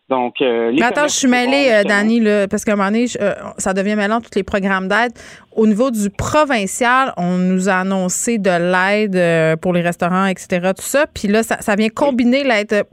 Donc, 0.09 0.43
euh, 0.43 0.73
les 0.73 0.81
Mais 0.81 0.87
attends, 0.87 1.07
je 1.07 1.15
suis 1.15 1.29
mêlée, 1.29 1.69
euh, 1.71 1.85
Dani, 1.85 2.19
là, 2.19 2.49
parce 2.49 2.65
qu'à 2.65 2.73
un 2.73 2.77
moment 2.77 2.89
donné, 2.91 3.07
je- 3.07 3.17
euh, 3.21 3.33
ça 3.59 3.73
devient 3.73 3.95
mêlant 3.95 4.21
tous 4.21 4.35
les 4.35 4.43
programmes 4.43 4.89
d'aide. 4.89 5.13
Au 5.55 5.69
niveau 5.69 5.93
du 5.93 6.11
provincial, 6.11 7.13
on 7.17 7.37
nous 7.37 7.69
a 7.69 7.75
annoncé 7.75 8.39
de 8.39 8.51
l'aide 8.51 9.59
pour 9.61 9.73
les 9.73 9.83
restaurants, 9.83 10.27
etc., 10.27 10.49
tout 10.77 10.83
ça. 10.83 11.07
Puis 11.15 11.29
là, 11.29 11.45
ça, 11.45 11.59
ça 11.61 11.77
vient 11.77 11.89
combiner 11.91 12.43
l'aide 12.43 12.85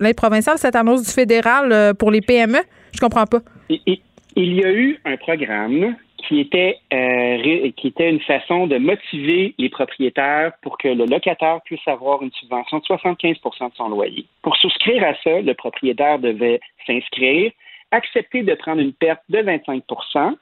l'aide 0.00 0.16
provinciale, 0.16 0.58
cette 0.58 0.74
annonce 0.74 1.04
du 1.04 1.12
fédéral 1.12 1.94
pour 2.00 2.10
les 2.10 2.20
PME? 2.20 2.58
Je 2.94 3.00
comprends 3.00 3.26
pas. 3.26 3.38
Il 3.68 4.54
y 4.54 4.64
a 4.64 4.72
eu 4.72 4.98
un 5.04 5.16
programme 5.16 5.96
qui 6.16 6.40
était, 6.40 6.78
euh, 6.92 7.70
qui 7.76 7.88
était 7.88 8.08
une 8.08 8.20
façon 8.20 8.66
de 8.66 8.78
motiver 8.78 9.54
les 9.58 9.68
propriétaires 9.68 10.52
pour 10.62 10.78
que 10.78 10.88
le 10.88 11.04
locataire 11.04 11.60
puisse 11.64 11.86
avoir 11.86 12.22
une 12.22 12.32
subvention 12.32 12.78
de 12.78 12.84
75% 12.84 13.70
de 13.70 13.74
son 13.74 13.88
loyer. 13.90 14.26
Pour 14.42 14.56
souscrire 14.56 15.04
à 15.04 15.14
ça, 15.22 15.40
le 15.40 15.54
propriétaire 15.54 16.18
devait 16.18 16.60
s'inscrire, 16.86 17.52
accepter 17.90 18.42
de 18.42 18.54
prendre 18.54 18.80
une 18.80 18.94
perte 18.94 19.22
de 19.28 19.38
25% 19.38 20.34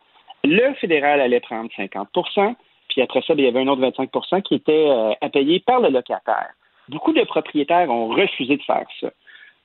le 0.44 0.74
fédéral 0.74 1.20
allait 1.20 1.40
prendre 1.40 1.70
50% 1.78 2.54
puis 2.92 3.00
après 3.00 3.22
ça, 3.22 3.32
il 3.36 3.44
y 3.44 3.48
avait 3.48 3.60
un 3.60 3.68
autre 3.68 3.80
25% 3.80 4.42
qui 4.42 4.54
était 4.54 4.86
euh, 4.88 5.12
à 5.20 5.28
payer 5.30 5.60
par 5.60 5.80
le 5.80 5.88
locataire. 5.88 6.50
Beaucoup 6.88 7.12
de 7.12 7.22
propriétaires 7.22 7.90
ont 7.90 8.08
refusé 8.08 8.56
de 8.56 8.62
faire 8.62 8.84
ça 9.00 9.10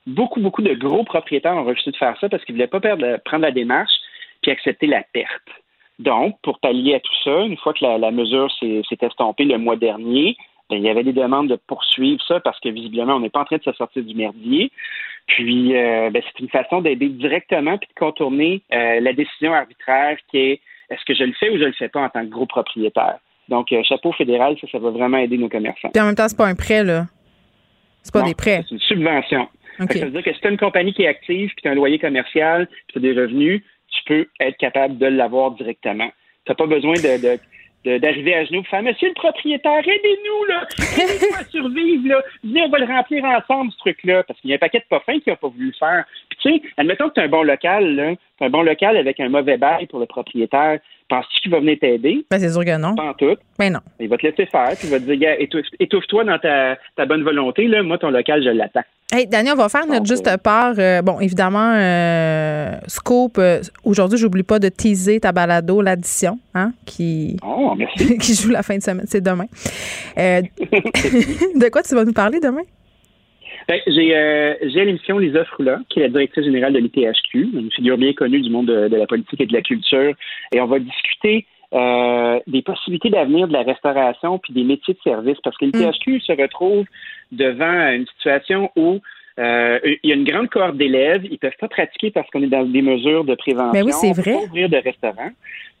beaucoup, 0.08 0.40
beaucoup 0.40 0.62
de 0.62 0.74
gros 0.74 1.04
propriétaires 1.04 1.54
ont 1.56 1.64
refusé 1.64 1.90
de 1.90 1.96
faire 1.96 2.18
ça 2.20 2.28
parce 2.28 2.44
qu'ils 2.44 2.54
ne 2.54 2.58
voulaient 2.58 2.68
pas 2.68 2.80
perdre- 2.80 3.18
prendre 3.24 3.42
la 3.42 3.50
démarche 3.52 3.92
puis 4.42 4.50
accepter 4.50 4.86
la 4.86 5.02
perte. 5.12 5.48
Donc, 5.98 6.36
pour 6.42 6.58
pallier 6.60 6.94
à 6.94 7.00
tout 7.00 7.14
ça, 7.24 7.40
une 7.42 7.56
fois 7.56 7.72
que 7.72 7.84
la, 7.84 7.98
la 7.98 8.10
mesure 8.10 8.50
s'est 8.60 8.82
estompée 9.02 9.44
le 9.44 9.58
mois 9.58 9.76
dernier, 9.76 10.36
ben, 10.70 10.76
il 10.76 10.84
y 10.84 10.88
avait 10.90 11.02
des 11.02 11.12
demandes 11.12 11.48
de 11.48 11.56
poursuivre 11.56 12.22
ça 12.28 12.40
parce 12.40 12.60
que 12.60 12.68
visiblement, 12.68 13.14
on 13.14 13.20
n'est 13.20 13.30
pas 13.30 13.40
en 13.40 13.44
train 13.44 13.56
de 13.56 13.62
se 13.62 13.72
sortir 13.72 14.02
du 14.04 14.14
merdier. 14.14 14.70
Puis, 15.26 15.76
euh, 15.76 16.10
ben, 16.10 16.22
c'est 16.24 16.40
une 16.42 16.48
façon 16.50 16.80
d'aider 16.82 17.08
directement 17.08 17.78
puis 17.78 17.88
de 17.88 17.98
contourner 17.98 18.62
euh, 18.72 19.00
la 19.00 19.12
décision 19.12 19.52
arbitraire 19.54 20.18
qui 20.30 20.38
est 20.38 20.60
est-ce 20.90 21.04
que 21.04 21.14
je 21.14 21.24
le 21.24 21.32
fais 21.34 21.50
ou 21.50 21.58
je 21.58 21.64
le 21.64 21.72
fais 21.72 21.88
pas 21.88 22.00
en 22.00 22.08
tant 22.08 22.20
que 22.20 22.30
gros 22.30 22.46
propriétaire? 22.46 23.18
Donc, 23.48 23.72
euh, 23.72 23.82
chapeau 23.82 24.12
fédéral, 24.12 24.56
ça, 24.60 24.66
ça 24.70 24.78
va 24.78 24.90
vraiment 24.90 25.18
aider 25.18 25.36
nos 25.36 25.48
commerçants. 25.48 25.90
Puis 25.92 26.00
en 26.00 26.06
même 26.06 26.14
temps, 26.14 26.28
c'est 26.28 26.36
pas 26.36 26.46
un 26.46 26.54
prêt, 26.54 26.84
là. 26.84 27.06
C'est 28.02 28.12
pas 28.12 28.20
Non, 28.20 28.28
des 28.28 28.34
prêts. 28.34 28.62
C'est 28.68 28.74
une 28.74 28.80
subvention. 28.80 29.48
Ça 29.78 30.04
veut 30.04 30.10
dire 30.10 30.22
que 30.22 30.32
si 30.32 30.40
tu 30.40 30.46
as 30.46 30.50
une 30.50 30.56
compagnie 30.58 30.92
qui 30.92 31.02
est 31.02 31.08
active, 31.08 31.48
puis 31.50 31.62
tu 31.62 31.68
as 31.68 31.72
un 31.72 31.74
loyer 31.74 31.98
commercial, 31.98 32.66
puis 32.66 32.92
tu 32.92 32.98
as 32.98 33.00
des 33.02 33.20
revenus, 33.20 33.62
tu 33.88 34.04
peux 34.06 34.26
être 34.40 34.56
capable 34.58 34.98
de 34.98 35.06
l'avoir 35.06 35.52
directement. 35.52 36.08
Tu 36.44 36.52
n'as 36.52 36.54
pas 36.56 36.66
besoin 36.66 36.94
de, 36.94 37.20
de- 37.22 37.38
de- 37.84 37.98
d'arriver 37.98 38.34
à 38.34 38.44
genoux 38.44 38.60
et 38.60 38.64
faire 38.64 38.82
Monsieur 38.82 39.08
le 39.08 39.14
propriétaire, 39.14 39.78
aidez-nous, 39.78 40.44
là! 40.48 40.66
Aidez-nous 40.78 41.34
à 41.40 41.44
survivre, 41.44 42.08
là! 42.08 42.22
Venez, 42.42 42.62
on 42.62 42.68
va 42.70 42.78
le 42.80 42.86
remplir 42.86 43.24
ensemble, 43.24 43.70
ce 43.72 43.78
truc-là. 43.78 44.24
Parce 44.24 44.40
qu'il 44.40 44.50
y 44.50 44.52
a 44.52 44.56
un 44.56 44.58
paquet 44.58 44.78
de 44.80 44.84
pas 44.90 45.00
fins 45.00 45.18
qui 45.20 45.30
n'ont 45.30 45.36
pas 45.36 45.48
voulu 45.48 45.66
le 45.66 45.72
faire. 45.78 46.04
Puis 46.28 46.38
tu 46.42 46.50
sais, 46.50 46.62
admettons 46.76 47.08
que 47.08 47.14
tu 47.14 47.20
as 47.20 47.24
un 47.24 47.28
bon 47.28 47.42
local, 47.42 47.94
là, 47.94 48.14
t'as 48.38 48.46
un 48.46 48.50
bon 48.50 48.62
local 48.62 48.96
avec 48.96 49.20
un 49.20 49.28
mauvais 49.28 49.56
bail 49.58 49.86
pour 49.86 50.00
le 50.00 50.06
propriétaire. 50.06 50.80
Penses-tu 51.08 51.40
qu'il 51.40 51.50
va 51.50 51.60
venir 51.60 51.78
t'aider? 51.80 52.24
Ben, 52.30 52.38
c'est 52.38 52.50
sûr 52.50 52.64
que 52.64 52.76
non. 52.76 52.94
Pas 52.94 53.10
en 53.10 53.14
tout. 53.14 53.36
Ben 53.58 53.72
non. 53.72 53.80
Il 53.98 54.08
va 54.08 54.18
te 54.18 54.26
laisser 54.26 54.46
faire, 54.46 54.70
puis 54.76 54.88
il 54.88 54.90
va 54.90 55.00
te 55.00 55.04
dire, 55.04 55.36
étouffe-toi 55.80 56.24
dans 56.24 56.38
ta, 56.38 56.76
ta 56.96 57.06
bonne 57.06 57.22
volonté, 57.22 57.66
là. 57.66 57.82
Moi, 57.82 57.96
ton 57.98 58.10
local, 58.10 58.42
je 58.42 58.50
l'attends. 58.50 58.82
Hey, 59.10 59.26
Daniel, 59.26 59.54
on 59.54 59.62
va 59.62 59.70
faire 59.70 59.86
notre 59.86 60.04
juste 60.04 60.28
euh, 60.28 60.36
part. 60.36 60.74
Euh, 60.78 61.00
bon, 61.00 61.18
évidemment, 61.18 61.72
euh, 61.76 62.72
Scoop, 62.88 63.38
euh, 63.38 63.62
aujourd'hui, 63.82 64.18
j'oublie 64.18 64.42
pas 64.42 64.58
de 64.58 64.68
teaser 64.68 65.18
ta 65.18 65.32
balado, 65.32 65.80
l'addition, 65.80 66.38
hein, 66.54 66.72
qui, 66.84 67.38
Oh, 67.42 67.74
merci. 67.74 68.18
qui 68.20 68.34
joue 68.34 68.50
la 68.50 68.62
fin 68.62 68.76
de 68.76 68.82
semaine. 68.82 69.06
C'est 69.08 69.22
demain. 69.22 69.46
De 70.18 71.70
quoi 71.70 71.82
tu 71.82 71.94
vas 71.94 72.04
nous 72.04 72.12
parler 72.12 72.38
demain? 72.38 72.60
Ben, 73.68 73.82
J'ai 73.86 74.16
euh, 74.16 74.54
l'émission 74.62 75.18
Lisa 75.18 75.44
Froula, 75.44 75.80
qui 75.90 76.00
est 76.00 76.04
la 76.04 76.08
directrice 76.08 76.44
générale 76.44 76.72
de 76.72 76.78
l'ITHQ, 76.78 77.50
une 77.52 77.70
figure 77.70 77.98
bien 77.98 78.14
connue 78.14 78.40
du 78.40 78.48
monde 78.48 78.66
de, 78.66 78.88
de 78.88 78.96
la 78.96 79.06
politique 79.06 79.42
et 79.42 79.46
de 79.46 79.52
la 79.52 79.60
culture. 79.60 80.14
Et 80.52 80.60
on 80.62 80.66
va 80.66 80.78
discuter 80.78 81.44
euh, 81.74 82.40
des 82.46 82.62
possibilités 82.62 83.10
d'avenir 83.10 83.46
de 83.46 83.52
la 83.52 83.62
restauration 83.62 84.38
puis 84.38 84.54
des 84.54 84.64
métiers 84.64 84.94
de 84.94 85.00
service, 85.04 85.36
parce 85.44 85.54
que 85.58 85.66
l'ITHQ 85.66 86.20
se 86.20 86.32
retrouve 86.32 86.86
devant 87.30 87.90
une 87.90 88.06
situation 88.06 88.70
où 88.74 89.00
euh, 89.38 89.78
il 90.02 90.10
y 90.10 90.12
a 90.12 90.16
une 90.16 90.24
grande 90.24 90.48
cohorte 90.48 90.76
d'élèves, 90.76 91.24
ils 91.30 91.38
peuvent 91.38 91.56
pas 91.60 91.68
pratiquer 91.68 92.10
parce 92.10 92.28
qu'on 92.30 92.42
est 92.42 92.48
dans 92.48 92.64
des 92.64 92.82
mesures 92.82 93.24
de 93.24 93.34
prévention. 93.34 93.72
Ben 93.72 93.84
oui, 93.86 93.92
c'est 93.92 94.08
On 94.08 94.14
peut 94.14 94.20
vrai. 94.22 94.32
pas 94.32 94.42
ouvrir 94.44 94.68
de 94.68 94.76
restaurant. 94.78 95.30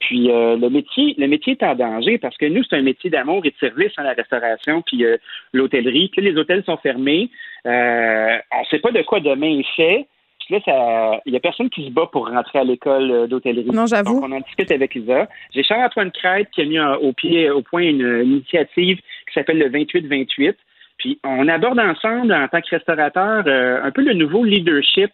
Puis 0.00 0.30
euh, 0.30 0.56
le 0.56 0.70
métier, 0.70 1.14
le 1.18 1.26
métier 1.26 1.54
est 1.60 1.64
en 1.64 1.74
danger 1.74 2.18
parce 2.18 2.36
que 2.36 2.46
nous, 2.46 2.62
c'est 2.64 2.76
un 2.76 2.82
métier 2.82 3.10
d'amour 3.10 3.40
et 3.44 3.50
de 3.50 3.56
service 3.58 3.92
à 3.96 4.04
la 4.04 4.12
restauration 4.12 4.82
puis 4.82 5.04
euh, 5.04 5.16
l'hôtellerie. 5.52 6.08
Puis 6.12 6.22
là, 6.22 6.30
les 6.30 6.36
hôtels 6.38 6.62
sont 6.64 6.76
fermés. 6.76 7.30
Euh, 7.66 8.36
on 8.52 8.60
ne 8.60 8.64
sait 8.70 8.78
pas 8.78 8.92
de 8.92 9.02
quoi 9.02 9.18
demain 9.20 9.58
est 9.58 9.74
fait. 9.76 10.06
Puis 10.38 10.54
là, 10.54 10.60
ça- 10.64 11.20
il 11.26 11.32
y 11.32 11.36
a 11.36 11.40
personne 11.40 11.68
qui 11.68 11.84
se 11.84 11.90
bat 11.90 12.08
pour 12.12 12.28
rentrer 12.28 12.60
à 12.60 12.64
l'école 12.64 13.10
euh, 13.10 13.26
d'hôtellerie. 13.26 13.70
Non, 13.72 13.86
j'avoue. 13.86 14.20
Donc, 14.20 14.30
on 14.30 14.36
en 14.36 14.40
discute 14.40 14.70
avec 14.70 14.94
Lisa. 14.94 15.28
J'ai 15.52 15.64
Charles-Antoine 15.64 16.12
Crête 16.12 16.48
qui 16.52 16.62
a 16.62 16.64
mis 16.64 16.78
au 16.78 17.12
pied, 17.12 17.50
au 17.50 17.62
point 17.62 17.82
une, 17.82 18.06
une 18.06 18.32
initiative 18.34 18.98
qui 18.98 19.34
s'appelle 19.34 19.58
le 19.58 19.68
28-28. 19.68 20.54
Puis 20.98 21.18
on 21.24 21.48
aborde 21.48 21.78
ensemble, 21.78 22.32
en 22.32 22.48
tant 22.48 22.60
que 22.60 22.70
restaurateur, 22.70 23.44
euh, 23.46 23.82
un 23.82 23.90
peu 23.90 24.02
le 24.02 24.14
nouveau 24.14 24.44
leadership, 24.44 25.10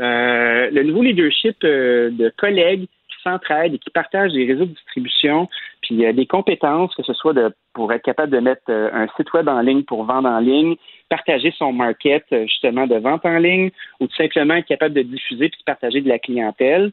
euh, 0.00 0.70
le 0.70 0.82
nouveau 0.82 1.02
leadership 1.02 1.56
euh, 1.64 2.10
de 2.10 2.32
collègues 2.36 2.86
qui 3.08 3.22
s'entraident 3.22 3.74
et 3.74 3.78
qui 3.78 3.90
partagent 3.90 4.32
des 4.32 4.46
réseaux 4.46 4.66
de 4.66 4.72
distribution, 4.72 5.48
puis 5.82 6.04
euh, 6.04 6.12
des 6.12 6.26
compétences, 6.26 6.94
que 6.94 7.02
ce 7.02 7.12
soit 7.14 7.32
de, 7.32 7.52
pour 7.72 7.92
être 7.92 8.02
capable 8.02 8.32
de 8.32 8.40
mettre 8.40 8.62
euh, 8.68 8.90
un 8.92 9.06
site 9.16 9.32
web 9.32 9.48
en 9.48 9.60
ligne 9.60 9.82
pour 9.82 10.04
vendre 10.04 10.28
en 10.28 10.38
ligne, 10.38 10.76
partager 11.08 11.52
son 11.56 11.72
market 11.72 12.24
euh, 12.32 12.42
justement 12.46 12.86
de 12.86 12.96
vente 12.96 13.24
en 13.24 13.38
ligne, 13.38 13.70
ou 14.00 14.06
tout 14.06 14.16
simplement 14.16 14.54
être 14.54 14.66
capable 14.66 14.94
de 14.94 15.02
diffuser 15.02 15.48
puis 15.48 15.58
de 15.60 15.64
partager 15.64 16.00
de 16.00 16.08
la 16.08 16.18
clientèle. 16.18 16.92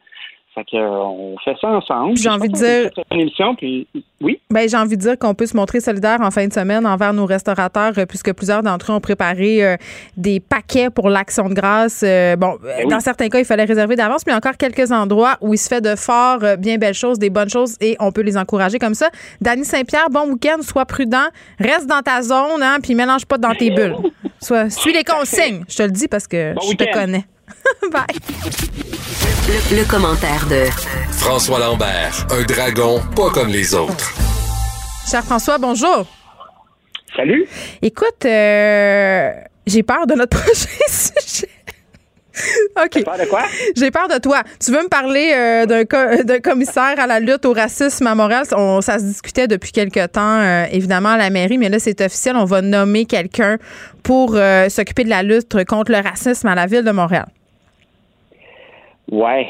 Fait 0.60 0.66
que, 0.72 0.78
euh, 0.78 0.90
on 0.90 1.38
fait 1.44 1.56
ça 1.62 1.70
ensemble. 1.70 2.18
J'ai 2.18 2.28
envie 2.28 2.50
de 2.50 2.54
dire- 2.54 2.90
émission, 3.12 3.56
puis 3.56 3.88
oui? 4.20 4.40
Ben, 4.50 4.68
j'ai 4.68 4.76
envie 4.76 4.98
de 4.98 5.02
dire 5.02 5.18
qu'on 5.18 5.34
peut 5.34 5.46
se 5.46 5.56
montrer 5.56 5.80
solidaire 5.80 6.18
en 6.22 6.32
fin 6.32 6.46
de 6.48 6.52
semaine 6.52 6.86
envers 6.86 7.14
nos 7.14 7.26
restaurateurs, 7.26 7.94
euh, 7.98 8.06
puisque 8.06 8.34
plusieurs 8.34 8.62
d'entre 8.62 8.92
eux 8.92 8.96
ont 8.96 9.00
préparé 9.00 9.64
euh, 9.64 9.78
des 10.18 10.42
paquets 10.42 10.90
pour 10.90 11.10
l'action 11.10 11.48
de 11.48 11.54
grâce. 11.54 12.04
Bon, 12.38 12.58
oui. 12.62 12.90
dans 12.90 13.00
certains 13.00 13.30
cas, 13.30 13.40
il 13.40 13.46
fallait 13.46 13.64
réserver 13.64 13.96
d'avance, 13.96 14.24
mais 14.26 14.32
il 14.32 14.34
y 14.34 14.36
a 14.36 14.38
encore 14.38 14.58
quelques 14.58 14.92
endroits 14.92 15.38
où 15.40 15.54
il 15.54 15.58
se 15.58 15.70
fait 15.70 15.82
de 15.82 15.96
fort 15.96 16.40
bien 16.58 16.78
belles 16.78 16.94
choses, 16.94 17.20
des 17.20 17.30
bonnes 17.30 17.50
choses, 17.50 17.76
et 17.80 17.96
on 18.02 18.12
peut 18.12 18.22
les 18.22 18.36
encourager 18.36 18.80
comme 18.80 18.96
ça. 18.96 19.10
Dany 19.40 19.64
Saint-Pierre, 19.64 20.10
bon 20.10 20.30
week-end, 20.34 20.62
sois 20.62 20.86
prudent, 20.86 21.28
reste 21.60 21.88
dans 21.88 22.02
ta 22.02 22.22
zone, 22.22 22.62
hein, 22.62 22.80
puis 22.84 22.96
mélange 22.96 23.26
pas 23.26 23.38
dans 23.38 23.54
tes 23.54 23.70
bulles. 23.70 23.96
Sois, 24.42 24.70
suis 24.70 24.92
les 24.92 25.04
consignes. 25.06 25.64
Je 25.70 25.78
te 25.78 25.84
le 25.84 25.92
dis 25.92 26.08
parce 26.10 26.28
que 26.28 26.54
Bon 26.54 26.62
je 26.70 26.76
te 26.76 26.94
connais. 26.94 27.24
Bye. 27.92 28.06
Le, 29.48 29.78
le 29.78 29.86
commentaire 29.90 30.46
de 30.48 30.66
François 31.12 31.60
Lambert, 31.60 32.28
un 32.32 32.44
dragon 32.44 33.02
pas 33.16 33.30
comme 33.32 33.48
les 33.50 33.74
autres. 33.74 34.12
Cher 35.10 35.24
François, 35.24 35.58
bonjour. 35.58 36.06
Salut. 37.16 37.48
Écoute, 37.82 38.24
euh, 38.26 39.32
j'ai 39.66 39.84
peur 39.84 40.06
de 40.08 40.14
notre 40.14 40.38
prochain 40.42 40.70
sujet. 40.88 41.50
OK. 42.82 43.04
Peur 43.04 43.18
de 43.18 43.26
quoi? 43.26 43.42
J'ai 43.76 43.92
peur 43.92 44.08
de 44.08 44.18
toi. 44.20 44.44
Tu 44.64 44.72
veux 44.72 44.82
me 44.84 44.88
parler 44.88 45.34
euh, 45.36 45.66
d'un 45.66 45.84
co- 45.84 46.24
d'un 46.24 46.40
commissaire 46.40 46.98
à 46.98 47.06
la 47.08 47.20
lutte 47.20 47.44
au 47.46 47.52
racisme 47.54 48.08
à 48.08 48.16
Montréal? 48.16 48.46
On- 48.56 48.80
ça 48.80 48.98
se 49.00 49.04
discutait 49.04 49.48
depuis 49.48 49.72
quelque 49.74 50.06
temps, 50.06 50.40
euh, 50.40 50.66
évidemment, 50.72 51.10
à 51.10 51.18
la 51.18 51.32
mairie, 51.32 51.58
mais 51.58 51.68
là, 51.68 51.80
c'est 51.80 52.00
officiel. 52.00 52.38
On 52.38 52.46
va 52.46 52.62
nommer 52.62 53.06
quelqu'un 53.06 53.58
pour 54.04 54.36
euh, 54.36 54.70
s'occuper 54.70 55.04
de 55.04 55.10
la 55.10 55.24
lutte 55.24 55.66
contre 55.66 55.92
le 55.92 55.98
racisme 55.98 56.48
à 56.48 56.56
la 56.56 56.66
ville 56.68 56.84
de 56.84 56.92
Montréal. 56.92 57.26
Ouais, 59.12 59.48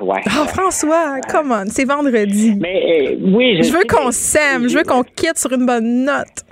ouais. 0.00 0.20
Oh, 0.26 0.44
François, 0.46 1.20
come 1.30 1.52
on, 1.52 1.66
c'est 1.66 1.84
vendredi. 1.84 2.54
Mais 2.60 3.10
euh, 3.10 3.16
oui, 3.20 3.56
je, 3.56 3.68
Je 3.68 3.72
veux 3.72 3.84
qu'on 3.84 4.10
s'aime. 4.10 4.68
Je 4.68 4.76
veux 4.76 4.84
qu'on 4.84 5.02
quitte 5.02 5.38
sur 5.38 5.52
une 5.52 5.66
bonne 5.66 6.04
note. 6.04 6.44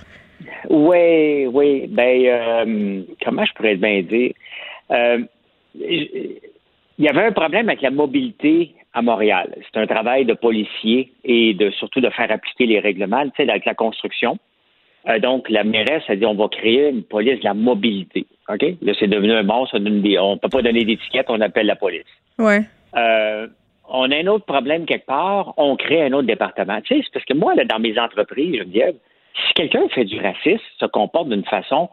Oui, 0.70 1.46
oui. 1.46 1.86
Ben, 1.88 2.26
euh, 2.26 3.02
comment 3.24 3.44
je 3.44 3.52
pourrais 3.54 3.76
bien 3.76 4.02
dire? 4.02 4.32
Euh, 4.90 5.18
il 5.78 7.04
y 7.04 7.08
avait 7.08 7.24
un 7.24 7.32
problème 7.32 7.68
avec 7.68 7.82
la 7.82 7.90
mobilité 7.90 8.74
à 8.94 9.02
Montréal. 9.02 9.54
C'est 9.60 9.78
un 9.78 9.86
travail 9.86 10.24
de 10.24 10.32
policier 10.32 11.12
et 11.24 11.52
de 11.54 11.70
surtout 11.70 12.00
de 12.00 12.08
faire 12.10 12.30
appliquer 12.30 12.66
les 12.66 12.80
règlements, 12.80 13.24
tu 13.24 13.44
sais, 13.44 13.50
avec 13.50 13.66
la 13.66 13.74
construction. 13.74 14.38
Euh, 15.08 15.18
donc, 15.18 15.48
la 15.50 15.64
mairesse 15.64 16.02
a 16.08 16.16
dit 16.16 16.24
on 16.24 16.34
va 16.34 16.48
créer 16.48 16.88
une 16.88 17.02
police 17.02 17.38
de 17.40 17.44
la 17.44 17.54
mobilité. 17.54 18.26
OK? 18.48 18.62
Là, 18.82 18.92
c'est 18.98 19.08
devenu 19.08 19.32
un 19.32 19.42
monstre. 19.42 19.76
On 19.78 19.80
ne 19.80 20.38
peut 20.38 20.48
pas 20.48 20.62
donner 20.62 20.84
d'étiquette, 20.84 21.26
on 21.28 21.40
appelle 21.40 21.66
la 21.66 21.76
police. 21.76 22.04
Ouais. 22.38 22.62
Euh, 22.96 23.46
on 23.88 24.10
a 24.10 24.16
un 24.16 24.26
autre 24.26 24.44
problème 24.46 24.84
quelque 24.86 25.06
part, 25.06 25.54
on 25.56 25.76
crée 25.76 26.02
un 26.04 26.12
autre 26.12 26.26
département. 26.26 26.80
Tu 26.82 26.94
sais, 26.96 27.00
c'est 27.04 27.12
parce 27.12 27.24
que 27.24 27.34
moi, 27.34 27.54
là, 27.54 27.64
dans 27.64 27.78
mes 27.78 27.98
entreprises, 27.98 28.56
Geneviève, 28.56 28.94
si 29.46 29.52
quelqu'un 29.54 29.86
fait 29.90 30.04
du 30.04 30.18
racisme, 30.20 30.62
se 30.78 30.86
comporte 30.86 31.28
d'une 31.28 31.44
façon 31.44 31.88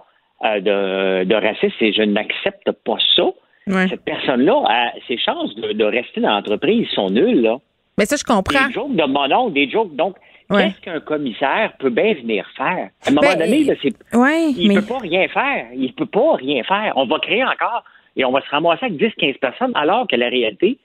euh, 0.45 0.59
de, 0.59 1.23
de 1.25 1.35
raciste 1.35 1.75
et 1.81 1.93
je 1.93 2.01
n'accepte 2.03 2.71
pas 2.85 2.97
ça, 3.15 3.25
Ouais. 3.65 3.87
cette 3.87 4.03
personne-là, 4.03 4.61
a- 4.67 4.91
ses 5.07 5.17
chances 5.17 5.55
de, 5.55 5.71
de 5.71 5.85
rester 5.85 6.19
dans 6.19 6.31
l'entreprise 6.31 6.85
sont 6.89 7.09
nulles. 7.09 7.43
Là. 7.43 7.59
Mais 7.97 8.05
ça, 8.05 8.17
je 8.17 8.23
comprends. 8.25 8.67
Des 8.67 8.73
jokes 8.73 8.93
de 8.93 9.03
mon 9.05 9.49
des 9.51 9.69
jokes. 9.69 9.95
Donc, 9.95 10.17
Ouais. 10.49 10.65
qu'est-ce 10.65 10.81
qu'un 10.81 10.99
commissaire 10.99 11.73
peut 11.79 11.89
bien 11.89 12.13
venir 12.13 12.45
faire? 12.57 12.89
À 13.05 13.09
un 13.09 13.11
moment 13.13 13.21
Ben, 13.33 13.39
donné, 13.39 13.63
là, 13.63 13.73
c'est 13.81 13.93
Ouais, 14.15 14.51
il 14.51 14.67
mais. 14.67 14.75
peut 14.75 14.85
pas 14.87 14.97
rien 14.99 15.27
faire. 15.27 15.67
Il 15.75 15.93
peut 15.93 16.05
pas 16.05 16.35
rien 16.35 16.63
faire. 16.63 16.93
On 16.95 17.05
va 17.05 17.19
créer 17.19 17.43
encore 17.43 17.83
et 18.15 18.25
on 18.25 18.31
va 18.31 18.41
se 18.41 18.49
ramasser 18.49 18.85
avec 18.85 18.97
10-15 18.99 19.39
personnes, 19.39 19.71
alors 19.75 20.07
que 20.07 20.15
la 20.15 20.29
réalité, 20.29 20.77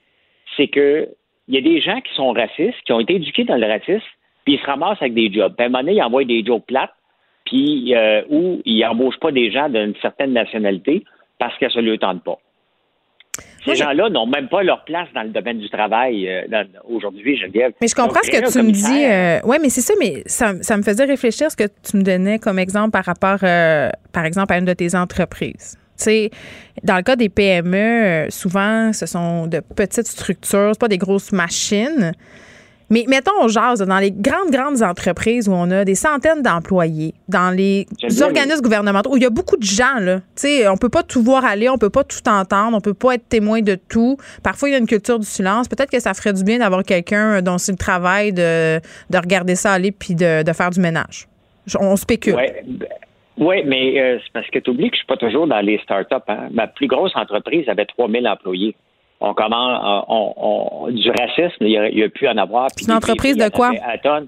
c'est 0.57 0.67
que 0.67 1.07
il 1.47 1.55
y 1.55 1.57
a 1.57 1.61
des 1.61 1.81
gens 1.81 1.99
qui 2.01 2.13
sont 2.15 2.31
racistes, 2.31 2.77
qui 2.85 2.93
ont 2.93 2.99
été 2.99 3.15
éduqués 3.15 3.43
dans 3.43 3.55
le 3.57 3.65
racisme, 3.67 4.05
puis 4.45 4.55
ils 4.55 4.59
se 4.59 4.65
ramassent 4.65 5.01
avec 5.01 5.13
des 5.15 5.31
jobs. 5.31 5.53
Puis 5.55 5.63
à 5.63 5.67
un 5.67 5.69
moment 5.69 5.83
donné, 5.83 5.95
ils 5.97 6.03
envoient 6.03 6.23
des 6.23 6.43
jobs 6.45 6.61
plates, 6.65 6.93
puis 7.45 7.95
euh, 7.95 8.21
où 8.29 8.61
ils 8.65 8.85
embauchent 8.85 9.19
pas 9.19 9.31
des 9.31 9.51
gens 9.51 9.67
d'une 9.69 9.95
certaine 10.01 10.33
nationalité 10.33 11.03
parce 11.39 11.57
que 11.57 11.69
ça 11.69 11.81
ne 11.81 11.87
leur 11.89 11.97
tente 11.99 12.23
pas. 12.23 12.37
Ces 13.65 13.75
gens-là 13.75 14.09
n'ont 14.09 14.25
même 14.25 14.47
pas 14.47 14.63
leur 14.63 14.83
place 14.85 15.07
dans 15.13 15.23
le 15.23 15.29
domaine 15.29 15.59
du 15.59 15.69
travail 15.69 16.27
euh, 16.27 16.63
aujourd'hui, 16.89 17.37
Geneviève. 17.37 17.73
Mais 17.81 17.87
je 17.87 17.95
comprends 17.95 18.13
Donc, 18.15 18.25
ce 18.25 18.31
que 18.31 18.37
un 18.37 18.49
tu 18.49 18.57
me 18.59 18.71
dis. 18.71 18.81
commissaire, 18.83 19.41
oui, 19.45 19.57
mais 19.61 19.69
c'est 19.69 19.81
ça, 19.81 19.93
mais 19.99 20.23
ça, 20.25 20.53
ça 20.61 20.77
me 20.77 20.83
faisait 20.83 21.05
réfléchir 21.05 21.51
ce 21.51 21.55
que 21.57 21.65
tu 21.83 21.97
me 21.97 22.03
donnais 22.03 22.39
comme 22.39 22.59
exemple 22.59 22.91
par 22.91 23.05
rapport, 23.05 23.39
euh, 23.43 23.89
par 24.13 24.25
exemple, 24.25 24.53
à 24.53 24.57
une 24.57 24.65
de 24.65 24.73
tes 24.73 24.95
entreprises. 24.95 25.77
Tu 25.97 26.03
sais, 26.05 26.29
dans 26.83 26.95
le 26.95 27.03
cas 27.03 27.15
des 27.17 27.27
PME, 27.29 27.75
euh, 27.77 28.29
souvent, 28.29 28.93
ce 28.93 29.05
sont 29.05 29.47
de 29.47 29.59
petites 29.59 30.07
structures, 30.07 30.71
pas 30.79 30.87
des 30.87 30.97
grosses 30.97 31.31
machines. 31.33 32.13
Mais 32.89 33.05
mettons, 33.07 33.31
on 33.41 33.47
jase 33.47 33.81
dans 33.81 33.99
les 33.99 34.11
grandes, 34.11 34.51
grandes 34.51 34.81
entreprises 34.81 35.47
où 35.47 35.53
on 35.53 35.69
a 35.71 35.85
des 35.85 35.95
centaines 35.95 36.41
d'employés, 36.41 37.13
dans 37.27 37.55
les 37.55 37.85
organismes 38.21 38.61
gouvernementaux, 38.61 39.13
où 39.13 39.17
il 39.17 39.23
y 39.23 39.27
a 39.27 39.29
beaucoup 39.29 39.57
de 39.57 39.63
gens, 39.63 39.99
là. 39.99 40.17
Tu 40.17 40.23
sais, 40.35 40.67
on 40.67 40.77
peut 40.77 40.89
pas 40.89 41.03
tout 41.03 41.21
voir 41.21 41.45
aller, 41.45 41.69
on 41.69 41.77
peut 41.77 41.89
pas 41.89 42.03
tout 42.03 42.27
entendre, 42.27 42.75
on 42.75 42.81
peut 42.81 42.93
pas 42.93 43.15
être 43.15 43.27
témoin 43.29 43.61
de 43.61 43.75
tout. 43.75 44.17
Parfois, 44.43 44.69
il 44.69 44.71
y 44.71 44.75
a 44.75 44.79
une 44.79 44.87
culture 44.87 45.19
du 45.19 45.25
silence. 45.25 45.67
Peut-être 45.67 45.91
que 45.91 45.99
ça 45.99 46.13
ferait 46.13 46.33
du 46.33 46.43
bien 46.43 46.59
d'avoir 46.59 46.83
quelqu'un 46.83 47.41
dont 47.41 47.57
c'est 47.57 47.71
le 47.71 47.77
travail 47.77 48.33
de, 48.33 48.79
de 49.09 49.17
regarder 49.17 49.55
ça 49.55 49.73
aller 49.73 49.91
puis 49.91 50.15
de, 50.15 50.43
de 50.43 50.53
faire 50.53 50.69
du 50.69 50.79
ménage. 50.79 51.27
On 51.79 51.95
spécule. 51.95 52.35
Ouais, 52.35 52.63
ben, 52.65 52.87
ouais, 53.37 53.63
mais 53.65 53.99
euh, 53.99 54.17
c'est 54.23 54.33
parce 54.33 54.47
que 54.49 54.59
tu 54.59 54.71
oublies 54.71 54.89
que 54.89 54.95
je 54.95 54.99
suis 54.99 55.07
pas 55.07 55.17
toujours 55.17 55.47
dans 55.47 55.59
les 55.59 55.79
startups. 55.79 56.15
Hein. 56.27 56.49
Ma 56.51 56.67
plus 56.67 56.87
grosse 56.87 57.15
entreprise 57.15 57.67
avait 57.69 57.85
3000 57.85 58.27
employés. 58.27 58.75
On 59.21 59.33
commence 59.33 60.05
on, 60.07 60.33
on- 60.37 60.91
du 60.91 61.09
racisme, 61.09 61.61
il 61.65 61.71
y 61.71 61.77
a, 61.77 61.89
il 61.89 61.97
y 61.99 62.03
a 62.03 62.09
pu 62.09 62.27
en 62.27 62.37
avoir. 62.37 62.67
C'est 62.75 62.85
une 62.87 62.93
entreprise 62.93 63.35
de 63.37 63.49
quoi? 63.49 63.71
À 63.85 63.97
tonnes. 63.97 64.27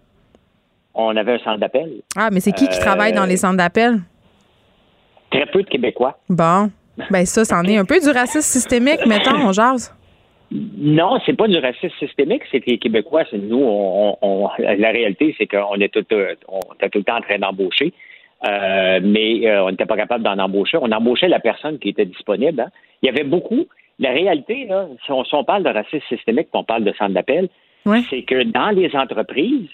On 0.94 1.16
avait 1.16 1.34
un 1.36 1.40
centre 1.40 1.60
d'appel. 1.60 1.90
Ah, 2.18 2.30
mais 2.32 2.42
c'est 2.42 2.52
qui 2.52 2.68
qui 2.68 2.78
Euh, 2.78 2.82
travaille 2.82 3.14
dans 3.14 3.26
les 3.26 3.38
centres 3.38 3.56
d'appel? 3.58 4.00
Très 5.30 5.46
peu 5.46 5.64
de 5.64 5.70
Québécois. 5.70 6.18
Bon. 6.30 6.70
Ben 7.10 7.26
ça, 7.26 7.46
c'en 7.46 7.64
est 7.64 7.78
un 7.78 7.86
peu 7.86 8.00
du 8.00 8.10
racisme 8.10 8.42
systémique, 8.42 9.06
mettons, 9.06 9.36
on 9.48 9.54
jase. 9.54 9.96
Non, 10.52 11.18
c'est 11.26 11.34
pas 11.38 11.48
du 11.48 11.58
racisme 11.58 11.96
systémique, 11.98 12.42
c'est 12.52 12.60
que 12.60 12.70
les 12.70 12.78
Québécois, 12.78 13.24
c'est 13.32 13.38
nous, 13.38 13.62
on, 13.64 14.18
on- 14.22 14.50
la 14.60 14.90
réalité, 14.92 15.34
c'est 15.38 15.48
qu'on 15.48 15.76
est 15.76 15.88
tout, 15.94 16.04
euh, 16.12 16.36
on 16.50 16.60
était 16.76 16.90
tout 16.90 16.98
le 16.98 17.06
temps 17.06 17.16
en 17.18 17.22
train 17.22 17.40
d'embaucher, 17.40 17.94
euh, 18.46 19.00
mais 19.02 19.48
euh, 19.48 19.64
on 19.64 19.72
n'était 19.72 19.86
pas 19.86 19.96
capable 19.96 20.26
d'en 20.26 20.38
embaucher. 20.38 20.78
On 20.82 20.92
embauchait 20.92 21.30
la 21.30 21.40
personne 21.40 21.80
qui 21.80 21.90
était 21.90 22.06
disponible. 22.06 22.60
hein. 22.60 22.68
Il 23.02 23.06
y 23.06 23.10
avait 23.10 23.24
beaucoup. 23.24 23.66
La 24.02 24.10
réalité, 24.12 24.66
là, 24.66 24.88
si 25.06 25.12
on, 25.12 25.24
si 25.24 25.34
on 25.36 25.46
parle 25.46 25.64
de 25.64 25.70
racisme 25.70 26.06
systémique, 26.10 26.48
puis 26.52 26.60
on 26.60 26.66
parle 26.66 26.84
de 26.84 26.92
centre 26.94 27.14
d'appel, 27.14 27.48
c'est 28.10 28.24
que 28.24 28.44
dans 28.44 28.72
les 28.72 28.94
entreprises, 28.96 29.70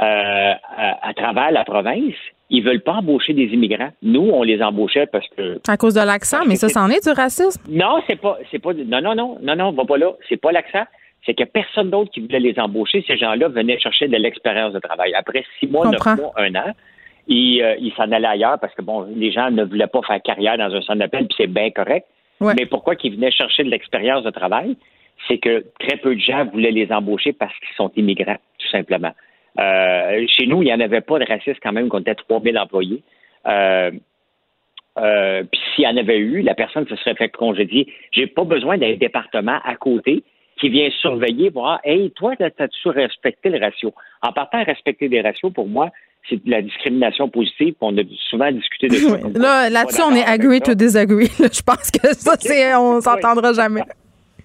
euh, 0.00 0.52
à, 0.76 1.08
à 1.08 1.14
travers 1.14 1.50
la 1.50 1.64
province, 1.64 2.14
ils 2.50 2.62
veulent 2.64 2.82
pas 2.82 2.94
embaucher 2.94 3.32
des 3.32 3.44
immigrants. 3.54 3.90
Nous, 4.02 4.28
on 4.32 4.42
les 4.42 4.60
embauchait 4.62 5.06
parce 5.06 5.26
que 5.36 5.60
À 5.68 5.76
cause 5.76 5.94
de 5.94 6.00
l'accent, 6.00 6.44
mais 6.46 6.56
ça, 6.56 6.68
c'en 6.68 6.88
est 6.90 7.04
du 7.06 7.12
racisme. 7.12 7.62
non, 7.68 8.02
c'est 8.08 8.20
pas, 8.20 8.38
c'est 8.50 8.58
pas, 8.58 8.72
non, 8.74 9.00
non, 9.00 9.14
non, 9.14 9.38
non, 9.40 9.56
non, 9.56 9.72
va 9.72 9.84
pas 9.84 9.98
là. 9.98 10.12
C'est 10.28 10.36
pas 10.36 10.52
l'accent. 10.52 10.84
C'est 11.24 11.34
que 11.34 11.44
personne 11.44 11.90
d'autre 11.90 12.10
qui 12.10 12.20
voulait 12.20 12.40
les 12.40 12.58
embaucher. 12.58 13.04
Ces 13.06 13.18
gens-là 13.18 13.48
venaient 13.48 13.78
chercher 13.78 14.08
de 14.08 14.16
l'expérience 14.16 14.72
de 14.72 14.80
travail. 14.80 15.14
Après 15.14 15.44
six 15.58 15.68
mois, 15.68 15.86
neuf 15.88 16.04
mois, 16.16 16.32
un 16.36 16.54
an, 16.56 16.72
ils, 17.28 17.62
euh, 17.62 17.76
ils 17.78 17.92
s'en 17.92 18.10
allaient 18.10 18.26
ailleurs 18.26 18.58
parce 18.58 18.74
que 18.74 18.82
bon, 18.82 19.06
les 19.14 19.30
gens 19.30 19.50
ne 19.50 19.64
voulaient 19.64 19.86
pas 19.86 20.00
faire 20.02 20.20
carrière 20.22 20.56
dans 20.58 20.74
un 20.74 20.80
centre 20.80 20.98
d'appel, 20.98 21.26
puis 21.26 21.36
c'est 21.36 21.46
bien 21.46 21.70
correct. 21.70 22.06
Mais 22.40 22.66
pourquoi 22.66 22.96
qu'ils 22.96 23.14
venaient 23.14 23.30
chercher 23.30 23.64
de 23.64 23.70
l'expérience 23.70 24.24
de 24.24 24.30
travail? 24.30 24.76
C'est 25.28 25.38
que 25.38 25.64
très 25.78 25.98
peu 25.98 26.14
de 26.14 26.20
gens 26.20 26.46
voulaient 26.46 26.70
les 26.70 26.90
embaucher 26.90 27.32
parce 27.32 27.52
qu'ils 27.58 27.76
sont 27.76 27.92
immigrants, 27.96 28.38
tout 28.58 28.68
simplement. 28.68 29.12
Euh, 29.58 30.26
chez 30.28 30.46
nous, 30.46 30.62
il 30.62 30.66
n'y 30.66 30.72
en 30.72 30.80
avait 30.80 31.02
pas 31.02 31.18
de 31.18 31.26
racisme 31.26 31.58
quand 31.62 31.72
même, 31.72 31.88
qu'on 31.88 32.00
était 32.00 32.14
3000 32.14 32.58
employés. 32.58 33.02
Euh, 33.46 33.90
euh, 34.98 35.44
Puis 35.50 35.60
s'il 35.74 35.84
y 35.84 35.88
en 35.88 35.96
avait 35.96 36.18
eu, 36.18 36.42
la 36.42 36.54
personne 36.54 36.86
se 36.88 36.96
serait 36.96 37.14
fait 37.14 37.28
congédier. 37.28 37.92
J'ai 38.12 38.26
pas 38.26 38.44
besoin 38.44 38.78
d'un 38.78 38.94
département 38.94 39.58
à 39.64 39.76
côté 39.76 40.24
qui 40.58 40.68
vient 40.68 40.90
surveiller, 41.00 41.48
voir, 41.50 41.80
hey, 41.84 42.10
toi, 42.10 42.36
t'as-tu 42.36 42.88
respecté 42.88 43.48
le 43.48 43.58
ratio? 43.58 43.94
En 44.22 44.32
partant 44.32 44.58
à 44.58 44.64
respecter 44.64 45.08
des 45.08 45.22
ratios, 45.22 45.52
pour 45.52 45.66
moi, 45.66 45.90
c'est 46.28 46.44
de 46.44 46.50
la 46.50 46.62
discrimination 46.62 47.28
positive. 47.28 47.74
On 47.80 47.96
a 47.96 48.02
souvent 48.28 48.50
discuté 48.52 48.88
de 48.88 48.94
ça. 48.94 49.16
Oui. 49.24 49.32
Là, 49.34 49.70
là-dessus, 49.70 50.02
on 50.02 50.14
est 50.14 50.24
agree 50.24 50.60
to 50.60 50.74
disagree. 50.74 51.26
Je 51.38 51.62
pense 51.62 51.90
que 51.90 52.14
ça, 52.14 52.34
c'est, 52.38 52.74
on 52.74 53.00
s'entendra 53.00 53.52
jamais. 53.52 53.82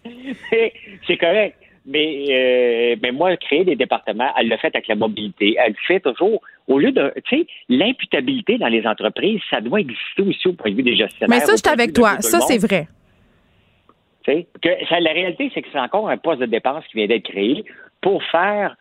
c'est 1.08 1.18
correct. 1.18 1.58
Mais, 1.88 2.26
euh, 2.32 2.96
mais 3.02 3.12
moi, 3.12 3.38
créer 3.38 3.64
des 3.64 3.76
départements, 3.76 4.32
elle 4.40 4.48
l'a 4.48 4.58
fait 4.58 4.74
avec 4.74 4.88
la 4.88 4.96
mobilité. 4.96 5.56
Elle 5.60 5.74
le 5.74 5.78
fait 5.88 6.00
toujours. 6.00 6.42
Au 6.68 6.80
lieu 6.80 6.92
de, 6.92 7.14
tu 7.26 7.38
sais, 7.38 7.48
l'imputabilité 7.70 8.58
dans 8.58 8.70
les 8.70 8.88
entreprises, 8.88 9.40
ça 9.52 9.62
doit 9.62 9.82
exister 9.82 10.24
aussi 10.24 10.48
au 10.48 10.54
point 10.54 10.72
de 10.72 10.78
vue 10.78 10.84
des 10.84 10.96
gestionnaires. 10.96 11.40
Mais 11.40 11.46
ça, 11.46 11.52
je 11.52 11.58
suis 11.58 11.70
avec 11.70 11.94
toi. 11.94 12.20
Ça, 12.22 12.40
le 12.40 12.44
c'est 12.48 12.58
vrai. 12.58 12.88
sais, 14.26 14.48
que 14.64 14.70
ça, 14.90 15.00
la 15.00 15.12
réalité, 15.12 15.52
c'est 15.54 15.62
que 15.62 15.68
c'est 15.72 15.80
encore 15.80 16.10
un 16.10 16.18
poste 16.18 16.42
de 16.42 16.48
dépense 16.48 16.84
qui 16.88 16.98
vient 16.98 17.08
d'être 17.08 17.30
créé 17.30 17.64
pour 18.02 18.24
faire 18.24 18.76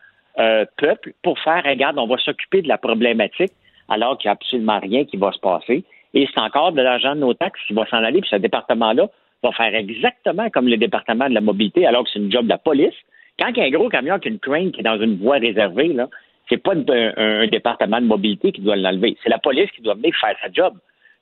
peuple, 0.77 1.13
pour 1.23 1.39
faire, 1.39 1.63
regarde, 1.63 1.97
on 1.97 2.07
va 2.07 2.17
s'occuper 2.17 2.61
de 2.61 2.67
la 2.67 2.77
problématique 2.77 3.51
alors 3.89 4.17
qu'il 4.17 4.27
n'y 4.27 4.29
a 4.29 4.33
absolument 4.33 4.79
rien 4.79 5.05
qui 5.05 5.17
va 5.17 5.31
se 5.31 5.39
passer. 5.39 5.83
Et 6.13 6.27
c'est 6.33 6.39
encore 6.39 6.71
de 6.71 6.81
l'argent 6.81 7.13
de 7.13 7.19
nos 7.19 7.33
taxes 7.33 7.59
qui 7.67 7.73
va 7.73 7.85
s'en 7.87 7.97
aller, 7.97 8.21
puis 8.21 8.29
ce 8.29 8.37
département-là 8.37 9.09
va 9.43 9.51
faire 9.51 9.75
exactement 9.75 10.49
comme 10.49 10.67
le 10.67 10.77
département 10.77 11.29
de 11.29 11.33
la 11.33 11.41
mobilité, 11.41 11.85
alors 11.85 12.05
que 12.05 12.09
c'est 12.11 12.19
une 12.19 12.31
job 12.31 12.45
de 12.45 12.49
la 12.49 12.57
police. 12.57 12.95
Quand 13.37 13.49
il 13.49 13.57
y 13.57 13.61
a 13.61 13.65
un 13.65 13.69
gros 13.69 13.89
camion 13.89 14.17
qui 14.17 14.29
a 14.29 14.31
une 14.31 14.39
crane 14.39 14.71
qui 14.71 14.79
est 14.79 14.83
dans 14.83 14.99
une 14.99 15.17
voie 15.17 15.37
réservée, 15.37 15.89
là, 15.89 16.07
c'est 16.47 16.57
pas 16.57 16.73
un, 16.73 17.47
département 17.47 17.99
de 17.99 18.05
mobilité 18.05 18.51
qui 18.51 18.61
doit 18.61 18.75
l'enlever. 18.75 19.17
C'est 19.23 19.29
la 19.29 19.39
police 19.39 19.69
qui 19.71 19.81
doit 19.81 19.95
venir 19.95 20.13
faire 20.19 20.35
sa 20.41 20.51
job. 20.51 20.73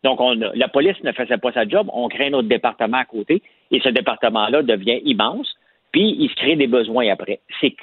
Donc, 0.03 0.19
on, 0.19 0.33
la 0.33 0.67
police 0.67 1.01
ne 1.03 1.11
faisait 1.13 1.37
pas 1.37 1.51
sa 1.53 1.67
job, 1.67 1.89
on 1.93 2.09
crée 2.09 2.27
un 2.27 2.33
autre 2.33 2.49
département 2.49 2.97
à 2.97 3.05
côté, 3.05 3.41
et 3.71 3.79
ce 3.79 3.89
département-là 3.89 4.61
devient 4.61 4.99
immense, 5.05 5.55
puis 5.91 6.15
il 6.19 6.29
se 6.29 6.35
crée 6.35 6.55
des 6.55 6.67
besoins 6.67 7.09
après. 7.09 7.39
C'est 7.61 7.73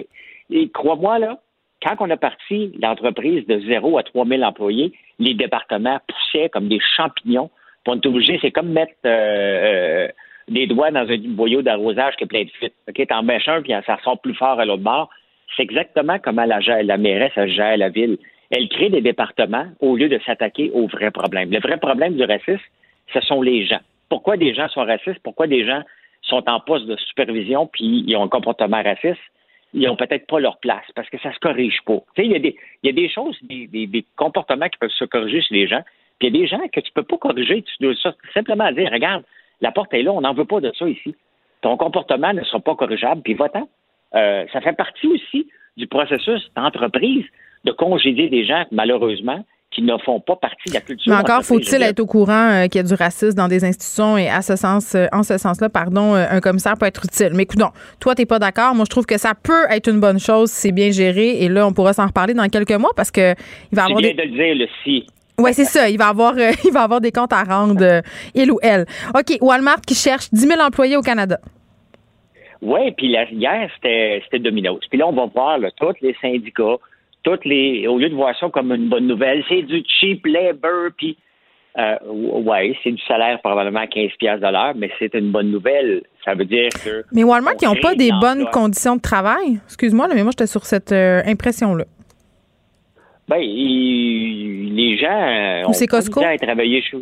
et 0.51 0.69
crois-moi, 0.71 1.19
là, 1.19 1.39
quand 1.83 1.97
on 2.01 2.11
a 2.11 2.17
parti 2.17 2.73
l'entreprise 2.81 3.47
de 3.47 3.61
0 3.61 3.99
à 3.99 4.03
3 4.03 4.27
000 4.27 4.43
employés, 4.43 4.93
les 5.19 5.35
départements 5.35 5.99
poussaient 6.07 6.49
comme 6.49 6.69
des 6.69 6.81
champignons. 6.97 7.51
Pour 7.85 7.95
être 7.95 8.07
obligé, 8.07 8.39
c'est 8.43 8.51
comme 8.51 8.71
mettre 8.71 8.93
euh, 9.07 9.09
euh, 9.09 10.09
des 10.49 10.67
doigts 10.67 10.91
dans 10.91 11.09
un 11.09 11.19
boyau 11.19 11.63
d'arrosage 11.63 12.17
qui 12.17 12.25
est 12.25 12.27
plein 12.27 12.45
de 12.45 12.51
fuite. 12.51 12.75
OK, 12.89 13.07
t'en 13.07 13.23
mets 13.23 13.39
puis 13.63 13.73
ça 13.87 13.99
sort 14.05 14.21
plus 14.21 14.35
fort 14.35 14.61
à 14.61 14.65
l'autre 14.65 14.83
bord. 14.83 15.09
C'est 15.57 15.63
exactement 15.63 16.19
comment 16.19 16.45
la, 16.45 16.61
la 16.83 16.97
mairesse 16.99 17.33
gère 17.51 17.77
la 17.77 17.89
ville. 17.89 18.19
Elle 18.51 18.69
crée 18.69 18.91
des 18.91 19.01
départements 19.01 19.67
au 19.81 19.97
lieu 19.97 20.09
de 20.09 20.19
s'attaquer 20.27 20.71
aux 20.75 20.87
vrais 20.87 21.11
problèmes. 21.11 21.51
Le 21.51 21.61
vrai 21.61 21.79
problème 21.79 22.17
du 22.17 22.25
racisme, 22.25 22.61
ce 23.13 23.21
sont 23.21 23.43
les 23.43 23.65
gens. 23.65 23.81
Pourquoi 24.09 24.37
des 24.37 24.55
gens 24.55 24.69
sont 24.69 24.85
racistes? 24.85 25.21
Pourquoi 25.23 25.47
des 25.47 25.65
gens 25.65 25.83
sont 26.23 26.43
en 26.49 26.61
poste 26.61 26.87
de 26.87 26.97
supervision 26.97 27.67
puis 27.67 28.05
ils 28.07 28.17
ont 28.17 28.25
un 28.25 28.29
comportement 28.29 28.83
raciste? 28.83 29.21
Ils 29.73 29.87
n'ont 29.87 29.97
peut-être 29.97 30.27
pas 30.27 30.41
leur 30.41 30.59
place 30.59 30.85
parce 30.95 31.09
que 31.09 31.19
ça 31.19 31.33
se 31.33 31.39
corrige 31.39 31.81
pas. 31.87 31.99
Il 32.19 32.27
y, 32.27 32.35
a 32.35 32.39
des, 32.39 32.57
y 32.83 32.89
a 32.89 32.93
des 32.93 33.09
choses, 33.09 33.39
des, 33.43 33.67
des, 33.67 34.05
comportements 34.17 34.69
qui 34.69 34.79
peuvent 34.79 34.91
se 34.91 35.05
corriger 35.05 35.43
chez 35.43 35.55
les 35.55 35.67
gens, 35.69 35.83
puis 36.19 36.29
il 36.29 36.35
y 36.35 36.39
a 36.39 36.41
des 36.41 36.47
gens 36.49 36.69
que 36.73 36.81
tu 36.81 36.91
peux 36.93 37.03
pas 37.03 37.17
corriger. 37.19 37.63
Tu 37.63 37.75
dois 37.81 37.95
simplement 38.35 38.71
dire, 38.73 38.91
regarde, 38.91 39.23
la 39.61 39.73
porte 39.73 39.95
est 39.95 40.03
là, 40.03 40.13
on 40.13 40.23
n'en 40.23 40.35
veut 40.35 40.45
pas 40.45 40.61
de 40.61 40.73
ça 40.77 40.89
ici. 40.89 41.15
Ton 41.61 41.77
comportement 41.77 42.33
ne 42.33 42.43
sera 42.43 42.61
pas 42.61 42.75
corrigeable, 42.75 43.23
puis 43.23 43.35
va-t'en. 43.35 43.69
Euh, 44.15 44.47
ça 44.53 44.61
fait 44.61 44.73
partie 44.73 45.07
aussi 45.07 45.49
du 45.77 45.87
processus 45.87 46.51
d'entreprise 46.57 47.25
de 47.65 47.73
congédier 47.73 48.29
des 48.29 48.45
gens, 48.45 48.65
malheureusement, 48.71 49.45
qui 49.71 49.83
ne 49.83 49.97
font 49.99 50.19
pas 50.21 50.37
partie 50.37 50.69
de 50.69 50.75
la 50.75 50.81
culture. 50.81 51.13
Mais 51.13 51.19
encore 51.19 51.43
faut-il 51.45 51.83
être 51.83 52.01
au 52.01 52.07
courant 52.07 52.51
euh, 52.51 52.67
qu'il 52.67 52.77
y 52.77 52.79
a 52.81 52.83
du 52.83 52.95
racisme 52.95 53.37
dans 53.37 53.47
des 53.47 53.65
institutions 53.65 54.19
et 54.19 54.29
à 54.29 54.43
ce 54.43 54.57
sens, 54.57 54.95
euh, 54.95 55.07
en 55.13 55.23
ce 55.23 55.39
sens-là, 55.39 55.69
pardon, 55.69 56.15
euh, 56.15 56.27
un 56.29 56.41
commissaire 56.41 56.75
peut 56.79 56.87
être 56.87 57.05
utile. 57.05 57.31
Mais 57.35 57.45
écoute, 57.45 57.61
toi, 58.01 58.15
t'es 58.15 58.27
pas 58.27 58.41
d'accord. 58.41 58.75
Moi, 58.75 58.85
je 58.85 58.91
trouve 58.91 59.07
que 59.07 59.19
ça 59.19 59.35
peut 59.41 59.67
être 59.71 59.89
une 59.89 60.01
bonne 60.01 60.19
chose 60.19 60.51
si 60.51 60.61
c'est 60.61 60.73
bien 60.73 60.91
géré. 60.91 61.43
Et 61.43 61.49
là, 61.49 61.67
on 61.67 61.73
pourra 61.73 61.93
s'en 61.93 62.07
reparler 62.07 62.35
dans 62.35 62.49
quelques 62.49 62.73
mois 62.73 62.91
parce 62.97 63.13
que 63.13 63.35
il 63.71 63.77
va 63.77 63.85
avoir. 63.85 64.01
Des... 64.01 64.13
de 64.13 64.23
le 64.23 64.29
dire, 64.29 64.55
le 64.57 64.67
si. 64.83 65.07
Oui, 65.39 65.55
c'est 65.55 65.65
ça. 65.65 65.89
Il 65.89 65.99
va 65.99 66.09
avoir, 66.09 66.35
il 66.65 66.73
va 66.73 66.83
avoir 66.83 67.01
des 67.01 67.13
comptes 67.13 67.33
à 67.33 67.45
rendre, 67.45 68.03
il 68.35 68.51
ou 68.51 68.59
elle. 68.63 68.87
OK, 69.15 69.39
Walmart 69.41 69.83
qui 69.83 69.95
cherche 69.95 70.31
10 70.33 70.49
000 70.49 70.61
employés 70.61 70.97
au 70.97 71.03
Canada. 71.03 71.39
Oui, 72.61 72.91
puis 72.97 73.07
hier, 73.07 73.71
c'était 73.75 74.39
Domino's. 74.39 74.81
Puis 74.91 74.99
là, 74.99 75.07
on 75.07 75.13
va 75.13 75.27
voir 75.27 75.59
tous 75.77 75.95
les 76.03 76.15
syndicats, 76.21 76.77
toutes 77.23 77.45
les, 77.45 77.87
au 77.87 77.99
lieu 77.99 78.09
de 78.09 78.15
voir 78.15 78.37
ça 78.39 78.49
comme 78.49 78.73
une 78.73 78.89
bonne 78.89 79.07
nouvelle, 79.07 79.45
c'est 79.49 79.63
du 79.63 79.83
cheap 79.87 80.27
labor, 80.27 80.91
puis 80.97 81.17
euh, 81.79 81.97
ouais, 82.09 82.77
c'est 82.83 82.93
du 82.93 83.03
salaire 83.03 83.41
probablement 83.41 83.81
à 83.81 83.87
15 83.87 84.11
pièces 84.19 84.41
de 84.41 84.47
l'heure, 84.47 84.75
mais 84.75 84.91
c'est 84.99 85.15
une 85.15 85.31
bonne 85.31 85.51
nouvelle. 85.51 86.03
Ça 86.25 86.35
veut 86.35 86.45
dire 86.45 86.69
que 86.85 87.05
Mais 87.13 87.23
Walmart 87.23 87.57
qui 87.57 87.67
n'ont 87.67 87.77
pas 87.77 87.95
des 87.95 88.11
bonnes 88.21 88.47
conditions 88.53 88.97
de 88.97 89.01
travail? 89.01 89.61
Excuse-moi, 89.67 90.09
mais 90.13 90.23
moi 90.23 90.33
j'étais 90.33 90.49
sur 90.49 90.65
cette 90.65 90.93
euh, 90.93 91.23
impression 91.27 91.75
là. 91.75 91.85
Ben, 93.29 93.39
les 93.39 94.99
gens 94.99 95.69
Ou 95.69 95.73
c'est 95.73 95.87
Costco? 95.87 96.21
à 96.21 96.37
travailler 96.37 96.83
chez 96.83 96.99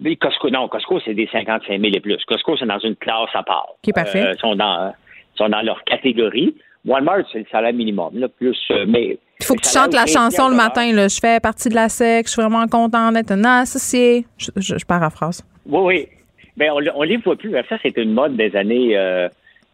mais 0.00 0.16
Costco, 0.16 0.48
non, 0.50 0.68
Costco, 0.68 0.98
c'est 1.00 1.14
des 1.14 1.28
55 1.30 1.80
000 1.80 1.92
et 1.94 2.00
plus. 2.00 2.24
Costco, 2.24 2.56
c'est 2.56 2.66
dans 2.66 2.78
une 2.78 2.96
classe 2.96 3.28
à 3.34 3.42
part. 3.42 3.68
Qui 3.82 3.90
est 3.90 3.92
parfait. 3.92 4.24
Euh, 4.24 4.36
sont 4.36 4.54
dans, 4.54 4.94
sont 5.34 5.48
dans 5.48 5.60
leur 5.60 5.84
catégorie. 5.84 6.54
Walmart, 6.86 7.24
c'est 7.30 7.40
le 7.40 7.46
salaire 7.50 7.74
minimum, 7.74 8.18
là, 8.18 8.28
plus, 8.28 8.58
euh, 8.70 8.86
mais 8.88 9.18
il 9.40 9.46
faut 9.46 9.54
que 9.54 9.62
tu 9.62 9.70
chantes 9.70 9.94
la 9.94 10.06
chanson 10.06 10.48
le 10.48 10.56
matin. 10.56 10.92
Là. 10.92 11.08
Je 11.08 11.18
fais 11.18 11.40
partie 11.40 11.68
de 11.68 11.74
la 11.74 11.88
SEC, 11.88 12.26
je 12.26 12.32
suis 12.32 12.42
vraiment 12.42 12.66
content 12.66 13.10
d'être 13.12 13.32
un 13.32 13.44
associé. 13.44 14.26
Je, 14.38 14.50
je, 14.56 14.84
paraphrase. 14.84 15.42
Oui, 15.66 15.80
oui. 15.82 16.08
Mais 16.56 16.68
on 16.70 16.80
ne 16.80 17.06
les 17.06 17.16
voit 17.16 17.36
plus. 17.36 17.52
Ça, 17.68 17.76
c'était 17.82 18.02
une 18.02 18.12
mode 18.12 18.36
des 18.36 18.54
années 18.54 18.94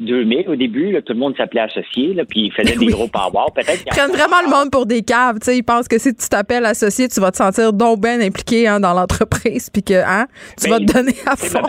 2000 0.00 0.38
euh, 0.38 0.52
au 0.52 0.56
début. 0.56 0.94
tout 1.02 1.12
le 1.12 1.18
monde 1.18 1.36
s'appelait 1.36 1.62
associé, 1.62 2.14
là, 2.14 2.24
puis 2.24 2.46
ils 2.46 2.52
faisaient 2.52 2.76
des 2.76 2.86
gros 2.86 3.08
power. 3.08 3.46
Peut-être 3.54 3.82
Ils 3.86 3.90
prennent 3.90 4.12
vraiment 4.12 4.40
le 4.44 4.50
monde 4.50 4.70
pour 4.70 4.86
des 4.86 5.02
caves. 5.02 5.38
Ils 5.48 5.64
pensent 5.64 5.88
que 5.88 5.98
si 5.98 6.14
tu 6.14 6.28
t'appelles 6.28 6.64
associé, 6.64 7.08
tu 7.08 7.20
vas 7.20 7.32
te 7.32 7.36
sentir 7.38 7.72
donc 7.72 8.00
bien 8.00 8.20
impliqué 8.20 8.68
hein, 8.68 8.78
dans 8.78 8.94
l'entreprise, 8.94 9.68
puis 9.70 9.82
que 9.82 9.94
hein, 9.94 10.26
tu 10.62 10.70
vas 10.70 10.78
te 10.78 10.84
donner 10.84 11.14
à 11.26 11.36
fond. 11.36 11.60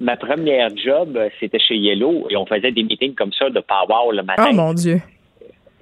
Ma, 0.00 0.16
première 0.16 0.68
job, 0.76 1.16
euh, 1.16 1.28
c'était 1.40 1.58
chez 1.58 1.74
Yellow, 1.74 2.28
et 2.30 2.36
on 2.36 2.46
faisait 2.46 2.70
des 2.70 2.84
meetings 2.84 3.16
comme 3.16 3.32
ça 3.32 3.50
de 3.50 3.60
power 3.60 4.14
le 4.16 4.22
matin. 4.22 4.46
Oh 4.50 4.54
mon 4.54 4.72
Dieu. 4.72 5.02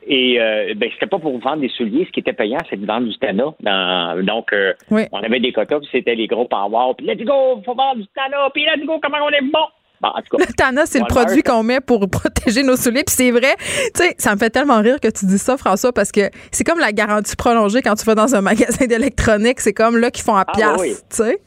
Et 0.07 0.41
euh, 0.41 0.75
ben, 0.77 0.89
c'était 0.95 1.07
pas 1.07 1.19
pour 1.19 1.37
vendre 1.39 1.61
des 1.61 1.69
souliers. 1.69 2.05
Ce 2.07 2.13
qui 2.13 2.21
était 2.21 2.33
payant, 2.33 2.59
c'était 2.65 2.77
de 2.77 2.87
vendre 2.87 3.09
du 3.09 3.19
Tana. 3.19 4.23
donc, 4.23 4.53
euh, 4.53 4.73
on 4.91 5.23
avait 5.23 5.41
des 5.41 5.53
quotas, 5.53 5.81
puis 5.81 5.89
c'était 5.91 6.15
les 6.15 6.29
gros 6.29 6.47
power. 6.47 6.95
Puis 6.97 7.07
let's 7.07 7.25
go, 7.25 7.61
faut 7.65 7.75
vendre 7.75 7.97
du 7.97 8.07
Tana. 8.15 8.49
Puis 8.55 8.65
let's 8.65 8.87
go, 8.87 9.01
comment 9.03 9.19
on 9.25 9.31
est 9.31 9.43
bon. 9.43 9.67
Bon, 10.01 10.09
en 10.09 10.21
tout 10.21 10.37
cas, 10.37 10.45
le 10.47 10.53
Tana, 10.57 10.87
c'est 10.87 11.01
le 11.01 11.07
produit 11.07 11.43
qu'on 11.43 11.63
met 11.63 11.81
pour 11.81 12.09
protéger 12.11 12.63
nos 12.63 12.77
souliers. 12.77 13.05
Puis 13.05 13.17
c'est 13.17 13.31
vrai, 13.31 13.57
tu 13.59 14.03
sais, 14.03 14.15
ça 14.19 14.35
me 14.35 14.39
fait 14.39 14.51
tellement 14.51 14.81
rire 14.81 15.01
que 15.01 15.09
tu 15.09 15.27
dis 15.27 15.39
ça, 15.39 15.57
François, 15.57 15.93
parce 15.93 16.13
que 16.13 16.31
c'est 16.53 16.65
comme 16.65 16.79
la 16.79 16.93
garantie 16.93 17.37
prolongée 17.37 17.83
quand 17.83 17.95
tu 17.95 18.05
vas 18.05 18.15
dans 18.15 18.35
un 18.35 18.41
magasin 18.41 18.87
d'électronique. 18.87 19.61
C'est 19.61 19.73
comme 19.73 19.97
là 19.97 20.11
qu'ils 20.11 20.25
font 20.25 20.37
à 20.37 20.45
ah, 20.47 20.53
pièce, 20.53 21.05
tu 21.11 21.17
sais. 21.17 21.39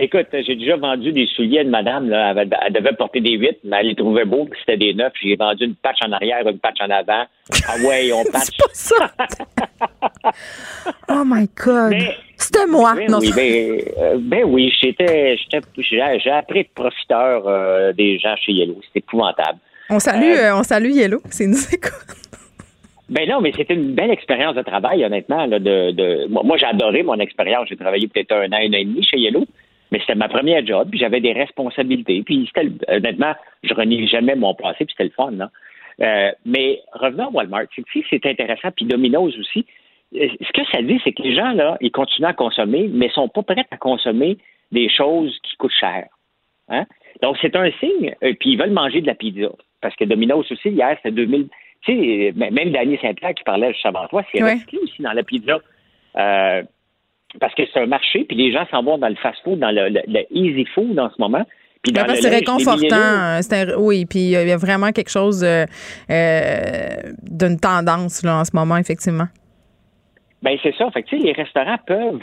Écoute, 0.00 0.28
j'ai 0.32 0.54
déjà 0.54 0.76
vendu 0.76 1.10
des 1.10 1.26
souliers 1.26 1.62
une 1.62 1.70
madame, 1.70 2.08
là. 2.08 2.32
Elle, 2.36 2.72
devait 2.72 2.92
porter 2.92 3.20
des 3.20 3.32
huit, 3.32 3.58
mais 3.64 3.78
elle 3.80 3.88
les 3.88 3.94
trouvait 3.96 4.24
beaux, 4.24 4.44
puis 4.44 4.58
c'était 4.60 4.76
des 4.76 4.94
neufs. 4.94 5.12
J'ai 5.20 5.34
vendu 5.34 5.64
une 5.64 5.74
patch 5.74 5.98
en 6.06 6.12
arrière, 6.12 6.46
une 6.46 6.60
patch 6.60 6.76
en 6.80 6.88
avant. 6.88 7.24
Ah 7.66 7.74
ouais, 7.84 8.12
on 8.12 8.22
patch. 8.32 8.48
C'est 8.72 8.92
pas 8.92 9.10
ça! 10.22 10.32
oh 11.08 11.22
my 11.26 11.48
God! 11.56 11.96
C'était 12.36 12.66
moi! 12.66 12.94
Ben, 12.94 13.10
non, 13.10 13.18
oui, 13.18 13.32
ben, 13.34 13.80
euh, 13.98 14.16
ben 14.20 14.44
oui, 14.44 14.72
j'étais, 14.80 15.36
j'ai 15.76 16.30
appris 16.30 16.62
de 16.62 16.68
profiteur 16.72 17.42
euh, 17.48 17.92
des 17.92 18.20
gens 18.20 18.36
chez 18.36 18.52
Yellow. 18.52 18.78
C'était 18.86 19.00
épouvantable. 19.00 19.58
On 19.90 19.98
salue, 19.98 20.36
euh, 20.36 20.54
on 20.54 20.62
salue 20.62 20.90
Yellow, 20.90 21.22
c'est 21.30 21.46
nous 21.46 21.56
Ben 23.08 23.28
non, 23.28 23.40
mais 23.40 23.52
c'était 23.56 23.74
une 23.74 23.94
belle 23.94 24.10
expérience 24.10 24.54
de 24.54 24.62
travail, 24.62 25.04
honnêtement. 25.04 25.46
Là, 25.46 25.58
de, 25.58 25.90
de... 25.90 26.26
Moi, 26.28 26.56
j'ai 26.58 26.66
adoré 26.66 27.02
mon 27.02 27.18
expérience. 27.18 27.66
J'ai 27.68 27.76
travaillé 27.76 28.06
peut-être 28.06 28.32
un 28.32 28.52
an, 28.52 28.58
un 28.60 28.68
an 28.68 28.76
et 28.76 28.84
demi 28.84 29.02
chez 29.02 29.18
Yellow. 29.18 29.46
Mais 29.90 30.00
c'était 30.00 30.14
ma 30.14 30.28
première 30.28 30.64
job, 30.66 30.88
puis 30.90 30.98
j'avais 30.98 31.20
des 31.20 31.32
responsabilités. 31.32 32.22
Puis 32.22 32.48
c'était, 32.52 32.70
honnêtement, 32.88 33.34
je 33.62 33.72
renie 33.74 34.06
jamais 34.06 34.34
mon 34.34 34.54
passé, 34.54 34.84
puis 34.84 34.94
c'était 34.96 35.04
le 35.04 35.10
fun. 35.10 35.30
Là. 35.32 35.50
Euh, 36.00 36.30
mais 36.44 36.80
revenons 36.92 37.28
à 37.28 37.30
Walmart, 37.30 37.64
c'est 37.74 37.84
c'est 38.08 38.26
intéressant, 38.26 38.70
puis 38.74 38.84
Domino's 38.84 39.36
aussi. 39.38 39.66
Euh, 40.14 40.28
ce 40.40 40.52
que 40.52 40.66
ça 40.70 40.82
dit, 40.82 41.00
c'est 41.04 41.12
que 41.12 41.22
les 41.22 41.34
gens, 41.34 41.52
là, 41.52 41.76
ils 41.80 41.90
continuent 41.90 42.28
à 42.28 42.32
consommer, 42.32 42.88
mais 42.92 43.08
sont 43.10 43.28
pas 43.28 43.42
prêts 43.42 43.66
à 43.70 43.76
consommer 43.76 44.38
des 44.72 44.88
choses 44.88 45.36
qui 45.42 45.56
coûtent 45.56 45.72
cher. 45.78 46.06
Hein? 46.68 46.86
Donc, 47.22 47.36
c'est 47.40 47.56
un 47.56 47.70
signe, 47.80 48.14
euh, 48.22 48.34
puis 48.38 48.52
ils 48.52 48.58
veulent 48.58 48.70
manger 48.70 49.00
de 49.00 49.06
la 49.06 49.14
pizza. 49.14 49.48
Parce 49.80 49.94
que 49.96 50.04
Domino's 50.04 50.50
aussi, 50.50 50.70
hier, 50.70 50.96
c'était 50.96 51.10
2000. 51.14 51.48
Tu 51.82 51.92
sais, 51.92 52.32
même 52.34 52.72
Daniel 52.72 52.98
Saint-Pierre 53.00 53.34
qui 53.34 53.44
parlait 53.44 53.72
juste 53.72 53.86
avant 53.86 54.06
toi, 54.08 54.24
c'est 54.32 54.42
recyclé 54.42 54.80
aussi 54.80 55.00
dans 55.00 55.12
la 55.12 55.22
pizza. 55.22 55.60
Euh, 56.16 56.62
parce 57.40 57.54
que 57.54 57.62
c'est 57.72 57.80
un 57.80 57.86
marché, 57.86 58.24
puis 58.24 58.36
les 58.36 58.52
gens 58.52 58.66
s'en 58.70 58.82
vont 58.82 58.98
dans 58.98 59.08
le 59.08 59.14
fast-food, 59.16 59.58
dans 59.58 59.70
le, 59.70 59.90
easy 60.30 60.64
food 60.74 60.98
en 60.98 61.10
ce 61.10 61.16
moment. 61.18 61.44
Puis 61.82 61.92
dans 61.92 62.06
c'est 62.14 62.28
réconfortant. 62.28 63.40
oui, 63.78 64.04
puis 64.06 64.18
il 64.18 64.30
y 64.30 64.52
a 64.52 64.56
vraiment 64.56 64.90
quelque 64.90 65.10
chose 65.10 65.44
euh, 65.44 65.64
euh, 66.10 67.12
d'une 67.30 67.58
tendance 67.60 68.24
là, 68.24 68.40
en 68.40 68.44
ce 68.44 68.50
moment, 68.54 68.76
effectivement. 68.76 69.28
Ben 70.42 70.56
c'est 70.62 70.74
ça. 70.76 70.90
Fait 70.90 71.02
que, 71.02 71.16
les 71.16 71.32
restaurants 71.32 71.78
peuvent 71.86 72.22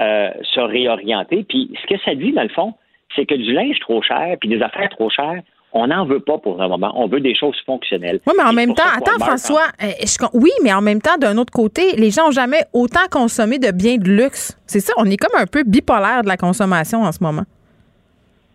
euh, 0.00 0.30
se 0.42 0.60
réorienter. 0.60 1.44
Puis 1.48 1.72
ce 1.82 1.94
que 1.94 2.00
ça 2.04 2.14
dit, 2.14 2.32
dans 2.32 2.42
le 2.42 2.48
fond, 2.48 2.74
c'est 3.14 3.26
que 3.26 3.34
du 3.34 3.52
linge 3.52 3.78
trop 3.80 4.02
cher, 4.02 4.36
puis 4.40 4.48
des 4.48 4.62
affaires 4.62 4.88
trop 4.90 5.10
chères, 5.10 5.42
on 5.72 5.88
n'en 5.88 6.06
veut 6.06 6.20
pas 6.20 6.38
pour 6.38 6.60
un 6.62 6.68
moment. 6.68 6.92
On 6.96 7.06
veut 7.06 7.20
des 7.20 7.34
choses 7.34 7.56
fonctionnelles. 7.66 8.20
Oui, 8.26 8.32
mais 8.36 8.44
en 8.44 8.52
même 8.52 8.74
temps, 8.74 8.84
attends, 8.96 9.18
François, 9.18 9.68
euh, 9.82 10.28
oui, 10.32 10.50
mais 10.62 10.72
en 10.72 10.80
même 10.80 11.02
temps, 11.02 11.18
d'un 11.18 11.36
autre 11.36 11.52
côté, 11.52 11.92
les 11.96 12.10
gens 12.10 12.26
n'ont 12.26 12.30
jamais 12.30 12.62
autant 12.72 13.06
consommé 13.10 13.58
de 13.58 13.70
biens 13.72 13.96
de 13.96 14.08
luxe. 14.08 14.58
C'est 14.66 14.80
ça, 14.80 14.92
on 14.96 15.04
est 15.04 15.16
comme 15.16 15.38
un 15.38 15.46
peu 15.46 15.64
bipolaire 15.64 16.22
de 16.22 16.28
la 16.28 16.36
consommation 16.36 17.02
en 17.02 17.12
ce 17.12 17.22
moment. 17.22 17.44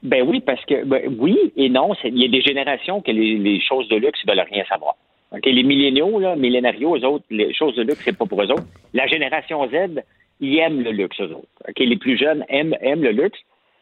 Ben 0.04 0.24
oui, 0.28 0.40
parce 0.40 0.64
que 0.66 0.84
ben 0.84 1.16
oui 1.20 1.38
et 1.56 1.70
non. 1.70 1.94
Il 2.04 2.20
y 2.20 2.26
a 2.26 2.28
des 2.28 2.42
générations 2.42 3.02
que 3.02 3.12
les, 3.12 3.62
choses 3.62 3.88
de 3.88 3.98
luxe 3.98 4.20
ne 4.26 4.32
veulent 4.32 4.48
rien 4.52 4.64
savoir. 4.68 4.96
les 5.44 5.64
milléniaux, 5.64 6.20
là, 6.20 6.36
millénarios, 6.36 6.98
eux 6.98 7.06
autres, 7.06 7.26
les 7.30 7.54
choses 7.54 7.76
de 7.76 7.84
luxe, 7.84 8.02
c'est 8.04 8.18
pas 8.18 8.26
pour 8.26 8.42
eux 8.42 8.52
autres. 8.52 8.66
La 8.94 9.06
génération 9.06 9.68
Z, 9.70 10.02
ils 10.40 10.58
aiment 10.58 10.82
le 10.82 10.92
luxe, 10.92 11.20
eux 11.22 11.36
autres. 11.36 11.48
les 11.78 11.98
plus 11.98 12.18
jeunes 12.18 12.44
aiment, 12.50 12.76
aiment 12.82 13.04
le 13.04 13.12
luxe. 13.12 13.40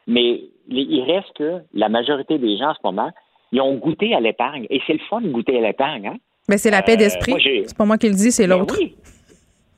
Mais 0.10 0.42
il 0.68 1.04
reste 1.04 1.32
que 1.36 1.62
la 1.74 1.88
majorité 1.88 2.38
des 2.38 2.58
gens 2.58 2.72
en 2.72 2.74
ce 2.74 2.80
moment, 2.84 3.12
ils 3.52 3.62
ont 3.62 3.76
goûté 3.76 4.14
à 4.14 4.20
l'épargne. 4.20 4.66
Et 4.70 4.82
c'est 4.86 4.94
le 4.94 5.00
fun 5.10 5.22
de 5.22 5.30
goûter 5.30 5.58
à 5.58 5.62
l'épargne. 5.62 6.08
Hein? 6.08 6.18
Mais 6.48 6.58
c'est 6.58 6.72
la 6.72 6.82
paix 6.82 6.94
euh, 6.94 6.98
d'esprit. 6.98 7.34
c'est 7.68 7.78
pas 7.78 7.86
moi 7.86 7.98
qui 7.98 8.08
le 8.10 8.16
dis, 8.16 8.32
c'est 8.32 8.48
ben 8.48 8.58
l'autre. 8.58 8.76
Oui. 8.78 8.96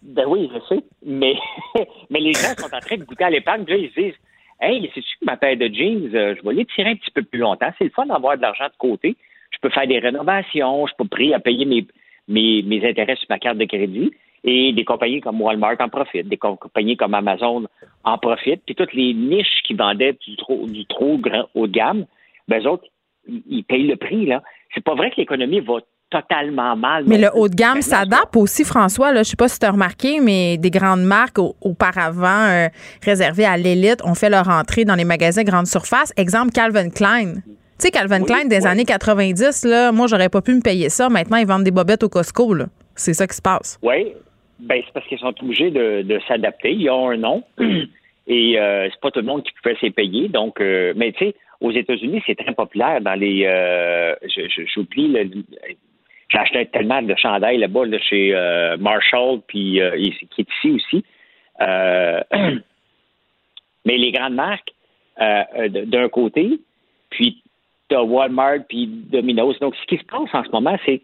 Ben 0.01 0.25
oui, 0.27 0.49
je 0.53 0.75
sais. 0.75 0.83
Mais, 1.05 1.35
mais 2.09 2.19
les 2.19 2.33
gens 2.33 2.55
sont 2.57 2.73
en 2.73 2.79
train 2.79 2.97
de 2.97 3.03
goûter 3.03 3.25
à 3.25 3.29
l'épargne. 3.29 3.65
Là, 3.67 3.75
ils 3.75 3.89
se 3.89 3.99
disent 3.99 4.19
Hey, 4.61 4.89
c'est-tu 4.93 5.17
que 5.19 5.25
ma 5.25 5.37
paire 5.37 5.57
de 5.57 5.67
jeans, 5.67 6.09
euh, 6.15 6.35
je 6.37 6.47
vais 6.47 6.53
les 6.53 6.65
tirer 6.65 6.91
un 6.91 6.95
petit 6.95 7.11
peu 7.11 7.23
plus 7.23 7.39
longtemps. 7.39 7.71
C'est 7.77 7.85
le 7.85 7.89
fun 7.89 8.05
d'avoir 8.05 8.37
de 8.37 8.41
l'argent 8.41 8.65
de 8.65 8.77
côté. 8.77 9.15
Je 9.51 9.57
peux 9.59 9.69
faire 9.69 9.87
des 9.87 9.99
rénovations, 9.99 10.87
je 10.87 10.93
peux 10.97 11.07
prier 11.07 11.33
à 11.33 11.39
payer 11.39 11.65
mes, 11.65 11.85
mes, 12.27 12.61
mes 12.61 12.87
intérêts 12.87 13.15
sur 13.15 13.25
ma 13.29 13.39
carte 13.39 13.57
de 13.57 13.65
crédit. 13.65 14.11
Et 14.43 14.73
des 14.73 14.85
compagnies 14.85 15.21
comme 15.21 15.39
Walmart 15.39 15.75
en 15.79 15.89
profitent, 15.89 16.27
des 16.27 16.37
compagnies 16.37 16.97
comme 16.97 17.13
Amazon 17.13 17.65
en 18.03 18.17
profitent. 18.17 18.63
Puis 18.65 18.75
toutes 18.75 18.93
les 18.93 19.13
niches 19.13 19.61
qui 19.65 19.75
vendaient 19.75 20.17
du 20.27 20.35
trop, 20.35 20.65
du 20.65 20.85
trop 20.85 21.17
grand 21.17 21.47
haut 21.53 21.67
de 21.67 21.71
gamme, 21.71 22.05
ben, 22.47 22.61
eux 22.61 22.67
autres, 22.67 22.85
ils 23.27 23.63
payent 23.63 23.87
le 23.87 23.97
prix. 23.97 24.25
là. 24.25 24.41
C'est 24.73 24.83
pas 24.83 24.95
vrai 24.95 25.11
que 25.11 25.17
l'économie 25.17 25.59
va 25.59 25.79
totalement 26.11 26.75
mal. 26.75 27.05
Mais 27.07 27.17
le 27.17 27.29
haut 27.33 27.47
de 27.47 27.55
gamme 27.55 27.81
s'adapte 27.81 28.35
aussi, 28.35 28.63
François. 28.63 29.11
Là, 29.11 29.23
je 29.23 29.29
sais 29.29 29.35
pas 29.35 29.47
si 29.47 29.57
tu 29.57 29.65
as 29.65 29.71
remarqué, 29.71 30.19
mais 30.19 30.57
des 30.57 30.69
grandes 30.69 31.03
marques 31.03 31.39
auparavant 31.61 32.45
euh, 32.49 32.67
réservées 33.03 33.45
à 33.45 33.57
l'élite 33.57 34.03
ont 34.03 34.13
fait 34.13 34.29
leur 34.29 34.49
entrée 34.49 34.85
dans 34.85 34.95
les 34.95 35.05
magasins 35.05 35.43
grande 35.43 35.67
surface. 35.67 36.13
Exemple, 36.17 36.51
Calvin 36.51 36.89
Klein. 36.89 37.35
Tu 37.35 37.87
sais, 37.87 37.91
Calvin 37.91 38.23
Klein 38.23 38.45
des 38.45 38.67
années 38.67 38.85
90, 38.85 39.65
là, 39.65 39.91
moi, 39.91 40.07
j'aurais 40.07 40.29
pas 40.29 40.41
pu 40.41 40.53
me 40.53 40.61
payer 40.61 40.89
ça. 40.89 41.09
Maintenant, 41.09 41.37
ils 41.37 41.47
vendent 41.47 41.63
des 41.63 41.71
bobettes 41.71 42.03
au 42.03 42.09
Costco. 42.09 42.55
C'est 42.93 43.13
ça 43.13 43.25
qui 43.25 43.35
se 43.35 43.41
passe. 43.41 43.79
Oui, 43.81 44.13
ben, 44.61 44.81
c'est 44.85 44.93
parce 44.93 45.07
qu'ils 45.07 45.19
sont 45.19 45.33
obligés 45.41 45.71
de, 45.71 46.19
s'adapter. 46.27 46.71
Ils 46.71 46.89
ont 46.89 47.09
un 47.09 47.17
nom. 47.17 47.43
Et 48.27 48.59
euh, 48.59 48.87
c'est 48.91 49.01
pas 49.01 49.11
tout 49.11 49.19
le 49.19 49.25
monde 49.25 49.43
qui 49.43 49.51
pouvait 49.53 49.75
s'y 49.77 49.89
payer. 49.89 50.29
Donc, 50.29 50.61
euh, 50.61 50.93
mais 50.95 51.11
tu 51.11 51.25
sais, 51.25 51.35
aux 51.59 51.71
États-Unis, 51.71 52.21
c'est 52.25 52.35
très 52.35 52.53
populaire 52.53 53.01
dans 53.01 53.15
les. 53.15 53.45
Euh, 53.45 54.15
j'oublie 54.73 55.07
le. 55.07 55.29
J'ai 56.29 56.37
acheté 56.37 56.65
tellement 56.67 57.01
de 57.01 57.13
chandails 57.15 57.57
là-bas 57.57 57.85
là, 57.87 57.99
chez 57.99 58.33
Marshall, 58.79 59.41
puis 59.47 59.81
euh, 59.81 59.97
qui 60.29 60.41
est 60.41 60.47
ici 60.49 60.71
aussi. 60.71 61.03
mais 63.85 63.97
les 63.97 64.11
grandes 64.11 64.35
marques, 64.35 64.71
d'un 65.17 66.07
côté, 66.09 66.59
puis 67.09 67.43
as 67.91 68.03
Walmart, 68.03 68.59
puis 68.69 68.87
Domino's. 68.87 69.59
Donc, 69.59 69.75
ce 69.75 69.85
qui 69.87 69.97
se 69.97 70.05
passe 70.05 70.29
en 70.33 70.43
ce 70.45 70.51
moment, 70.51 70.77
c'est 70.85 71.01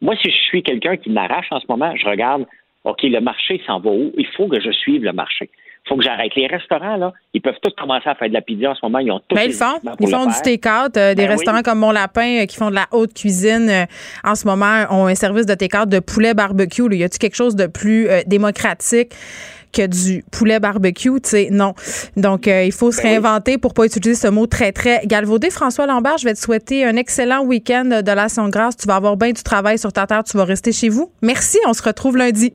moi, 0.00 0.14
si 0.16 0.30
je 0.30 0.36
suis 0.36 0.62
quelqu'un 0.62 0.96
qui 0.96 1.10
m'arrache 1.10 1.48
en 1.50 1.60
ce 1.60 1.66
moment, 1.68 1.94
je 1.96 2.06
regarde, 2.06 2.46
OK, 2.88 3.02
le 3.02 3.20
marché 3.20 3.60
s'en 3.66 3.80
va 3.80 3.90
où? 3.90 4.12
Il 4.16 4.26
faut 4.36 4.48
que 4.48 4.60
je 4.60 4.70
suive 4.72 5.04
le 5.04 5.12
marché 5.12 5.50
faut 5.88 5.96
que 5.96 6.04
j'arrête. 6.04 6.34
Les 6.36 6.46
restaurants, 6.46 6.96
là, 6.96 7.12
ils 7.34 7.40
peuvent 7.40 7.58
tous 7.62 7.72
commencer 7.76 8.08
à 8.08 8.14
faire 8.14 8.28
de 8.28 8.34
la 8.34 8.42
pizza 8.42 8.70
en 8.70 8.74
ce 8.74 8.80
moment. 8.82 8.98
Ils 8.98 9.10
ont 9.10 9.20
tous 9.26 9.34
ben, 9.34 9.44
ils 9.46 9.52
font. 9.52 9.80
Ils 10.00 10.08
font 10.08 10.26
du 10.26 10.34
take-out. 10.42 10.96
Euh, 10.96 11.14
des 11.14 11.26
ben 11.26 11.30
restaurants 11.30 11.62
comme 11.62 11.78
Mon 11.78 11.90
Lapin 11.90 12.42
euh, 12.42 12.46
qui 12.46 12.56
font 12.56 12.70
de 12.70 12.74
la 12.74 12.86
haute 12.92 13.14
cuisine 13.14 13.68
euh, 13.68 13.84
en 14.24 14.34
ce 14.34 14.46
moment 14.46 14.84
ont 14.90 15.06
un 15.06 15.14
service 15.14 15.46
de 15.46 15.54
take-out 15.54 15.88
de 15.88 15.98
poulet 15.98 16.34
barbecue. 16.34 16.94
Y 16.94 17.04
a-t-il 17.04 17.18
quelque 17.18 17.36
chose 17.36 17.56
de 17.56 17.66
plus 17.66 18.08
démocratique? 18.26 19.12
que 19.70 19.86
du 19.86 20.24
poulet 20.32 20.60
barbecue, 20.60 21.20
tu 21.20 21.28
sais, 21.28 21.48
non. 21.50 21.74
Donc, 22.16 22.46
il 22.46 22.72
faut 22.72 22.90
se 22.90 23.02
ben 23.02 23.08
réinventer 23.08 23.58
pour 23.58 23.74
pas 23.74 23.84
utiliser 23.84 24.14
ce 24.14 24.26
mot 24.26 24.46
très, 24.46 24.72
très 24.72 25.02
galvaudé. 25.04 25.50
François 25.50 25.86
Lambert, 25.86 26.16
je 26.16 26.24
vais 26.24 26.32
te 26.32 26.38
souhaiter 26.38 26.86
un 26.86 26.96
excellent 26.96 27.44
week-end 27.44 27.84
de 28.02 28.12
l'Action 28.12 28.48
grâce. 28.48 28.78
Tu 28.78 28.86
vas 28.88 28.96
avoir 28.96 29.18
bien 29.18 29.32
du 29.32 29.42
travail 29.42 29.78
sur 29.78 29.92
ta 29.92 30.06
terre. 30.06 30.24
Tu 30.24 30.38
vas 30.38 30.44
rester 30.44 30.72
chez 30.72 30.88
vous. 30.88 31.12
Merci. 31.20 31.58
On 31.66 31.74
se 31.74 31.82
retrouve 31.82 32.16
lundi. 32.16 32.54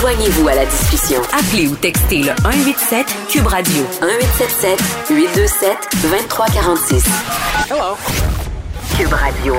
Joignez-vous 0.00 0.48
à 0.48 0.54
la 0.54 0.64
discussion. 0.64 1.20
Appelez 1.32 1.68
ou 1.68 1.74
textez 1.76 2.22
le 2.22 2.32
187 2.42 3.06
Cube 3.28 3.46
Radio 3.46 3.82
1877 4.00 4.80
827 5.10 5.76
2346. 6.02 7.04
Hello. 7.70 7.96
Cube 8.96 9.12
Radio. 9.12 9.54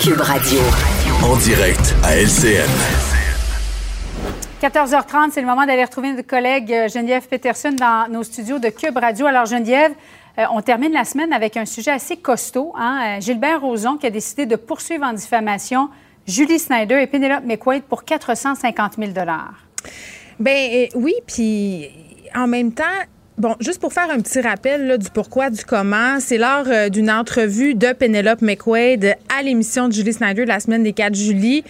Cube 0.00 0.20
Radio. 0.20 0.60
En 1.22 1.36
direct 1.36 1.94
à 2.02 2.16
LCN. 2.16 2.70
14h30, 4.62 5.32
c'est 5.32 5.42
le 5.42 5.46
moment 5.46 5.66
d'aller 5.66 5.84
retrouver 5.84 6.12
notre 6.12 6.26
collègue 6.26 6.72
euh, 6.72 6.88
Geneviève 6.88 7.28
Peterson 7.28 7.72
dans 7.72 8.10
nos 8.10 8.22
studios 8.22 8.58
de 8.58 8.70
Cube 8.70 8.96
Radio. 8.96 9.26
Alors 9.26 9.44
Geneviève, 9.44 9.92
euh, 10.38 10.44
on 10.52 10.60
termine 10.60 10.92
la 10.92 11.04
semaine 11.04 11.32
avec 11.32 11.56
un 11.56 11.64
sujet 11.64 11.90
assez 11.90 12.16
costaud. 12.16 12.72
Hein? 12.76 13.18
Euh, 13.18 13.20
Gilbert 13.20 13.60
Rozon 13.60 13.96
qui 13.96 14.06
a 14.06 14.10
décidé 14.10 14.46
de 14.46 14.56
poursuivre 14.56 15.04
en 15.04 15.12
diffamation 15.12 15.88
Julie 16.26 16.58
Snyder 16.58 17.00
et 17.00 17.06
Penelope 17.06 17.44
McQuaid 17.44 17.84
pour 17.84 18.04
450 18.04 18.94
000 18.98 19.12
Ben 20.38 20.70
euh, 20.72 20.86
oui, 20.94 21.14
puis 21.26 21.88
en 22.34 22.46
même 22.46 22.72
temps, 22.72 22.84
Bon, 23.38 23.54
juste 23.60 23.82
pour 23.82 23.92
faire 23.92 24.10
un 24.10 24.18
petit 24.20 24.40
rappel 24.40 24.96
du 24.96 25.10
pourquoi, 25.10 25.50
du 25.50 25.62
comment, 25.62 26.20
c'est 26.20 26.38
lors 26.38 26.64
euh, 26.68 26.88
d'une 26.88 27.10
entrevue 27.10 27.74
de 27.74 27.92
Penelope 27.92 28.40
McQuaid 28.40 29.14
à 29.28 29.42
l'émission 29.42 29.88
de 29.88 29.92
Julie 29.92 30.14
Snyder 30.14 30.46
la 30.46 30.58
semaine 30.58 30.82
des 30.82 30.94
4 30.94 31.14
juillet 31.14 31.62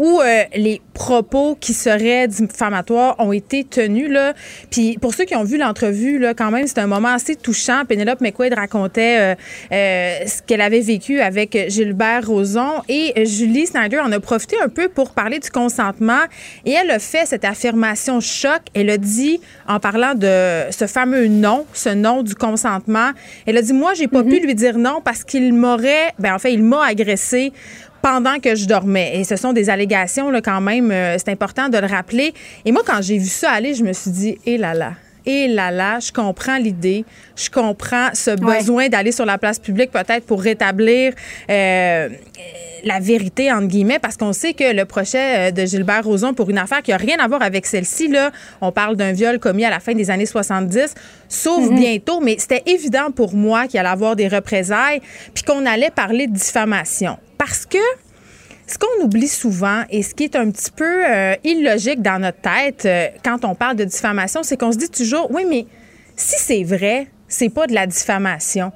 où 0.00 0.18
euh, 0.18 0.44
les 0.56 0.80
propos 0.94 1.58
qui 1.60 1.74
seraient 1.74 2.26
diffamatoires 2.26 3.16
ont 3.18 3.32
été 3.32 3.64
tenus. 3.64 4.08
Là. 4.10 4.32
Puis 4.70 4.96
pour 4.98 5.12
ceux 5.14 5.24
qui 5.24 5.36
ont 5.36 5.44
vu 5.44 5.58
l'entrevue, 5.58 6.18
là, 6.18 6.32
quand 6.32 6.50
même, 6.50 6.66
c'est 6.66 6.78
un 6.78 6.86
moment 6.86 7.12
assez 7.12 7.36
touchant. 7.36 7.84
Penelope 7.86 8.22
McQuaid 8.22 8.54
racontait 8.54 9.18
euh, 9.18 9.34
euh, 9.72 10.26
ce 10.26 10.40
qu'elle 10.42 10.62
avait 10.62 10.80
vécu 10.80 11.20
avec 11.20 11.66
Gilbert 11.68 12.26
Rozon 12.26 12.80
et 12.88 13.26
Julie 13.26 13.66
Snyder 13.66 14.00
en 14.00 14.10
a 14.10 14.20
profité 14.20 14.56
un 14.64 14.70
peu 14.70 14.88
pour 14.88 15.10
parler 15.10 15.38
du 15.38 15.50
consentement 15.50 16.22
et 16.64 16.72
elle 16.72 16.90
a 16.90 16.98
fait 16.98 17.26
cette 17.26 17.44
affirmation 17.44 18.20
choc. 18.20 18.62
Elle 18.72 18.88
a 18.88 18.96
dit, 18.96 19.38
en 19.68 19.80
parlant 19.80 20.14
de 20.14 20.62
ce 20.70 20.86
fameux 20.86 21.26
non, 21.26 21.66
ce 21.74 21.90
non 21.90 22.22
du 22.22 22.34
consentement, 22.34 23.10
elle 23.44 23.58
a 23.58 23.62
dit, 23.62 23.74
moi, 23.74 23.92
j'ai 23.92 24.08
pas 24.08 24.22
mm-hmm. 24.22 24.30
pu 24.30 24.46
lui 24.46 24.54
dire 24.54 24.78
non 24.78 25.02
parce 25.04 25.24
qu'il 25.24 25.52
m'aurait, 25.52 26.14
ben 26.18 26.34
en 26.34 26.38
fait, 26.38 26.54
il 26.54 26.62
m'a 26.62 26.86
agressé 26.86 27.52
pendant 28.02 28.38
que 28.38 28.54
je 28.54 28.66
dormais. 28.66 29.18
Et 29.18 29.24
ce 29.24 29.36
sont 29.36 29.52
des 29.52 29.70
allégations, 29.70 30.30
là, 30.30 30.40
quand 30.40 30.60
même, 30.60 30.90
euh, 30.90 31.16
c'est 31.18 31.30
important 31.30 31.68
de 31.68 31.78
le 31.78 31.86
rappeler. 31.86 32.34
Et 32.64 32.72
moi, 32.72 32.82
quand 32.86 33.02
j'ai 33.02 33.18
vu 33.18 33.28
ça 33.28 33.50
aller, 33.50 33.74
je 33.74 33.84
me 33.84 33.92
suis 33.92 34.10
dit, 34.10 34.38
hé 34.46 34.56
là 34.56 34.74
là, 34.74 34.92
et 35.26 35.48
là 35.48 35.70
là, 35.70 35.98
je 36.00 36.12
comprends 36.12 36.56
l'idée, 36.56 37.04
je 37.36 37.50
comprends 37.50 38.08
ce 38.14 38.30
besoin 38.36 38.88
d'aller 38.88 39.12
sur 39.12 39.26
la 39.26 39.38
place 39.38 39.58
publique 39.58 39.90
peut-être 39.90 40.24
pour 40.24 40.40
rétablir 40.40 41.12
euh, 41.50 42.08
la 42.84 43.00
vérité 43.00 43.52
entre 43.52 43.66
guillemets, 43.66 43.98
parce 43.98 44.16
qu'on 44.16 44.32
sait 44.32 44.54
que 44.54 44.74
le 44.74 44.84
procès 44.84 45.48
euh, 45.48 45.50
de 45.50 45.66
Gilbert 45.66 46.04
Rozon 46.04 46.32
pour 46.32 46.48
une 46.50 46.58
affaire 46.58 46.82
qui 46.82 46.92
a 46.92 46.96
rien 46.96 47.18
à 47.18 47.28
voir 47.28 47.42
avec 47.42 47.66
celle-ci 47.66 48.08
là, 48.08 48.30
on 48.60 48.72
parle 48.72 48.96
d'un 48.96 49.12
viol 49.12 49.38
commis 49.38 49.64
à 49.64 49.70
la 49.70 49.80
fin 49.80 49.92
des 49.94 50.10
années 50.10 50.26
70, 50.26 50.94
sauf 51.28 51.68
mhm. 51.68 51.76
bientôt, 51.76 52.20
mais 52.20 52.36
c'était 52.38 52.62
évident 52.66 53.10
pour 53.14 53.34
moi 53.34 53.66
qu'il 53.66 53.78
allait 53.78 53.88
avoir 53.88 54.16
des 54.16 54.28
représailles, 54.28 55.00
puis 55.34 55.44
qu'on 55.44 55.66
allait 55.66 55.90
parler 55.90 56.26
de 56.26 56.32
diffamation, 56.32 57.18
parce 57.40 57.64
que 57.64 57.78
ce 58.66 58.76
qu'on 58.76 59.02
oublie 59.02 59.26
souvent 59.26 59.84
et 59.88 60.02
ce 60.02 60.14
qui 60.14 60.24
est 60.24 60.36
un 60.36 60.50
petit 60.50 60.70
peu 60.70 61.06
euh, 61.08 61.34
illogique 61.42 62.02
dans 62.02 62.20
notre 62.20 62.42
tête 62.42 62.84
euh, 62.84 63.08
quand 63.24 63.46
on 63.46 63.54
parle 63.54 63.76
de 63.76 63.84
diffamation, 63.84 64.42
c'est 64.42 64.58
qu'on 64.58 64.72
se 64.72 64.76
dit 64.76 64.90
toujours, 64.90 65.30
oui, 65.30 65.46
mais 65.48 65.64
si 66.16 66.36
c'est 66.38 66.62
vrai, 66.64 67.06
c'est 67.28 67.48
pas 67.48 67.66
de 67.66 67.72
la 67.72 67.86
diffamation. 67.86 68.72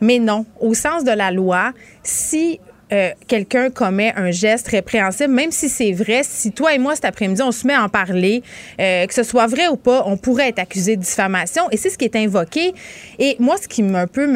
Mais 0.00 0.18
non, 0.18 0.46
au 0.60 0.74
sens 0.74 1.04
de 1.04 1.12
la 1.12 1.30
loi, 1.30 1.72
si 2.02 2.58
euh, 2.92 3.10
quelqu'un 3.26 3.70
commet 3.70 4.12
un 4.16 4.30
geste 4.30 4.68
répréhensible, 4.68 5.32
même 5.32 5.50
si 5.50 5.68
c'est 5.68 5.92
vrai, 5.92 6.22
si 6.24 6.52
toi 6.52 6.74
et 6.74 6.78
moi 6.78 6.94
cet 6.94 7.04
après-midi 7.04 7.42
on 7.42 7.52
se 7.52 7.66
met 7.66 7.74
à 7.74 7.84
en 7.84 7.88
parler, 7.88 8.42
euh, 8.80 9.06
que 9.06 9.14
ce 9.14 9.22
soit 9.22 9.46
vrai 9.46 9.68
ou 9.68 9.76
pas, 9.76 10.04
on 10.06 10.16
pourrait 10.16 10.48
être 10.48 10.58
accusé 10.58 10.96
de 10.96 11.02
diffamation 11.02 11.64
et 11.70 11.76
c'est 11.76 11.90
ce 11.90 11.98
qui 11.98 12.04
est 12.04 12.16
invoqué. 12.16 12.74
Et 13.18 13.36
moi, 13.38 13.56
ce 13.60 13.68
qui 13.68 13.82
un 13.82 14.06
peu 14.06 14.26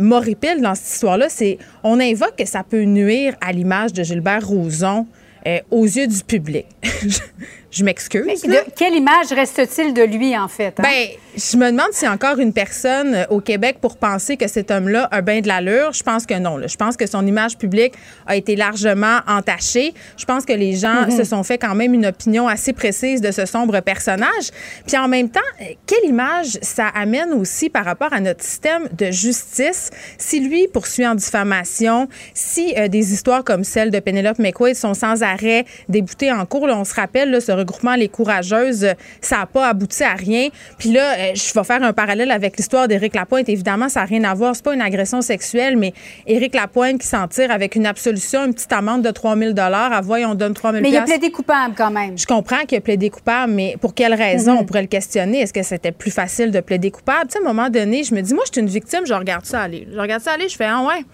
m'horripile 0.00 0.60
dans 0.60 0.74
cette 0.74 0.92
histoire-là, 0.92 1.28
c'est 1.28 1.58
on 1.82 2.00
invoque 2.00 2.36
que 2.36 2.46
ça 2.46 2.62
peut 2.68 2.82
nuire 2.82 3.34
à 3.40 3.52
l'image 3.52 3.92
de 3.92 4.02
Gilbert 4.02 4.46
Rozon 4.46 5.06
euh, 5.46 5.60
aux 5.70 5.84
yeux 5.84 6.06
du 6.06 6.22
public. 6.24 6.66
je 7.70 7.84
m'excuse. 7.84 8.46
Quelle 8.76 8.94
image 8.94 9.30
reste-t-il 9.30 9.92
de 9.92 10.02
lui, 10.02 10.36
en 10.36 10.48
fait? 10.48 10.74
Hein? 10.78 10.82
Ben, 10.82 11.08
je 11.36 11.56
me 11.56 11.70
demande 11.70 11.92
s'il 11.92 12.06
y 12.06 12.10
a 12.10 12.14
encore 12.14 12.38
une 12.38 12.52
personne 12.52 13.14
euh, 13.14 13.24
au 13.28 13.40
Québec 13.40 13.76
pour 13.80 13.98
penser 13.98 14.36
que 14.36 14.48
cet 14.48 14.70
homme-là 14.70 15.06
a 15.10 15.20
bien 15.20 15.40
de 15.40 15.48
l'allure. 15.48 15.92
Je 15.92 16.02
pense 16.02 16.24
que 16.24 16.34
non. 16.34 16.66
Je 16.66 16.76
pense 16.76 16.96
que 16.96 17.06
son 17.06 17.26
image 17.26 17.58
publique 17.58 17.94
a 18.26 18.36
été 18.36 18.56
largement 18.56 19.18
entachée. 19.26 19.92
Je 20.16 20.24
pense 20.24 20.46
que 20.46 20.52
les 20.54 20.76
gens 20.76 21.04
mm-hmm. 21.04 21.16
se 21.16 21.24
sont 21.24 21.42
fait 21.42 21.58
quand 21.58 21.74
même 21.74 21.92
une 21.92 22.06
opinion 22.06 22.48
assez 22.48 22.72
précise 22.72 23.20
de 23.20 23.30
ce 23.30 23.44
sombre 23.44 23.80
personnage. 23.80 24.50
Puis 24.86 24.96
en 24.96 25.08
même 25.08 25.28
temps, 25.28 25.40
quelle 25.86 26.04
image 26.08 26.58
ça 26.62 26.88
amène 26.88 27.32
aussi 27.34 27.68
par 27.68 27.84
rapport 27.84 28.12
à 28.12 28.20
notre 28.20 28.42
système 28.42 28.88
de 28.96 29.10
justice? 29.10 29.90
Si 30.16 30.40
lui 30.40 30.68
poursuit 30.68 31.06
en 31.06 31.14
diffamation, 31.14 32.08
si 32.32 32.74
euh, 32.78 32.88
des 32.88 33.12
histoires 33.12 33.44
comme 33.44 33.64
celle 33.64 33.90
de 33.90 34.00
Penelope 34.00 34.38
McQuaid 34.38 34.74
sont 34.74 34.94
sans 34.94 35.22
arrêt 35.22 35.66
déboutées 35.88 36.32
en 36.32 36.46
cours. 36.46 36.68
on 36.70 36.84
se 36.84 36.94
rappelle 36.94 37.30
là, 37.30 37.40
ce 37.40 37.57
regroupement 37.58 37.94
Les 37.94 38.08
Courageuses, 38.08 38.86
ça 39.20 39.38
n'a 39.38 39.46
pas 39.46 39.68
abouti 39.68 40.02
à 40.02 40.14
rien. 40.14 40.48
Puis 40.78 40.90
là, 40.90 41.14
euh, 41.18 41.34
je 41.34 41.52
vais 41.52 41.64
faire 41.64 41.82
un 41.82 41.92
parallèle 41.92 42.30
avec 42.30 42.56
l'histoire 42.56 42.88
d'Éric 42.88 43.14
Lapointe. 43.14 43.48
Évidemment, 43.48 43.88
ça 43.88 44.00
n'a 44.00 44.06
rien 44.06 44.24
à 44.24 44.34
voir. 44.34 44.54
C'est 44.54 44.64
pas 44.64 44.74
une 44.74 44.80
agression 44.80 45.20
sexuelle, 45.20 45.76
mais 45.76 45.92
Éric 46.26 46.54
Lapointe 46.54 47.00
qui 47.00 47.06
s'en 47.06 47.26
tire 47.28 47.50
avec 47.50 47.74
une 47.74 47.86
absolution, 47.86 48.44
une 48.46 48.54
petite 48.54 48.72
amende 48.72 49.02
de 49.02 49.10
3 49.10 49.36
000 49.36 49.52
À 49.58 50.00
voyons, 50.02 50.30
on 50.30 50.34
donne 50.34 50.54
3 50.54 50.72
000 50.72 50.82
Mais 50.82 50.90
il 50.90 50.96
a 50.96 51.02
plaidé 51.02 51.30
coupable 51.30 51.74
quand 51.76 51.90
même. 51.90 52.16
Je 52.16 52.26
comprends 52.26 52.64
qu'il 52.66 52.78
a 52.78 52.80
plaidé 52.80 53.10
coupable, 53.10 53.52
mais 53.52 53.76
pour 53.80 53.94
quelle 53.94 54.14
raison? 54.14 54.54
Mm-hmm. 54.54 54.58
On 54.58 54.64
pourrait 54.64 54.82
le 54.82 54.88
questionner. 54.88 55.40
Est-ce 55.40 55.52
que 55.52 55.62
c'était 55.62 55.92
plus 55.92 56.10
facile 56.10 56.50
de 56.50 56.60
plaider 56.60 56.90
coupable? 56.90 57.28
Tu 57.28 57.32
sais, 57.32 57.38
à 57.38 57.42
un 57.42 57.52
moment 57.52 57.70
donné, 57.70 58.04
je 58.04 58.14
me 58.14 58.20
dis, 58.20 58.34
moi, 58.34 58.44
je 58.46 58.52
suis 58.52 58.60
une 58.60 58.68
victime, 58.68 59.00
je 59.06 59.14
regarde 59.14 59.44
ça 59.44 59.62
aller. 59.62 59.86
Je 59.92 59.98
regarde 59.98 60.22
ça 60.22 60.32
aller, 60.32 60.48
je 60.48 60.56
fais, 60.56 60.66
ah 60.66 60.82
ouais. 60.82 61.04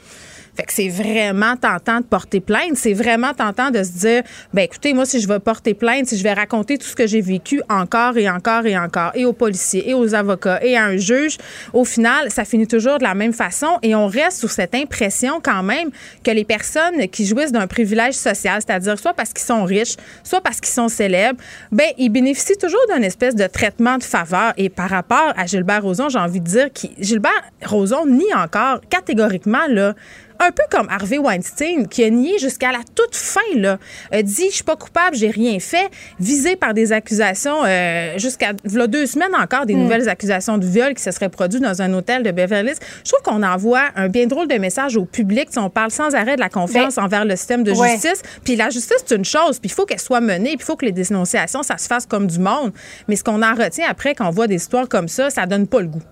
Fait 0.56 0.64
que 0.64 0.72
c'est 0.72 0.88
vraiment 0.88 1.56
tentant 1.56 2.00
de 2.00 2.04
porter 2.04 2.40
plainte. 2.40 2.76
C'est 2.76 2.92
vraiment 2.92 3.34
tentant 3.34 3.70
de 3.70 3.82
se 3.82 3.90
dire, 3.90 4.22
ben 4.52 4.62
écoutez, 4.62 4.92
moi, 4.92 5.04
si 5.04 5.20
je 5.20 5.28
vais 5.28 5.40
porter 5.40 5.74
plainte, 5.74 6.06
si 6.06 6.16
je 6.16 6.22
vais 6.22 6.32
raconter 6.32 6.78
tout 6.78 6.86
ce 6.86 6.94
que 6.94 7.06
j'ai 7.06 7.20
vécu 7.20 7.62
encore 7.68 8.16
et 8.16 8.28
encore 8.28 8.66
et 8.66 8.78
encore, 8.78 9.10
et 9.14 9.24
aux 9.24 9.32
policiers, 9.32 9.90
et 9.90 9.94
aux 9.94 10.14
avocats, 10.14 10.60
et 10.62 10.76
à 10.76 10.84
un 10.84 10.96
juge, 10.96 11.38
au 11.72 11.84
final, 11.84 12.30
ça 12.30 12.44
finit 12.44 12.66
toujours 12.66 12.98
de 12.98 13.04
la 13.04 13.14
même 13.14 13.32
façon 13.32 13.78
et 13.82 13.94
on 13.94 14.06
reste 14.06 14.38
sous 14.38 14.48
cette 14.48 14.74
impression 14.74 15.40
quand 15.42 15.62
même 15.62 15.90
que 16.22 16.30
les 16.30 16.44
personnes 16.44 17.08
qui 17.08 17.26
jouissent 17.26 17.52
d'un 17.52 17.66
privilège 17.66 18.14
social, 18.14 18.60
c'est-à-dire 18.64 18.98
soit 18.98 19.14
parce 19.14 19.32
qu'ils 19.32 19.44
sont 19.44 19.64
riches, 19.64 19.96
soit 20.22 20.40
parce 20.40 20.60
qu'ils 20.60 20.72
sont 20.72 20.88
célèbres, 20.88 21.40
ben 21.72 21.88
ils 21.98 22.10
bénéficient 22.10 22.56
toujours 22.56 22.80
d'un 22.88 23.02
espèce 23.02 23.34
de 23.34 23.46
traitement 23.46 23.98
de 23.98 24.02
faveur. 24.02 24.52
Et 24.56 24.68
par 24.68 24.90
rapport 24.90 25.32
à 25.36 25.46
Gilbert 25.46 25.82
Rozon, 25.82 26.08
j'ai 26.08 26.18
envie 26.18 26.40
de 26.40 26.46
dire 26.46 26.68
que 26.72 26.86
Gilbert 26.98 27.32
Rozon 27.64 28.06
nie 28.06 28.32
encore 28.34 28.80
catégoriquement 28.88 29.66
là, 29.68 29.94
un 30.40 30.50
peu 30.50 30.62
comme 30.70 30.88
Harvey 30.88 31.18
Weinstein, 31.18 31.86
qui 31.88 32.04
a 32.04 32.10
nié 32.10 32.38
jusqu'à 32.38 32.72
la 32.72 32.80
toute 32.94 33.14
fin, 33.14 33.40
là, 33.56 33.78
a 34.10 34.22
dit 34.22 34.46
Je 34.50 34.56
suis 34.56 34.64
pas 34.64 34.76
coupable, 34.76 35.16
j'ai 35.16 35.30
rien 35.30 35.58
fait, 35.58 35.90
visé 36.18 36.56
par 36.56 36.74
des 36.74 36.92
accusations 36.92 37.64
euh, 37.64 38.18
jusqu'à 38.18 38.52
deux 38.52 39.06
semaines 39.06 39.34
encore, 39.34 39.66
des 39.66 39.74
hmm. 39.74 39.82
nouvelles 39.82 40.08
accusations 40.08 40.58
de 40.58 40.66
viol 40.66 40.94
qui 40.94 41.02
se 41.02 41.10
seraient 41.10 41.28
produites 41.28 41.62
dans 41.62 41.82
un 41.82 41.92
hôtel 41.94 42.22
de 42.22 42.30
Beverly 42.30 42.70
Hills. 42.70 42.78
Je 43.04 43.12
trouve 43.12 43.22
qu'on 43.22 43.42
envoie 43.42 43.84
un 43.96 44.08
bien 44.08 44.26
drôle 44.26 44.48
de 44.48 44.56
message 44.56 44.96
au 44.96 45.04
public. 45.04 45.48
Si 45.50 45.58
on 45.58 45.70
parle 45.70 45.90
sans 45.90 46.14
arrêt 46.14 46.36
de 46.36 46.40
la 46.40 46.48
confiance 46.48 46.96
ben, 46.96 47.04
envers 47.04 47.24
le 47.24 47.36
système 47.36 47.62
de 47.62 47.72
justice. 47.72 48.22
Puis 48.44 48.56
la 48.56 48.70
justice, 48.70 49.02
c'est 49.06 49.16
une 49.16 49.24
chose, 49.24 49.58
puis 49.58 49.70
il 49.70 49.72
faut 49.72 49.86
qu'elle 49.86 50.00
soit 50.00 50.20
menée, 50.20 50.50
puis 50.50 50.58
il 50.60 50.64
faut 50.64 50.76
que 50.76 50.86
les 50.86 50.92
dénonciations, 50.92 51.62
ça 51.62 51.78
se 51.78 51.86
fasse 51.86 52.06
comme 52.06 52.26
du 52.26 52.38
monde. 52.38 52.72
Mais 53.08 53.16
ce 53.16 53.24
qu'on 53.24 53.42
en 53.42 53.54
retient 53.54 53.86
après, 53.88 54.14
quand 54.14 54.26
on 54.26 54.30
voit 54.30 54.46
des 54.46 54.56
histoires 54.56 54.88
comme 54.88 55.08
ça, 55.08 55.30
ça 55.30 55.46
donne 55.46 55.66
pas 55.66 55.80
le 55.80 55.88
goût. 55.88 56.02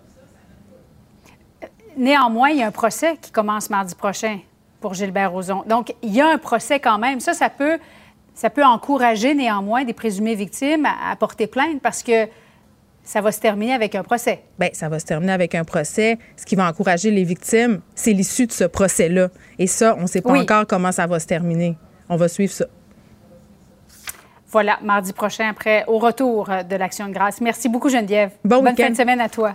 Néanmoins, 1.97 2.51
il 2.51 2.59
y 2.59 2.63
a 2.63 2.67
un 2.67 2.73
procès 2.73 3.17
qui 3.21 3.31
commence 3.31 3.71
mardi 3.71 3.95
prochain 3.95 4.39
pour 4.81 4.95
Gilbert 4.95 5.33
Rozon. 5.33 5.63
Donc, 5.67 5.95
il 6.03 6.15
y 6.15 6.21
a 6.21 6.29
un 6.29 6.39
procès 6.39 6.81
quand 6.81 6.99
même. 6.99 7.21
Ça, 7.21 7.33
ça 7.33 7.49
peut, 7.49 7.79
ça 8.35 8.51
peut 8.51 8.65
encourager 8.65 9.35
néanmoins 9.35 9.85
des 9.85 9.93
présumées 9.93 10.35
victimes 10.35 10.87
à, 10.87 11.15
porter 11.17 11.47
plainte 11.47 11.81
parce 11.81 12.03
que 12.03 12.29
ça 13.05 13.21
va 13.21 13.33
se 13.33 13.41
terminer 13.41 13.75
avec 13.75 13.95
un 13.95 14.03
procès. 14.03 14.43
Bien, 14.59 14.69
ça 14.73 14.89
va 14.89 14.99
se 14.99 15.07
terminer 15.07 15.33
avec 15.33 15.55
un 15.55 15.65
procès. 15.65 16.19
Ce 16.37 16.45
qui 16.45 16.55
va 16.55 16.69
encourager 16.69 17.11
les 17.11 17.25
victimes, 17.25 17.81
c'est 17.95 18.13
l'issue 18.13 18.47
de 18.47 18.53
ce 18.53 18.65
procès-là. 18.65 19.29
Et 19.59 19.67
ça, 19.67 19.97
on 19.99 20.03
ne 20.03 20.07
sait 20.07 20.21
pas 20.21 20.39
encore 20.39 20.67
comment 20.67 20.93
ça 20.93 21.07
va 21.07 21.19
se 21.19 21.27
terminer. 21.27 21.77
On 22.09 22.17
va 22.17 22.29
suivre 22.29 22.53
ça. 22.53 22.67
Voilà, 24.49 24.79
mardi 24.83 25.15
prochain, 25.15 25.49
après, 25.49 25.85
au 25.87 25.99
retour 25.99 26.47
de 26.69 26.77
l'Action 26.77 27.09
de 27.09 27.13
grâce. 27.13 27.41
Merci 27.41 27.71
beaucoup, 27.71 27.89
Geneviève. 27.89 28.33
Bon 28.45 28.63
Bonne 28.63 28.77
fin 28.77 28.91
de 28.91 28.97
semaine 28.97 29.21
à 29.21 29.31
toi. 29.31 29.55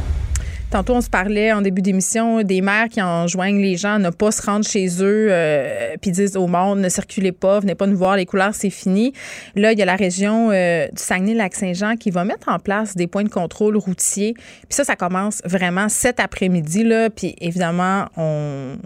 Tantôt, 0.71 0.93
on 0.93 1.01
se 1.01 1.09
parlait 1.09 1.51
en 1.51 1.61
début 1.61 1.81
d'émission 1.81 2.43
des 2.43 2.61
maires 2.61 2.87
qui 2.87 3.01
enjoignent 3.01 3.61
les 3.61 3.75
gens 3.75 3.95
à 3.95 3.99
ne 3.99 4.09
pas 4.09 4.31
se 4.31 4.41
rendre 4.41 4.65
chez 4.65 4.87
eux 5.03 5.27
euh, 5.29 5.97
puis 5.99 6.11
disent 6.11 6.37
au 6.37 6.47
monde 6.47 6.79
ne 6.79 6.87
circulez 6.87 7.33
pas, 7.33 7.59
venez 7.59 7.75
pas 7.75 7.87
nous 7.87 7.97
voir, 7.97 8.15
les 8.15 8.25
couleurs, 8.25 8.55
c'est 8.55 8.69
fini. 8.69 9.11
Là, 9.55 9.73
il 9.73 9.79
y 9.79 9.81
a 9.81 9.85
la 9.85 9.97
région 9.97 10.49
euh, 10.49 10.87
du 10.87 11.03
Saguenay-Lac-Saint-Jean 11.03 11.97
qui 11.97 12.09
va 12.09 12.23
mettre 12.23 12.47
en 12.47 12.57
place 12.57 12.95
des 12.95 13.07
points 13.07 13.25
de 13.25 13.29
contrôle 13.29 13.75
routiers. 13.75 14.33
Puis 14.33 14.69
ça, 14.69 14.85
ça 14.85 14.95
commence 14.95 15.41
vraiment 15.43 15.89
cet 15.89 16.21
après-midi. 16.21 16.85
Là, 16.85 17.09
puis 17.09 17.35
évidemment, 17.41 18.05
on 18.15 18.77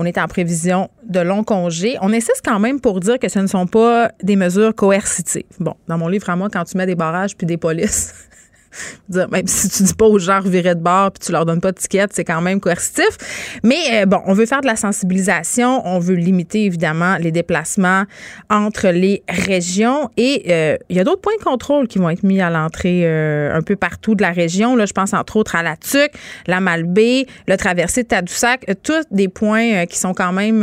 on 0.00 0.06
est 0.06 0.16
en 0.16 0.26
prévision 0.28 0.88
de 1.04 1.20
longs 1.20 1.44
congés. 1.44 1.98
On 2.00 2.10
insiste 2.14 2.40
quand 2.42 2.58
même 2.58 2.80
pour 2.80 3.00
dire 3.00 3.18
que 3.18 3.28
ce 3.28 3.38
ne 3.38 3.46
sont 3.46 3.66
pas 3.66 4.10
des 4.22 4.34
mesures 4.34 4.74
coercitives. 4.74 5.44
Bon, 5.58 5.74
dans 5.88 5.98
mon 5.98 6.08
livre 6.08 6.30
à 6.30 6.36
moi, 6.36 6.48
quand 6.50 6.64
tu 6.64 6.78
mets 6.78 6.86
des 6.86 6.94
barrages 6.94 7.36
puis 7.36 7.46
des 7.46 7.58
polices, 7.58 8.14
même 9.30 9.46
si 9.46 9.68
tu 9.68 9.82
dis 9.82 9.94
pas 9.94 10.06
aux 10.06 10.18
gens 10.18 10.40
virer 10.40 10.74
de 10.74 10.80
bord 10.80 11.12
puis 11.12 11.26
tu 11.26 11.32
leur 11.32 11.44
donnes 11.46 11.60
pas 11.60 11.72
de 11.72 11.78
ticket, 11.78 12.06
c'est 12.12 12.24
quand 12.24 12.40
même 12.40 12.60
coercitif. 12.60 13.60
Mais 13.62 13.78
euh, 13.92 14.06
bon, 14.06 14.20
on 14.26 14.32
veut 14.32 14.46
faire 14.46 14.60
de 14.60 14.66
la 14.66 14.76
sensibilisation, 14.76 15.86
on 15.86 15.98
veut 15.98 16.14
limiter 16.14 16.64
évidemment 16.64 17.16
les 17.16 17.32
déplacements 17.32 18.04
entre 18.48 18.88
les 18.88 19.22
régions 19.28 20.10
et 20.16 20.44
euh, 20.48 20.76
il 20.88 20.96
y 20.96 21.00
a 21.00 21.04
d'autres 21.04 21.20
points 21.20 21.36
de 21.38 21.44
contrôle 21.44 21.88
qui 21.88 21.98
vont 21.98 22.10
être 22.10 22.22
mis 22.22 22.40
à 22.40 22.50
l'entrée 22.50 23.02
euh, 23.04 23.54
un 23.54 23.62
peu 23.62 23.76
partout 23.76 24.14
de 24.14 24.22
la 24.22 24.30
région. 24.30 24.76
Là, 24.76 24.86
je 24.86 24.92
pense 24.92 25.14
entre 25.14 25.36
autres 25.36 25.56
à 25.56 25.62
la 25.62 25.76
Tuque, 25.76 26.12
la 26.46 26.60
Malbaie, 26.60 27.26
le 27.48 27.56
traversée 27.56 28.02
de 28.02 28.08
Tadoussac, 28.08 28.66
tous 28.82 29.04
des 29.10 29.28
points 29.28 29.86
qui 29.86 29.98
sont 29.98 30.14
quand 30.14 30.32
même 30.32 30.60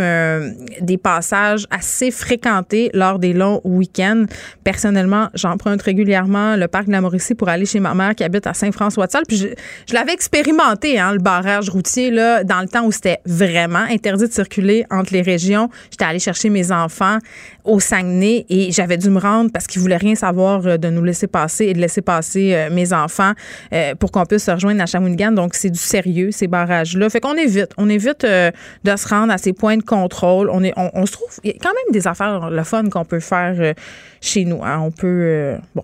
des 0.81 0.97
passages 0.97 1.65
assez 1.69 2.11
fréquentés 2.11 2.89
lors 2.93 3.19
des 3.19 3.34
longs 3.34 3.61
week-ends. 3.63 4.25
Personnellement, 4.63 5.29
j'emprunte 5.34 5.81
régulièrement 5.81 6.55
le 6.55 6.67
parc 6.67 6.88
de 6.88 6.91
la 6.91 7.01
Mauricie 7.01 7.35
pour 7.35 7.49
aller 7.49 7.65
chez 7.65 7.79
ma 7.79 7.93
qui 8.15 8.23
habite 8.23 8.47
à 8.47 8.53
Saint-François-de-Salle. 8.53 9.23
Puis 9.27 9.37
je, 9.37 9.93
l'avais 9.93 10.13
expérimenté, 10.13 10.99
hein, 10.99 11.13
le 11.13 11.19
barrage 11.19 11.69
routier, 11.69 12.11
là, 12.11 12.43
dans 12.43 12.61
le 12.61 12.67
temps 12.67 12.85
où 12.85 12.91
c'était 12.91 13.19
vraiment 13.25 13.85
interdit 13.89 14.27
de 14.27 14.31
circuler 14.31 14.85
entre 14.91 15.13
les 15.13 15.21
régions. 15.21 15.69
J'étais 15.91 16.05
allée 16.05 16.19
chercher 16.19 16.49
mes 16.49 16.71
enfants 16.71 17.19
au 17.63 17.79
Saguenay 17.79 18.45
et 18.49 18.71
j'avais 18.71 18.97
dû 18.97 19.09
me 19.09 19.19
rendre 19.19 19.51
parce 19.51 19.67
qu'ils 19.67 19.81
voulaient 19.81 19.97
rien 19.97 20.15
savoir 20.15 20.65
euh, 20.65 20.77
de 20.77 20.89
nous 20.89 21.03
laisser 21.03 21.27
passer 21.27 21.65
et 21.65 21.73
de 21.73 21.79
laisser 21.79 22.01
passer 22.01 22.53
euh, 22.53 22.69
mes 22.71 22.93
enfants 22.93 23.33
euh, 23.73 23.93
pour 23.95 24.11
qu'on 24.11 24.25
puisse 24.25 24.45
se 24.45 24.51
rejoindre 24.51 24.81
à 24.81 24.85
Shawinigan. 24.85 25.31
Donc, 25.31 25.53
c'est 25.53 25.69
du 25.69 25.79
sérieux, 25.79 26.31
ces 26.31 26.47
barrages-là. 26.47 27.09
Fait 27.09 27.19
qu'on 27.19 27.35
évite. 27.35 27.71
On 27.77 27.89
évite 27.89 28.25
de 28.25 28.95
se 28.95 29.07
rendre 29.07 29.33
à 29.33 29.37
ces 29.37 29.53
points 29.53 29.77
de 29.77 29.83
contrôle. 29.83 30.49
On, 30.51 30.63
est, 30.63 30.73
on, 30.75 31.05
se 31.05 31.11
trouve... 31.11 31.27
Il 31.43 31.51
y 31.51 31.53
a 31.53 31.57
quand 31.61 31.69
même 31.69 31.93
des 31.93 32.07
affaires, 32.07 32.49
le 32.49 32.63
fun 32.63 32.89
qu'on 32.89 33.05
peut 33.05 33.19
faire 33.19 33.73
chez 34.21 34.45
nous. 34.45 34.63
Hein. 34.63 34.79
On 34.81 34.91
peut... 34.91 35.55
bon, 35.75 35.83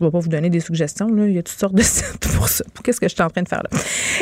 je 0.00 0.06
vais 0.06 0.10
pas 0.10 0.18
vous 0.18 0.28
donner 0.28 0.48
des 0.48 0.60
suggestions. 0.60 1.08
Il 1.26 1.32
y 1.32 1.38
a 1.38 1.42
toutes 1.42 1.58
sortes 1.58 1.74
de 1.74 1.82
sites 1.82 2.28
pour 2.36 2.48
ça. 2.48 2.64
Qu'est-ce 2.82 3.00
que 3.00 3.08
je 3.08 3.14
suis 3.14 3.22
en 3.22 3.28
train 3.28 3.42
de 3.42 3.48
faire 3.48 3.62
là? 3.62 3.78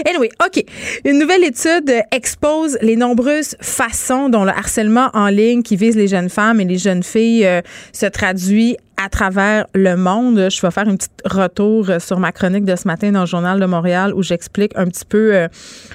Anyway, 0.08 0.28
OK. 0.44 0.64
Une 1.04 1.18
nouvelle 1.18 1.44
étude 1.44 2.02
expose 2.10 2.78
les 2.82 2.96
nombreuses 2.96 3.56
façons 3.60 4.28
dont 4.28 4.44
le 4.44 4.50
harcèlement 4.50 5.10
en 5.14 5.28
ligne 5.28 5.62
qui 5.62 5.76
vise 5.76 5.96
les 5.96 6.08
jeunes 6.08 6.28
femmes 6.28 6.60
et 6.60 6.64
les 6.64 6.78
jeunes 6.78 7.02
filles 7.02 7.46
euh, 7.46 7.60
se 7.92 8.06
traduit 8.06 8.76
à 9.00 9.08
travers 9.08 9.66
le 9.74 9.96
monde. 9.96 10.48
Je 10.50 10.60
vais 10.60 10.70
faire 10.72 10.88
une 10.88 10.96
petite 10.96 11.22
retour 11.24 11.88
euh, 11.88 11.98
sur 12.00 12.18
ma 12.18 12.32
chronique 12.32 12.64
de 12.64 12.74
ce 12.74 12.88
matin 12.88 13.12
dans 13.12 13.20
le 13.20 13.26
Journal 13.26 13.60
de 13.60 13.66
Montréal 13.66 14.12
où 14.14 14.22
j'explique 14.22 14.72
un 14.74 14.86
petit 14.86 15.04
peu 15.04 15.34
euh, 15.34 15.48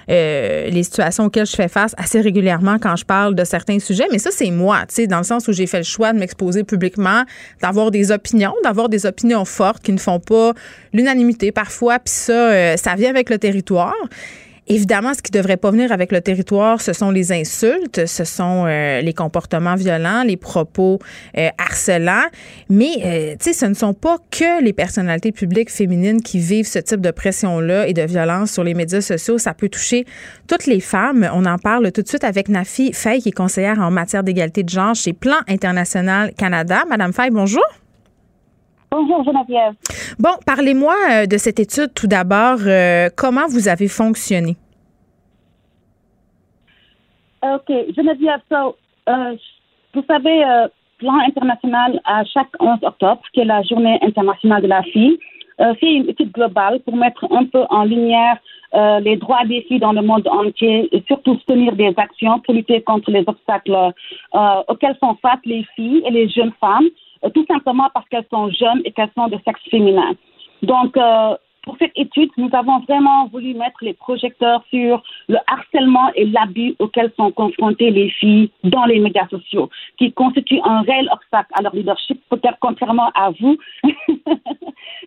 euh, 0.10 0.70
les 0.70 0.84
situations 0.84 1.26
auxquelles 1.26 1.46
je 1.46 1.56
fais 1.56 1.68
face 1.68 1.94
assez 1.98 2.22
régulièrement 2.22 2.78
quand 2.80 2.96
je 2.96 3.04
parle 3.04 3.36
de 3.36 3.44
certains 3.44 3.80
sujets. 3.80 4.08
Mais 4.12 4.20
ça, 4.20 4.30
c'est 4.32 4.52
moi, 4.52 4.86
tu 4.88 4.96
sais, 4.96 5.08
dans 5.08 5.18
le 5.18 5.24
sens 5.26 5.48
où 5.50 5.52
j'ai 5.52 5.68
fait 5.68 5.80
le 5.80 5.84
choix 5.84 6.14
de 6.14 6.20
m'exposer 6.20 6.64
publiquement, 6.64 7.24
d'avoir 7.62 7.92
des 7.92 8.12
opinions, 8.12 8.54
d'avoir 8.64 8.88
des 8.88 9.06
opinions 9.06 9.44
fortes 9.44 9.84
qui 9.84 9.92
ne 9.92 10.00
font 10.00 10.20
pas 10.20 10.54
l'unanimité 10.94 11.52
parfois. 11.52 12.00
Puis 12.00 12.14
ça, 12.14 12.78
ça 12.78 12.96
vient 12.96 13.10
avec 13.10 13.30
le 13.30 13.38
territoire. 13.38 13.94
Évidemment, 14.68 15.14
ce 15.14 15.22
qui 15.22 15.32
ne 15.34 15.40
devrait 15.40 15.58
pas 15.58 15.72
venir 15.72 15.92
avec 15.92 16.12
le 16.12 16.22
territoire, 16.22 16.80
ce 16.82 16.94
sont 16.94 17.12
les 17.12 17.34
insultes, 17.34 18.06
ce 18.06 18.24
sont 18.24 18.64
euh, 18.66 19.02
les 19.02 19.14
comportements 19.14 19.76
violents, 19.76 20.24
les 20.24 20.38
propos 20.38 21.00
euh, 21.38 21.50
harcelants. 21.58 22.28
Mais, 22.70 22.94
euh, 23.04 23.32
tu 23.32 23.52
sais, 23.52 23.54
ce 23.54 23.66
ne 23.66 23.74
sont 23.74 23.94
pas 23.94 24.18
que 24.32 24.64
les 24.64 24.72
personnalités 24.72 25.34
publiques 25.34 25.70
féminines 25.70 26.22
qui 26.22 26.40
vivent 26.40 26.68
ce 26.68 26.80
type 26.80 27.02
de 27.02 27.12
pression-là 27.12 27.88
et 27.88 27.94
de 27.94 28.04
violence 28.04 28.52
sur 28.52 28.64
les 28.64 28.74
médias 28.74 29.02
sociaux. 29.02 29.38
Ça 29.38 29.54
peut 29.54 29.70
toucher 29.70 30.06
toutes 30.48 30.66
les 30.66 30.80
femmes. 30.80 31.30
On 31.34 31.46
en 31.46 31.58
parle 31.58 31.92
tout 31.92 32.02
de 32.02 32.08
suite 32.08 32.24
avec 32.24 32.48
Nafi 32.48 32.94
Fay, 32.94 33.20
qui 33.20 33.30
est 33.30 33.34
conseillère 33.34 33.80
en 33.80 33.92
matière 33.92 34.24
d'égalité 34.24 34.64
de 34.64 34.70
genre 34.70 34.96
chez 34.96 35.12
Plan 35.12 35.40
International 35.50 36.32
Canada. 36.38 36.84
Madame 36.90 37.12
Fay, 37.12 37.32
bonjour. 37.32 37.64
Bonjour 38.96 39.24
Geneviève. 39.24 39.74
Bon, 40.20 40.36
parlez-moi 40.46 40.94
euh, 41.10 41.26
de 41.26 41.38
cette 41.38 41.60
étude 41.60 41.96
tout 41.96 42.06
d'abord. 42.06 42.60
Euh, 42.68 43.10
comment 43.18 43.48
vous 43.50 43.68
avez 43.68 43.88
fonctionné? 43.88 44.56
OK. 47.42 47.70
Geneviève, 47.98 48.42
euh, 48.52 49.36
vous 49.96 50.04
savez, 50.08 50.44
Plan 51.00 51.18
international 51.28 52.00
à 52.06 52.24
chaque 52.24 52.52
11 52.60 52.84
octobre, 52.84 53.22
qui 53.34 53.40
est 53.40 53.46
la 53.46 53.64
journée 53.64 53.98
internationale 54.04 54.62
de 54.62 54.68
la 54.68 54.84
fille, 54.84 55.18
fait 55.58 55.94
une 55.96 56.08
étude 56.08 56.32
globale 56.32 56.80
pour 56.82 56.96
mettre 56.96 57.26
un 57.32 57.46
peu 57.46 57.64
en 57.72 57.86
lumière 57.86 58.38
les 59.02 59.18
droits 59.18 59.44
des 59.46 59.64
filles 59.64 59.80
dans 59.80 59.92
le 59.92 60.02
monde 60.04 60.28
entier 60.28 60.88
et 60.96 61.04
surtout 61.08 61.36
soutenir 61.40 61.76
des 61.76 61.94
actions 61.98 62.40
pour 62.40 62.54
lutter 62.54 62.82
contre 62.84 63.12
les 63.12 63.24
obstacles 63.28 63.76
auxquels 64.68 64.98
sont 65.00 65.16
face 65.22 65.40
les 65.46 65.66
filles 65.76 66.04
et 66.06 66.12
les 66.12 66.30
jeunes 66.30 66.54
femmes 66.62 66.88
tout 67.32 67.46
simplement 67.46 67.90
parce 67.94 68.08
qu'elles 68.10 68.28
sont 68.32 68.50
jeunes 68.50 68.82
et 68.86 68.92
qu'elles 68.92 69.12
sont 69.16 69.28
de 69.28 69.38
sexe 69.46 69.62
féminin. 69.70 70.14
Donc, 70.62 70.96
euh, 70.98 71.36
pour 71.64 71.78
cette 71.80 71.94
étude, 71.96 72.30
nous 72.38 72.50
avons 72.54 72.80
vraiment 72.80 73.28
voulu 73.28 73.54
mettre 73.54 73.78
les 73.82 73.94
projecteurs 73.94 74.64
sur 74.70 75.02
le 75.30 75.38
harcèlement 75.48 76.12
et 76.16 76.26
l'abus 76.26 76.76
auxquels 76.80 77.12
sont 77.16 77.32
confrontées 77.32 77.90
les 77.90 78.10
filles 78.10 78.52
dans 78.66 78.84
les 78.86 79.00
médias 79.00 79.28
sociaux, 79.30 79.70
qui 79.98 80.12
constituent 80.12 80.62
un 80.64 80.82
réel 80.82 81.08
obstacle 81.12 81.50
à 81.54 81.62
leur 81.62 81.74
leadership, 81.74 82.22
peut-être 82.30 82.58
contrairement 82.60 83.10
à 83.16 83.32
vous. 83.40 83.58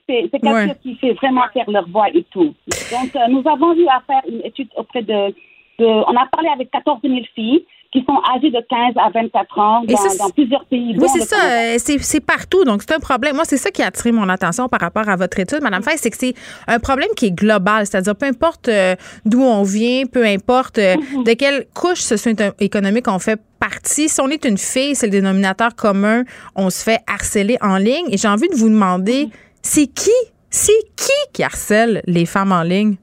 c'est 0.08 0.30
quelque 0.30 0.66
chose 0.66 0.78
qui 0.82 0.94
fait 0.96 1.12
vraiment 1.12 1.44
faire 1.52 1.70
leur 1.70 1.86
voix 1.88 2.08
et 2.14 2.24
tout. 2.30 2.54
Donc, 2.90 3.14
euh, 3.14 3.28
nous 3.28 3.42
avons 3.46 3.74
eu 3.74 3.86
à 3.88 4.00
faire 4.06 4.22
une 4.26 4.40
étude 4.42 4.68
auprès 4.76 5.02
de, 5.02 5.34
de 5.78 5.84
on 5.84 6.16
a 6.16 6.26
parlé 6.26 6.48
avec 6.48 6.70
14 6.70 7.00
000 7.02 7.16
filles 7.34 7.66
qui 7.96 8.04
sont 8.04 8.20
âgés 8.34 8.50
de 8.50 8.60
15 8.68 8.94
à 8.96 9.10
24 9.10 9.58
ans 9.58 9.82
dans, 9.84 10.30
plusieurs 10.30 10.64
pays. 10.66 10.94
Oui, 10.98 11.08
c'est 11.14 11.22
ça. 11.24 11.36
Euh, 11.46 11.76
c'est 11.78 12.20
partout. 12.20 12.64
Donc, 12.64 12.82
c'est 12.82 12.94
un 12.94 12.98
problème. 12.98 13.36
Moi, 13.36 13.44
c'est 13.46 13.56
ça 13.56 13.70
qui 13.70 13.82
a 13.82 13.86
attiré 13.86 14.12
mon 14.12 14.28
attention 14.28 14.68
par 14.68 14.80
rapport 14.80 15.08
à 15.08 15.16
votre 15.16 15.38
étude, 15.38 15.62
Madame 15.62 15.82
Fay, 15.82 15.96
c'est 15.96 16.10
que 16.10 16.16
c'est 16.18 16.34
un 16.66 16.78
problème 16.78 17.08
qui 17.16 17.26
est 17.26 17.30
global. 17.30 17.86
C'est-à-dire, 17.86 18.14
peu 18.14 18.26
importe 18.26 18.68
euh, 18.68 18.94
d'où 19.24 19.40
on 19.40 19.62
vient, 19.62 20.04
peu 20.04 20.24
importe 20.24 20.78
euh, 20.78 20.96
mhm. 20.96 21.24
de 21.24 21.32
quelle 21.32 21.66
couche 21.74 22.00
socio-économique 22.00 23.08
on 23.08 23.18
fait 23.18 23.40
partie. 23.58 24.08
Si 24.08 24.20
on 24.20 24.28
est 24.28 24.44
une 24.44 24.58
fille, 24.58 24.94
c'est 24.94 25.06
le 25.06 25.12
dénominateur 25.12 25.74
commun. 25.74 26.24
On 26.54 26.68
se 26.68 26.82
fait 26.82 27.00
harceler 27.06 27.56
en 27.62 27.78
ligne. 27.78 28.06
Et 28.10 28.18
j'ai 28.18 28.28
envie 28.28 28.48
de 28.48 28.56
vous 28.56 28.68
demander, 28.68 29.26
mhm. 29.26 29.30
c'est 29.62 29.86
qui, 29.86 30.10
c'est 30.50 30.72
qui 30.96 31.12
qui 31.32 31.42
harcèle 31.42 32.02
les 32.06 32.26
femmes 32.26 32.52
en 32.52 32.62
ligne? 32.62 32.96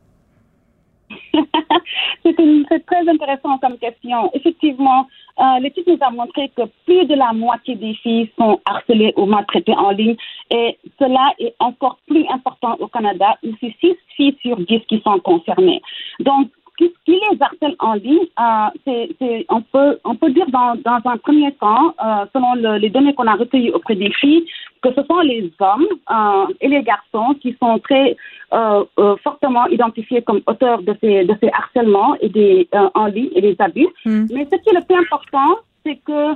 C'est 2.24 2.86
très 2.86 3.08
intéressant 3.08 3.58
comme 3.60 3.78
question. 3.78 4.30
Effectivement, 4.34 5.08
euh, 5.40 5.60
l'étude 5.60 5.88
nous 5.88 5.98
a 6.02 6.12
montré 6.12 6.50
que 6.56 6.64
plus 6.86 7.06
de 7.06 7.16
la 7.16 7.34
moitié 7.34 7.76
des 7.76 7.94
filles 7.96 8.30
sont 8.38 8.60
harcelées 8.66 9.14
ou 9.18 9.26
maltraitées 9.26 9.76
en 9.76 9.92
ligne 9.92 10.16
et 10.52 10.78
cela 11.00 11.34
est 11.40 11.56
encore 11.60 11.98
plus 12.08 12.26
important 12.30 12.76
au 12.80 12.88
Canada 12.88 13.38
où 13.44 13.50
c'est 13.60 13.76
6 13.80 13.96
filles 14.16 14.38
sur 14.42 14.58
10 14.58 14.82
qui 14.88 15.02
sont 15.02 15.20
concernées. 15.20 15.82
Donc, 16.20 16.50
ce 16.80 16.86
qui 17.06 17.12
les 17.12 17.42
harcèle 17.42 17.76
en 17.80 17.94
ligne, 17.94 18.26
euh, 18.40 18.70
c'est, 19.20 19.46
on, 19.50 19.62
peut, 19.62 20.00
on 20.04 20.16
peut 20.16 20.32
dire 20.32 20.48
dans, 20.50 20.76
dans 20.76 21.00
un 21.06 21.18
premier 21.18 21.52
temps, 21.54 21.94
euh, 22.04 22.26
selon 22.34 22.78
les 22.78 22.90
données 22.90 23.14
qu'on 23.14 23.28
a 23.28 23.36
recueillies 23.36 23.72
auprès 23.72 23.96
des 23.96 24.12
filles, 24.14 24.46
que 24.82 24.90
ce 24.94 25.04
sont 25.04 25.20
les 25.20 25.52
hommes 25.60 25.88
euh, 26.12 26.54
et 26.62 26.68
les 26.68 26.84
garçons 26.84 27.36
qui 27.42 27.56
sont 27.62 27.80
très 27.80 28.16
fortement 29.24 29.66
identifiés 29.68 30.22
comme 30.22 30.42
auteurs 30.46 30.84
de 30.84 30.96
ces, 31.02 31.26
de 31.26 31.36
ces 31.42 31.50
harcèlements 31.50 32.16
et 32.22 32.30
des, 32.30 32.68
en 32.94 33.08
ligne 33.08 33.32
et 33.34 33.42
des 33.42 33.56
abus. 33.58 33.88
Hmm. 34.06 34.28
Mais 34.32 34.46
ce 34.52 34.58
qui 34.58 34.70
est 34.70 34.80
le 34.80 34.86
plus 34.86 34.96
important, 34.96 35.58
c'est 35.84 35.96
que 36.06 36.36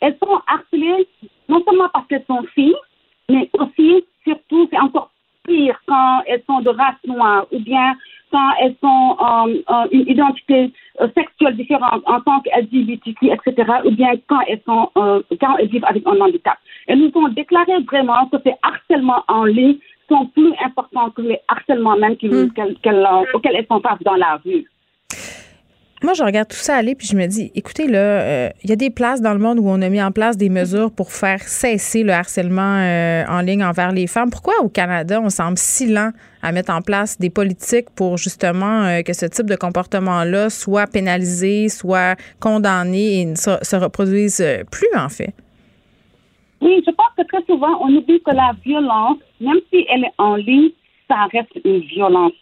elles 0.00 0.16
sont 0.22 0.40
harcelées 0.46 1.08
non 1.48 1.60
seulement 1.64 1.88
parce 1.92 2.06
qu'elles 2.06 2.24
sont 2.28 2.44
filles, 2.54 2.76
mais 3.28 3.50
aussi, 3.58 4.04
surtout, 4.24 4.68
c'est 4.70 4.78
encore 4.78 5.10
pire 5.48 5.80
quand 5.86 6.22
elles 6.26 6.42
sont 6.46 6.60
de 6.60 6.70
race 6.70 7.02
noire 7.06 7.46
ou 7.50 7.58
bien 7.58 7.96
quand 8.30 8.50
elles 8.60 8.76
sont 8.82 9.16
euh, 9.20 9.86
une 9.90 10.06
identité 10.06 10.70
euh, 11.00 11.08
sexuelle 11.16 11.56
différente 11.56 12.02
en 12.06 12.20
tant 12.20 12.40
qu'LGBTQ, 12.40 13.30
etc., 13.32 13.72
ou 13.86 13.90
bien 13.90 14.12
quand 14.28 14.40
elles 14.46 14.60
sont 14.66 14.90
euh, 14.98 15.22
quand 15.40 15.56
elles 15.56 15.68
vivent 15.68 15.86
avec 15.86 16.06
un 16.06 16.20
handicap. 16.20 16.58
Elles 16.86 17.00
nous 17.00 17.12
ont 17.14 17.28
déclaré 17.28 17.72
vraiment 17.90 18.26
que 18.26 18.36
ces 18.44 18.54
harcèlements 18.62 19.24
en 19.28 19.44
ligne 19.44 19.78
sont 20.10 20.26
plus 20.26 20.52
importants 20.64 21.10
que 21.10 21.22
les 21.22 21.38
harcèlements 21.48 21.96
même 21.96 22.16
mm. 22.22 22.50
auxquels 23.34 23.56
elles 23.56 23.66
sont 23.70 23.80
face 23.80 24.02
dans 24.04 24.16
la 24.16 24.40
rue 24.44 24.66
moi, 26.02 26.14
je 26.14 26.22
regarde 26.22 26.48
tout 26.48 26.56
ça 26.56 26.76
aller, 26.76 26.94
puis 26.94 27.08
je 27.08 27.16
me 27.16 27.26
dis, 27.26 27.50
écoutez, 27.54 27.88
là, 27.88 27.98
euh, 27.98 28.48
il 28.62 28.70
y 28.70 28.72
a 28.72 28.76
des 28.76 28.90
places 28.90 29.20
dans 29.20 29.32
le 29.32 29.40
monde 29.40 29.58
où 29.58 29.68
on 29.68 29.82
a 29.82 29.88
mis 29.88 30.00
en 30.00 30.12
place 30.12 30.36
des 30.36 30.48
mesures 30.48 30.92
pour 30.92 31.12
faire 31.12 31.40
cesser 31.42 32.04
le 32.04 32.12
harcèlement 32.12 32.76
euh, 32.78 33.24
en 33.28 33.40
ligne 33.40 33.64
envers 33.64 33.90
les 33.90 34.06
femmes. 34.06 34.30
Pourquoi 34.30 34.54
au 34.62 34.68
Canada, 34.68 35.20
on 35.20 35.28
semble 35.28 35.58
si 35.58 35.88
lent 35.88 36.10
à 36.42 36.52
mettre 36.52 36.72
en 36.72 36.82
place 36.82 37.18
des 37.18 37.30
politiques 37.30 37.90
pour 37.96 38.16
justement 38.16 38.84
euh, 38.84 39.02
que 39.02 39.12
ce 39.12 39.26
type 39.26 39.46
de 39.46 39.56
comportement-là 39.56 40.50
soit 40.50 40.86
pénalisé, 40.86 41.68
soit 41.68 42.16
condamné 42.38 43.20
et 43.20 43.24
ne 43.24 43.34
se, 43.34 43.50
se 43.62 43.76
reproduise 43.76 44.44
plus, 44.70 44.88
en 44.96 45.08
fait? 45.08 45.34
Oui, 46.60 46.80
je 46.86 46.92
pense 46.92 47.10
que 47.16 47.22
très 47.22 47.44
souvent, 47.44 47.80
on 47.80 47.88
oublie 47.88 48.20
que 48.24 48.34
la 48.34 48.52
violence, 48.64 49.18
même 49.40 49.58
si 49.72 49.84
elle 49.88 50.04
est 50.04 50.14
en 50.18 50.36
ligne, 50.36 50.70
ça 51.08 51.26
reste 51.32 51.50
une 51.64 51.80
violence 51.80 52.32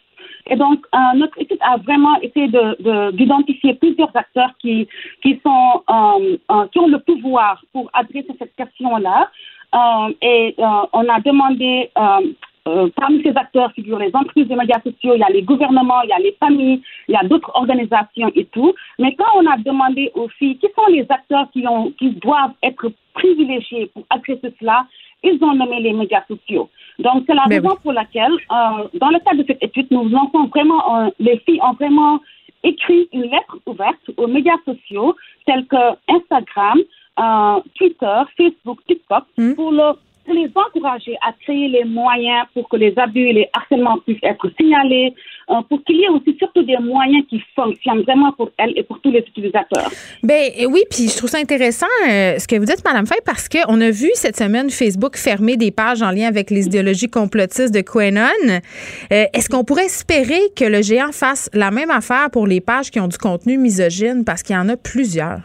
et 0.49 0.55
donc, 0.55 0.85
euh, 0.93 0.97
notre 1.15 1.39
étude 1.39 1.59
a 1.61 1.77
vraiment 1.77 2.19
essayé 2.21 2.47
d'identifier 3.13 3.73
de, 3.73 3.77
plusieurs 3.77 4.15
acteurs 4.15 4.51
qui, 4.59 4.87
qui, 5.21 5.39
sont, 5.43 5.83
euh, 5.89 6.37
euh, 6.51 6.67
qui 6.71 6.79
ont 6.79 6.87
le 6.87 6.99
pouvoir 6.99 7.63
pour 7.73 7.89
adresser 7.93 8.35
cette 8.39 8.55
question-là. 8.55 9.29
et 10.21 10.55
on 10.93 11.05
a 11.09 11.19
demandé 11.19 11.91
parmi 12.95 13.23
ces 13.23 13.35
acteurs 13.35 13.71
figurent 13.73 13.99
les 13.99 14.13
entreprises 14.13 14.47
des 14.47 14.55
médias 14.55 14.81
sociaux, 14.81 15.13
il 15.15 15.19
y 15.19 15.23
a 15.23 15.29
les 15.29 15.41
gouvernements, 15.41 16.01
il 16.03 16.09
y 16.09 16.13
a 16.13 16.19
les 16.19 16.35
familles, 16.39 16.81
il 17.07 17.13
y 17.13 17.17
a 17.17 17.23
d'autres 17.23 17.51
organisations 17.53 18.31
et 18.35 18.45
tout. 18.45 18.73
Mais 18.99 19.15
quand 19.15 19.31
on 19.35 19.45
a 19.45 19.57
demandé 19.57 20.11
aux 20.15 20.29
filles 20.29 20.57
qui 20.57 20.67
sont 20.75 20.87
les 20.89 21.05
acteurs 21.09 21.47
qui, 21.51 21.65
ont, 21.67 21.91
qui 21.91 22.11
doivent 22.11 22.55
être 22.63 22.91
privilégiés 23.13 23.89
pour 23.93 24.03
adresser 24.09 24.53
cela, 24.59 24.85
ils 25.23 25.43
ont 25.43 25.53
nommé 25.53 25.79
les 25.79 25.93
médias 25.93 26.23
sociaux. 26.27 26.69
Donc, 26.99 27.23
c'est 27.27 27.33
la 27.33 27.43
raison 27.43 27.75
pour 27.81 27.93
laquelle, 27.93 28.31
euh, 28.31 28.87
dans 28.95 29.09
le 29.09 29.19
cadre 29.19 29.41
de 29.41 29.45
cette 29.47 29.63
étude, 29.63 29.87
nous 29.91 30.09
lançons 30.09 30.45
vraiment, 30.47 30.81
euh, 30.97 31.09
les 31.19 31.37
filles 31.39 31.59
ont 31.61 31.73
vraiment 31.73 32.19
écrit 32.63 33.07
une 33.13 33.23
lettre 33.23 33.57
ouverte 33.65 34.09
aux 34.17 34.27
médias 34.27 34.57
sociaux 34.65 35.15
tels 35.45 35.65
que 35.67 35.95
Instagram, 36.07 36.79
euh, 37.19 37.59
Twitter, 37.75 38.21
Facebook, 38.35 38.79
TikTok, 38.87 39.23
hmm. 39.37 39.53
pour 39.53 39.71
leur 39.71 39.97
les 40.33 40.49
encourager 40.55 41.15
à 41.25 41.33
créer 41.41 41.67
les 41.67 41.83
moyens 41.83 42.45
pour 42.53 42.67
que 42.69 42.77
les 42.77 42.93
abus 42.97 43.27
et 43.27 43.33
les 43.33 43.49
harcèlements 43.53 43.97
puissent 43.99 44.23
être 44.23 44.49
signalés, 44.59 45.13
euh, 45.49 45.61
pour 45.69 45.81
qu'il 45.85 45.95
y 45.97 46.03
ait 46.03 46.09
aussi 46.09 46.35
surtout 46.37 46.63
des 46.63 46.77
moyens 46.77 47.25
qui 47.29 47.41
fonctionnent 47.55 48.01
vraiment 48.01 48.33
pour 48.33 48.51
elles 48.57 48.73
et 48.75 48.83
pour 48.83 48.99
tous 48.99 49.11
les 49.11 49.19
utilisateurs. 49.19 49.89
Ben 50.21 50.51
oui, 50.69 50.81
puis 50.89 51.07
je 51.07 51.15
trouve 51.15 51.29
ça 51.29 51.37
intéressant 51.37 51.85
euh, 52.05 52.37
ce 52.37 52.47
que 52.47 52.57
vous 52.57 52.65
dites, 52.65 52.83
Madame 52.83 53.05
Fay, 53.05 53.19
parce 53.25 53.47
qu'on 53.47 53.79
a 53.79 53.89
vu 53.89 54.09
cette 54.15 54.35
semaine 54.35 54.69
Facebook 54.69 55.15
fermer 55.15 55.55
des 55.55 55.71
pages 55.71 56.01
en 56.01 56.11
lien 56.11 56.27
avec 56.27 56.49
les 56.49 56.65
idéologies 56.65 57.09
complotistes 57.09 57.73
de 57.73 57.81
QAnon. 57.81 58.27
Euh, 58.49 59.25
est-ce 59.33 59.49
qu'on 59.49 59.63
pourrait 59.63 59.85
espérer 59.85 60.41
que 60.55 60.65
le 60.65 60.81
géant 60.81 61.13
fasse 61.13 61.49
la 61.53 61.71
même 61.71 61.91
affaire 61.91 62.29
pour 62.29 62.45
les 62.45 62.59
pages 62.59 62.91
qui 62.91 62.99
ont 62.99 63.07
du 63.07 63.17
contenu 63.17 63.57
misogyne, 63.57 64.25
parce 64.25 64.43
qu'il 64.43 64.55
y 64.55 64.59
en 64.59 64.67
a 64.67 64.75
plusieurs? 64.75 65.39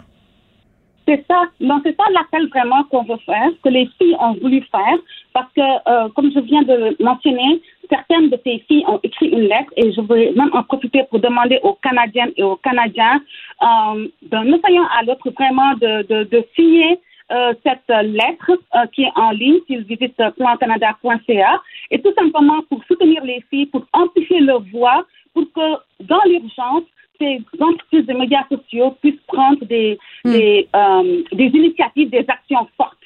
C'est 1.06 1.24
ça. 1.28 1.44
Donc, 1.60 1.82
c'est 1.84 1.96
ça 1.96 2.04
l'appel 2.12 2.48
vraiment 2.48 2.84
qu'on 2.84 3.02
veut 3.02 3.18
faire, 3.26 3.50
que 3.62 3.68
les 3.68 3.88
filles 3.98 4.16
ont 4.20 4.34
voulu 4.34 4.62
faire, 4.70 4.98
parce 5.32 5.52
que, 5.52 5.60
euh, 5.60 6.08
comme 6.14 6.30
je 6.32 6.40
viens 6.40 6.62
de 6.62 6.96
mentionner, 7.02 7.60
certaines 7.90 8.30
de 8.30 8.38
ces 8.44 8.58
filles 8.68 8.84
ont 8.86 9.00
écrit 9.02 9.28
une 9.28 9.48
lettre 9.48 9.72
et 9.76 9.92
je 9.92 10.00
veux 10.00 10.32
même 10.34 10.50
en 10.52 10.62
profiter 10.62 11.02
pour 11.10 11.18
demander 11.20 11.58
aux 11.62 11.74
Canadiennes 11.74 12.32
et 12.36 12.42
aux 12.42 12.56
Canadiens 12.56 13.20
euh, 13.62 14.08
d'un 14.22 14.52
océan 14.52 14.84
à 14.98 15.02
l'autre 15.02 15.30
vraiment 15.30 15.74
de, 15.74 16.02
de, 16.06 16.24
de 16.24 16.44
signer 16.54 17.00
euh, 17.30 17.54
cette 17.64 17.88
lettre 17.88 18.50
euh, 18.74 18.86
qui 18.92 19.02
est 19.02 19.12
en 19.14 19.30
ligne 19.30 19.58
s'ils 19.66 19.84
visitent 19.84 20.22
plancanada.ca 20.36 21.62
et 21.90 22.00
tout 22.00 22.12
simplement 22.18 22.62
pour 22.68 22.82
soutenir 22.84 23.24
les 23.24 23.42
filles, 23.50 23.66
pour 23.66 23.84
amplifier 23.92 24.40
leur 24.40 24.62
voix, 24.72 25.04
pour 25.34 25.44
que 25.54 26.04
dans 26.04 26.22
l'urgence, 26.26 26.84
ces 27.18 27.40
entreprises 27.60 28.06
de 28.06 28.14
médias 28.14 28.44
sociaux 28.50 28.96
puissent 29.00 29.20
prendre 29.26 29.64
des, 29.66 29.98
hmm. 30.24 30.32
des, 30.32 30.68
euh, 30.74 31.22
des, 31.32 31.46
initiatives, 31.46 32.10
des 32.10 32.24
actions 32.28 32.66
fortes. 32.76 32.96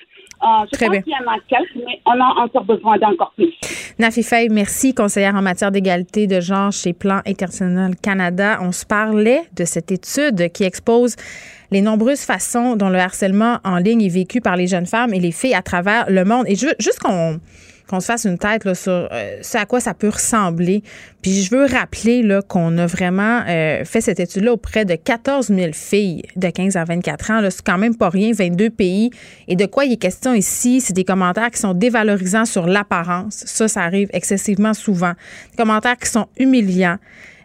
Euh, 0.42 0.66
je 0.72 0.78
pense 0.78 0.98
qu'il 0.98 1.12
y 1.12 1.28
en 1.28 1.32
a 1.32 1.38
quelques, 1.48 1.76
mais 1.76 2.00
on 2.04 2.20
a 2.20 2.44
encore 2.44 2.64
besoin 2.64 2.98
d'encore 2.98 3.32
plus. 3.36 3.54
Nafi 3.98 4.22
Faye, 4.22 4.48
merci, 4.50 4.94
conseillère 4.94 5.34
en 5.34 5.40
matière 5.40 5.70
d'égalité 5.70 6.26
de 6.26 6.40
genre 6.40 6.70
chez 6.70 6.92
Plan 6.92 7.20
International 7.26 7.96
Canada. 7.96 8.58
On 8.60 8.72
se 8.72 8.84
parlait 8.84 9.44
de 9.56 9.64
cette 9.64 9.90
étude 9.90 10.52
qui 10.52 10.64
expose 10.64 11.16
les 11.70 11.80
nombreuses 11.80 12.24
façons 12.24 12.76
dont 12.76 12.90
le 12.90 12.98
harcèlement 12.98 13.58
en 13.64 13.78
ligne 13.78 14.02
est 14.02 14.12
vécu 14.12 14.42
par 14.42 14.56
les 14.56 14.66
jeunes 14.66 14.86
femmes 14.86 15.14
et 15.14 15.20
les 15.20 15.32
filles 15.32 15.54
à 15.54 15.62
travers 15.62 16.10
le 16.10 16.24
monde. 16.24 16.44
Et 16.46 16.54
je, 16.54 16.68
juste 16.78 16.98
qu'on 16.98 17.40
qu'on 17.88 18.00
se 18.00 18.06
fasse 18.06 18.24
une 18.24 18.38
tête 18.38 18.64
là, 18.64 18.74
sur 18.74 18.90
euh, 18.92 19.38
ce 19.42 19.58
à 19.58 19.66
quoi 19.66 19.80
ça 19.80 19.94
peut 19.94 20.08
ressembler. 20.08 20.82
Puis 21.22 21.42
je 21.42 21.54
veux 21.54 21.66
rappeler 21.66 22.26
qu'on 22.48 22.76
a 22.78 22.86
vraiment 22.86 23.42
euh, 23.48 23.84
fait 23.84 24.00
cette 24.00 24.20
étude-là 24.20 24.52
auprès 24.52 24.84
de 24.84 24.94
14 24.94 25.48
000 25.48 25.72
filles 25.72 26.22
de 26.36 26.48
15 26.48 26.76
à 26.76 26.84
24 26.84 27.30
ans. 27.30 27.40
C'est 27.50 27.64
quand 27.64 27.78
même 27.78 27.96
pas 27.96 28.08
rien, 28.08 28.32
22 28.32 28.70
pays. 28.70 29.10
Et 29.48 29.56
de 29.56 29.66
quoi 29.66 29.84
il 29.84 29.92
est 29.92 29.96
question 29.96 30.34
ici? 30.34 30.80
C'est 30.80 30.94
des 30.94 31.04
commentaires 31.04 31.50
qui 31.50 31.58
sont 31.58 31.74
dévalorisants 31.74 32.44
sur 32.44 32.66
l'apparence. 32.66 33.44
Ça, 33.46 33.68
ça 33.68 33.82
arrive 33.82 34.08
excessivement 34.12 34.74
souvent. 34.74 35.12
Des 35.52 35.56
commentaires 35.56 35.96
qui 35.96 36.10
sont 36.10 36.26
humiliants 36.38 36.98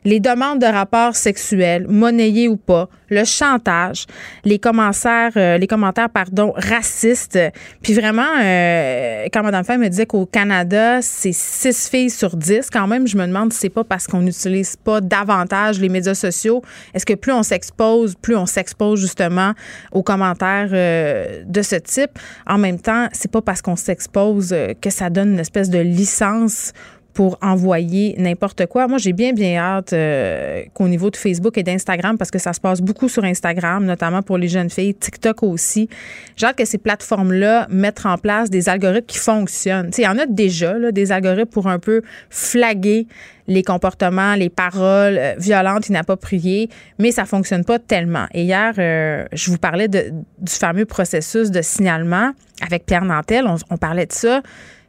les 0.03 0.19
demandes 0.19 0.60
de 0.60 0.65
rapports 0.65 1.15
sexuels, 1.15 1.86
monnayés 1.88 2.48
ou 2.48 2.57
pas, 2.57 2.90
le 3.10 3.26
chantage, 3.26 4.06
les 4.45 4.57
commentaires, 4.57 5.34
euh, 5.36 5.57
les 5.57 5.68
commentaires 5.68 6.10
pardon, 6.10 6.53
racistes. 6.56 7.38
Puis 7.84 7.94
vraiment, 7.94 8.26
euh, 8.41 9.26
quand 9.32 9.44
Mme 9.44 9.64
Femme 9.64 9.82
me 9.82 9.90
disait 9.90 10.06
qu'au 10.06 10.26
Canada, 10.26 11.02
c'est 11.02 11.34
six 11.34 11.90
filles 11.90 12.10
sur 12.10 12.36
dix, 12.36 12.69
quand 12.69 12.88
même, 12.88 13.07
je 13.07 13.18
me 13.18 13.28
demande 13.28 13.53
si 13.53 13.60
c'est 13.60 13.69
pas 13.69 13.84
parce 13.84 14.07
qu'on 14.07 14.22
n'utilise 14.22 14.76
pas 14.76 15.02
davantage 15.02 15.80
les 15.80 15.90
médias 15.90 16.15
sociaux. 16.15 16.61
Est-ce 16.94 17.06
que 17.06 17.14
plus 17.14 17.34
on 17.34 17.44
s'expose, 17.44 18.15
plus 18.15 18.36
on 18.36 18.45
s'expose 18.45 18.99
justement 18.99 19.53
aux 19.91 20.03
commentaires 20.03 20.69
euh, 20.72 21.44
de 21.45 21.61
ce 21.61 21.76
type? 21.76 22.18
En 22.48 22.57
même 22.57 22.80
temps, 22.80 23.07
c'est 23.11 23.32
pas 23.32 23.41
parce 23.41 23.61
qu'on 23.61 23.76
s'expose 23.76 24.56
que 24.82 24.90
ça 24.90 25.10
donne 25.10 25.34
une 25.34 25.40
espèce 25.40 25.69
de 25.69 25.80
licence 25.80 26.73
pour 27.14 27.38
envoyer 27.42 28.16
n'importe 28.18 28.66
quoi. 28.68 28.88
Moi, 28.88 28.98
j'ai 28.98 29.14
bien, 29.14 29.34
bien 29.34 29.58
hâte 29.58 29.94
euh, 29.94 30.64
qu'au 30.74 30.88
niveau 30.88 31.10
de 31.10 31.18
Facebook 31.18 31.58
et 31.58 31.64
d'Instagram, 31.64 32.18
parce 32.18 32.32
que 32.32 32.40
ça 32.40 32.54
se 32.54 32.60
passe 32.60 32.82
beaucoup 32.82 33.10
sur 33.10 33.24
Instagram, 33.24 33.86
notamment 33.86 34.22
pour 34.22 34.38
les 34.38 34.48
jeunes 34.48 34.70
filles, 34.70 34.96
TikTok 34.96 35.44
aussi. 35.44 35.90
J'ai 36.36 36.48
hâte 36.48 36.58
que 36.58 36.66
ces 36.66 36.78
plateformes-là 36.78 37.68
mettent 37.70 38.06
en 38.06 38.18
place 38.18 38.50
des 38.50 38.70
algorithmes 38.70 39.06
qui 39.06 39.18
fonctionnent. 39.18 39.92
Il 39.98 40.04
y 40.04 40.08
en 40.08 40.18
a 40.18 40.26
déjà, 40.26 40.92
des 40.92 41.12
algorithmes 41.12 41.50
pour 41.50 41.68
un 41.68 41.80
peu 41.80 42.02
flaguer 42.30 43.08
les 43.48 43.64
comportements, 43.64 44.36
les 44.36 44.50
paroles 44.50 45.18
euh, 45.18 45.34
violentes, 45.38 45.90
inappropriées, 45.90 46.70
mais 47.00 47.12
ça 47.12 47.26
fonctionne 47.26 47.66
pas 47.66 47.80
tellement. 47.80 48.28
Et 48.34 48.44
hier, 48.44 48.74
euh, 48.78 49.26
je 49.34 49.52
vous 49.52 49.58
parlais 49.58 49.88
du 49.88 50.12
fameux 50.48 50.86
processus 50.86 51.52
de 51.52 51.62
signalement 51.62 52.32
avec 52.62 52.86
Pierre 52.86 53.04
Nantel. 53.04 53.46
On 53.70 53.78
parlait 53.78 54.06
de 54.06 54.14
ça. 54.14 54.42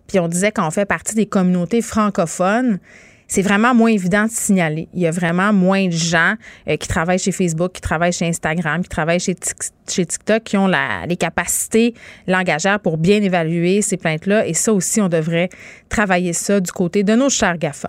Puis 0.07 0.19
on 0.21 0.29
disait 0.29 0.53
qu'on 0.53 0.71
fait 0.71 0.87
partie 0.87 1.15
des 1.15 1.27
communautés 1.27 1.83
francophones, 1.83 2.79
c'est 3.33 3.41
vraiment 3.41 3.75
moins 3.75 3.91
évident 3.91 4.25
de 4.25 4.31
signaler. 4.31 4.89
Il 4.93 5.01
y 5.01 5.07
a 5.07 5.11
vraiment 5.11 5.55
moins 5.55 5.87
de 5.87 5.93
gens 5.93 6.35
euh, 6.69 6.77
qui 6.77 6.87
travaillent 6.87 7.19
chez 7.19 7.33
Facebook, 7.33 7.73
qui 7.73 7.81
travaillent 7.81 8.13
chez 8.13 8.27
Instagram, 8.27 8.83
qui 8.83 8.91
travaillent 8.91 9.21
chez, 9.21 9.35
chez 9.89 10.05
TikTok, 10.05 10.43
qui 10.43 10.59
ont 10.59 10.67
la, 10.67 11.07
les 11.07 11.17
capacités 11.17 11.95
langagières 12.27 12.79
pour 12.79 12.99
bien 12.99 13.23
évaluer 13.23 13.81
ces 13.81 13.97
plaintes-là. 13.97 14.47
Et 14.47 14.53
ça 14.53 14.75
aussi, 14.75 15.01
on 15.01 15.09
devrait 15.09 15.49
travailler 15.89 16.35
ça 16.35 16.61
du 16.61 16.71
côté 16.73 17.05
de 17.05 17.15
nos 17.15 17.31
chers 17.31 17.57
GAFA. 17.57 17.89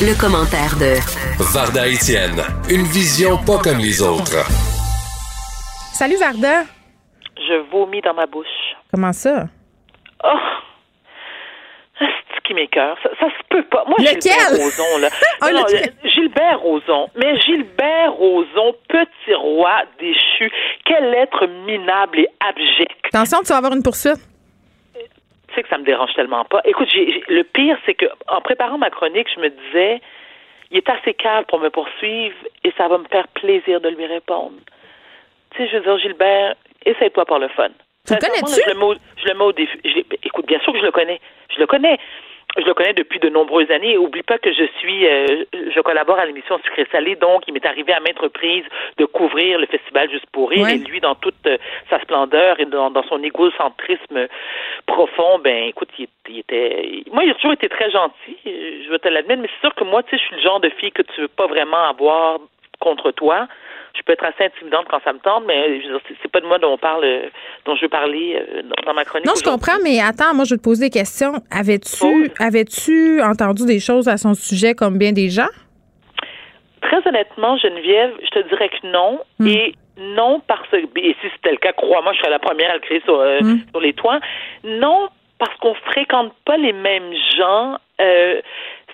Le, 0.00 0.20
commentaire 0.20 0.76
de 0.80 0.96
Varda 1.52 1.86
Etienne, 1.86 2.42
une 2.68 2.82
vision 2.82 3.38
pas 3.38 3.58
comme 3.58 3.78
les 3.78 4.02
autres. 4.02 4.44
Salut 5.94 6.16
Varda. 6.16 6.64
Je 7.36 7.70
vomis 7.70 8.00
dans 8.00 8.14
ma 8.14 8.26
bouche. 8.26 8.46
Comment 8.90 9.12
ça? 9.12 9.46
Oh! 10.24 10.38
C'est 11.98 12.42
qui 12.44 12.54
m'écœure. 12.54 12.96
Ça, 13.02 13.10
ça 13.20 13.26
se 13.26 13.42
peut 13.48 13.64
pas. 13.64 13.84
Moi, 13.86 13.96
Lequel? 13.98 14.20
Gilbert 14.22 14.64
Rozon, 14.64 14.98
là. 15.00 15.08
Oh, 15.42 15.46
non, 15.52 15.64
Gilbert 16.04 16.60
Rozon. 16.60 17.10
Mais 17.16 17.36
Gilbert 17.40 18.12
Rozon, 18.12 18.74
petit 18.88 19.34
roi 19.34 19.82
déchu. 19.98 20.50
Quel 20.84 21.12
être 21.14 21.46
minable 21.66 22.20
et 22.20 22.28
abject. 22.40 23.06
Attention, 23.12 23.38
tu 23.40 23.48
vas 23.48 23.56
avoir 23.58 23.72
une 23.74 23.82
poursuite. 23.82 24.18
Tu 24.94 25.54
sais 25.54 25.62
que 25.62 25.68
ça 25.68 25.78
me 25.78 25.84
dérange 25.84 26.12
tellement 26.14 26.44
pas. 26.44 26.60
Écoute, 26.64 26.88
j'ai- 26.92 27.22
le 27.28 27.42
pire, 27.42 27.76
c'est 27.86 27.94
que 27.94 28.06
en 28.28 28.40
préparant 28.40 28.78
ma 28.78 28.90
chronique, 28.90 29.28
je 29.34 29.40
me 29.40 29.48
disais, 29.48 30.00
il 30.70 30.76
est 30.78 30.88
assez 30.88 31.14
calme 31.14 31.44
pour 31.48 31.58
me 31.58 31.70
poursuivre 31.70 32.36
et 32.64 32.72
ça 32.76 32.86
va 32.86 32.98
me 32.98 33.06
faire 33.08 33.26
plaisir 33.28 33.80
de 33.80 33.88
lui 33.88 34.06
répondre. 34.06 34.56
Tu 35.52 35.58
sais, 35.64 35.68
je 35.70 35.76
veux 35.78 35.82
dire, 35.82 35.98
Gilbert, 35.98 36.54
essaye-toi 36.84 37.24
par 37.24 37.38
le 37.38 37.48
fun. 37.48 37.68
Tu 38.08 38.14
le 38.14 38.20
connais-tu? 38.20 38.62
Je 38.64 38.68
le 38.72 38.78
mets 38.78 38.84
au, 38.84 38.94
je 39.16 39.28
le 39.28 39.34
mets 39.34 39.44
au 39.44 39.52
défi. 39.52 39.78
l'ai- 39.84 40.06
écoute, 40.24 40.46
bien 40.46 40.58
sûr 40.60 40.72
que 40.72 40.78
je 40.80 40.84
le 40.84 40.90
connais. 40.92 41.20
Je 41.54 41.60
le 41.60 41.66
connais. 41.66 41.98
Je 42.56 42.64
le 42.64 42.72
connais 42.74 42.94
depuis 42.94 43.18
de 43.20 43.28
nombreuses 43.28 43.70
années. 43.70 43.98
Oublie 43.98 44.22
pas 44.22 44.38
que 44.38 44.50
je 44.52 44.64
suis, 44.78 45.06
euh, 45.06 45.44
je 45.52 45.80
collabore 45.80 46.18
à 46.18 46.24
l'émission 46.24 46.58
Sucré 46.64 46.86
Salé, 46.90 47.14
donc 47.14 47.42
il 47.46 47.52
m'est 47.52 47.64
arrivé 47.66 47.92
à 47.92 48.00
maintes 48.00 48.18
reprises 48.18 48.64
de 48.96 49.04
couvrir 49.04 49.58
le 49.58 49.66
festival 49.66 50.10
Juste 50.10 50.24
pour 50.32 50.48
rire. 50.50 50.64
Ouais. 50.64 50.76
Et 50.76 50.78
lui, 50.78 50.98
dans 51.00 51.14
toute 51.14 51.34
euh, 51.46 51.58
sa 51.90 52.00
splendeur 52.00 52.58
et 52.58 52.64
dans, 52.64 52.90
dans 52.90 53.02
son 53.04 53.22
égocentrisme 53.22 54.26
profond, 54.86 55.38
ben, 55.40 55.64
écoute, 55.64 55.90
il, 55.98 56.08
il 56.30 56.38
était, 56.40 57.02
moi, 57.12 57.22
il 57.24 57.30
a 57.30 57.34
toujours 57.34 57.52
été 57.52 57.68
très 57.68 57.90
gentil. 57.90 58.36
euh, 58.46 58.82
Je 58.84 58.88
veux 58.90 58.98
te 58.98 59.08
l'admettre, 59.08 59.42
mais 59.42 59.48
c'est 59.54 59.66
sûr 59.68 59.74
que 59.74 59.84
moi, 59.84 60.02
tu 60.02 60.10
sais, 60.10 60.18
je 60.22 60.26
suis 60.26 60.36
le 60.36 60.42
genre 60.42 60.60
de 60.60 60.70
fille 60.70 60.90
que 60.92 61.02
tu 61.02 61.20
veux 61.20 61.28
pas 61.28 61.46
vraiment 61.46 61.84
avoir 61.88 62.38
contre 62.80 63.10
toi. 63.10 63.46
Je 63.96 64.02
peux 64.02 64.12
être 64.12 64.24
assez 64.24 64.44
intimidante 64.44 64.86
quand 64.90 65.00
ça 65.04 65.12
me 65.12 65.18
tente, 65.18 65.44
mais 65.46 65.78
dire, 65.80 65.98
c'est- 66.06 66.28
pas 66.30 66.40
de 66.40 66.46
moi 66.46 66.58
dont 66.58 66.72
on 66.74 66.78
parle, 66.78 67.04
euh, 67.04 67.28
dont 67.64 67.74
je 67.76 67.82
veux 67.82 67.88
parler 67.88 68.36
euh, 68.40 68.62
dans- 68.84 68.94
ma 68.94 69.04
chronique. 69.04 69.26
Non, 69.26 69.34
je 69.36 69.42
comprends, 69.42 69.78
mais 69.82 70.00
attends, 70.00 70.34
moi, 70.34 70.44
je 70.44 70.54
vais 70.54 70.58
te 70.58 70.62
poser 70.62 70.86
des 70.86 70.90
questions. 70.98 71.32
Avais-tu 71.50 72.30
avais-tu 72.38 73.20
entendu 73.22 73.66
des 73.66 73.80
choses 73.80 74.08
à 74.08 74.16
son 74.16 74.34
sujet 74.34 74.74
comme 74.74 74.98
bien 74.98 75.12
des 75.12 75.28
gens? 75.30 75.48
Très 76.80 77.06
honnêtement, 77.06 77.56
Geneviève, 77.58 78.12
je 78.22 78.28
te 78.40 78.48
dirais 78.48 78.68
que 78.68 78.86
non. 78.86 79.20
Et 79.44 79.74
non 79.98 80.40
parce 80.46 80.68
que, 80.68 80.76
et 80.76 81.16
si 81.20 81.28
c'était 81.34 81.50
le 81.50 81.56
cas, 81.56 81.72
crois-moi, 81.72 82.12
je 82.12 82.18
serais 82.18 82.30
la 82.30 82.38
première 82.38 82.70
à 82.70 82.74
le 82.74 82.80
crier 82.80 83.00
sur, 83.04 83.18
euh, 83.18 83.40
sur 83.70 83.80
les 83.80 83.92
toits. 83.94 84.20
Non 84.64 85.08
parce 85.38 85.54
qu'on 85.58 85.74
fréquente 85.74 86.32
pas 86.44 86.56
les 86.56 86.72
mêmes 86.72 87.12
gens. 87.36 87.76
euh, 88.00 88.40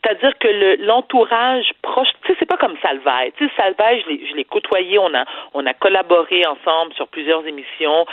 c'est-à-dire 0.05 0.39
que 0.39 0.49
le- 0.49 0.77
l'entourage 0.85 1.73
proche, 1.83 2.09
tu 2.25 2.33
sais, 2.33 2.37
c'est 2.39 2.49
pas 2.49 2.57
comme 2.59 2.77
Salvaille. 2.83 3.33
Tu 3.37 3.47
sais, 3.47 3.53
Salvaille, 3.57 4.03
je 4.03 4.11
l'ai- 4.11 4.27
je 4.27 4.35
l'ai 4.35 4.45
côtoyé, 4.45 4.99
on 4.99 5.13
a, 5.15 5.25
on 5.55 5.65
a 5.67 5.73
collaboré 5.75 6.45
ensemble 6.47 6.93
sur 6.95 7.09
plusieurs 7.09 7.47
émissions. 7.47 8.07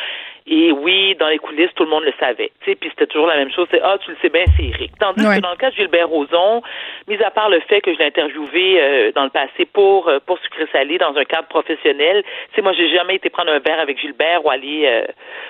Et 0.47 0.72
oui, 0.72 1.15
dans 1.19 1.27
les 1.27 1.38
coulisses, 1.38 1.69
tout 1.76 1.84
le 1.84 1.89
monde 1.89 2.03
le 2.03 2.13
savait. 2.19 2.51
Tu 2.61 2.72
sais, 2.72 2.76
puis 2.76 2.89
c'était 2.89 3.07
toujours 3.07 3.27
la 3.27 3.38
même 3.38 3.51
chose. 3.51 3.68
C'est 3.72 3.81
ah, 3.84 3.97
tu 4.03 4.11
le 4.11 4.18
sais 4.22 4.30
bien, 4.30 4.43
c'est 4.57 4.65
Eric. 4.65 4.91
Tandis 4.99 5.26
Ouais. 5.26 5.35
que 5.38 5.41
dans 5.41 5.51
le 5.51 5.57
cas 5.57 5.69
de 5.69 5.76
Gilbert 5.76 6.09
Rozon, 6.09 6.61
mis 7.07 7.22
à 7.23 7.30
part 7.31 7.49
le 7.49 7.59
fait 7.61 7.81
que 7.81 7.93
je 7.93 7.99
l'ai 7.99 8.05
interviewé 8.05 8.81
euh, 8.81 9.11
dans 9.13 9.23
le 9.23 9.30
passé 9.30 9.65
pour 9.72 10.07
euh, 10.07 10.19
pour 10.26 10.39
Sucré 10.39 10.65
Salé 10.72 10.97
dans 10.97 11.15
un 11.15 11.23
cadre 11.26 11.47
professionnel, 11.47 12.23
tu 12.49 12.55
sais, 12.55 12.61
moi, 12.61 12.73
j'ai 12.73 12.89
jamais 12.89 13.15
été 13.15 13.30
prendre 13.30 13.51
un 13.51 13.59
verre 13.59 13.80
avec 13.80 13.99
Gilbert 13.99 14.43
ou 14.45 14.49
aller. 14.49 14.84
Euh, 14.85 15.05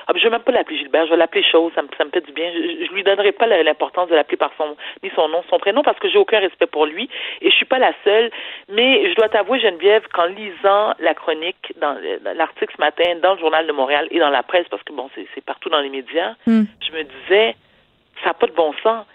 ah, 0.07 0.13
je 0.15 0.23
vais 0.23 0.30
même 0.30 0.41
pas 0.41 0.51
l'appeler 0.51 0.77
Gilbert, 0.77 1.05
je 1.05 1.11
vais 1.11 1.18
l'appeler 1.18 1.43
Chose. 1.43 1.72
Ça 1.73 1.81
me 1.81 1.88
ça 1.97 2.03
me 2.05 2.09
fait 2.11 2.22
du 2.26 2.31
bien. 2.34 2.51
Je, 2.53 2.85
je 2.85 2.91
lui 2.91 3.03
donnerai 3.03 3.31
pas 3.31 3.47
l'importance 3.47 4.09
de 4.09 4.15
l'appeler 4.15 4.38
par 4.38 4.51
son 4.57 4.76
ni 5.03 5.09
son 5.15 5.27
nom, 5.30 5.41
son 5.49 5.57
prénom, 5.59 5.81
parce 5.84 5.99
que 5.99 6.09
j'ai 6.09 6.18
aucun 6.18 6.39
respect 6.39 6.68
pour 6.68 6.85
lui. 6.85 7.09
Et 7.41 7.49
je 7.49 7.55
suis 7.55 7.65
pas 7.65 7.80
la 7.80 7.93
seule. 8.03 8.30
Mais 8.69 9.09
je 9.09 9.15
dois 9.15 9.30
t'avouer, 9.30 9.59
Geneviève, 9.59 10.03
qu'en 10.13 10.26
lisant 10.26 10.93
la 10.99 11.13
chronique 11.13 11.73
dans 11.80 11.95
euh, 11.95 12.18
dans 12.23 12.35
l'article 12.38 12.73
ce 12.76 12.81
matin 12.81 13.15
dans 13.22 13.34
le 13.34 13.39
journal 13.39 13.65
de 13.68 13.72
Montréal 13.72 14.07
et 14.11 14.19
dans 14.19 14.30
la 14.30 14.43
presse, 14.43 14.68
parce 14.69 14.81
que 14.84 14.94
bon, 14.94 15.10
c'est 15.16 15.44
partout 15.45 15.70
dans 15.70 15.80
les 15.82 15.90
médias, 15.90 16.34
Hmm. 16.45 16.64
je 16.86 16.91
me 16.98 17.03
disais, 17.03 17.56
ça 18.24 18.28
n'a 18.30 18.34
pas 18.34 18.48
de 18.48 18.53
bon 18.53 18.74
sens. 18.84 19.06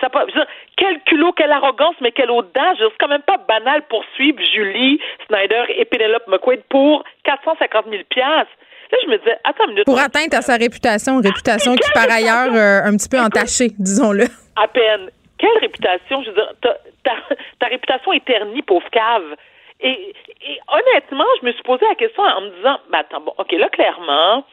Ça 0.00 0.06
a 0.06 0.10
pas, 0.10 0.20
je 0.28 0.32
veux 0.32 0.40
dire, 0.40 0.46
quel 0.76 1.00
culot, 1.02 1.32
quelle 1.32 1.50
arrogance, 1.50 1.96
mais 2.00 2.12
quelle 2.12 2.30
audace. 2.30 2.76
C'est 2.78 2.86
quand 3.00 3.08
même 3.08 3.22
pas 3.22 3.36
banal 3.38 3.82
pour 3.88 4.04
suivre 4.14 4.38
Julie 4.54 5.00
Snyder 5.26 5.64
et 5.76 5.84
Penelope 5.86 6.28
McQuaid 6.28 6.62
pour 6.68 7.02
450 7.24 7.86
000 7.90 8.02
Là, 8.16 8.44
je 9.02 9.08
me 9.10 9.18
disais, 9.18 9.36
attends 9.44 9.64
une 9.64 9.70
minute. 9.72 9.84
Pour 9.86 9.98
atteindre 9.98 10.36
à 10.36 10.40
sa 10.40 10.56
réputation, 10.56 11.16
réputation 11.20 11.74
qui, 11.74 11.90
par 11.92 12.10
ailleurs, 12.10 12.54
euh, 12.54 12.88
un 12.88 12.96
petit 12.96 13.08
peu 13.08 13.18
entachée, 13.20 13.70
disons-le. 13.78 14.24
À 14.56 14.66
peine. 14.68 15.10
Quelle 15.36 15.58
réputation? 15.60 16.22
Je 16.22 16.30
veux 16.30 16.34
dire, 16.36 16.52
ta, 16.62 16.74
ta- 17.04 17.34
ta 17.58 17.66
réputation 17.66 18.12
est 18.12 18.24
ternie, 18.24 18.62
pauvre 18.62 18.88
cave. 18.90 19.36
Et, 19.80 19.90
et 20.42 20.58
honnêtement, 20.72 21.26
je 21.40 21.46
me 21.46 21.52
suis 21.52 21.62
posé 21.64 21.84
la 21.86 21.94
question 21.96 22.22
en 22.22 22.40
me 22.40 22.50
disant, 22.56 22.78
ben 22.90 22.98
attends, 23.00 23.20
bon, 23.20 23.34
OK, 23.36 23.52
là, 23.52 23.68
clairement, 23.68 24.44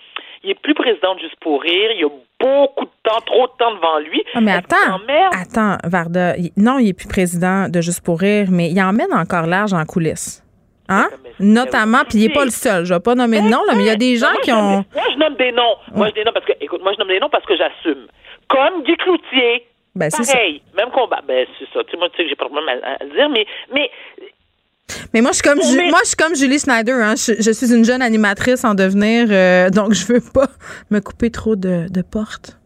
il 0.45 0.51
est 0.51 0.59
plus 0.61 0.73
président 0.73 1.15
de 1.15 1.19
Juste 1.19 1.35
pour 1.41 1.61
rire, 1.61 1.91
il 1.93 2.01
y 2.01 2.03
a 2.03 2.09
beaucoup 2.39 2.85
de 2.85 2.91
temps, 3.03 3.19
trop 3.25 3.47
de 3.47 3.51
temps 3.57 3.73
devant 3.73 3.99
lui. 3.99 4.23
Ah, 4.33 4.41
mais 4.41 4.51
attends, 4.51 4.99
attends, 5.33 5.77
Varda. 5.89 6.35
Non, 6.55 6.77
il 6.77 6.89
est 6.89 6.93
plus 6.93 7.07
président 7.07 7.67
de 7.67 7.81
Juste 7.81 8.03
pour 8.05 8.19
rire, 8.19 8.47
mais 8.51 8.69
il 8.69 8.81
emmène 8.81 9.13
encore 9.13 9.47
large 9.47 9.73
en 9.73 9.83
coulisses. 9.85 10.43
Hein? 10.87 11.09
Notamment, 11.39 12.03
puis 12.07 12.19
il 12.19 12.27
n'est 12.27 12.33
pas 12.33 12.45
le 12.45 12.51
seul. 12.51 12.85
Je 12.85 12.93
vais 12.93 12.99
pas 12.99 13.15
nommer 13.15 13.41
de 13.41 13.47
nom, 13.47 13.63
là, 13.65 13.73
mais 13.75 13.83
il 13.83 13.87
y 13.87 13.89
a 13.89 13.95
des 13.95 14.15
gens 14.17 14.31
moi, 14.31 14.41
qui 14.41 14.51
nomme 14.51 14.59
ont. 14.59 14.85
moi, 14.93 15.03
je 15.11 15.17
nomme 15.17 15.35
des 15.35 15.51
noms. 15.51 15.75
Moi, 15.95 16.07
je 16.09 16.13
des 16.13 16.23
noms 16.23 16.31
parce 16.31 16.45
que, 16.45 16.53
écoute, 16.61 16.81
moi, 16.83 16.93
je 16.93 16.99
nomme 16.99 17.07
des 17.07 17.19
noms 17.19 17.29
parce 17.29 17.45
que 17.45 17.57
j'assume. 17.57 18.07
Comme 18.47 18.83
Guy 18.83 18.95
Cloutier. 18.97 19.67
Ben, 19.95 20.09
c'est 20.11 20.31
Pareil. 20.31 20.61
Même 20.77 20.91
combat. 20.91 21.21
Ben, 21.27 21.47
c'est 21.57 21.67
ça. 21.73 21.83
Tu 21.85 21.91
sais, 21.91 21.97
moi, 21.97 22.09
tu 22.09 22.17
sais 22.17 22.23
que 22.23 22.29
j'ai 22.29 22.35
pas 22.35 22.45
de 22.45 22.49
problème 22.51 22.79
à, 22.83 23.03
dire, 23.05 23.29
mais, 23.29 23.47
mais 23.73 23.89
Mais 25.13 25.21
moi, 25.21 25.31
je 25.31 25.37
suis 25.37 25.43
comme, 25.43 25.61
Ju- 25.61 25.89
moi, 25.89 25.99
je 26.03 26.07
suis 26.09 26.15
comme 26.15 26.35
Julie 26.35 26.59
Snyder. 26.59 26.91
Hein. 26.93 27.15
Je, 27.15 27.33
je 27.41 27.51
suis 27.51 27.73
une 27.73 27.85
jeune 27.85 28.01
animatrice 28.01 28.63
en 28.63 28.75
devenir, 28.75 29.27
euh, 29.31 29.69
donc 29.69 29.93
je 29.93 30.05
veux 30.13 30.21
pas 30.33 30.47
me 30.91 30.99
couper 30.99 31.31
trop 31.31 31.55
de, 31.55 31.87
de 31.89 32.01
portes. 32.01 32.59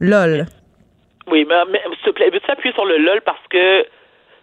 Lol. 0.00 0.46
oui, 1.30 1.46
mais, 1.48 1.54
mais 1.72 1.80
s'il 1.96 2.04
te 2.04 2.10
plaît, 2.10 2.30
veux-tu 2.30 2.50
appuyer 2.50 2.74
sur 2.74 2.84
le 2.84 2.98
LOL 2.98 3.20
parce 3.24 3.38
que 3.50 3.82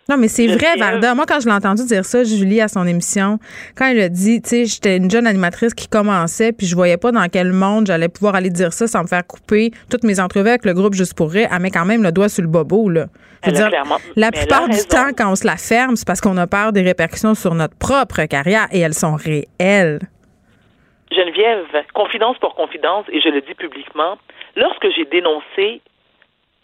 Non, 0.10 0.18
mais 0.18 0.28
c'est 0.28 0.48
vrai. 0.48 0.76
Varda. 0.80 1.16
Moi, 1.16 1.26
quand 1.28 1.40
je 1.40 1.48
l'ai 1.48 1.54
entendu 1.54 1.86
dire 1.86 2.06
ça, 2.06 2.24
Julie, 2.24 2.62
à 2.62 2.68
son 2.68 2.86
émission, 2.86 3.40
quand 3.76 3.88
elle 3.88 4.02
a 4.02 4.10
dit, 4.10 4.42
tu 4.42 4.50
sais, 4.50 4.66
j'étais 4.66 4.98
une 4.98 5.10
jeune 5.10 5.28
animatrice 5.28 5.74
qui 5.74 5.88
commençait, 5.88 6.52
puis 6.52 6.68
je 6.68 6.76
voyais 6.76 6.98
pas 6.98 7.12
dans 7.12 7.28
quel 7.32 7.54
monde 7.54 7.88
j'allais 7.88 8.10
pouvoir 8.10 8.36
aller 8.36 8.50
dire 8.50 8.74
ça 8.74 8.88
sans 8.88 9.04
me 9.04 9.08
faire 9.08 9.26
couper 9.26 9.72
toutes 9.90 10.04
mes 10.04 10.20
entrevues 10.20 10.50
avec 10.50 10.66
le 10.66 10.74
groupe 10.74 10.94
Juste 10.94 11.14
pour 11.16 11.32
rire, 11.32 11.48
elle 11.52 11.62
met 11.62 11.72
quand 11.72 11.86
même 11.86 12.04
le 12.04 12.12
doigt 12.12 12.30
sur 12.30 12.42
le 12.42 12.50
bobo, 12.50 12.90
là. 12.90 13.06
Je 13.44 13.50
veux 13.50 13.56
dire, 13.56 13.70
la 14.16 14.32
plupart 14.32 14.70
du 14.70 14.78
temps, 14.88 15.10
quand 15.18 15.32
on 15.32 15.36
se 15.36 15.48
la 15.48 15.58
ferme, 15.58 15.96
c'est 15.96 16.06
parce 16.06 16.22
qu'on 16.22 16.38
a 16.38 16.46
peur 16.46 16.74
des 16.74 16.82
répercussions 16.82 17.34
sur 17.34 17.56
notre 17.56 17.76
propre 17.76 18.26
carrière, 18.26 18.68
et 18.72 18.80
elles 18.80 18.94
sont 18.94 19.16
réelles. 19.16 20.00
Geneviève, 21.12 21.66
confidence 21.94 22.38
pour 22.40 22.56
confidence, 22.56 23.06
et 23.12 23.20
je 23.20 23.30
le 23.30 23.42
dis 23.42 23.56
publiquement, 23.56 24.18
lorsque 24.56 24.88
j'ai 24.96 25.06
dénoncé 25.06 25.82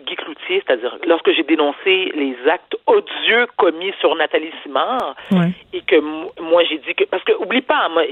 Guy 0.08 0.16
Cloutier, 0.16 0.64
c'est-à-dire 0.66 0.98
lorsque 1.06 1.32
j'ai 1.34 1.44
dénoncé 1.44 2.12
les 2.16 2.36
actes 2.50 2.76
odieux 2.88 3.46
commis 3.58 3.94
sur 4.00 4.16
Nathalie 4.16 4.52
Simard, 4.64 5.16
et 5.74 5.82
que 5.82 5.98
mo- 6.00 6.32
moi 6.40 6.64
j'ai 6.64 6.78
dit 6.80 6.96
que 6.96 7.04
parce 7.04 7.24
que 7.24 7.34
oublie 7.34 7.62
pas 7.62 7.90
moi 7.90 8.04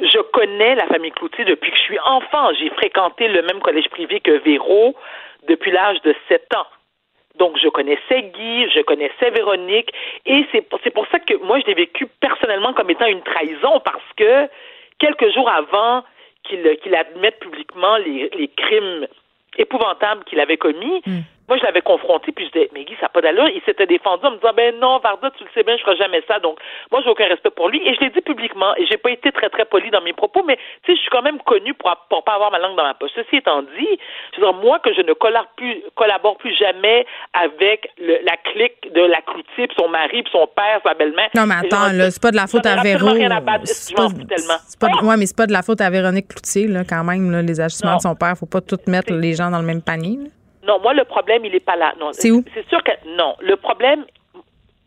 je 0.00 0.18
connais 0.32 0.74
la 0.74 0.86
famille 0.86 1.12
Cloutier 1.12 1.44
depuis 1.44 1.70
que 1.70 1.76
je 1.76 1.82
suis 1.82 1.98
enfant. 2.00 2.52
J'ai 2.58 2.70
fréquenté 2.70 3.28
le 3.28 3.42
même 3.42 3.60
collège 3.60 3.88
privé 3.90 4.20
que 4.20 4.32
Véro 4.32 4.96
depuis 5.48 5.70
l'âge 5.70 6.00
de 6.02 6.14
7 6.28 6.42
ans. 6.56 6.66
Donc 7.38 7.56
je 7.62 7.68
connaissais 7.68 8.22
Guy 8.34 8.68
je 8.74 8.80
connaissais 8.82 9.30
Véronique 9.30 9.90
et 10.26 10.44
c'est 10.52 10.62
pour- 10.62 10.80
c'est 10.82 10.90
pour 10.94 11.06
ça 11.08 11.18
que 11.18 11.34
moi 11.44 11.58
je 11.60 11.66
l'ai 11.66 11.74
vécu 11.74 12.06
personnellement 12.20 12.72
comme 12.72 12.90
étant 12.90 13.06
une 13.06 13.22
trahison 13.22 13.80
parce 13.84 14.08
que 14.16 14.48
quelques 14.98 15.32
jours 15.34 15.48
avant 15.50 16.02
qu'il 16.44 16.76
qu'il 16.82 16.94
admette 16.94 17.38
publiquement 17.40 17.96
les, 17.98 18.28
les 18.36 18.48
crimes 18.48 19.06
épouvantables 19.58 20.24
qu'il 20.24 20.40
avait 20.40 20.56
commis 20.56 21.02
Moi, 21.48 21.58
je 21.58 21.64
l'avais 21.64 21.82
confronté, 21.82 22.30
puis 22.32 22.46
je 22.46 22.52
disais, 22.52 22.70
mais 22.72 22.84
Guy, 22.84 22.94
ça 22.96 23.06
n'a 23.06 23.08
pas 23.08 23.20
d'allure. 23.20 23.48
Il 23.48 23.60
s'était 23.62 23.86
défendu 23.86 24.24
en 24.24 24.30
me 24.30 24.36
disant, 24.36 24.52
ben 24.56 24.74
non, 24.78 24.98
Varda, 25.00 25.30
tu 25.36 25.44
le 25.44 25.50
sais 25.52 25.62
bien, 25.64 25.76
je 25.76 25.82
ferai 25.82 25.96
jamais 25.96 26.22
ça. 26.28 26.38
Donc, 26.38 26.58
moi, 26.90 27.00
j'ai 27.02 27.10
aucun 27.10 27.26
respect 27.26 27.50
pour 27.50 27.68
lui. 27.68 27.82
Et 27.86 27.94
je 27.94 28.00
l'ai 28.00 28.10
dit 28.10 28.20
publiquement. 28.20 28.74
Et 28.76 28.86
j'ai 28.86 28.96
pas 28.96 29.10
été 29.10 29.32
très, 29.32 29.48
très 29.48 29.64
poli 29.64 29.90
dans 29.90 30.00
mes 30.00 30.12
propos, 30.12 30.42
mais, 30.46 30.56
tu 30.84 30.92
sais, 30.92 30.96
je 30.96 31.00
suis 31.00 31.10
quand 31.10 31.22
même 31.22 31.40
connue 31.40 31.74
pour, 31.74 31.90
pour 32.08 32.24
pas 32.24 32.34
avoir 32.34 32.50
ma 32.50 32.58
langue 32.58 32.76
dans 32.76 32.84
ma 32.84 32.94
poche. 32.94 33.10
Ceci 33.14 33.36
étant 33.36 33.62
dit, 33.62 33.98
je 34.34 34.40
veux 34.40 34.46
dire, 34.46 34.54
moi, 34.54 34.78
que 34.78 34.94
je 34.94 35.02
ne 35.02 35.12
collabore 35.12 35.52
plus, 35.56 35.82
collabore 35.94 36.36
plus 36.36 36.54
jamais 36.56 37.04
avec 37.32 37.90
le, 37.98 38.18
la 38.24 38.36
clique 38.36 38.92
de 38.92 39.00
la 39.02 39.20
Cloutier, 39.22 39.66
puis 39.66 39.76
son 39.78 39.88
mari, 39.88 40.22
puis 40.22 40.32
son 40.32 40.46
père, 40.46 40.80
sa 40.84 40.94
belle-mère. 40.94 41.28
Non, 41.34 41.46
mais 41.46 41.56
attends, 41.56 41.92
là, 41.92 42.10
c'est 42.10 42.22
pas 42.22 42.30
de 42.30 42.36
la 42.36 42.46
faute 42.46 42.66
à 42.66 42.82
Véro. 42.82 43.10
C'est 43.64 43.96
pas, 43.96 44.08
pas, 44.80 45.04
ouais, 45.04 45.16
mais 45.16 45.26
c'est 45.26 45.36
pas 45.36 45.46
de 45.46 45.52
la 45.52 45.62
faute 45.62 45.80
à 45.80 45.90
Véronique 45.90 46.28
Cloutier, 46.28 46.68
là, 46.68 46.82
quand 46.88 47.04
même, 47.04 47.30
là, 47.30 47.42
les 47.42 47.60
agissements 47.60 47.96
de 47.96 48.02
son 48.02 48.14
père. 48.14 48.34
Faut 48.38 48.46
pas 48.46 48.60
tout 48.60 48.78
mettre 48.86 49.12
les 49.12 49.34
gens 49.34 49.50
dans 49.50 49.58
le 49.58 49.66
même 49.66 49.82
panier. 49.82 50.18
Là. 50.18 50.28
Non, 50.62 50.78
moi, 50.80 50.94
le 50.94 51.04
problème, 51.04 51.44
il 51.44 51.52
n'est 51.52 51.60
pas 51.60 51.76
là. 51.76 51.92
C'est 52.12 52.30
où? 52.30 52.44
C'est 52.54 52.68
sûr 52.68 52.82
que 52.82 52.92
non. 53.06 53.34
Le 53.40 53.56
problème 53.56 54.04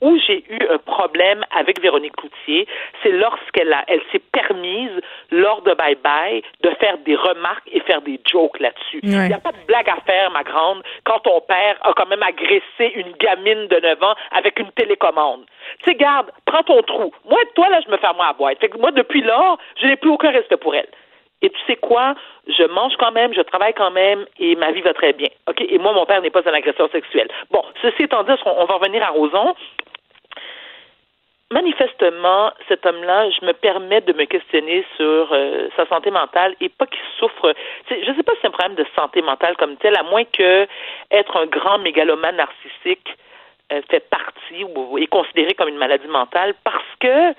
où 0.01 0.17
j'ai 0.27 0.43
eu 0.49 0.59
un 0.69 0.77
problème 0.77 1.43
avec 1.55 1.81
Véronique 1.81 2.15
Cloutier, 2.15 2.67
c'est 3.01 3.11
lorsqu'elle 3.11 3.71
a, 3.73 3.83
elle 3.87 4.01
s'est 4.11 4.21
permise, 4.31 4.91
lors 5.31 5.61
de 5.61 5.73
Bye 5.73 5.95
Bye, 5.95 6.43
de 6.61 6.69
faire 6.81 6.97
des 6.99 7.15
remarques 7.15 7.67
et 7.71 7.79
faire 7.81 8.01
des 8.01 8.19
jokes 8.29 8.59
là-dessus. 8.59 8.99
Il 9.03 9.09
n'y 9.09 9.33
a 9.33 9.39
pas 9.39 9.51
de 9.51 9.65
blague 9.67 9.89
à 9.89 9.97
faire, 10.05 10.29
ma 10.31 10.43
grande, 10.43 10.83
quand 11.05 11.19
ton 11.19 11.41
père 11.41 11.77
a 11.81 11.93
quand 11.93 12.07
même 12.07 12.23
agressé 12.23 12.93
une 12.95 13.13
gamine 13.13 13.67
de 13.67 13.79
9 13.79 14.03
ans 14.03 14.15
avec 14.31 14.59
une 14.59 14.71
télécommande. 14.71 15.45
Tu 15.79 15.91
sais, 15.91 15.95
garde, 15.95 16.29
prends 16.45 16.63
ton 16.63 16.81
trou. 16.83 17.11
Moi, 17.25 17.39
toi, 17.55 17.69
là, 17.69 17.79
je 17.85 17.89
me 17.89 17.97
ferme 17.97 18.21
à 18.21 18.33
boîte. 18.33 18.59
Fait 18.59 18.69
que 18.69 18.77
moi, 18.77 18.91
depuis 18.91 19.21
lors, 19.21 19.57
je 19.81 19.87
n'ai 19.87 19.95
plus 19.95 20.09
aucun 20.09 20.31
respect 20.31 20.57
pour 20.57 20.75
elle. 20.75 20.89
Et 21.45 21.51
tu 21.51 21.59
sais 21.67 21.75
quoi? 21.75 22.15
Je 22.47 22.63
mange 22.63 22.93
quand 22.97 23.11
même, 23.11 23.31
je 23.31 23.41
travaille 23.41 23.75
quand 23.75 23.91
même 23.91 24.25
et 24.39 24.55
ma 24.55 24.71
vie 24.71 24.81
va 24.81 24.95
très 24.95 25.13
bien. 25.13 25.29
OK? 25.47 25.61
Et 25.61 25.77
moi, 25.77 25.93
mon 25.93 26.07
père 26.07 26.19
n'est 26.23 26.31
pas 26.31 26.41
un 26.49 26.53
agresseur 26.53 26.89
sexuel. 26.91 27.27
Bon, 27.51 27.63
ceci 27.83 28.01
étant 28.01 28.23
dit, 28.23 28.31
on 28.45 28.65
va 28.65 28.73
revenir 28.73 29.03
à 29.03 29.09
Roson? 29.09 29.53
Manifestement, 31.51 32.51
cet 32.67 32.83
homme-là, 32.87 33.29
je 33.29 33.45
me 33.45 33.53
permets 33.53 34.01
de 34.01 34.13
me 34.13 34.25
questionner 34.25 34.83
sur 34.97 35.31
euh, 35.31 35.69
sa 35.77 35.85
santé 35.85 36.09
mentale 36.09 36.55
et 36.59 36.69
pas 36.69 36.87
qu'il 36.87 37.05
souffre. 37.19 37.53
Je 37.91 38.09
ne 38.09 38.15
sais 38.15 38.23
pas 38.23 38.33
si 38.33 38.39
c'est 38.41 38.47
un 38.47 38.51
problème 38.51 38.75
de 38.75 38.85
santé 38.95 39.21
mentale 39.21 39.55
comme 39.57 39.77
tel, 39.77 39.95
à 39.95 40.01
moins 40.01 40.23
que 40.23 40.65
être 41.11 41.37
un 41.37 41.45
grand 41.45 41.77
mégalomane 41.77 42.37
narcissique 42.37 43.07
euh, 43.71 43.83
fait 43.91 44.09
partie 44.09 44.63
ou 44.63 44.97
est 44.97 45.05
considéré 45.05 45.53
comme 45.53 45.69
une 45.69 45.77
maladie 45.77 46.07
mentale 46.07 46.55
parce 46.63 46.95
que 46.99 47.35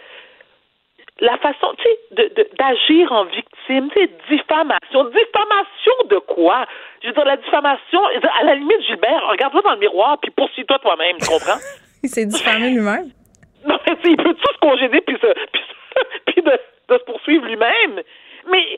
la 1.20 1.36
façon, 1.38 1.72
tu 1.78 1.84
sais, 1.84 2.48
d'agir 2.58 3.10
en 3.12 3.24
victime, 3.24 3.88
tu 3.90 4.00
sais, 4.00 4.10
diffamation. 4.30 5.04
Diffamation 5.04 5.92
de 6.10 6.18
quoi? 6.18 6.66
Je 7.02 7.08
veux 7.08 7.14
dire, 7.14 7.24
la 7.24 7.36
diffamation, 7.36 8.00
à 8.40 8.44
la 8.44 8.54
limite, 8.54 8.82
Gilbert, 8.86 9.26
regarde-toi 9.30 9.62
dans 9.62 9.72
le 9.72 9.80
miroir, 9.80 10.18
puis 10.20 10.30
poursuis-toi 10.30 10.78
toi-même, 10.80 11.16
tu 11.20 11.28
comprends? 11.28 11.58
il 12.02 12.08
s'est 12.08 12.26
diffamé 12.26 12.70
lui-même. 12.70 13.10
Non, 13.66 13.80
mais 13.84 13.96
il 14.04 14.16
peut 14.16 14.32
tout 14.32 14.52
se 14.52 14.58
congéder, 14.60 15.00
puis, 15.00 15.16
se, 15.20 15.26
puis, 16.26 16.40
de, 16.40 16.52
de, 16.52 16.98
se 16.98 17.02
poursuivre 17.02 17.46
lui-même? 17.46 18.00
Mais 18.48 18.76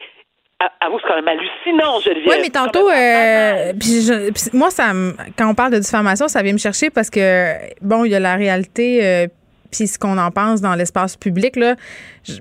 Avoue, 0.80 0.98
c'est 1.00 1.06
quand 1.06 1.14
même 1.14 1.28
hallucinant, 1.28 2.00
Geneviève. 2.00 2.30
Oui, 2.30 2.36
mais 2.42 2.50
tantôt, 2.50 2.90
euh, 2.90 3.72
puis 3.78 4.10
moi, 4.52 4.70
ça, 4.70 4.90
quand 5.36 5.48
on 5.48 5.54
parle 5.54 5.72
de 5.72 5.78
diffamation, 5.78 6.26
ça 6.26 6.42
vient 6.42 6.52
me 6.52 6.58
chercher 6.58 6.90
parce 6.90 7.10
que, 7.10 7.52
bon, 7.80 8.04
il 8.04 8.10
y 8.10 8.16
a 8.16 8.18
la 8.18 8.34
réalité, 8.34 9.04
euh, 9.04 9.26
puis 9.70 9.86
ce 9.86 9.98
qu'on 9.98 10.18
en 10.18 10.30
pense 10.30 10.60
dans 10.60 10.74
l'espace 10.74 11.16
public 11.16 11.56
là 11.56 11.76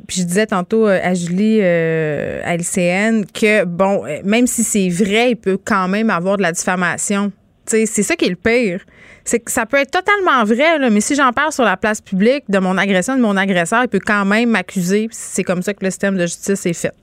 puis 0.08 0.22
je 0.22 0.26
disais 0.26 0.48
tantôt 0.48 0.88
euh, 0.88 1.00
à 1.02 1.14
Julie 1.14 1.60
euh, 1.62 2.42
à 2.44 2.56
LCN 2.56 3.26
que 3.26 3.66
bon 3.66 4.06
euh, 4.06 4.20
même 4.24 4.48
si 4.48 4.64
c'est 4.64 4.90
vrai 4.90 5.32
il 5.32 5.36
peut 5.36 5.58
quand 5.58 5.88
même 5.88 6.10
avoir 6.10 6.38
de 6.38 6.42
la 6.42 6.52
diffamation. 6.52 7.32
C'est 7.66 7.86
ça 7.86 8.16
qui 8.16 8.24
est 8.24 8.30
le 8.30 8.38
pire. 8.38 8.80
C'est 9.26 9.44
que 9.44 9.52
ça 9.52 9.66
peut 9.66 9.76
être 9.76 9.92
totalement 9.92 10.46
vrai 10.46 10.80
là, 10.80 10.90
mais 10.90 11.02
si 11.02 11.16
j'en 11.16 11.34
parle 11.34 11.52
sur 11.52 11.66
la 11.66 11.76
place 11.76 12.00
publique 12.00 12.46
de 12.48 12.60
mon 12.60 12.78
agression 12.78 13.18
de 13.18 13.22
mon 13.22 13.36
agresseur 13.36 13.84
il 13.84 13.90
peut 13.90 14.00
quand 14.06 14.24
même 14.24 14.50
m'accuser 14.52 15.08
c'est 15.12 15.44
comme 15.44 15.62
ça 15.62 15.74
que 15.74 15.84
le 15.84 15.90
système 15.90 16.16
de 16.16 16.22
justice 16.22 16.66
est 16.66 16.82
fait. 16.82 16.94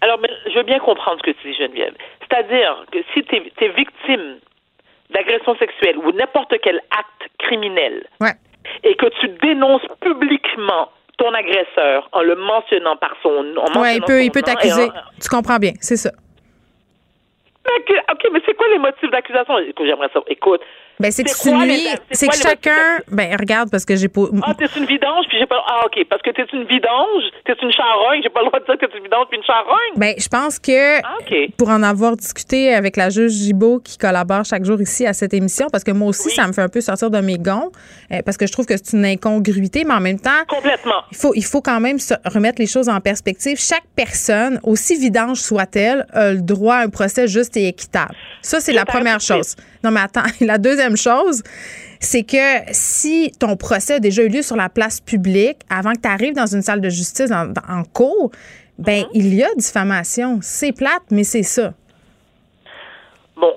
Alors 0.00 0.18
mais 0.20 0.28
je 0.46 0.58
veux 0.58 0.64
bien 0.64 0.78
comprendre 0.78 1.18
ce 1.24 1.30
que 1.30 1.36
tu 1.38 1.50
dis 1.50 1.56
Geneviève. 1.56 1.94
C'est-à-dire 2.20 2.84
que 2.92 2.98
si 3.12 3.22
tu 3.24 3.36
es, 3.36 3.68
victime 3.68 4.38
d'agression 5.10 5.56
sexuelle 5.56 5.98
ou 5.98 6.12
n'importe 6.12 6.54
quel 6.62 6.76
acte 6.90 7.30
criminel 7.38 8.06
ouais 8.20 8.34
et 8.84 8.94
que 8.96 9.06
tu 9.20 9.28
dénonces 9.42 9.82
publiquement 10.00 10.88
ton 11.18 11.32
agresseur 11.34 12.08
en 12.12 12.22
le 12.22 12.34
mentionnant 12.36 12.96
par 12.96 13.14
son 13.22 13.42
nom. 13.42 13.64
Oui, 13.76 13.96
il 13.96 14.02
peut, 14.02 14.24
il 14.24 14.30
peut 14.30 14.42
t'accuser. 14.42 14.88
Tu 15.20 15.28
comprends 15.28 15.58
bien, 15.58 15.72
c'est 15.80 15.96
ça. 15.96 16.10
OK, 17.64 18.28
mais 18.32 18.40
c'est 18.44 18.54
quoi 18.54 18.66
les 18.72 18.78
motifs 18.78 19.10
d'accusation? 19.10 19.54
J'aimerais 19.78 20.10
ça. 20.12 20.20
Écoute, 20.26 20.60
ben, 21.00 21.10
c'est 21.10 21.24
que. 21.24 21.30
C'est 21.30 22.28
que 22.28 22.36
chacun. 22.36 23.00
Ben, 23.10 23.36
regarde, 23.38 23.70
parce 23.70 23.84
que 23.84 23.96
j'ai 23.96 24.08
pas. 24.08 24.22
Ah, 24.42 24.54
t'es 24.56 24.66
une 24.76 24.86
vidange, 24.86 25.26
puis 25.28 25.38
j'ai 25.38 25.46
pas. 25.46 25.62
Ah, 25.66 25.86
OK. 25.86 26.04
Parce 26.08 26.22
que 26.22 26.30
t'es 26.30 26.44
une 26.52 26.64
vidange, 26.64 27.22
t'es 27.44 27.54
une 27.62 27.72
charogne, 27.72 28.20
j'ai 28.22 28.28
pas 28.28 28.40
le 28.40 28.46
droit 28.46 28.60
de 28.60 28.64
dire 28.66 28.78
que 28.78 28.86
t'es 28.86 28.98
une 28.98 29.04
vidange, 29.04 29.26
puis 29.28 29.38
une 29.38 29.44
charogne. 29.44 29.92
Ben, 29.96 30.14
je 30.18 30.28
pense 30.28 30.58
que. 30.58 30.98
Ah. 31.02 31.16
Pour 31.56 31.70
en 31.70 31.82
avoir 31.82 32.16
discuté 32.16 32.74
avec 32.74 32.96
la 32.96 33.10
juge 33.10 33.32
Gibault 33.32 33.80
qui 33.80 33.96
collabore 33.96 34.44
chaque 34.44 34.64
jour 34.64 34.80
ici 34.80 35.06
à 35.06 35.12
cette 35.12 35.34
émission, 35.34 35.68
parce 35.70 35.84
que 35.84 35.90
moi 35.90 36.08
aussi, 36.08 36.30
ça 36.30 36.46
me 36.46 36.52
fait 36.52 36.62
un 36.62 36.68
peu 36.68 36.80
sortir 36.80 37.10
de 37.10 37.20
mes 37.20 37.38
gonds, 37.38 37.70
euh, 38.10 38.20
parce 38.24 38.36
que 38.36 38.46
je 38.46 38.52
trouve 38.52 38.66
que 38.66 38.76
c'est 38.76 38.96
une 38.96 39.04
incongruité, 39.04 39.84
mais 39.84 39.94
en 39.94 40.00
même 40.00 40.20
temps. 40.20 40.30
Complètement. 40.48 41.02
Il 41.10 41.16
faut, 41.16 41.32
il 41.34 41.44
faut 41.44 41.62
quand 41.62 41.80
même 41.80 41.98
se 41.98 42.14
remettre 42.24 42.60
les 42.60 42.66
choses 42.66 42.88
en 42.88 43.00
perspective. 43.00 43.58
Chaque 43.58 43.84
personne, 43.96 44.60
aussi 44.62 44.96
vidange 44.96 45.38
soit-elle, 45.38 46.06
a 46.12 46.32
le 46.32 46.42
droit 46.42 46.76
à 46.76 46.82
un 46.82 46.88
procès 46.88 47.26
juste 47.26 47.56
et 47.56 47.68
équitable. 47.68 48.14
Ça, 48.42 48.60
c'est 48.60 48.72
la 48.72 48.84
première 48.84 49.20
chose. 49.20 49.56
Non, 49.84 49.90
mais 49.90 50.00
attends, 50.00 50.22
la 50.40 50.58
deuxième 50.58 50.81
chose, 50.96 51.42
c'est 52.00 52.24
que 52.24 52.64
si 52.72 53.32
ton 53.38 53.56
procès 53.56 53.94
a 53.94 54.00
déjà 54.00 54.22
eu 54.22 54.28
lieu 54.28 54.42
sur 54.42 54.56
la 54.56 54.68
place 54.68 55.00
publique, 55.00 55.58
avant 55.70 55.92
que 55.92 56.00
tu 56.02 56.08
arrives 56.08 56.34
dans 56.34 56.46
une 56.46 56.62
salle 56.62 56.80
de 56.80 56.90
justice 56.90 57.30
en, 57.32 57.82
cours, 57.84 58.30
ben 58.78 59.02
mm-hmm. 59.02 59.10
il 59.14 59.34
y 59.34 59.42
a 59.44 59.54
diffamation. 59.56 60.38
C'est 60.42 60.76
plate, 60.76 61.04
mais 61.10 61.24
c'est 61.24 61.44
ça. 61.44 61.72
Bon, 63.36 63.54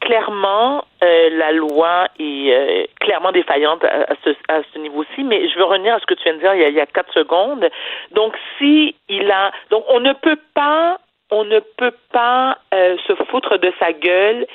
clairement, 0.00 0.84
euh, 1.02 1.30
la 1.30 1.52
loi 1.52 2.06
est 2.20 2.52
euh, 2.52 2.84
clairement 3.00 3.32
défaillante 3.32 3.84
à, 3.84 4.14
ce, 4.24 4.78
niveau-ci, 4.78 5.24
mais 5.24 5.48
je 5.48 5.58
veux 5.58 5.64
revenir 5.64 5.94
à 5.94 5.98
ce 5.98 6.06
que 6.06 6.14
tu 6.14 6.22
viens 6.24 6.34
de 6.34 6.38
dire 6.38 6.54
il 6.54 6.60
y 6.60 6.64
a, 6.64 6.68
il 6.68 6.74
y 6.76 6.80
a 6.80 6.86
quatre 6.86 7.12
secondes. 7.12 7.68
Donc, 8.12 8.34
si 8.58 8.94
il 9.08 9.30
a, 9.30 9.50
donc 9.70 9.84
on 9.88 10.00
ne 10.00 10.12
peut 10.12 10.38
pas 10.54 10.98
on 11.30 11.44
ne 11.44 11.60
peut 11.76 11.94
pas 12.12 12.58
euh, 12.72 12.96
se 13.06 13.12
foutre 13.30 13.58
de 13.58 13.72
sa 13.78 13.92
gueule 13.92 14.46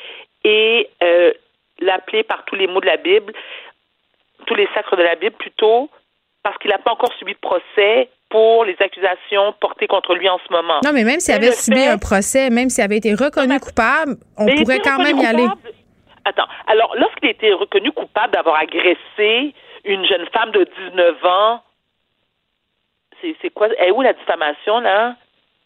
et 0.44 0.90
l'appeler 1.80 2.24
par 2.24 2.46
tous 2.46 2.56
les 2.56 2.68
mots 2.68 2.82
de 2.82 2.86
la 2.86 2.98
Bible, 2.98 3.34
tous 4.46 4.56
les 4.56 4.68
sacres 4.74 4.96
de 4.96 5.04
la 5.04 5.16
Bible 5.16 5.36
plutôt, 5.36 5.90
parce 6.44 6.58
qu'il 6.58 6.70
n'a 6.70 6.78
pas 6.78 6.92
encore 6.92 7.14
subi 7.18 7.34
de 7.34 7.40
procès 7.40 8.10
pour 8.30 8.66
les 8.66 8.76
accusations 8.80 9.54
portées 9.62 9.88
contre 9.88 10.16
lui 10.16 10.28
en 10.28 10.40
ce 10.46 10.52
moment. 10.52 10.80
Non, 10.84 10.92
mais 10.92 11.04
même 11.04 11.20
s'il 11.20 11.34
avait 11.34 11.52
subi 11.52 11.86
un 11.86 11.98
procès, 11.98 12.50
même 12.50 12.70
s'il 12.70 12.84
avait 12.84 12.98
été 12.98 13.14
reconnu 13.14 13.60
coupable, 13.60 14.16
on 14.38 14.48
pourrait 14.48 14.80
quand 14.80 14.98
même 14.98 15.18
y 15.20 15.26
aller. 15.26 15.48
Attends, 16.26 16.48
alors 16.68 16.96
lorsqu'il 16.98 17.28
a 17.28 17.32
été 17.32 17.54
reconnu 17.54 17.92
coupable 17.92 18.34
d'avoir 18.34 18.56
agressé 18.56 19.54
une 19.86 20.06
jeune 20.06 20.26
femme 20.34 20.52
de 20.52 20.68
19 20.92 21.26
ans, 21.26 21.62
c'est 23.42 23.50
quoi? 23.52 23.68
est 23.78 23.92
où 23.92 24.02
la 24.02 24.14
diffamation, 24.14 24.80
là? 24.80 25.16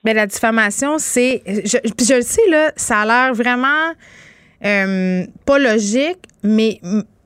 Mais 0.04 0.14
la 0.14 0.28
diffamation, 0.28 1.00
c'est. 1.00 1.42
Je, 1.48 1.78
je 1.84 2.16
le 2.16 2.22
sais, 2.22 2.48
là, 2.50 2.72
ça 2.76 3.02
a 3.02 3.06
l'air 3.06 3.34
vraiment 3.34 3.94
euh, 4.68 5.26
pas 5.46 5.60
logique, 5.60 6.20
mais 6.44 6.82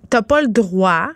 t'as 0.10 0.22
pas 0.22 0.42
le 0.42 0.48
droit 0.48 1.10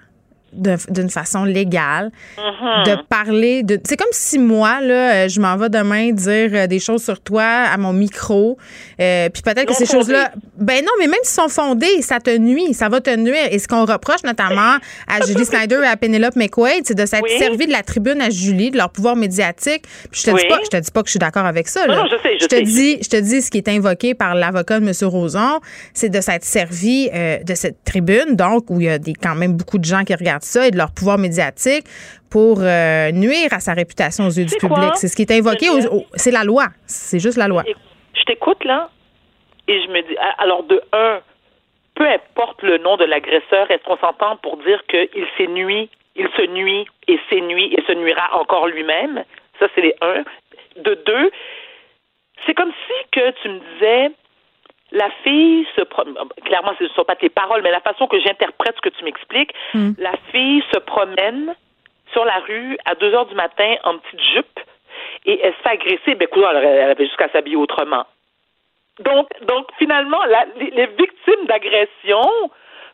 d'une 0.55 1.09
façon 1.09 1.43
légale, 1.43 2.11
mm-hmm. 2.37 2.85
de 2.85 3.01
parler 3.03 3.63
de. 3.63 3.79
C'est 3.83 3.97
comme 3.97 4.07
si 4.11 4.39
moi, 4.39 4.81
là, 4.81 5.13
euh, 5.13 5.27
je 5.27 5.39
m'en 5.39 5.57
vais 5.57 5.69
demain 5.69 6.11
dire 6.11 6.49
euh, 6.53 6.67
des 6.67 6.79
choses 6.79 7.03
sur 7.03 7.19
toi 7.19 7.43
à 7.43 7.77
mon 7.77 7.93
micro. 7.93 8.57
Euh, 8.99 9.29
puis 9.29 9.41
peut-être 9.41 9.65
que 9.65 9.73
ces 9.73 9.85
choses-là. 9.85 10.31
Ben 10.57 10.83
non, 10.83 10.91
mais 10.99 11.07
même 11.07 11.19
s'ils 11.23 11.41
sont 11.41 11.49
fondés, 11.49 12.01
ça 12.01 12.19
te 12.19 12.35
nuit, 12.37 12.73
ça 12.73 12.89
va 12.89 13.01
te 13.01 13.15
nuire. 13.15 13.47
Et 13.51 13.59
ce 13.59 13.67
qu'on 13.67 13.85
reproche 13.85 14.23
notamment 14.23 14.77
à 15.07 15.25
Julie 15.25 15.45
Snyder 15.45 15.81
et 15.83 15.87
à 15.87 15.97
Penelope 15.97 16.35
McQuaid, 16.35 16.85
c'est 16.85 16.95
de 16.95 17.05
s'être 17.05 17.27
servi 17.37 17.67
de 17.67 17.71
la 17.71 17.83
tribune 17.83 18.21
à 18.21 18.29
Julie, 18.29 18.71
de 18.71 18.77
leur 18.77 18.89
pouvoir 18.89 19.15
médiatique. 19.15 19.83
Puis 20.11 20.21
je 20.21 20.31
te 20.31 20.37
dis 20.37 20.47
pas, 20.47 20.59
je 20.63 20.69
te 20.69 20.77
dis 20.77 20.91
pas 20.91 21.01
que 21.01 21.07
je 21.07 21.11
suis 21.11 21.19
d'accord 21.19 21.45
avec 21.45 21.67
ça. 21.67 21.85
Là. 21.87 21.97
Non, 21.97 22.05
je 22.05 22.15
sais, 22.21 22.37
je, 22.39 22.47
te 22.47 22.63
dis, 22.63 22.97
je 23.01 23.09
te 23.09 23.17
dis 23.17 23.41
ce 23.41 23.51
qui 23.51 23.57
est 23.57 23.67
invoqué 23.67 24.13
par 24.13 24.35
l'avocat 24.35 24.79
de 24.79 24.87
M. 24.87 24.93
Roson, 25.09 25.59
c'est 25.93 26.09
de 26.09 26.21
s'être 26.21 26.45
servi 26.45 27.09
de 27.09 27.55
cette 27.55 27.83
tribune, 27.83 28.35
donc 28.35 28.69
où 28.69 28.79
il 28.79 28.85
y 28.85 28.89
a 28.89 28.97
des, 28.97 29.13
quand 29.13 29.35
même 29.35 29.53
beaucoup 29.53 29.77
de 29.77 29.85
gens 29.85 30.03
qui 30.03 30.15
regardent 30.15 30.43
ça 30.45 30.67
et 30.67 30.71
de 30.71 30.77
leur 30.77 30.91
pouvoir 30.91 31.17
médiatique 31.17 31.85
pour 32.29 32.61
euh, 32.61 33.11
nuire 33.11 33.51
à 33.51 33.59
sa 33.59 33.73
réputation 33.73 34.25
aux 34.25 34.29
yeux 34.31 34.45
du 34.45 34.55
public. 34.55 34.91
C'est 34.95 35.07
ce 35.07 35.15
qui 35.15 35.23
est 35.23 35.31
invoqué. 35.31 35.67
C'est 36.15 36.31
la 36.31 36.43
loi. 36.43 36.67
C'est 36.85 37.19
juste 37.19 37.37
la 37.37 37.47
loi. 37.47 37.63
Je 38.13 38.23
t'écoute, 38.23 38.63
là, 38.63 38.89
et 39.67 39.81
je 39.81 39.87
me 39.89 40.01
dis, 40.01 40.15
alors 40.37 40.63
de 40.63 40.81
un, 40.93 41.19
peu 41.95 42.05
importe 42.07 42.61
le 42.61 42.77
nom 42.77 42.97
de 42.97 43.05
l'agresseur, 43.05 43.69
est-ce 43.71 43.83
qu'on 43.83 43.97
s'entend 43.97 44.37
pour 44.37 44.57
dire 44.57 44.83
qu'il 44.87 45.25
s'est 45.37 45.47
nuit, 45.47 45.89
il 46.15 46.27
se 46.37 46.45
nuit 46.47 46.85
et 47.07 47.19
s'est 47.29 47.41
nuit 47.41 47.73
et 47.73 47.81
se 47.87 47.93
nuira 47.93 48.37
encore 48.39 48.67
lui-même? 48.67 49.23
Ça, 49.59 49.67
c'est 49.73 49.81
les 49.81 49.95
un. 50.01 50.23
De 50.77 50.93
deux, 51.05 51.31
c'est 52.45 52.53
comme 52.53 52.71
si 52.71 53.09
que 53.11 53.31
tu 53.41 53.49
me 53.49 53.59
disais, 53.73 54.11
la 54.95 55.09
fille 55.23 55.67
se 55.75 55.81
promène, 55.83 56.15
clairement 56.45 56.73
ce 56.79 56.85
ne 56.85 56.89
sont 56.89 57.03
pas 57.03 57.15
tes 57.15 57.29
paroles, 57.29 57.61
mais 57.61 57.71
la 57.71 57.81
façon 57.81 58.07
que 58.07 58.19
j'interprète 58.19 58.75
ce 58.77 58.81
que 58.81 58.89
tu 58.97 59.03
m'expliques, 59.03 59.53
Hmm. 59.73 59.91
la 59.99 60.13
fille 60.31 60.63
se 60.73 60.79
promène 60.79 61.53
sur 62.13 62.23
la 62.25 62.39
rue 62.47 62.77
à 62.85 62.95
2 62.95 63.13
heures 63.13 63.25
du 63.27 63.35
matin 63.35 63.75
en 63.83 63.97
petite 63.97 64.21
jupe 64.33 64.59
et 65.25 65.39
elle 65.43 65.53
se 65.53 65.59
fait 65.63 65.69
agresser. 65.69 66.15
Ben, 66.15 66.21
écoute, 66.29 66.43
elle, 66.49 66.63
elle 66.63 66.89
avait 66.91 67.05
jusqu'à 67.05 67.29
s'habiller 67.29 67.57
autrement. 67.57 68.05
Donc, 68.99 69.27
donc 69.41 69.67
finalement, 69.77 70.23
la- 70.25 70.45
les, 70.55 70.71
les 70.71 70.85
victimes 70.87 71.45
d'agression 71.47 72.21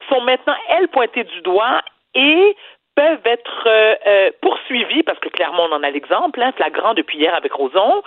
sont 0.09 0.21
maintenant, 0.21 0.55
elles, 0.69 0.87
pointées 0.87 1.23
du 1.25 1.41
doigt 1.41 1.81
et 2.15 2.55
peuvent 2.95 3.21
être 3.25 3.63
euh, 3.67 3.95
euh, 4.07 4.31
poursuivies, 4.41 5.03
parce 5.03 5.19
que 5.19 5.29
clairement, 5.29 5.63
on 5.69 5.73
en 5.75 5.83
a 5.83 5.89
l'exemple, 5.91 6.41
hein, 6.41 6.51
flagrant 6.57 6.93
depuis 6.95 7.19
hier 7.19 7.35
avec 7.35 7.53
Roson, 7.53 8.01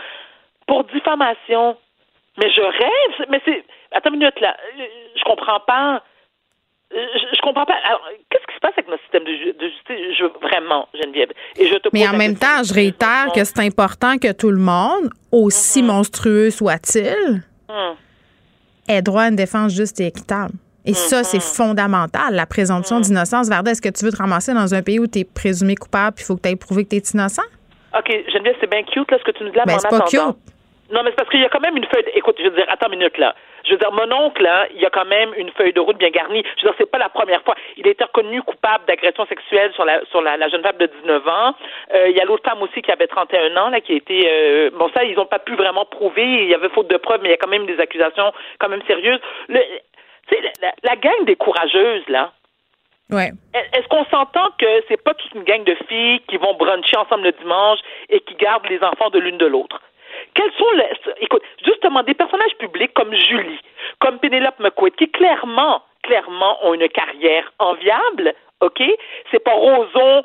pour 0.66 0.85
diffamation. 0.85 1.77
Mais 2.39 2.51
je 2.51 2.61
rêve, 2.61 3.27
mais 3.31 3.40
c'est... 3.44 3.65
Attends 3.93 4.11
une 4.12 4.19
minute, 4.19 4.40
là. 4.40 4.56
Je 5.16 5.23
comprends 5.24 5.61
pas. 5.61 6.02
Je, 6.90 6.97
je 6.97 7.40
comprends 7.43 7.65
pas. 7.65 7.74
Alors, 7.85 8.02
qu'est-ce 8.31 8.47
qui 8.47 8.55
se 8.55 8.61
passe 8.61 8.73
avec 8.77 8.89
notre 8.89 9.02
système 9.02 9.24
de, 9.24 9.31
de 9.31 9.69
justice? 9.69 10.16
Je, 10.19 10.24
vraiment, 10.47 10.89
Geneviève. 10.94 11.31
Et 11.56 11.66
je 11.69 11.74
te 11.77 11.89
Mais 11.93 12.06
en 12.09 12.16
même 12.16 12.36
temps, 12.36 12.62
je 12.65 12.73
réitère 12.74 13.27
que 13.35 13.43
c'est 13.44 13.61
important 13.61 14.19
que 14.19 14.32
tout 14.32 14.51
le 14.51 14.59
monde, 14.61 15.11
aussi 15.32 15.82
Mm-hmm. 15.82 15.86
monstrueux 15.86 16.51
soit-il, 16.51 17.43
Hum. 17.69 17.94
ait 18.89 19.01
droit 19.02 19.23
à 19.23 19.28
une 19.28 19.36
défense 19.36 19.73
juste 19.74 20.01
et 20.01 20.06
équitable. 20.09 20.52
Et 20.85 20.93
ça, 20.94 21.20
Mm-hmm. 21.23 21.24
c'est 21.24 21.40
fondamental, 21.43 22.35
la 22.35 22.47
présomption 22.47 23.01
d'innocence. 23.01 23.48
Varda, 23.48 23.70
est-ce 23.70 23.82
que 23.82 23.89
tu 23.89 24.05
veux 24.05 24.12
te 24.12 24.19
ramasser 24.19 24.52
dans 24.55 24.74
un 24.74 24.82
pays 24.82 24.98
où 24.98 25.06
tu 25.06 25.20
es 25.20 25.24
présumé 25.24 25.74
coupable 25.77 26.15
puis 26.16 26.24
il 26.24 26.27
faut 26.27 26.36
que 26.36 26.43
tu 26.43 26.48
ailles 26.48 26.56
prouver 26.56 26.85
que 26.85 26.90
tu 26.90 26.97
es 26.97 27.02
innocent? 27.15 27.43
OK, 27.97 28.09
Geneviève, 28.32 28.56
c'est 28.61 28.70
bien 28.70 28.82
cute, 28.82 29.11
là, 29.11 29.19
ce 29.19 29.24
que 29.24 29.31
tu 29.36 29.44
nous 29.44 29.51
dis 29.51 29.56
là, 29.56 29.65
Ben, 29.66 29.78
c'est 29.78 29.89
pas 29.89 29.97
attendant- 29.98 30.32
cute. 30.35 30.53
Non, 30.95 31.03
mais 31.03 31.11
c'est 31.11 31.16
parce 31.16 31.29
qu'il 31.29 31.41
y 31.41 31.45
a 31.45 31.49
quand 31.49 31.61
même 31.61 31.77
une 31.77 31.85
feuille. 31.87 32.05
de- 32.05 32.12
Écoute, 32.15 32.37
je 32.39 32.45
veux 32.45 32.57
dire, 32.57 32.66
attends 32.69 32.87
une 32.91 32.99
minute, 32.99 33.19
là. 33.19 33.35
Je 33.65 33.73
veux 33.73 33.79
dire, 33.79 33.91
mon 33.93 34.11
oncle, 34.12 34.49
il 34.75 34.81
y 34.81 34.87
a 34.87 34.91
quand 34.91 35.05
même 35.07 35.33
une 35.37 35.51
feuille 35.51 35.73
de 35.73 35.81
route 35.81 35.97
bien 35.99 36.11
garnie. 36.11 36.43
Je 36.57 36.62
veux 36.62 36.69
dire, 36.71 36.75
c'est 36.79 36.91
pas 36.91 36.99
la 36.99 37.09
première 37.09 37.43
fois. 37.43 37.57
Il 37.77 37.87
a 37.89 37.91
été 37.91 38.05
reconnu 38.05 38.41
coupable 38.43 38.85
d'agression 38.87 39.27
sexuelle 39.27 39.73
sur 39.75 39.85
la 39.85 40.05
sur 40.11 40.23
la, 40.23 40.37
la 40.37 40.49
jeune 40.49 40.62
femme 40.62 40.77
de 40.79 40.87
19 40.87 41.27
ans. 41.27 41.55
Euh, 41.95 42.09
il 42.11 42.16
y 42.16 42.21
a 42.21 42.25
l'autre 42.25 42.45
femme 42.49 42.62
aussi 42.62 42.81
qui 42.81 42.93
avait 42.93 43.07
31 43.09 43.57
ans, 43.57 43.71
là, 43.71 43.81
qui 43.81 43.93
a 43.93 43.97
été. 43.97 44.23
euh, 44.31 44.71
bon, 44.75 44.89
ça, 44.95 45.03
ils 45.05 45.19
ont 45.19 45.27
pas 45.27 45.41
pu 45.41 45.55
vraiment 45.57 45.85
prouver. 45.85 46.25
Il 46.45 46.49
y 46.49 46.55
avait 46.55 46.69
faute 46.69 46.89
de 46.89 46.97
preuves, 46.97 47.21
mais 47.23 47.31
il 47.31 47.33
y 47.33 47.35
a 47.35 47.39
quand 47.39 47.49
même 47.51 47.66
des 47.66 47.81
accusations 47.81 48.33
quand 48.61 48.69
même 48.69 48.83
sérieuses. 48.87 49.21
Le, 49.49 49.59
tu 50.29 50.37
sais, 50.37 50.41
la, 50.43 50.69
la, 50.69 50.73
la 50.91 50.97
gang 50.97 51.25
des 51.25 51.37
courageuses, 51.37 52.07
là. 52.09 52.33
Ouais. 53.11 53.31
Est-ce 53.75 53.87
qu'on 53.89 54.05
s'entend 54.07 54.49
que 54.59 54.66
c'est 54.89 55.03
pas 55.03 55.12
toute 55.15 55.35
une 55.35 55.45
gang 55.45 55.62
de 55.65 55.75
filles 55.89 56.21
qui 56.29 56.37
vont 56.39 56.55
bruncher 56.55 56.97
ensemble 56.97 57.25
le 57.25 57.33
dimanche 57.33 57.79
et 58.09 58.21
qui 58.21 58.35
gardent 58.35 58.66
les 58.69 58.83
enfants 58.83 59.11
de 59.11 59.19
l'une 59.19 59.37
de 59.39 59.47
l'autre? 59.47 59.81
Quels 60.35 60.53
sont 60.53 60.71
les. 60.73 61.13
Écoute, 61.21 61.43
justement, 61.65 62.03
des 62.03 62.15
personnages 62.15 62.55
publics 62.59 62.95
comme 62.95 63.15
Julie, 63.15 63.61
comme 64.01 64.19
Penelope 64.19 64.59
McQuaid, 64.59 64.95
qui 64.97 65.11
clairement, 65.11 65.83
clairement 66.03 66.65
ont 66.67 66.75
une 66.75 66.89
carrière 66.89 67.53
enviable, 67.59 68.35
OK? 68.61 68.83
C'est 69.31 69.43
pas 69.43 69.53
Roson 69.53 70.25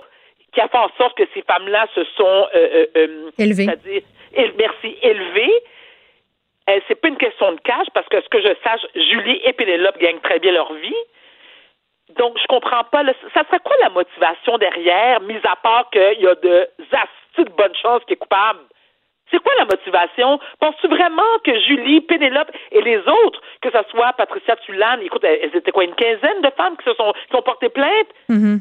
qui 0.54 0.62
a 0.62 0.68
fait 0.68 0.78
en 0.78 0.90
sorte 0.98 1.18
que 1.18 1.24
ces 1.34 1.42
femmes-là 1.44 1.88
se 1.94 2.04
sont. 2.16 2.48
Euh, 2.56 2.68
euh, 2.74 2.86
euh, 2.98 3.32
Élevées. 3.38 3.66
C'est-à-dire, 3.66 4.02
merci, 4.58 4.98
élevées. 5.02 5.64
C'est 6.88 7.02
pas 7.02 7.08
une 7.08 7.18
question 7.18 7.52
de 7.54 7.60
cash 7.62 7.88
parce 7.96 8.08
que 8.10 8.22
ce 8.22 8.30
que 8.30 8.42
je 8.42 8.54
sache, 8.64 8.86
Julie 8.94 9.42
et 9.44 9.54
Pénélope 9.54 9.98
gagnent 9.98 10.20
très 10.20 10.38
bien 10.38 10.52
leur 10.52 10.72
vie. 10.74 10.96
Donc, 12.16 12.38
je 12.40 12.46
comprends 12.48 12.84
pas. 12.84 13.02
là, 13.02 13.14
ça 13.34 13.44
serait 13.46 13.60
quoi 13.64 13.76
la 13.82 13.90
motivation 13.90 14.58
derrière, 14.60 15.20
mis 15.22 15.40
à 15.44 15.56
part 15.56 15.90
qu'il 15.90 16.20
y 16.22 16.28
a 16.28 16.36
de 16.36 16.70
astuces 16.92 17.46
de 17.46 17.58
bonne 17.58 17.76
chance 17.76 18.04
qui 18.06 18.14
est 18.14 18.18
coupable? 18.18 18.60
C'est 19.32 19.40
quoi 19.40 19.54
la 19.58 19.66
motivation? 19.66 20.40
Penses-tu 20.60 20.88
vraiment 20.88 21.38
que 21.44 21.58
Julie, 21.60 22.02
Pénélope 22.02 22.52
et 22.72 22.82
les 22.82 22.98
autres, 22.98 23.42
que 23.62 23.70
ce 23.72 23.80
soit 23.92 24.14
Patricia 24.14 24.56
Tulane, 24.58 25.02
écoute, 25.02 25.24
elles 25.24 25.56
étaient 25.56 25.72
quoi, 25.72 25.84
une 25.84 25.96
quinzaine 25.96 26.42
de 26.42 26.50
femmes 26.58 26.78
qui 26.78 26.86
se 26.90 26.96
sont, 26.96 27.14
qui 27.30 27.36
ont 27.36 27.42
porté 27.42 27.70
plainte? 27.70 28.08
Mm-hmm. 28.30 28.60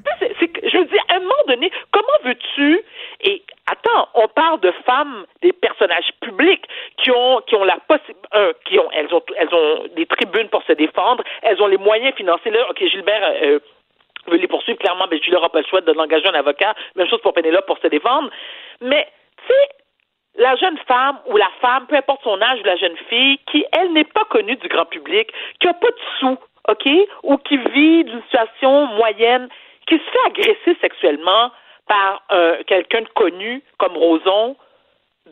Je 0.65 0.79
veux 0.79 0.85
dire, 0.85 1.05
à 1.09 1.17
un 1.17 1.21
moment 1.21 1.35
donné, 1.47 1.71
comment 1.91 2.07
veux-tu 2.25 2.83
et 3.21 3.43
attends, 3.71 4.09
on 4.15 4.29
parle 4.29 4.61
de 4.61 4.73
femmes, 4.87 5.27
des 5.43 5.53
personnages 5.53 6.11
publics 6.21 6.65
qui 6.97 7.11
ont 7.11 7.41
qui 7.47 7.55
ont 7.55 7.65
la 7.65 7.79
possibilité, 7.89 8.29
qui 8.65 8.79
ont 8.79 8.91
elles 8.93 9.13
ont 9.13 9.23
elles 9.37 9.55
ont 9.55 9.85
des 9.97 10.07
tribunes 10.07 10.49
pour 10.49 10.63
se 10.65 10.73
défendre, 10.73 11.25
elles 11.43 11.61
ont 11.63 11.67
les 11.67 11.79
moyens 11.79 12.15
financiers. 12.15 12.51
Là, 12.51 12.67
ok, 12.71 12.85
Gilbert. 12.87 13.33
euh, 13.43 13.59
veut 14.29 14.37
les 14.37 14.47
poursuivre, 14.47 14.79
clairement, 14.79 15.07
mais 15.11 15.19
Julie 15.19 15.33
n'aura 15.33 15.49
pas 15.49 15.61
le 15.61 15.67
choix 15.67 15.81
de 15.81 15.93
l'engager 15.93 16.29
un 16.29 16.35
avocat. 16.35 16.75
Même 16.97 17.09
chose 17.09 17.21
pour 17.21 17.33
Pénélope 17.33 17.67
pour 17.67 17.79
se 17.79 17.87
défendre. 17.87 18.31
Mais, 18.81 19.09
tu 19.47 19.53
sais, 19.53 19.69
la 20.39 20.57
jeune 20.57 20.79
femme 20.87 21.19
ou 21.27 21.37
la 21.37 21.51
femme, 21.61 21.87
peu 21.89 21.97
importe 21.97 22.23
son 22.23 22.41
âge 22.41 22.61
ou 22.61 22.65
la 22.65 22.77
jeune 22.77 22.97
fille, 23.09 23.39
qui, 23.51 23.65
elle, 23.73 23.93
n'est 23.93 24.05
pas 24.05 24.25
connue 24.31 24.57
du 24.57 24.69
grand 24.69 24.87
public, 24.87 25.29
qui 25.61 25.67
n'a 25.67 25.75
pas 25.75 25.89
de 25.91 26.01
sous, 26.21 26.39
OK, 26.69 26.89
ou 27.25 27.37
qui 27.39 27.57
vit 27.57 28.05
d'une 28.05 28.23
situation 28.23 28.87
moyenne, 28.87 29.49
qui 29.87 29.97
se 29.97 30.03
fait 30.03 30.27
agresser 30.27 30.79
sexuellement 30.81 31.51
par 31.87 32.23
euh, 32.33 32.63
quelqu'un 32.67 33.01
de 33.03 33.09
connu 33.15 33.63
comme 33.79 33.97
Roson, 33.97 34.57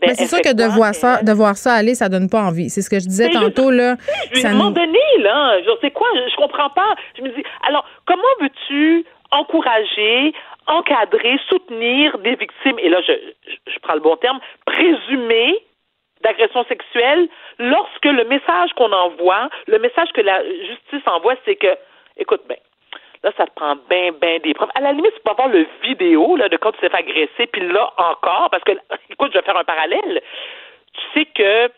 ben, 0.01 0.09
Mais 0.09 0.15
c'est 0.15 0.27
sûr 0.27 0.43
que 0.43 0.53
de 0.53 0.65
voir, 0.65 0.95
ça, 0.95 1.23
de 1.23 1.33
voir 1.33 1.57
ça 1.57 1.73
aller, 1.73 1.95
ça 1.95 2.11
donne 2.11 2.29
pas 2.29 2.43
envie. 2.43 2.69
C'est 2.69 2.83
ce 2.83 2.91
que 2.91 2.99
je 3.01 3.07
disais 3.07 3.29
Mais 3.29 3.33
je- 3.33 3.39
tantôt, 3.39 3.71
là. 3.71 3.97
Ça 4.35 4.49
à 4.49 4.51
un 4.51 4.55
moment 4.55 4.69
nous... 4.69 4.75
donné, 4.75 4.99
là, 5.21 5.59
je 5.63 5.71
sais 5.81 5.91
quoi, 5.91 6.07
je, 6.15 6.31
je 6.31 6.37
comprends 6.37 6.69
pas. 6.69 6.95
Je 7.17 7.23
me 7.23 7.31
dis, 7.31 7.43
alors, 7.67 7.83
comment 8.05 8.23
veux-tu 8.41 9.07
encourager, 9.31 10.35
encadrer, 10.67 11.39
soutenir 11.49 12.19
des 12.19 12.35
victimes, 12.35 12.79
et 12.79 12.89
là, 12.89 13.01
je, 13.07 13.13
je, 13.67 13.79
prends 13.81 13.95
le 13.95 14.01
bon 14.01 14.17
terme, 14.17 14.41
présumées 14.65 15.59
d'agression 16.23 16.65
sexuelle, 16.65 17.29
lorsque 17.59 18.05
le 18.05 18.25
message 18.25 18.73
qu'on 18.75 18.93
envoie, 18.93 19.49
le 19.67 19.79
message 19.79 20.13
que 20.13 20.21
la 20.21 20.43
justice 20.45 21.07
envoie, 21.07 21.35
c'est 21.45 21.57
que, 21.57 21.77
écoute, 22.17 22.43
ben, 22.49 22.57
là, 23.23 23.33
ça 23.37 23.47
te 23.47 23.55
prend 23.55 23.77
bien, 23.89 24.13
bien 24.13 24.39
des 24.39 24.55
preuves. 24.55 24.71
À 24.75 24.81
la 24.81 24.93
limite, 24.93 25.15
tu 25.15 25.21
peux 25.21 25.31
avoir 25.31 25.49
le 25.49 25.67
vidéo 25.83 26.37
là, 26.37 26.49
de 26.49 26.57
quand 26.57 26.73
tu 26.73 26.81
t'es 26.81 26.89
fait 26.89 26.97
agresser, 26.97 27.47
puis 27.53 27.69
là 27.69 27.93
encore, 27.99 28.49
parce 28.51 28.65
que, 28.65 28.73
écoute, 29.11 29.33
je 29.33 29.39
vais 29.39 29.45
faire 29.45 29.57
un 29.57 29.65
parallèle. 29.65 30.23
Tu 30.93 31.21
sais 31.21 31.27
que 31.27 31.71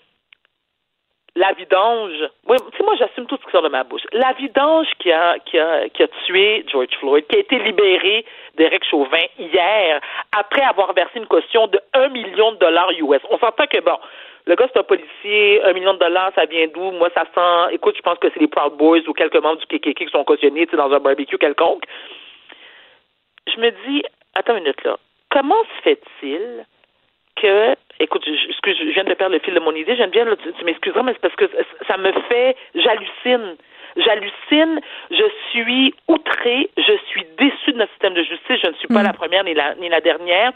la 1.36 1.52
vidange. 1.52 2.28
Oui, 2.46 2.56
tu 2.70 2.76
sais, 2.76 2.84
moi, 2.84 2.94
j'assume 2.98 3.26
tout 3.26 3.36
ce 3.40 3.44
qui 3.44 3.50
sort 3.52 3.62
de 3.62 3.68
ma 3.68 3.84
bouche. 3.84 4.02
La 4.12 4.32
vidange 4.32 4.88
qui 4.98 5.12
a, 5.12 5.38
qui 5.40 5.58
a, 5.58 5.88
qui 5.88 6.02
a 6.02 6.08
tué 6.26 6.64
George 6.70 6.94
Floyd, 6.98 7.26
qui 7.28 7.36
a 7.36 7.40
été 7.40 7.58
libéré 7.58 8.24
d'Éric 8.56 8.84
Chauvin 8.84 9.24
hier, 9.38 10.00
après 10.36 10.62
avoir 10.62 10.92
versé 10.92 11.18
une 11.18 11.26
caution 11.26 11.66
de 11.68 11.80
1 11.94 12.08
million 12.08 12.52
de 12.52 12.58
dollars 12.58 12.90
US. 12.92 13.20
On 13.30 13.38
s'entend 13.38 13.66
que, 13.66 13.80
bon, 13.80 13.98
le 14.46 14.54
gars, 14.54 14.68
c'est 14.72 14.80
un 14.80 14.84
policier, 14.84 15.62
un 15.64 15.72
million 15.74 15.94
de 15.94 15.98
dollars, 15.98 16.32
ça 16.34 16.46
vient 16.46 16.66
d'où? 16.68 16.90
Moi, 16.92 17.08
ça 17.14 17.24
sent, 17.34 17.74
écoute, 17.74 17.96
je 17.96 18.02
pense 18.02 18.18
que 18.18 18.28
c'est 18.32 18.40
les 18.40 18.48
Proud 18.48 18.76
Boys 18.76 19.06
ou 19.06 19.12
quelques 19.12 19.36
membres 19.36 19.60
du 19.60 19.66
KKK 19.66 19.94
qui 19.94 20.08
sont 20.10 20.24
cautionnés, 20.24 20.66
dans 20.66 20.90
un 20.90 21.00
barbecue 21.00 21.38
quelconque. 21.38 21.84
Je 23.46 23.60
me 23.60 23.70
dis, 23.86 24.02
attends 24.34 24.56
une 24.56 24.64
minute, 24.64 24.82
là. 24.84 24.96
Comment 25.30 25.62
se 25.62 25.82
fait-il 25.82 26.64
que, 27.40 27.74
écoute, 28.00 28.24
je, 28.26 28.48
excuse, 28.50 28.76
je 28.78 28.92
viens 28.92 29.04
de 29.04 29.14
perdre 29.14 29.34
le 29.34 29.40
fil 29.40 29.54
de 29.54 29.60
mon 29.60 29.74
idée, 29.74 29.94
là, 29.96 30.06
tu, 30.08 30.52
tu 30.52 30.64
m'excuseras, 30.64 31.02
mais 31.02 31.12
c'est 31.12 31.20
parce 31.20 31.36
que 31.36 31.50
ça 31.86 31.96
me 31.96 32.12
fait, 32.28 32.56
j'hallucine. 32.74 33.56
J'hallucine, 33.96 34.80
je 35.10 35.24
suis 35.50 35.94
outrée, 36.06 36.70
je 36.76 36.92
suis 37.08 37.24
déçue 37.38 37.72
de 37.72 37.78
notre 37.78 37.90
système 37.92 38.14
de 38.14 38.22
justice, 38.22 38.60
je 38.62 38.68
ne 38.68 38.74
suis 38.74 38.86
pas 38.86 39.02
la 39.02 39.12
première 39.12 39.42
ni 39.42 39.54
la, 39.54 39.74
ni 39.76 39.88
la 39.88 40.00
dernière. 40.00 40.52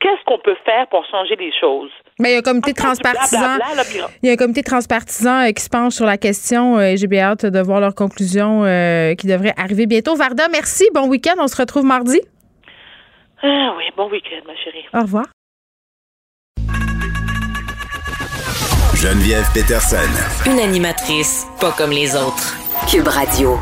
Qu'est-ce 0.00 0.22
qu'on 0.26 0.38
peut 0.38 0.56
faire 0.66 0.86
pour 0.88 1.06
changer 1.06 1.36
les 1.36 1.52
choses? 1.58 1.90
Mais 2.18 2.30
il 2.30 2.32
y 2.32 2.34
a 2.34 2.38
un 2.40 2.42
comité 2.42 2.74
transpartisan. 2.74 3.58
Il 4.22 4.26
y 4.26 4.30
a 4.30 4.32
un 4.32 4.36
comité 4.36 4.62
transpartisan 4.62 5.48
euh, 5.48 5.52
qui 5.52 5.62
se 5.62 5.70
penche 5.70 5.94
sur 5.94 6.04
la 6.04 6.18
question 6.18 6.76
euh, 6.76 6.92
et 6.92 6.96
j'ai 6.98 7.06
bien 7.06 7.30
hâte 7.30 7.46
de 7.46 7.60
voir 7.60 7.80
leurs 7.80 7.94
conclusions 7.94 8.64
euh, 8.64 9.14
qui 9.14 9.28
devraient 9.28 9.54
arriver 9.56 9.86
bientôt. 9.86 10.14
Varda, 10.14 10.48
merci. 10.48 10.84
Bon 10.92 11.08
week-end. 11.08 11.36
On 11.38 11.46
se 11.46 11.56
retrouve 11.56 11.84
mardi. 11.84 12.20
Ah 13.42 13.74
oui, 13.78 13.84
bon 13.96 14.10
week-end, 14.10 14.42
ma 14.46 14.56
chérie. 14.56 14.84
Au 14.92 15.00
revoir. 15.00 15.24
Geneviève 19.04 19.46
Peterson. 19.52 19.98
Une 20.46 20.58
animatrice 20.58 21.44
pas 21.60 21.72
comme 21.72 21.90
les 21.90 22.16
autres. 22.16 22.56
Cube 22.90 23.06
Radio. 23.06 23.60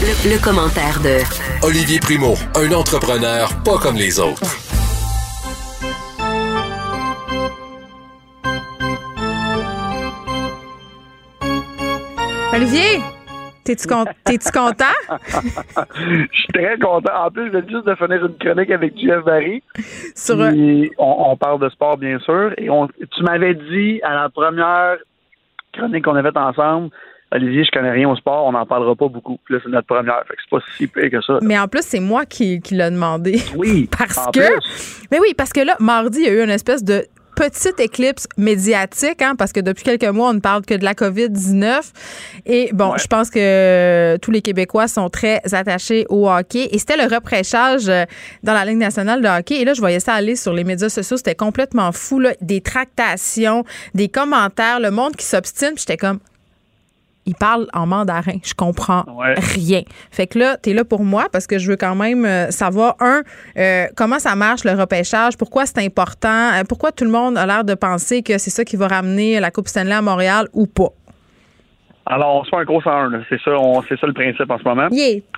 Le, 0.00 0.30
le 0.30 0.38
commentaire 0.38 1.00
de 1.00 1.18
Olivier 1.62 1.98
Primo, 1.98 2.36
un 2.54 2.70
entrepreneur 2.70 3.52
pas 3.64 3.78
comme 3.78 3.96
les 3.96 4.20
autres. 4.20 4.56
Olivier, 12.52 13.02
t'es-tu 13.64 13.86
con- 13.86 14.04
t'es-tu 14.24 14.50
content? 14.50 14.84
Je 15.96 16.26
suis 16.32 16.52
très 16.52 16.78
content. 16.78 17.26
En 17.26 17.30
plus, 17.30 17.46
je 17.46 17.50
viens 17.58 17.68
juste 17.68 17.86
de 17.86 17.94
finir 17.94 18.24
une 18.24 18.36
chronique 18.38 18.70
avec 18.70 18.98
Jeff 18.98 19.24
Barry. 19.24 19.62
Sur 20.14 20.38
on, 20.38 21.30
on 21.30 21.36
parle 21.36 21.60
de 21.60 21.68
sport, 21.68 21.96
bien 21.96 22.18
sûr. 22.20 22.52
Et 22.58 22.70
on, 22.70 22.86
tu 22.88 23.22
m'avais 23.22 23.54
dit 23.54 24.00
à 24.02 24.14
la 24.14 24.28
première 24.28 24.96
chronique 25.72 26.04
qu'on 26.04 26.16
a 26.16 26.22
faite 26.22 26.36
ensemble, 26.36 26.90
Olivier, 27.32 27.62
je 27.64 27.70
connais 27.70 27.92
rien 27.92 28.08
au 28.08 28.16
sport, 28.16 28.44
on 28.46 28.52
n'en 28.52 28.66
parlera 28.66 28.96
pas 28.96 29.06
beaucoup. 29.06 29.38
Puis 29.44 29.54
là, 29.54 29.60
c'est 29.62 29.70
notre 29.70 29.86
première. 29.86 30.24
Fait 30.26 30.34
que 30.34 30.40
c'est 30.42 30.50
pas 30.50 30.64
si 30.76 30.86
pire 30.88 31.10
que 31.10 31.20
ça. 31.20 31.38
Mais 31.42 31.56
en 31.58 31.68
plus, 31.68 31.82
c'est 31.82 32.00
moi 32.00 32.26
qui, 32.26 32.60
qui 32.60 32.74
l'a 32.74 32.90
demandé. 32.90 33.38
Oui. 33.56 33.88
parce 33.98 34.26
que. 34.32 34.40
plus. 34.40 35.02
Mais 35.12 35.20
oui, 35.20 35.34
parce 35.36 35.52
que 35.52 35.60
là, 35.60 35.76
mardi, 35.78 36.20
il 36.20 36.26
y 36.26 36.28
a 36.28 36.32
eu 36.32 36.42
une 36.42 36.50
espèce 36.50 36.82
de 36.82 37.04
petite 37.34 37.80
éclipse 37.80 38.26
médiatique, 38.36 39.22
hein, 39.22 39.34
parce 39.36 39.52
que 39.52 39.60
depuis 39.60 39.84
quelques 39.84 40.04
mois, 40.04 40.30
on 40.30 40.34
ne 40.34 40.40
parle 40.40 40.62
que 40.62 40.74
de 40.74 40.84
la 40.84 40.94
COVID-19. 40.94 41.80
Et 42.46 42.70
bon, 42.72 42.96
je 42.96 43.06
pense 43.06 43.30
que 43.30 44.16
tous 44.18 44.30
les 44.30 44.42
Québécois 44.42 44.88
sont 44.88 45.08
très 45.08 45.40
attachés 45.52 46.06
au 46.08 46.28
hockey. 46.28 46.68
Et 46.72 46.78
c'était 46.78 46.96
le 46.96 47.12
repréchage 47.12 47.88
euh, 47.88 48.04
dans 48.42 48.54
la 48.54 48.64
Ligue 48.64 48.78
nationale 48.78 49.22
de 49.22 49.28
hockey. 49.28 49.60
Et 49.60 49.64
là, 49.64 49.74
je 49.74 49.80
voyais 49.80 50.00
ça 50.00 50.14
aller 50.14 50.36
sur 50.36 50.52
les 50.52 50.64
médias 50.64 50.88
sociaux. 50.88 51.16
C'était 51.16 51.34
complètement 51.34 51.92
fou. 51.92 52.20
Là. 52.20 52.32
Des 52.40 52.60
tractations, 52.60 53.64
des 53.94 54.08
commentaires, 54.08 54.80
le 54.80 54.90
monde 54.90 55.16
qui 55.16 55.24
s'obstine. 55.24 55.72
J'étais 55.76 55.96
comme, 55.96 56.18
il 57.30 57.36
parle 57.36 57.68
en 57.72 57.86
mandarin. 57.86 58.38
Je 58.42 58.54
comprends 58.54 59.04
rien. 59.36 59.82
Fait 60.10 60.26
que 60.26 60.38
là, 60.38 60.56
tu 60.60 60.70
es 60.70 60.74
là 60.74 60.84
pour 60.84 61.04
moi 61.04 61.28
parce 61.30 61.46
que 61.46 61.58
je 61.58 61.70
veux 61.70 61.76
quand 61.76 61.94
même 61.94 62.24
euh, 62.24 62.50
savoir, 62.50 62.96
un, 62.98 63.22
euh, 63.56 63.86
comment 63.94 64.18
ça 64.18 64.34
marche 64.34 64.64
le 64.64 64.72
repêchage, 64.72 65.36
pourquoi 65.36 65.64
c'est 65.64 65.78
important, 65.78 66.52
euh, 66.54 66.64
pourquoi 66.68 66.90
tout 66.90 67.04
le 67.04 67.10
monde 67.10 67.38
a 67.38 67.46
l'air 67.46 67.62
de 67.62 67.74
penser 67.74 68.22
que 68.22 68.36
c'est 68.38 68.50
ça 68.50 68.64
qui 68.64 68.74
va 68.74 68.88
ramener 68.88 69.38
la 69.38 69.52
Coupe 69.52 69.68
Stanley 69.68 69.94
à 69.94 70.02
Montréal 70.02 70.48
ou 70.52 70.66
pas? 70.66 70.92
Alors, 72.10 72.34
on 72.34 72.44
se 72.44 72.50
fait 72.50 72.56
un 72.56 72.64
gros 72.64 72.82
101. 72.82 73.22
C'est 73.28 73.40
ça, 73.40 73.52
c'est 73.88 74.00
ça 74.00 74.06
le 74.08 74.12
principe 74.12 74.50
en 74.50 74.58
ce 74.58 74.64
moment. 74.64 74.88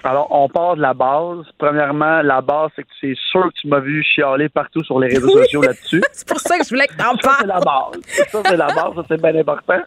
Alors, 0.05 0.27
on 0.31 0.49
part 0.49 0.77
de 0.77 0.81
la 0.81 0.95
base. 0.95 1.45
Premièrement, 1.59 2.23
la 2.23 2.41
base, 2.41 2.71
c'est 2.75 2.83
que 2.83 2.89
c'est 2.99 3.15
sûr 3.31 3.45
que 3.49 3.61
tu 3.61 3.69
m'as 3.69 3.81
vu 3.81 4.03
chialer 4.03 4.49
partout 4.49 4.83
sur 4.83 4.99
les 4.99 5.09
réseaux 5.09 5.29
sociaux 5.29 5.61
là-dessus. 5.61 6.03
c'est 6.13 6.27
pour 6.27 6.41
ça 6.41 6.57
que 6.57 6.65
je 6.65 6.71
voulais 6.71 6.87
que 6.87 6.97
t'en 6.97 7.15
parles. 7.17 7.41
c'est 7.41 7.47
la 7.47 7.61
base. 7.61 8.01
Ça, 8.31 8.43
c'est 8.47 8.57
la 8.57 8.67
base. 8.69 8.95
Ça, 8.95 9.05
c'est 9.07 9.21
bien 9.21 9.37
important. 9.37 9.83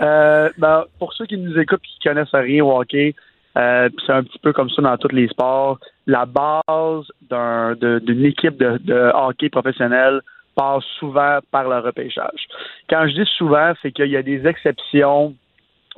Euh, 0.00 0.48
ben, 0.56 0.84
pour 0.98 1.12
ceux 1.12 1.26
qui 1.26 1.36
nous 1.36 1.58
écoutent 1.58 1.82
et 1.84 2.00
qui 2.00 2.08
connaissent 2.08 2.32
rien 2.32 2.64
au 2.64 2.80
hockey, 2.80 3.14
euh, 3.58 3.90
c'est 4.06 4.12
un 4.12 4.22
petit 4.22 4.38
peu 4.38 4.54
comme 4.54 4.70
ça 4.70 4.80
dans 4.80 4.96
tous 4.96 5.14
les 5.14 5.28
sports. 5.28 5.78
La 6.06 6.24
base 6.24 7.04
d'un, 7.28 7.74
d'une 7.74 8.24
équipe 8.24 8.56
de, 8.56 8.78
de 8.78 9.12
hockey 9.14 9.50
professionnel 9.50 10.22
passe 10.54 10.84
souvent 10.98 11.40
par 11.50 11.68
le 11.68 11.78
repêchage. 11.80 12.46
Quand 12.88 13.06
je 13.06 13.22
dis 13.22 13.30
souvent, 13.36 13.74
c'est 13.82 13.92
qu'il 13.92 14.08
y 14.08 14.16
a 14.16 14.22
des 14.22 14.46
exceptions 14.46 15.34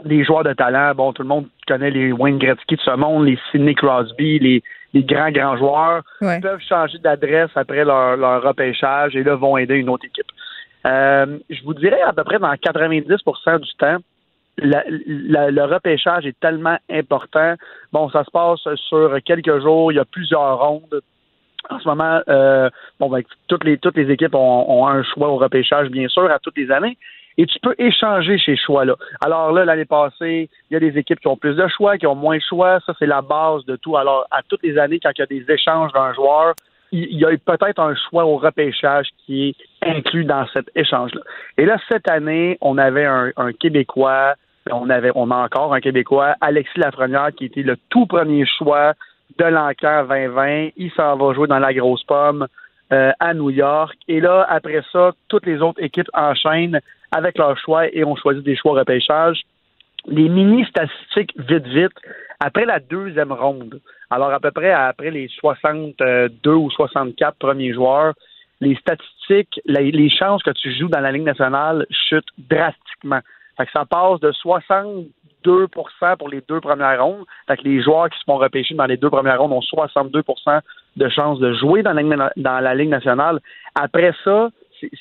les 0.05 0.25
joueurs 0.25 0.45
de 0.45 0.53
talent, 0.53 0.95
bon, 0.95 1.13
tout 1.13 1.23
le 1.23 1.29
monde 1.29 1.47
connaît 1.69 1.91
les 1.91 2.13
Wayne 2.13 2.39
Gretzky 2.39 2.77
de 2.77 2.81
ce 2.81 2.97
monde, 2.97 3.27
les 3.27 3.39
Sidney 3.51 3.75
Crosby, 3.75 4.39
les, 4.39 4.63
les 4.93 5.05
grands, 5.05 5.31
grands 5.31 5.57
joueurs, 5.57 6.03
peuvent 6.21 6.61
changer 6.69 6.99
d'adresse 6.99 7.51
après 7.55 7.85
leur, 7.85 8.17
leur 8.17 8.43
repêchage 8.43 9.15
et 9.15 9.23
là 9.23 9.37
vont 9.37 9.57
aider 9.57 9.77
une 9.77 9.89
autre 9.89 10.05
équipe. 10.05 10.31
Euh, 10.87 11.39
je 11.49 11.63
vous 11.65 11.75
dirais 11.75 12.03
à 12.03 12.13
peu 12.13 12.25
près 12.25 12.39
dans 12.39 12.53
90% 12.53 13.61
du 13.61 13.75
temps, 13.79 13.97
le 14.59 15.63
repêchage 15.63 16.27
est 16.27 16.39
tellement 16.39 16.79
important. 16.91 17.55
Bon, 17.93 18.09
ça 18.11 18.25
se 18.25 18.31
passe 18.31 18.61
sur 18.89 19.17
quelques 19.25 19.61
jours, 19.61 19.93
il 19.93 19.97
y 19.97 20.01
a 20.01 20.05
plusieurs 20.05 20.59
rondes. 20.59 21.01
En 21.71 21.79
ce 21.81 21.89
moment, 21.89 22.21
euh, 22.29 22.69
bon, 23.01 23.09
ben, 23.09 23.23
toutes 23.49 23.65
les 23.65 23.79
toutes 23.79 23.97
les 23.97 24.11
équipes 24.13 24.35
ont, 24.35 24.71
ont, 24.71 24.87
un 24.87 25.03
choix 25.03 25.29
au 25.29 25.37
repêchage, 25.37 25.89
bien 25.89 26.09
sûr, 26.09 26.31
à 26.31 26.39
toutes 26.39 26.59
les 26.59 26.71
années 26.71 26.99
et 27.37 27.47
tu 27.47 27.59
peux 27.61 27.75
échanger 27.79 28.39
ces 28.45 28.57
choix-là. 28.57 28.95
Alors 29.25 29.53
là, 29.53 29.65
l'année 29.65 29.85
passée, 29.85 30.49
il 30.71 30.75
y 30.75 30.77
a 30.77 30.81
des 30.81 30.97
équipes 30.99 31.21
qui 31.21 31.29
ont 31.29 31.37
plus 31.37 31.57
de 31.57 31.67
choix, 31.69 31.99
qui 31.99 32.07
ont 32.07 32.15
moins 32.15 32.37
de 32.37 32.43
choix. 32.43 32.79
Ça, 32.87 32.95
c'est 32.99 33.07
la 33.07 33.23
base 33.23 33.65
de 33.65 33.77
tout. 33.77 33.97
Alors, 33.97 34.27
à 34.31 34.43
toutes 34.49 34.63
les 34.63 34.79
années, 34.79 35.01
quand 35.01 35.11
il 35.17 35.21
y 35.21 35.23
a 35.23 35.27
des 35.27 35.45
échanges 35.53 35.93
d'un 35.93 36.13
joueur, 36.15 36.55
il 36.93 37.19
y 37.19 37.25
a 37.25 37.31
peut-être 37.45 37.81
un 37.81 37.95
choix 38.09 38.25
au 38.25 38.37
repêchage 38.37 39.09
qui 39.25 39.49
est 39.49 39.89
inclus 39.89 40.25
dans 40.25 40.47
cet 40.53 40.71
échange-là. 40.77 41.23
Et 41.59 41.67
là, 41.67 41.77
cette 41.89 42.09
année, 42.09 42.57
on 42.61 42.79
avait 42.79 43.05
un, 43.05 43.33
Québécois, 43.59 44.35
on 44.71 44.89
avait, 44.89 45.11
on 45.17 45.31
a 45.33 45.37
encore 45.37 45.75
un 45.75 45.81
Québécois, 45.81 46.37
Alexis 46.41 46.79
Lafrenière, 46.79 47.31
qui 47.37 47.47
était 47.47 47.63
le 47.63 47.77
tout 47.89 48.07
premier 48.07 48.47
choix 48.47 48.95
de 49.39 49.45
l'enquête 49.45 50.07
2020. 50.09 50.69
Il 50.77 50.93
s'en 50.93 51.17
va 51.17 51.35
jouer 51.35 51.49
dans 51.49 51.59
la 51.59 51.75
grosse 51.75 52.05
pomme 52.05 52.47
euh, 52.93 53.11
à 53.19 53.35
New 53.35 53.51
York. 53.51 53.97
Et 54.07 54.21
là, 54.21 54.47
après 54.49 54.83
ça, 54.93 55.13
toutes 55.29 55.47
les 55.47 55.61
autres 55.63 55.83
équipes 55.83 56.11
enchaînent 56.15 56.81
avec 57.15 57.39
leur 57.39 57.57
choix 57.59 57.87
et 57.95 58.05
ont 58.05 58.17
choisi 58.17 58.43
des 58.43 58.57
choix 58.57 58.73
repêchage. 58.73 59.41
Les 60.07 60.29
mini 60.29 60.65
statistiques 60.67 61.33
vite 61.37 61.67
vite 61.67 61.97
après 62.41 62.67
la 62.67 62.81
deuxième 62.81 63.33
ronde. 63.33 63.81
Alors 64.11 64.33
à 64.33 64.41
peu 64.41 64.51
près 64.51 64.73
après 64.73 65.11
les 65.11 65.29
62 65.29 66.53
ou 66.53 66.71
64 66.71 67.39
premiers 67.39 67.73
joueurs, 67.73 68.15
les 68.61 68.75
statistiques, 68.77 69.61
les, 69.65 70.11
chances 70.11 70.43
que 70.43 70.51
tu 70.51 70.77
joues 70.77 70.89
dans 70.89 71.01
la 71.01 71.13
Ligue 71.13 71.25
nationale 71.25 71.87
chutent 71.91 72.33
drastiquement. 72.39 73.21
Ça 73.73 73.85
passe 73.85 74.21
de 74.21 74.33
62% 74.33 76.17
pour 76.19 76.29
les 76.29 76.43
deux 76.49 76.61
premières 76.61 77.03
rondes. 77.03 77.25
Fait 77.47 77.57
que 77.57 77.63
les 77.63 77.83
joueurs 77.83 78.11
qui 78.11 78.19
se 78.19 78.25
font 78.25 78.37
repêcher 78.37 78.75
dans 78.75 78.87
les 78.87 78.97
deux 78.97 79.11
premières 79.11 79.41
rondes 79.41 79.53
ont 79.53 79.61
62% 79.61 80.61
de 80.97 81.09
chances 81.09 81.39
de 81.39 81.53
jouer 81.55 81.83
dans 81.83 81.93
la 81.93 82.75
Ligue 82.75 82.89
nationale. 82.89 83.41
Après 83.75 84.13
ça, 84.25 84.51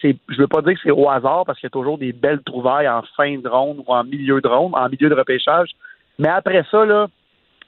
c'est, 0.02 0.16
je 0.30 0.38
veux 0.38 0.48
pas 0.48 0.62
dire 0.62 0.74
que 0.74 0.80
c'est 0.84 0.92
au 0.92 1.10
hasard 1.10 1.44
parce 1.46 1.60
qu'il 1.60 1.68
y 1.68 1.72
a 1.72 1.78
toujours 1.78 1.98
des 1.98 2.14
belles 2.14 2.42
trouvailles 2.46 2.88
en 2.88 3.02
fin 3.16 3.38
de 3.38 3.48
ronde 3.48 3.84
ou 3.86 3.94
en 3.94 4.04
milieu 4.04 4.42
de 4.42 4.48
ronde, 4.48 4.74
en 4.76 4.90
milieu 4.90 5.10
de 5.10 5.16
repêchage. 5.16 5.70
Mais 6.20 6.30
après 6.30 6.64
ça, 6.70 6.86
là, 6.86 7.08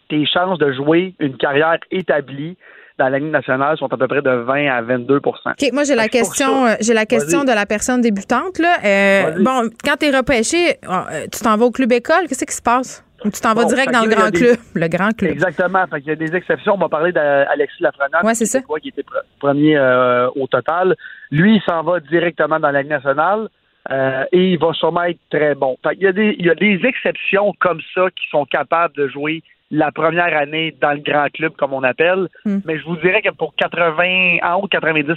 tes 0.10 0.26
chances 0.26 0.60
de 0.60 0.72
jouer 0.74 1.16
une 1.20 1.38
carrière 1.38 1.78
établie 1.92 2.58
dans 2.98 3.10
la 3.10 3.20
Ligue 3.20 3.32
nationale 3.32 3.78
sont 3.78 3.92
à 3.92 3.98
peu 3.98 4.08
près 4.08 4.22
de 4.22 4.30
20 4.30 4.68
à 4.68 4.82
22 4.82 5.18
OK, 5.26 5.34
moi 5.74 5.84
j'ai 5.84 5.96
la 5.96 6.08
question 6.08 6.66
euh, 6.66 6.76
j'ai 6.80 6.94
la 6.94 7.06
question 7.06 7.44
de 7.44 7.52
la 7.52 7.66
personne 7.66 8.00
débutante 8.00 8.58
là. 8.58 8.78
Euh, 8.86 9.44
bon, 9.44 9.70
quand 9.84 9.98
tu 10.00 10.06
es 10.06 10.16
repêché, 10.16 10.78
euh, 10.88 11.26
tu 11.32 11.42
t'en 11.42 11.58
vas 11.58 11.66
au 11.66 11.72
club 11.72 11.92
école, 11.92 12.28
qu'est-ce 12.30 12.46
qui 12.46 12.54
se 12.54 12.62
passe? 12.62 13.06
Ou 13.26 13.32
tu 13.32 13.42
t'en 13.42 13.54
vas 13.54 13.66
direct 13.66 13.92
dans 13.92 14.04
le 14.04 14.10
grand 14.10 14.30
club, 14.30 14.58
le 14.74 14.88
grand 14.88 15.12
club? 15.12 15.32
Exactement. 15.32 15.86
Il 15.98 16.06
y 16.06 16.12
a 16.12 16.16
des 16.16 16.36
exceptions. 16.36 16.76
On 16.76 16.78
va 16.78 16.90
parler 16.90 17.12
d'Alexis 17.12 17.82
Lafrenière. 17.82 18.22
C'est 18.36 18.46
ça. 18.46 18.60
Qui 18.62 18.90
était 18.90 19.06
premier 19.40 19.78
euh, 19.78 20.30
au 20.36 20.48
total. 20.48 20.96
Lui, 21.36 21.56
il 21.56 21.62
s'en 21.62 21.84
va 21.84 22.00
directement 22.00 22.60
dans 22.60 22.72
la 22.72 22.82
Ligue 22.82 22.92
nationale. 22.92 23.50
Euh, 23.92 24.24
et 24.32 24.54
il 24.54 24.58
va 24.58 24.74
sûrement 24.74 25.04
être 25.04 25.20
très 25.30 25.54
bon. 25.54 25.78
il, 25.94 26.02
y 26.02 26.08
a 26.08 26.12
des, 26.12 26.36
il 26.40 26.46
y 26.46 26.50
a 26.50 26.56
des 26.56 26.80
exceptions 26.86 27.54
comme 27.60 27.80
ça 27.94 28.10
qui 28.10 28.28
sont 28.32 28.46
capables 28.46 28.96
de 28.96 29.08
jouer 29.08 29.44
la 29.70 29.92
première 29.92 30.36
année 30.36 30.76
dans 30.82 30.92
le 30.92 31.02
grand 31.02 31.28
club, 31.32 31.54
comme 31.56 31.74
on 31.74 31.84
appelle. 31.84 32.28
Hmm. 32.46 32.60
Mais 32.66 32.80
je 32.80 32.86
vous 32.86 32.96
dirais 32.98 33.22
que 33.22 33.30
pour 33.30 33.54
80, 33.56 34.38
en 34.42 34.56
haut 34.56 34.64
de 34.64 34.70
90 34.70 35.14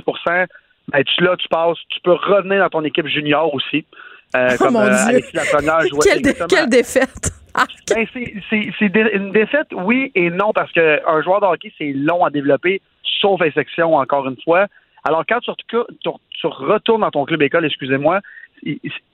ben, 0.91 1.05
tu, 1.05 1.23
là, 1.23 1.37
tu 1.37 1.49
passes, 1.49 1.79
tu 1.91 2.01
peux 2.03 2.13
revenir 2.13 2.61
dans 2.61 2.69
ton 2.69 2.85
équipe 2.85 3.07
junior 3.07 3.53
aussi. 3.55 3.85
Euh, 4.37 4.49
oh 4.53 4.65
comme 4.65 4.75
mon 4.75 4.81
Alexis 4.81 5.35
Lafrenière 5.35 5.87
jouait. 5.89 6.21
quelle 6.49 6.69
défaite! 6.69 7.31
Ben, 7.91 8.07
c'est 8.15 9.15
une 9.15 9.33
défaite, 9.33 9.69
oui 9.73 10.13
et 10.15 10.31
non, 10.31 10.53
parce 10.53 10.71
qu'un 10.73 11.23
joueur 11.23 11.41
de 11.41 11.47
hockey, 11.47 11.73
c'est 11.77 11.93
long 11.95 12.25
à 12.25 12.31
développer, 12.31 12.81
sauf 13.21 13.41
exception, 13.43 13.97
encore 13.97 14.29
une 14.29 14.41
fois. 14.45 14.67
Alors, 15.05 15.25
quand 15.29 15.41
tu, 15.41 15.77
tu 16.01 16.47
retournes 16.47 17.03
dans 17.03 17.11
ton 17.11 17.25
club 17.25 17.43
école, 17.43 17.65
excusez-moi, 17.65 18.21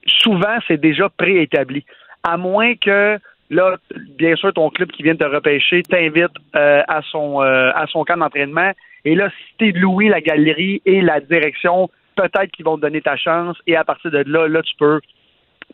souvent, 0.06 0.56
c'est 0.66 0.80
déjà 0.80 1.08
préétabli. 1.08 1.84
À 2.22 2.36
moins 2.36 2.74
que, 2.76 3.18
là, 3.50 3.76
bien 4.18 4.34
sûr, 4.36 4.52
ton 4.52 4.70
club 4.70 4.90
qui 4.90 5.02
vient 5.02 5.16
te 5.16 5.24
repêcher 5.24 5.82
t'invite 5.82 6.32
euh, 6.56 6.82
à, 6.88 7.02
son, 7.02 7.42
euh, 7.42 7.70
à 7.74 7.86
son 7.86 8.04
camp 8.04 8.16
d'entraînement. 8.16 8.72
Et 9.04 9.14
là, 9.14 9.28
si 9.30 9.56
t'es 9.58 9.78
loué 9.78 10.08
la 10.08 10.20
galerie 10.20 10.80
et 10.86 11.02
la 11.02 11.20
direction, 11.20 11.90
peut-être 12.16 12.50
qu'ils 12.52 12.64
vont 12.64 12.76
te 12.76 12.82
donner 12.82 13.02
ta 13.02 13.16
chance. 13.16 13.56
Et 13.66 13.76
à 13.76 13.84
partir 13.84 14.10
de 14.10 14.24
là, 14.26 14.48
là, 14.48 14.62
tu 14.62 14.74
peux 14.78 15.00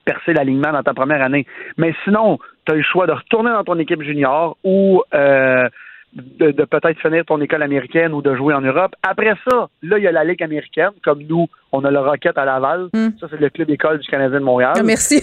percer 0.05 0.33
l'alignement 0.33 0.73
dans 0.73 0.83
ta 0.83 0.95
première 0.95 1.23
année. 1.23 1.47
Mais 1.77 1.95
sinon, 2.05 2.39
tu 2.67 2.73
as 2.73 2.77
le 2.77 2.83
choix 2.83 3.07
de 3.07 3.13
retourner 3.13 3.51
dans 3.51 3.65
ton 3.65 3.79
équipe 3.79 4.03
junior 4.03 4.57
ou 4.65 5.03
euh, 5.15 5.69
de, 6.13 6.65
peut-être 6.65 6.99
finir 7.01 7.25
ton 7.25 7.41
école 7.41 7.63
américaine 7.63 8.13
ou 8.13 8.23
de 8.23 8.35
jouer 8.35 8.55
en 8.55 8.61
Europe. 8.61 8.95
Après 9.03 9.35
ça, 9.49 9.69
là, 9.83 9.99
il 9.99 10.05
y 10.05 10.07
a 10.07 10.13
la 10.13 10.25
Ligue 10.25 10.43
américaine, 10.43 10.91
comme 11.03 11.23
nous, 11.23 11.49
on 11.73 11.85
a 11.85 11.91
le 11.91 12.01
Rocket 12.01 12.37
à 12.37 12.45
Laval. 12.45 12.89
Hmm. 12.93 13.11
Ça, 13.21 13.29
c'est 13.31 13.41
le 13.41 13.51
club 13.51 13.71
école 13.71 13.99
du 13.99 14.09
Canadien 14.09 14.41
de 14.41 14.45
Montréal. 14.45 14.73
Ah, 14.77 14.83
merci. 14.83 15.23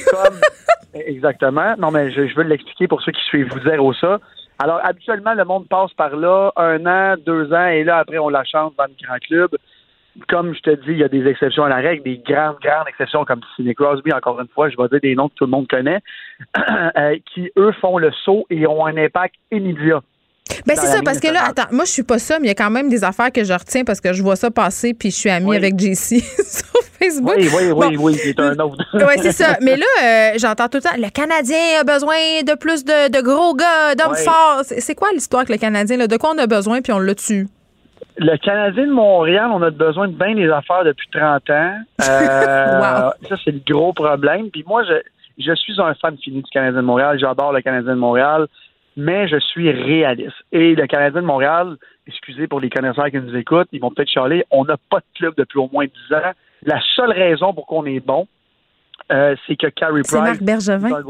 exactement. 0.93 1.76
Non, 1.77 1.91
mais 1.91 2.11
je, 2.11 2.34
veux 2.35 2.43
l'expliquer 2.43 2.88
pour 2.88 3.01
ceux 3.01 3.11
qui 3.11 3.23
suivent 3.23 3.49
vous 3.51 3.69
zéro 3.69 3.93
ça. 3.93 4.19
Alors, 4.59 4.80
habituellement, 4.84 5.34
le 5.34 5.45
monde 5.45 5.68
passe 5.68 5.93
par 5.93 6.15
là, 6.15 6.51
un 6.55 6.85
an, 6.85 7.15
deux 7.23 7.53
ans, 7.53 7.68
et 7.68 7.84
là, 7.84 7.97
après, 7.97 8.18
on 8.18 8.30
la 8.30 8.43
chance 8.43 8.73
dans 8.77 8.85
le 8.85 9.05
grand 9.05 9.19
club 9.19 9.51
comme 10.27 10.53
je 10.55 10.61
te 10.61 10.69
dis, 10.72 10.91
il 10.91 10.97
y 10.97 11.03
a 11.03 11.09
des 11.09 11.27
exceptions 11.27 11.64
à 11.64 11.69
la 11.69 11.77
règle, 11.77 12.03
des 12.03 12.18
grandes, 12.18 12.57
grandes 12.61 12.88
exceptions 12.88 13.23
comme 13.26 13.41
Sidney 13.55 13.76
Crosby, 13.76 14.11
encore 14.11 14.39
une 14.41 14.47
fois, 14.47 14.69
je 14.69 14.77
vais 14.77 14.88
dire 14.89 14.99
des 15.01 15.15
noms 15.15 15.30
que 15.30 15.35
tout 15.35 15.45
le 15.45 15.51
monde 15.51 15.68
connaît, 15.68 15.99
euh, 16.97 17.18
qui, 17.34 17.51
eux, 17.57 17.72
font 17.73 17.97
le 17.97 18.11
saut 18.23 18.45
et 18.49 18.65
ont 18.68 18.85
un 18.85 18.97
impact 18.97 19.35
immédiat. 19.51 20.01
Ben 20.65 20.75
c'est 20.75 20.88
ça, 20.88 21.01
parce 21.03 21.19
que 21.19 21.27
là, 21.27 21.45
attends, 21.47 21.71
moi 21.71 21.85
je 21.85 21.91
suis 21.91 22.03
pas 22.03 22.19
ça, 22.19 22.39
mais 22.39 22.45
il 22.45 22.49
y 22.49 22.51
a 22.51 22.55
quand 22.55 22.69
même 22.69 22.89
des 22.89 23.03
affaires 23.03 23.31
que 23.31 23.43
je 23.43 23.53
retiens 23.53 23.84
parce 23.84 24.01
que 24.01 24.13
je 24.13 24.21
vois 24.21 24.35
ça 24.35 24.51
passer 24.51 24.93
puis 24.93 25.11
je 25.11 25.15
suis 25.15 25.29
amie 25.29 25.55
avec 25.55 25.79
JC 25.79 25.95
sur 26.21 26.81
Facebook. 26.99 27.34
Oui, 27.38 27.49
oui, 27.55 27.71
oui, 27.71 27.97
oui, 27.97 28.13
c'est 28.15 28.39
un 28.39 28.57
autre. 28.59 28.84
oui, 28.93 29.13
c'est 29.17 29.31
ça. 29.31 29.57
Mais 29.61 29.75
là, 29.75 29.85
euh, 30.03 30.31
j'entends 30.38 30.67
tout 30.67 30.77
le 30.77 30.84
temps, 30.84 30.97
le 30.97 31.09
Canadien 31.09 31.81
a 31.81 31.84
besoin 31.84 32.15
de 32.45 32.57
plus 32.57 32.84
de, 32.84 33.21
gros 33.21 33.55
gars, 33.55 33.95
d'hommes 33.95 34.15
forts. 34.15 34.63
C'est 34.63 34.95
quoi 34.95 35.09
l'histoire 35.13 35.41
avec 35.41 35.49
le 35.49 35.57
Canadien? 35.57 35.97
De 35.97 36.17
quoi 36.17 36.31
on 36.35 36.38
a 36.38 36.47
besoin 36.47 36.81
puis 36.81 36.93
on 36.93 36.99
le 36.99 37.15
tue? 37.15 37.47
Le 38.19 38.35
Canadien 38.38 38.88
de 38.88 38.91
Montréal, 38.91 39.49
on 39.53 39.61
a 39.61 39.69
besoin 39.69 40.07
de 40.07 40.13
bien 40.13 40.34
des 40.34 40.49
affaires 40.49 40.84
depuis 40.84 41.07
30 41.11 41.49
ans. 41.51 41.73
Euh, 42.01 43.09
ça, 43.29 43.35
c'est 43.43 43.51
le 43.51 43.61
gros 43.67 43.93
problème. 43.93 44.49
Puis 44.49 44.63
moi, 44.67 44.84
je, 44.84 44.93
je 45.38 45.53
suis 45.55 45.79
un 45.79 45.93
fan 45.93 46.17
fini 46.17 46.41
du 46.41 46.49
Canadien 46.49 46.81
de 46.81 46.85
Montréal. 46.85 47.17
J'adore 47.19 47.53
le 47.53 47.61
Canadien 47.61 47.93
de 47.93 47.99
Montréal, 47.99 48.47
mais 48.98 49.28
je 49.28 49.40
suis 49.40 49.72
réaliste. 49.72 50.36
Et 50.52 50.76
le 50.76 50.88
Canadien 50.88 51.22
de 51.22 51.28
Montréal, 51.28 51.78
excusez 52.07 52.48
pour 52.48 52.60
les 52.60 52.69
connaisseurs 52.69 53.10
qui 53.11 53.18
nous 53.18 53.36
écoutent, 53.36 53.69
ils 53.72 53.80
vont 53.80 53.91
peut-être 53.91 54.10
chialer, 54.10 54.44
on 54.52 54.65
n'a 54.65 54.76
pas 54.90 54.98
de 54.98 55.06
club 55.15 55.36
depuis 55.38 55.60
au 55.60 55.69
moins 55.72 55.86
10 55.86 56.15
ans. 56.15 56.32
La 56.64 56.82
seule 56.95 57.11
raison 57.11 57.53
pour 57.53 57.68
qu'on 57.68 57.86
est 57.86 57.99
bon, 57.99 58.28
euh, 59.11 59.36
c'est 59.45 59.56
que 59.56 59.68
Carey 59.68 60.02
Price. 60.02 60.07
C'est 60.07 60.19
Marc 60.19 60.41
Bergevin? 60.41 61.02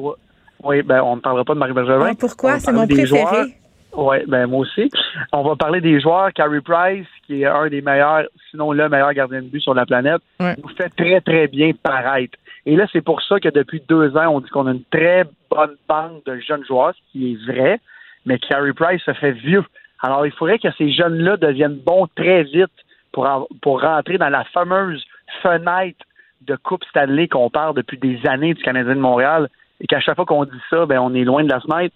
Oui, 0.64 0.82
ben 0.82 1.02
on 1.02 1.16
ne 1.16 1.22
parlera 1.22 1.46
pas 1.46 1.54
de 1.54 1.60
Marc 1.60 1.72
Bergevin. 1.72 2.10
Ah, 2.12 2.16
pourquoi? 2.20 2.60
C'est 2.60 2.74
mon 2.74 2.86
préféré. 2.86 3.56
Oui, 3.94 4.18
ben 4.28 4.48
moi 4.48 4.60
aussi. 4.60 4.90
On 5.32 5.44
va 5.44 5.56
parler 5.56 5.82
des 5.82 6.00
joueurs. 6.00 6.32
Carey 6.34 6.62
Price, 6.62 7.08
qui 7.26 7.42
est 7.42 7.46
un 7.46 7.68
des 7.68 7.82
meilleurs, 7.82 8.26
sinon 8.52 8.72
le 8.72 8.90
meilleur 8.90 9.14
gardien 9.14 9.42
de 9.42 9.48
but 9.48 9.62
sur 9.62 9.74
la 9.74 9.86
planète, 9.86 10.22
nous 10.40 10.70
fait 10.78 10.90
très, 10.90 11.22
très 11.22 11.48
bien 11.48 11.72
paraître. 11.82 12.38
Et 12.66 12.76
là, 12.76 12.86
c'est 12.92 13.02
pour 13.02 13.22
ça 13.22 13.40
que 13.40 13.50
depuis 13.50 13.82
deux 13.88 14.16
ans, 14.18 14.28
on 14.28 14.42
dit 14.42 14.50
qu'on 14.50 14.68
a 14.68 14.72
une 14.72 14.84
très 14.92 15.24
bonne 15.50 15.76
bande 15.88 16.22
de 16.26 16.38
jeunes 16.40 16.66
joueurs, 16.66 16.94
ce 16.94 17.12
qui 17.12 17.32
est 17.32 17.52
vrai, 17.52 17.80
mais 18.26 18.38
Carey 18.40 18.74
Price 18.74 19.02
se 19.04 19.14
fait 19.14 19.32
vieux. 19.32 19.64
Alors, 20.02 20.26
il 20.26 20.32
faudrait 20.34 20.60
que 20.60 20.72
ces 20.78 20.92
jeunes-là 20.92 21.38
deviennent 21.38 21.78
bons 21.78 22.08
très 22.16 22.44
vite 22.44 22.72
pour, 23.12 23.48
pour 23.62 23.82
rentrer 23.82 24.18
dans 24.18 24.30
la 24.30 24.44
fameuse 24.44 25.04
fenêtre 25.42 26.06
de 26.42 26.56
Coupe 26.56 26.84
Stanley 26.86 27.28
qu'on 27.28 27.50
parle 27.50 27.76
depuis 27.76 27.98
des 27.98 28.20
années 28.28 28.54
du 28.54 28.62
Canadien 28.62 28.96
de 28.96 29.00
Montréal 29.00 29.50
et 29.80 29.88
qu'à 29.88 30.00
chaque 30.00 30.16
fois 30.16 30.26
qu'on 30.26 30.46
dit 30.46 30.62
ça, 30.70 30.86
ben 30.86 31.00
on 31.00 31.14
est 31.14 31.24
loin 31.24 31.44
de 31.44 31.50
la 31.50 31.60
fenêtre. 31.60 31.96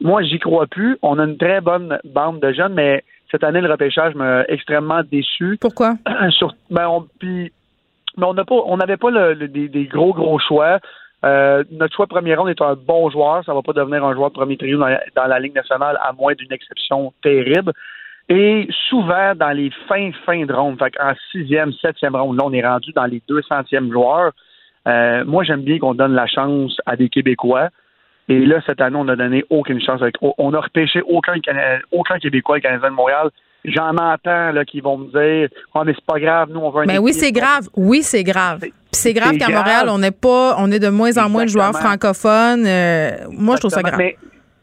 Moi, 0.00 0.22
j'y 0.22 0.38
crois 0.38 0.66
plus. 0.66 0.96
On 1.02 1.18
a 1.18 1.24
une 1.24 1.36
très 1.36 1.60
bonne 1.60 1.98
bande 2.04 2.40
de 2.40 2.52
jeunes, 2.52 2.74
mais 2.74 3.04
cette 3.30 3.44
année, 3.44 3.60
le 3.60 3.70
repêchage 3.70 4.14
m'a 4.14 4.44
extrêmement 4.44 5.02
déçu. 5.02 5.58
Pourquoi? 5.60 5.94
Sur, 6.30 6.54
ben 6.70 6.88
on, 6.88 7.06
mais 7.22 8.26
on 8.26 8.34
n'a 8.34 8.44
pas, 8.44 8.56
on 8.66 8.76
n'avait 8.76 8.96
pas 8.96 9.10
le, 9.10 9.48
des, 9.48 9.84
gros 9.86 10.12
gros 10.12 10.38
choix. 10.38 10.78
Euh, 11.24 11.64
notre 11.70 11.94
choix 11.94 12.06
premier 12.06 12.34
round 12.34 12.48
est 12.48 12.62
un 12.62 12.74
bon 12.74 13.10
joueur. 13.10 13.44
Ça 13.44 13.54
va 13.54 13.62
pas 13.62 13.72
devenir 13.72 14.04
un 14.04 14.14
joueur 14.14 14.30
de 14.30 14.34
premier 14.34 14.56
trio 14.56 14.78
dans 14.78 14.88
la, 14.88 15.00
dans 15.14 15.26
la 15.26 15.38
Ligue 15.38 15.54
nationale, 15.54 15.98
à 16.02 16.12
moins 16.12 16.34
d'une 16.34 16.52
exception 16.52 17.12
terrible. 17.22 17.72
Et 18.28 18.68
souvent, 18.88 19.34
dans 19.34 19.50
les 19.50 19.70
fins, 19.88 20.10
fins 20.24 20.44
de 20.46 20.52
ronde, 20.52 20.78
fait 20.78 20.94
en 21.00 21.12
sixième, 21.32 21.72
septième 21.72 22.14
ronde, 22.14 22.36
là, 22.36 22.44
on 22.46 22.52
est 22.52 22.64
rendu 22.64 22.92
dans 22.92 23.06
les 23.06 23.20
deux 23.28 23.42
centièmes 23.42 23.90
joueurs. 23.90 24.32
Euh, 24.86 25.24
moi, 25.24 25.44
j'aime 25.44 25.62
bien 25.62 25.78
qu'on 25.78 25.94
donne 25.94 26.14
la 26.14 26.26
chance 26.26 26.76
à 26.86 26.96
des 26.96 27.08
Québécois. 27.08 27.68
Et 28.30 28.46
là, 28.46 28.60
cette 28.64 28.80
année, 28.80 28.96
on 28.96 29.04
n'a 29.04 29.16
donné 29.16 29.44
aucune 29.50 29.80
chance. 29.82 30.00
Avec, 30.00 30.14
on 30.20 30.50
n'a 30.52 30.60
repêché 30.60 31.02
aucun, 31.02 31.34
aucun 31.90 32.18
Québécois 32.20 32.58
et 32.58 32.60
Canadien 32.60 32.90
de 32.90 32.94
Montréal. 32.94 33.30
J'en 33.64 33.96
entends 33.96 34.52
là, 34.52 34.64
qui 34.64 34.80
vont 34.80 34.98
me 34.98 35.06
dire 35.10 35.48
oh, 35.74 35.82
mais 35.84 35.92
c'est 35.94 36.06
pas 36.06 36.20
grave, 36.20 36.48
nous, 36.50 36.60
on 36.60 36.70
veut 36.70 36.82
un 36.82 36.86
Mais 36.86 36.98
oui, 36.98 37.12
c'est 37.12 37.32
grave. 37.32 37.68
Oui, 37.76 38.02
c'est 38.02 38.22
grave. 38.22 38.64
c'est 38.92 39.12
grave 39.12 39.36
qu'à 39.36 39.48
Montréal, 39.48 39.88
on 39.88 39.98
n'est 39.98 40.12
pas, 40.12 40.54
on 40.58 40.70
est 40.70 40.78
de 40.78 40.88
moins 40.88 41.18
en 41.18 41.28
moins 41.28 41.44
de 41.44 41.50
joueurs 41.50 41.72
francophones. 41.72 42.64
Euh, 42.66 43.10
moi, 43.32 43.56
je 43.56 43.60
trouve 43.60 43.72
ça 43.72 43.82
grave. 43.82 43.98
Mais 43.98 44.16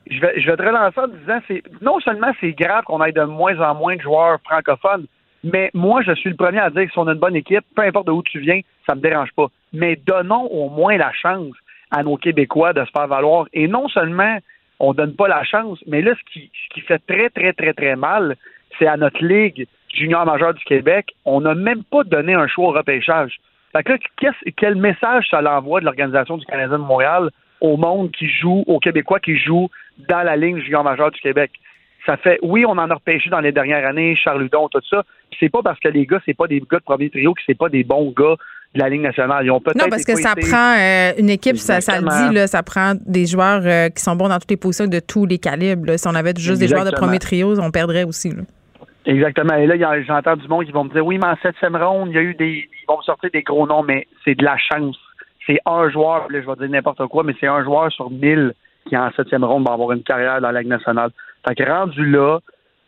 je 0.10 0.22
vais, 0.22 0.40
je 0.40 0.50
vais 0.50 0.56
te 0.56 0.64
relancer 0.64 1.00
en 1.00 1.08
disant 1.08 1.40
c'est 1.50 1.62
non 1.82 2.00
seulement 2.00 2.32
c'est 2.40 2.54
grave 2.54 2.86
qu'on 2.86 3.04
ait 3.04 3.12
de 3.12 3.24
moins 3.24 3.60
en 3.60 3.76
moins 3.76 3.98
de 3.98 4.02
joueurs 4.02 4.40
francophones, 4.46 5.06
mais 5.44 5.70
moi, 5.74 6.02
je 6.04 6.14
suis 6.16 6.30
le 6.30 6.38
premier 6.38 6.60
à 6.60 6.70
dire 6.70 6.86
que 6.86 6.92
si 6.92 6.98
on 6.98 7.08
a 7.08 7.12
une 7.12 7.20
bonne 7.20 7.36
équipe, 7.36 7.66
peu 7.76 7.84
importe 7.84 8.08
d'où 8.08 8.24
tu 8.24 8.40
viens, 8.40 8.62
ça 8.88 8.96
me 8.96 9.02
dérange 9.02 9.30
pas. 9.36 9.48
Mais 9.74 10.00
donnons 10.08 10.46
au 10.46 10.70
moins 10.70 10.98
la 10.98 11.12
chance 11.12 11.54
à 11.92 12.04
nos 12.04 12.18
Québécois 12.18 12.74
de 12.74 12.84
se 12.86 12.92
faire 12.92 13.08
valoir. 13.08 13.48
Et 13.54 13.68
non 13.68 13.88
seulement 13.88 14.38
on 14.80 14.94
donne 14.94 15.16
pas 15.16 15.28
la 15.28 15.44
chance, 15.44 15.80
mais 15.88 16.02
là, 16.02 16.14
ce 16.16 16.40
qui, 16.40 16.82
fait 16.82 17.02
très, 17.08 17.30
très, 17.30 17.54
très, 17.54 17.74
très 17.74 17.96
mal, 17.96 18.36
c'est 18.78 18.88
à 18.88 18.98
notre 18.98 19.24
Ligue 19.24 19.68
junior 19.94 20.26
majeure 20.26 20.54
du 20.54 20.64
Québec, 20.66 21.16
on 21.26 21.42
n'a 21.42 21.56
même 21.56 21.84
pas 21.84 22.04
donné 22.04 22.34
un 22.34 22.48
choix 22.48 22.68
au 22.68 22.72
repêchage. 22.72 23.40
Fait 23.72 23.84
que 23.84 23.94
là, 23.94 24.32
quel 24.56 24.76
message 24.76 25.28
ça 25.30 25.42
l'envoie 25.42 25.80
de 25.80 25.86
l'Organisation 25.86 26.38
du 26.38 26.46
Canadien 26.46 26.78
de 26.78 26.84
Montréal 26.84 27.32
au 27.62 27.78
monde 27.78 28.12
qui 28.12 28.30
joue, 28.30 28.64
aux 28.68 28.80
Québécois 28.80 29.20
qui 29.20 29.38
jouent 29.38 29.70
dans 30.08 30.22
la 30.22 30.36
ligne 30.36 30.60
junior 30.60 30.84
majeure 30.84 31.12
du 31.12 31.20
Québec? 31.20 31.52
Ça 32.06 32.16
fait, 32.18 32.38
oui, 32.44 32.66
on 32.66 32.72
en 32.72 32.90
a 32.90 32.94
repêché 32.94 33.30
dans 33.30 33.40
les 33.40 33.52
dernières 33.52 33.86
années, 33.86 34.16
Charles 34.16 34.50
tout 34.50 34.82
ça. 34.90 35.04
C'est 35.40 35.50
pas 35.50 35.62
parce 35.64 35.80
que 35.80 35.90
les 35.90 36.06
gars, 36.06 36.22
c'est 36.26 36.38
pas 36.38 36.48
des 36.48 36.60
gars 36.60 36.78
de 36.78 36.84
premier 36.84 37.10
trio, 37.10 37.34
que 37.34 37.42
c'est 37.46 37.58
pas 37.58 37.70
des 37.70 37.84
bons 37.84 38.14
gars 38.16 38.36
de 38.76 38.80
la 38.80 38.90
Ligue 38.90 39.02
nationale. 39.02 39.46
Ils 39.46 39.52
ont 39.52 39.60
peut-être 39.60 39.78
non, 39.78 39.90
parce 39.90 40.04
que 40.04 40.16
ça 40.16 40.36
prend 40.36 40.76
euh, 40.78 41.12
une 41.18 41.30
équipe, 41.30 41.58
ça, 41.58 41.82
ça, 41.82 42.00
le 42.00 42.08
dit, 42.08 42.36
là, 42.36 42.48
ça 42.48 42.64
prend 42.64 42.94
des 43.06 43.26
joueurs 43.26 43.62
euh, 43.66 43.90
qui 43.90 44.02
sont 44.02 44.16
bons 44.16 44.30
dans 44.30 44.40
toutes 44.40 44.52
les 44.52 44.58
positions 44.58 44.88
de 44.88 45.00
tous 45.00 45.26
les 45.26 45.38
calibres. 45.38 45.98
Si 45.98 46.08
on 46.08 46.16
avait 46.16 46.34
juste 46.38 46.60
des 46.60 46.68
joueurs 46.68 46.86
de 46.86 46.92
premier 46.92 47.20
trio, 47.20 47.60
on 47.60 47.72
perdrait 47.72 48.04
aussi. 48.04 48.30
Là. 48.30 48.44
Exactement. 49.06 49.56
Et 49.56 49.66
là, 49.66 50.04
j'entends 50.04 50.36
du 50.36 50.48
monde 50.48 50.66
qui 50.66 50.72
vont 50.72 50.84
me 50.84 50.90
dire 50.90 51.06
oui, 51.06 51.18
mais 51.18 51.28
en 51.28 51.38
septième 51.42 51.78
ronde, 51.78 52.10
il 52.10 52.16
y 52.16 52.20
a 52.20 52.22
eu 52.22 52.34
des. 52.34 52.68
Ils 52.70 52.86
vont 52.88 52.98
me 52.98 53.04
sortir 53.04 53.30
des 53.32 53.42
gros 53.42 53.66
noms, 53.66 53.84
mais 53.84 54.06
c'est 54.26 54.36
de 54.36 54.44
la 54.44 54.58
chance. 54.58 54.98
C'est 55.46 55.60
un 55.66 55.90
joueur, 55.90 56.28
là, 56.30 56.42
je 56.42 56.46
vais 56.46 56.56
dire 56.58 56.70
n'importe 56.70 57.06
quoi, 57.08 57.24
mais 57.24 57.34
c'est 57.40 57.48
un 57.48 57.64
joueur 57.64 57.90
sur 57.92 58.10
mille 58.10 58.54
qui 58.88 58.98
en 58.98 59.10
septième 59.16 59.46
ronde 59.46 59.66
va 59.66 59.74
avoir 59.74 59.94
une 59.94 60.04
carrière 60.04 60.42
dans 60.42 60.52
la 60.52 60.60
Ligue 60.60 60.70
nationale. 60.70 61.12
Fait 61.48 61.56
que 61.56 61.64
rendu 61.64 62.06
là, 62.06 62.40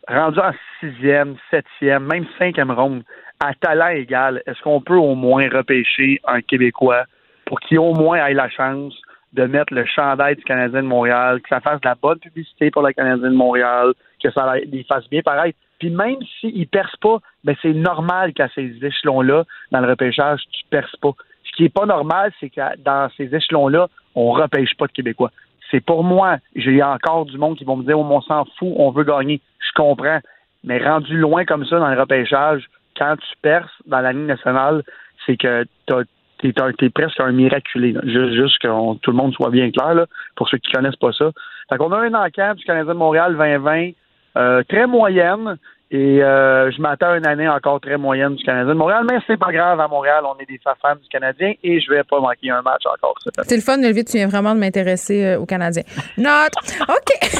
rendu 0.08 0.38
en 0.40 0.52
sixième, 0.80 1.36
septième, 1.50 2.04
même 2.04 2.26
cinquième 2.38 2.70
ronde, 2.70 3.02
à 3.40 3.54
talent 3.54 3.88
égal, 3.88 4.42
est-ce 4.46 4.60
qu'on 4.62 4.80
peut 4.80 4.96
au 4.96 5.14
moins 5.14 5.48
repêcher 5.48 6.20
un 6.26 6.42
Québécois 6.42 7.04
pour 7.46 7.58
qu'il 7.60 7.78
au 7.78 7.94
moins 7.94 8.26
ait 8.26 8.34
la 8.34 8.50
chance 8.50 8.94
de 9.32 9.44
mettre 9.44 9.72
le 9.72 9.84
chandail 9.86 10.36
du 10.36 10.44
Canadien 10.44 10.82
de 10.82 10.88
Montréal, 10.88 11.40
que 11.40 11.48
ça 11.48 11.60
fasse 11.60 11.80
de 11.80 11.88
la 11.88 11.94
bonne 11.94 12.18
publicité 12.18 12.70
pour 12.70 12.82
le 12.82 12.92
Canadien 12.92 13.30
de 13.30 13.34
Montréal, 13.34 13.92
que 14.22 14.30
ça 14.30 14.54
les 14.56 14.84
fasse 14.84 15.08
bien 15.08 15.22
pareil. 15.22 15.54
Puis 15.78 15.90
même 15.90 16.16
s'ils 16.38 16.60
ne 16.60 16.64
percent 16.64 16.98
pas, 17.00 17.18
ben 17.44 17.56
c'est 17.62 17.72
normal 17.72 18.34
qu'à 18.34 18.48
ces 18.54 18.76
échelons-là, 18.82 19.44
dans 19.72 19.80
le 19.80 19.88
repêchage, 19.88 20.40
tu 20.52 20.64
perces 20.68 20.96
pas. 20.96 21.12
Ce 21.44 21.52
qui 21.56 21.64
est 21.64 21.74
pas 21.74 21.86
normal, 21.86 22.32
c'est 22.38 22.50
que 22.50 22.60
dans 22.82 23.08
ces 23.16 23.34
échelons-là, 23.34 23.88
on 24.14 24.32
repêche 24.32 24.76
pas 24.76 24.86
de 24.86 24.92
Québécois. 24.92 25.30
C'est 25.70 25.84
pour 25.84 26.04
moi. 26.04 26.38
J'ai 26.56 26.82
encore 26.82 27.24
du 27.26 27.38
monde 27.38 27.56
qui 27.56 27.64
vont 27.64 27.76
me 27.76 27.84
dire, 27.84 27.98
oh, 27.98 28.06
on 28.10 28.20
s'en 28.20 28.44
fout, 28.58 28.72
on 28.76 28.90
veut 28.90 29.04
gagner. 29.04 29.40
Je 29.60 29.72
comprends. 29.74 30.20
Mais 30.64 30.78
rendu 30.78 31.16
loin 31.16 31.44
comme 31.44 31.64
ça 31.64 31.78
dans 31.78 31.88
le 31.88 31.98
repêchage, 31.98 32.68
quand 33.00 33.16
tu 33.16 33.34
perces 33.40 33.72
dans 33.86 34.00
la 34.00 34.12
ligne 34.12 34.26
nationale, 34.26 34.82
c'est 35.24 35.36
que 35.36 35.64
tu 35.86 36.48
es, 36.48 36.90
presque 36.90 37.18
un 37.18 37.32
miraculé. 37.32 37.96
Juste, 38.04 38.58
que 38.58 38.98
tout 38.98 39.10
le 39.10 39.16
monde 39.16 39.32
soit 39.32 39.50
bien 39.50 39.70
clair, 39.70 39.94
là, 39.94 40.06
pour 40.36 40.48
ceux 40.48 40.58
qui 40.58 40.70
connaissent 40.70 40.96
pas 40.96 41.12
ça. 41.12 41.30
Fait 41.70 41.78
qu'on 41.78 41.92
a 41.92 41.98
un 41.98 42.14
encamp 42.14 42.54
du 42.54 42.64
Canadien 42.64 42.92
de 42.92 42.98
Montréal 42.98 43.36
2020, 43.36 43.90
euh, 44.36 44.62
très 44.68 44.86
moyenne. 44.86 45.56
Et 45.92 46.22
euh, 46.22 46.70
je 46.70 46.80
m'attends 46.80 47.10
à 47.10 47.16
une 47.16 47.26
année 47.26 47.48
encore 47.48 47.80
très 47.80 47.96
moyenne 47.96 48.36
du 48.36 48.44
Canadien 48.44 48.74
de 48.74 48.78
Montréal, 48.78 49.04
mais 49.10 49.18
c'est 49.26 49.36
pas 49.36 49.50
grave. 49.50 49.80
À 49.80 49.88
Montréal, 49.88 50.22
on 50.24 50.40
est 50.40 50.46
des 50.46 50.60
fans 50.62 50.94
du 50.94 51.08
Canadien 51.08 51.54
et 51.64 51.80
je 51.80 51.90
vais 51.90 52.04
pas 52.04 52.20
manquer 52.20 52.50
un 52.50 52.62
match 52.62 52.82
encore. 52.86 53.16
C'est 53.42 53.56
le 53.56 53.62
fun, 53.62 53.76
Olivier. 53.82 54.04
Tu 54.04 54.16
viens 54.16 54.28
vraiment 54.28 54.54
de 54.54 54.60
m'intéresser 54.60 55.24
euh, 55.24 55.40
aux 55.40 55.46
Canadiens. 55.46 55.82
Note. 56.16 56.52
OK. 56.82 57.32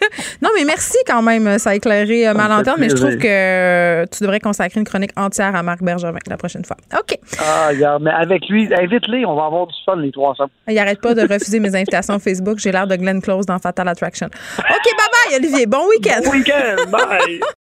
non, 0.42 0.48
mais 0.56 0.64
merci 0.64 0.96
quand 1.06 1.20
même. 1.20 1.58
Ça 1.58 1.70
a 1.70 1.74
éclairé 1.74 2.26
euh, 2.26 2.32
ma 2.32 2.48
lanterne, 2.48 2.78
mais 2.80 2.88
je 2.88 2.94
trouve 2.94 3.18
que 3.18 4.06
tu 4.06 4.24
devrais 4.24 4.40
consacrer 4.40 4.80
une 4.80 4.86
chronique 4.86 5.12
entière 5.14 5.54
à 5.54 5.62
Marc 5.62 5.82
Bergevin 5.82 6.16
la 6.30 6.38
prochaine 6.38 6.64
fois. 6.64 6.78
OK. 6.98 7.18
Ah, 7.38 7.68
regarde, 7.68 8.02
mais 8.02 8.10
avec 8.10 8.48
lui, 8.48 8.72
invite-les. 8.72 9.26
On 9.26 9.34
va 9.34 9.44
avoir 9.44 9.66
du 9.66 9.74
fun, 9.84 9.96
les 9.96 10.12
trois 10.12 10.30
ensemble. 10.30 10.50
Il 10.66 10.78
arrête 10.78 11.02
pas 11.02 11.12
de 11.12 11.20
refuser 11.20 11.60
mes 11.60 11.76
invitations 11.76 12.18
Facebook. 12.18 12.56
J'ai 12.56 12.72
l'air 12.72 12.86
de 12.86 12.96
Glenn 12.96 13.20
Close 13.20 13.44
dans 13.44 13.58
Fatal 13.58 13.86
Attraction. 13.86 14.28
OK, 14.28 14.64
bye-bye, 14.64 15.36
Olivier. 15.36 15.66
Bon 15.66 15.86
week-end. 15.90 16.22
Bon 16.24 16.30
week-end. 16.30 16.90
Bye. 16.90 17.40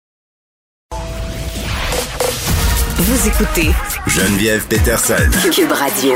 Vous 3.09 3.25
écoutez 3.25 3.71
Geneviève 4.05 4.67
Peterson. 4.67 5.15
Cube 5.49 5.71
Radio. 5.71 6.13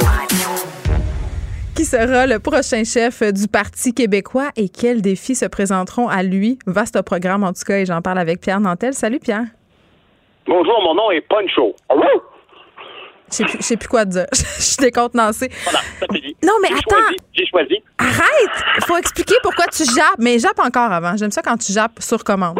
Qui 1.73 1.85
sera 1.85 2.27
le 2.27 2.37
prochain 2.39 2.83
chef 2.83 3.23
du 3.31 3.47
Parti 3.47 3.93
québécois 3.93 4.49
et 4.57 4.67
quels 4.67 5.01
défis 5.01 5.35
se 5.35 5.45
présenteront 5.45 6.09
à 6.09 6.21
lui? 6.21 6.59
Vaste 6.67 7.01
programme 7.03 7.45
en 7.45 7.53
tout 7.53 7.63
cas 7.65 7.77
et 7.77 7.85
j'en 7.85 8.01
parle 8.01 8.19
avec 8.19 8.41
Pierre 8.41 8.59
Nantel. 8.59 8.93
Salut 8.93 9.19
Pierre. 9.19 9.45
Bonjour, 10.45 10.81
mon 10.83 10.93
nom 10.93 11.11
est 11.11 11.21
Poncho. 11.21 11.73
Je 13.31 13.35
sais 13.37 13.45
plus, 13.45 13.77
plus 13.77 13.87
quoi 13.87 14.03
dire. 14.03 14.25
Je 14.33 14.61
suis 14.61 14.75
décontenancée. 14.75 15.49
Voilà, 15.63 15.79
ça 15.97 16.07
dit. 16.11 16.35
Non, 16.43 16.55
mais 16.61 16.73
attends. 16.73 17.15
J'ai 17.31 17.45
choisi. 17.45 17.81
Arrête! 17.99 18.65
Il 18.79 18.83
faut 18.83 18.97
expliquer 18.97 19.35
pourquoi 19.41 19.67
tu 19.67 19.85
jappes. 19.85 20.19
Mais 20.19 20.39
jappe 20.39 20.59
encore 20.59 20.91
avant. 20.91 21.15
J'aime 21.15 21.31
ça 21.31 21.41
quand 21.41 21.55
tu 21.55 21.71
jappes 21.71 22.01
sur 22.01 22.21
commande. 22.25 22.59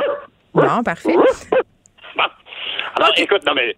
Bon, 0.54 0.84
parfait. 0.84 1.18
Alors, 2.96 3.14
écoute, 3.18 3.46
non, 3.46 3.54
mais 3.56 3.76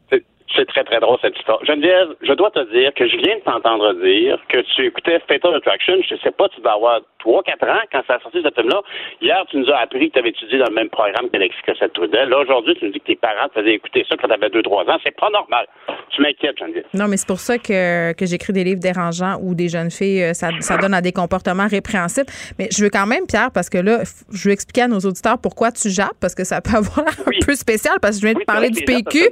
c'est 0.56 0.66
très, 0.66 0.84
très 0.84 1.00
drôle, 1.00 1.18
cette 1.22 1.38
histoire. 1.38 1.64
Geneviève, 1.66 2.10
je 2.22 2.34
dois 2.34 2.52
te 2.52 2.64
dire 2.72 2.94
que 2.94 3.08
je 3.08 3.18
viens 3.18 3.38
de 3.38 3.42
t'entendre 3.42 3.94
dire 3.94 4.38
que 4.50 4.60
tu 4.76 4.86
écoutais 4.86 5.20
Fatal 5.28 5.56
Attraction. 5.56 5.96
Je 6.10 6.16
sais 6.18 6.32
pas, 6.32 6.50
tu 6.50 6.62
vas 6.62 6.74
avoir 6.74 7.02
3-4 7.24 7.70
ans 7.70 7.82
quand 7.92 8.02
ça 8.08 8.16
a 8.16 8.20
sorti 8.20 8.42
ce 8.44 8.50
film-là. 8.54 8.82
Hier, 9.22 9.44
tu 9.50 9.58
nous 9.58 9.70
as 9.70 9.78
appris 9.78 10.10
que 10.10 10.14
tu 10.14 10.20
avais 10.20 10.30
étudié 10.30 10.60
dans 10.60 10.68
le 10.70 10.76
même 10.76 10.90
programme 10.90 11.30
qu'Alexis 11.30 11.62
Cossette-Trudel. 11.66 12.30
Là, 12.30 12.40
aujourd'hui, 12.40 12.76
tu 12.76 12.86
nous 12.86 12.92
dis 12.92 13.00
que 13.00 13.06
tes 13.06 13.16
parents 13.16 13.48
te 13.50 13.60
faisaient 13.60 13.76
écouter 13.76 14.06
ça 14.08 14.16
quand 14.20 14.28
tu 14.28 14.34
avais 14.34 14.48
2-3 14.48 14.92
ans. 14.92 14.98
C'est 15.04 15.16
pas 15.16 15.30
normal. 15.30 15.66
Tu 16.10 16.22
m'inquiètes, 16.22 16.58
Geneviève. 16.58 16.86
Non, 16.94 17.08
mais 17.08 17.18
c'est 17.18 17.28
pour 17.28 17.40
ça 17.40 17.58
que, 17.58 18.14
que 18.14 18.26
j'écris 18.26 18.54
des 18.54 18.64
livres 18.64 18.82
dérangeants 18.82 19.38
où 19.42 19.56
des 19.56 19.70
jeunes 19.70 19.92
filles, 19.92 20.24
euh, 20.24 20.34
ça, 20.34 20.50
ça 20.60 20.78
donne 20.78 20.94
à 20.94 21.02
des 21.02 21.12
comportements 21.12 21.68
répréhensibles. 21.68 22.28
Mais 22.60 22.68
je 22.72 22.84
veux 22.84 22.90
quand 22.90 23.08
même, 23.08 23.26
Pierre, 23.28 23.52
parce 23.54 23.70
que 23.70 23.78
là, 23.78 24.04
je 24.32 24.48
veux 24.48 24.54
expliquer 24.54 24.84
à 24.84 24.88
nos 24.88 25.00
auditeurs 25.00 25.38
pourquoi 25.42 25.72
tu 25.72 25.90
jappes, 25.90 26.18
parce 26.20 26.36
que 26.36 26.44
ça 26.44 26.62
peut 26.62 26.76
avoir 26.78 27.00
un 27.00 27.46
peu 27.46 27.56
spécial, 27.56 27.96
parce 28.02 28.18
que 28.18 28.22
je 28.22 28.28
viens 28.28 28.40
de 28.40 28.46
parler 28.46 28.70
du 28.70 28.84
PQ. 28.84 29.30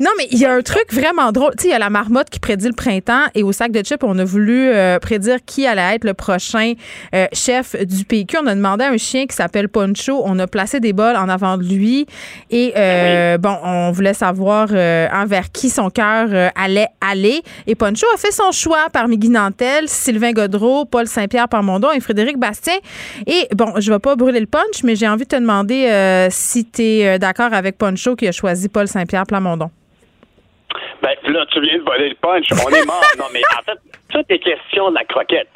non, 0.00 0.10
mais 0.18 0.26
il 0.30 0.38
y 0.38 0.46
a 0.46 0.49
a 0.50 0.54
un 0.54 0.62
truc 0.62 0.92
vraiment 0.92 1.32
drôle. 1.32 1.52
Tu 1.56 1.62
sais, 1.62 1.68
il 1.68 1.70
y 1.72 1.74
a 1.74 1.78
la 1.78 1.90
marmotte 1.90 2.30
qui 2.30 2.40
prédit 2.40 2.66
le 2.66 2.72
printemps 2.72 3.26
et 3.34 3.42
au 3.42 3.52
sac 3.52 3.72
de 3.72 3.82
chips, 3.82 4.02
on 4.02 4.18
a 4.18 4.24
voulu 4.24 4.68
euh, 4.68 4.98
prédire 4.98 5.38
qui 5.44 5.66
allait 5.66 5.94
être 5.94 6.04
le 6.04 6.14
prochain 6.14 6.74
euh, 7.14 7.26
chef 7.32 7.76
du 7.86 8.04
PQ. 8.04 8.38
On 8.42 8.46
a 8.46 8.54
demandé 8.54 8.84
à 8.84 8.90
un 8.90 8.96
chien 8.96 9.26
qui 9.26 9.36
s'appelle 9.36 9.68
Poncho. 9.68 10.22
On 10.24 10.38
a 10.38 10.46
placé 10.46 10.80
des 10.80 10.92
bols 10.92 11.16
en 11.16 11.28
avant 11.28 11.56
de 11.56 11.64
lui 11.64 12.06
et 12.50 12.72
euh, 12.76 13.38
bon, 13.38 13.56
on 13.62 13.90
voulait 13.92 14.14
savoir 14.14 14.68
envers 14.70 15.50
qui 15.52 15.70
son 15.70 15.90
cœur 15.90 16.28
allait 16.54 16.88
aller. 17.00 17.42
Et 17.66 17.74
Poncho 17.74 18.06
a 18.14 18.18
fait 18.18 18.32
son 18.32 18.52
choix 18.52 18.88
parmi 18.92 19.18
Guy 19.18 19.30
Nantel, 19.30 19.88
Sylvain 19.88 20.32
Godreau, 20.32 20.84
Paul 20.84 21.06
Saint-Pierre 21.06 21.48
Parmondon 21.48 21.90
et 21.92 22.00
Frédéric 22.00 22.38
Bastien. 22.38 22.74
Et 23.26 23.48
bon, 23.54 23.74
je 23.78 23.92
vais 23.92 23.98
pas 23.98 24.16
brûler 24.16 24.40
le 24.40 24.46
punch, 24.46 24.82
mais 24.84 24.96
j'ai 24.96 25.08
envie 25.08 25.24
de 25.24 25.28
te 25.28 25.36
demander 25.36 26.28
si 26.30 26.64
tu 26.64 26.82
es 26.82 27.18
d'accord 27.18 27.52
avec 27.52 27.78
Poncho 27.78 28.16
qui 28.16 28.26
a 28.26 28.32
choisi 28.32 28.68
Paul 28.68 28.88
Saint-Pierre 28.88 29.26
Plamondon. 29.26 29.70
Ben, 31.02 31.14
là, 31.32 31.46
tu 31.50 31.60
viens 31.60 31.78
de 31.78 31.82
voler 31.82 32.10
le 32.10 32.14
punch. 32.16 32.46
On 32.52 32.70
est 32.70 32.86
mort. 32.86 33.02
non, 33.18 33.26
mais 33.32 33.42
en 33.58 33.62
fait, 33.62 33.78
tout 34.10 34.24
est 34.28 34.38
question 34.38 34.90
de 34.90 34.94
la 34.94 35.04
croquette. 35.04 35.48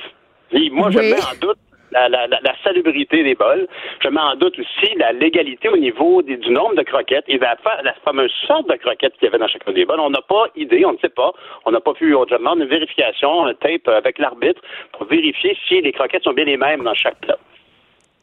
moi, 0.72 0.90
je 0.90 0.98
mets 0.98 1.14
en 1.14 1.34
doute 1.40 1.58
la, 1.92 2.08
la, 2.08 2.26
la, 2.26 2.54
salubrité 2.62 3.22
des 3.22 3.34
bols. 3.34 3.66
Je 4.02 4.08
mets 4.08 4.20
en 4.20 4.34
doute 4.34 4.58
aussi 4.58 4.94
la 4.96 5.12
légalité 5.12 5.68
au 5.68 5.76
niveau 5.76 6.22
du 6.22 6.36
nombre 6.50 6.74
de 6.74 6.82
croquettes 6.82 7.24
et 7.28 7.38
la, 7.38 7.56
la 7.82 7.94
fameuse 8.04 8.32
sorte 8.46 8.68
de 8.68 8.74
croquettes 8.76 9.14
qu'il 9.14 9.24
y 9.24 9.28
avait 9.28 9.38
dans 9.38 9.48
chacun 9.48 9.72
des 9.72 9.84
bols. 9.84 10.00
On 10.00 10.10
n'a 10.10 10.22
pas 10.22 10.46
idée, 10.56 10.84
on 10.84 10.92
ne 10.92 10.98
sait 10.98 11.08
pas. 11.08 11.32
On 11.64 11.70
n'a 11.70 11.80
pas 11.80 11.94
pu, 11.94 12.14
on 12.14 12.24
demande 12.24 12.60
une 12.60 12.68
vérification, 12.68 13.46
un 13.46 13.54
tape 13.54 13.88
avec 13.88 14.18
l'arbitre 14.18 14.60
pour 14.92 15.06
vérifier 15.06 15.56
si 15.68 15.80
les 15.80 15.92
croquettes 15.92 16.24
sont 16.24 16.32
bien 16.32 16.44
les 16.44 16.56
mêmes 16.56 16.82
dans 16.82 16.94
chaque 16.94 17.18
plat. 17.20 17.38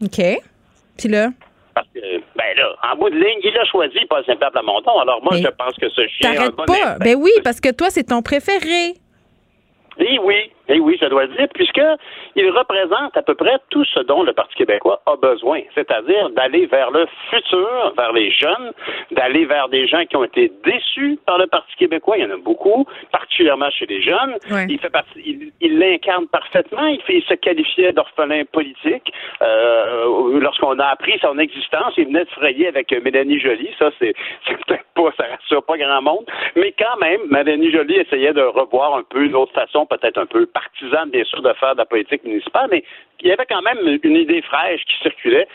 OK. 0.03 0.21
Puis 0.97 1.09
là? 1.09 1.29
Parce 1.73 1.87
que, 1.95 2.10
ben 2.41 2.57
là, 2.57 2.75
en 2.91 2.95
bout 2.97 3.09
de 3.09 3.15
ligne, 3.15 3.39
il 3.43 3.57
a 3.57 3.65
choisi 3.65 3.99
Paul 4.09 4.23
Saint-Pierre 4.25 4.51
Plamondon. 4.51 4.99
Alors 4.99 5.23
moi, 5.23 5.37
je 5.37 5.47
pense 5.47 5.75
que 5.75 5.89
ce 5.89 6.07
chien. 6.07 6.33
T'arrêtes 6.33 6.55
pas. 6.55 6.97
Ben 6.99 7.15
oui, 7.15 7.31
parce 7.43 7.59
que 7.59 7.71
toi, 7.71 7.89
c'est 7.89 8.05
ton 8.05 8.21
préféré. 8.21 8.95
Oui, 9.99 10.19
oui. 10.23 10.51
Et 10.71 10.75
eh 10.75 10.79
oui, 10.79 10.97
je 11.01 11.05
dois 11.07 11.27
dire, 11.27 11.49
puisqu'il 11.53 12.49
représente 12.49 13.17
à 13.17 13.21
peu 13.21 13.35
près 13.35 13.57
tout 13.71 13.83
ce 13.83 13.99
dont 13.99 14.23
le 14.23 14.31
Parti 14.31 14.55
québécois 14.55 15.01
a 15.05 15.17
besoin, 15.17 15.59
c'est-à-dire 15.75 16.29
d'aller 16.29 16.65
vers 16.65 16.91
le 16.91 17.05
futur, 17.29 17.93
vers 17.97 18.13
les 18.13 18.31
jeunes, 18.31 18.71
d'aller 19.11 19.43
vers 19.43 19.67
des 19.67 19.85
gens 19.85 20.05
qui 20.05 20.15
ont 20.15 20.23
été 20.23 20.49
déçus 20.63 21.19
par 21.25 21.39
le 21.39 21.47
Parti 21.47 21.75
québécois. 21.75 22.17
Il 22.17 22.23
y 22.23 22.25
en 22.25 22.31
a 22.31 22.37
beaucoup, 22.37 22.85
particulièrement 23.11 23.69
chez 23.71 23.85
les 23.85 24.01
jeunes. 24.01 24.37
Il 24.69 24.79
fait 24.79 24.89
partie, 24.89 25.51
il 25.59 25.77
l'incarne 25.77 26.27
parfaitement. 26.27 26.87
Il, 26.87 27.01
fait, 27.01 27.17
il 27.17 27.23
se 27.23 27.33
qualifiait 27.33 27.91
d'orphelin 27.91 28.43
politique. 28.45 29.11
Euh, 29.41 30.39
lorsqu'on 30.39 30.79
a 30.79 30.85
appris 30.85 31.19
son 31.19 31.37
existence, 31.37 31.95
il 31.97 32.05
venait 32.05 32.23
de 32.23 32.29
frayer 32.29 32.67
avec 32.69 32.93
Mélanie 33.03 33.41
Joly. 33.41 33.69
Ça, 33.77 33.89
c'est 33.99 34.13
peut-être 34.47 34.85
pas, 34.95 35.11
ça 35.17 35.25
rassure 35.29 35.65
pas 35.65 35.77
grand 35.77 36.01
monde. 36.01 36.25
Mais 36.55 36.73
quand 36.79 36.97
même, 37.01 37.19
Mélanie 37.29 37.71
Joly 37.71 37.95
essayait 37.95 38.33
de 38.33 38.41
revoir 38.41 38.95
un 38.95 39.03
peu 39.03 39.25
une 39.25 39.35
autre 39.35 39.53
façon, 39.53 39.85
peut-être 39.85 40.17
un 40.17 40.25
peu 40.25 40.45
partisane, 40.61 41.09
bien 41.09 41.23
sûr, 41.23 41.41
de 41.41 41.53
faire 41.53 41.73
de 41.73 41.79
la 41.79 41.85
politique 41.85 42.23
municipale, 42.23 42.67
mais 42.71 42.83
il 43.21 43.29
y 43.29 43.31
avait 43.31 43.45
quand 43.45 43.61
même 43.61 43.99
une 44.03 44.15
idée 44.15 44.41
fraîche 44.41 44.83
qui 44.85 44.95
circulait 45.01 45.47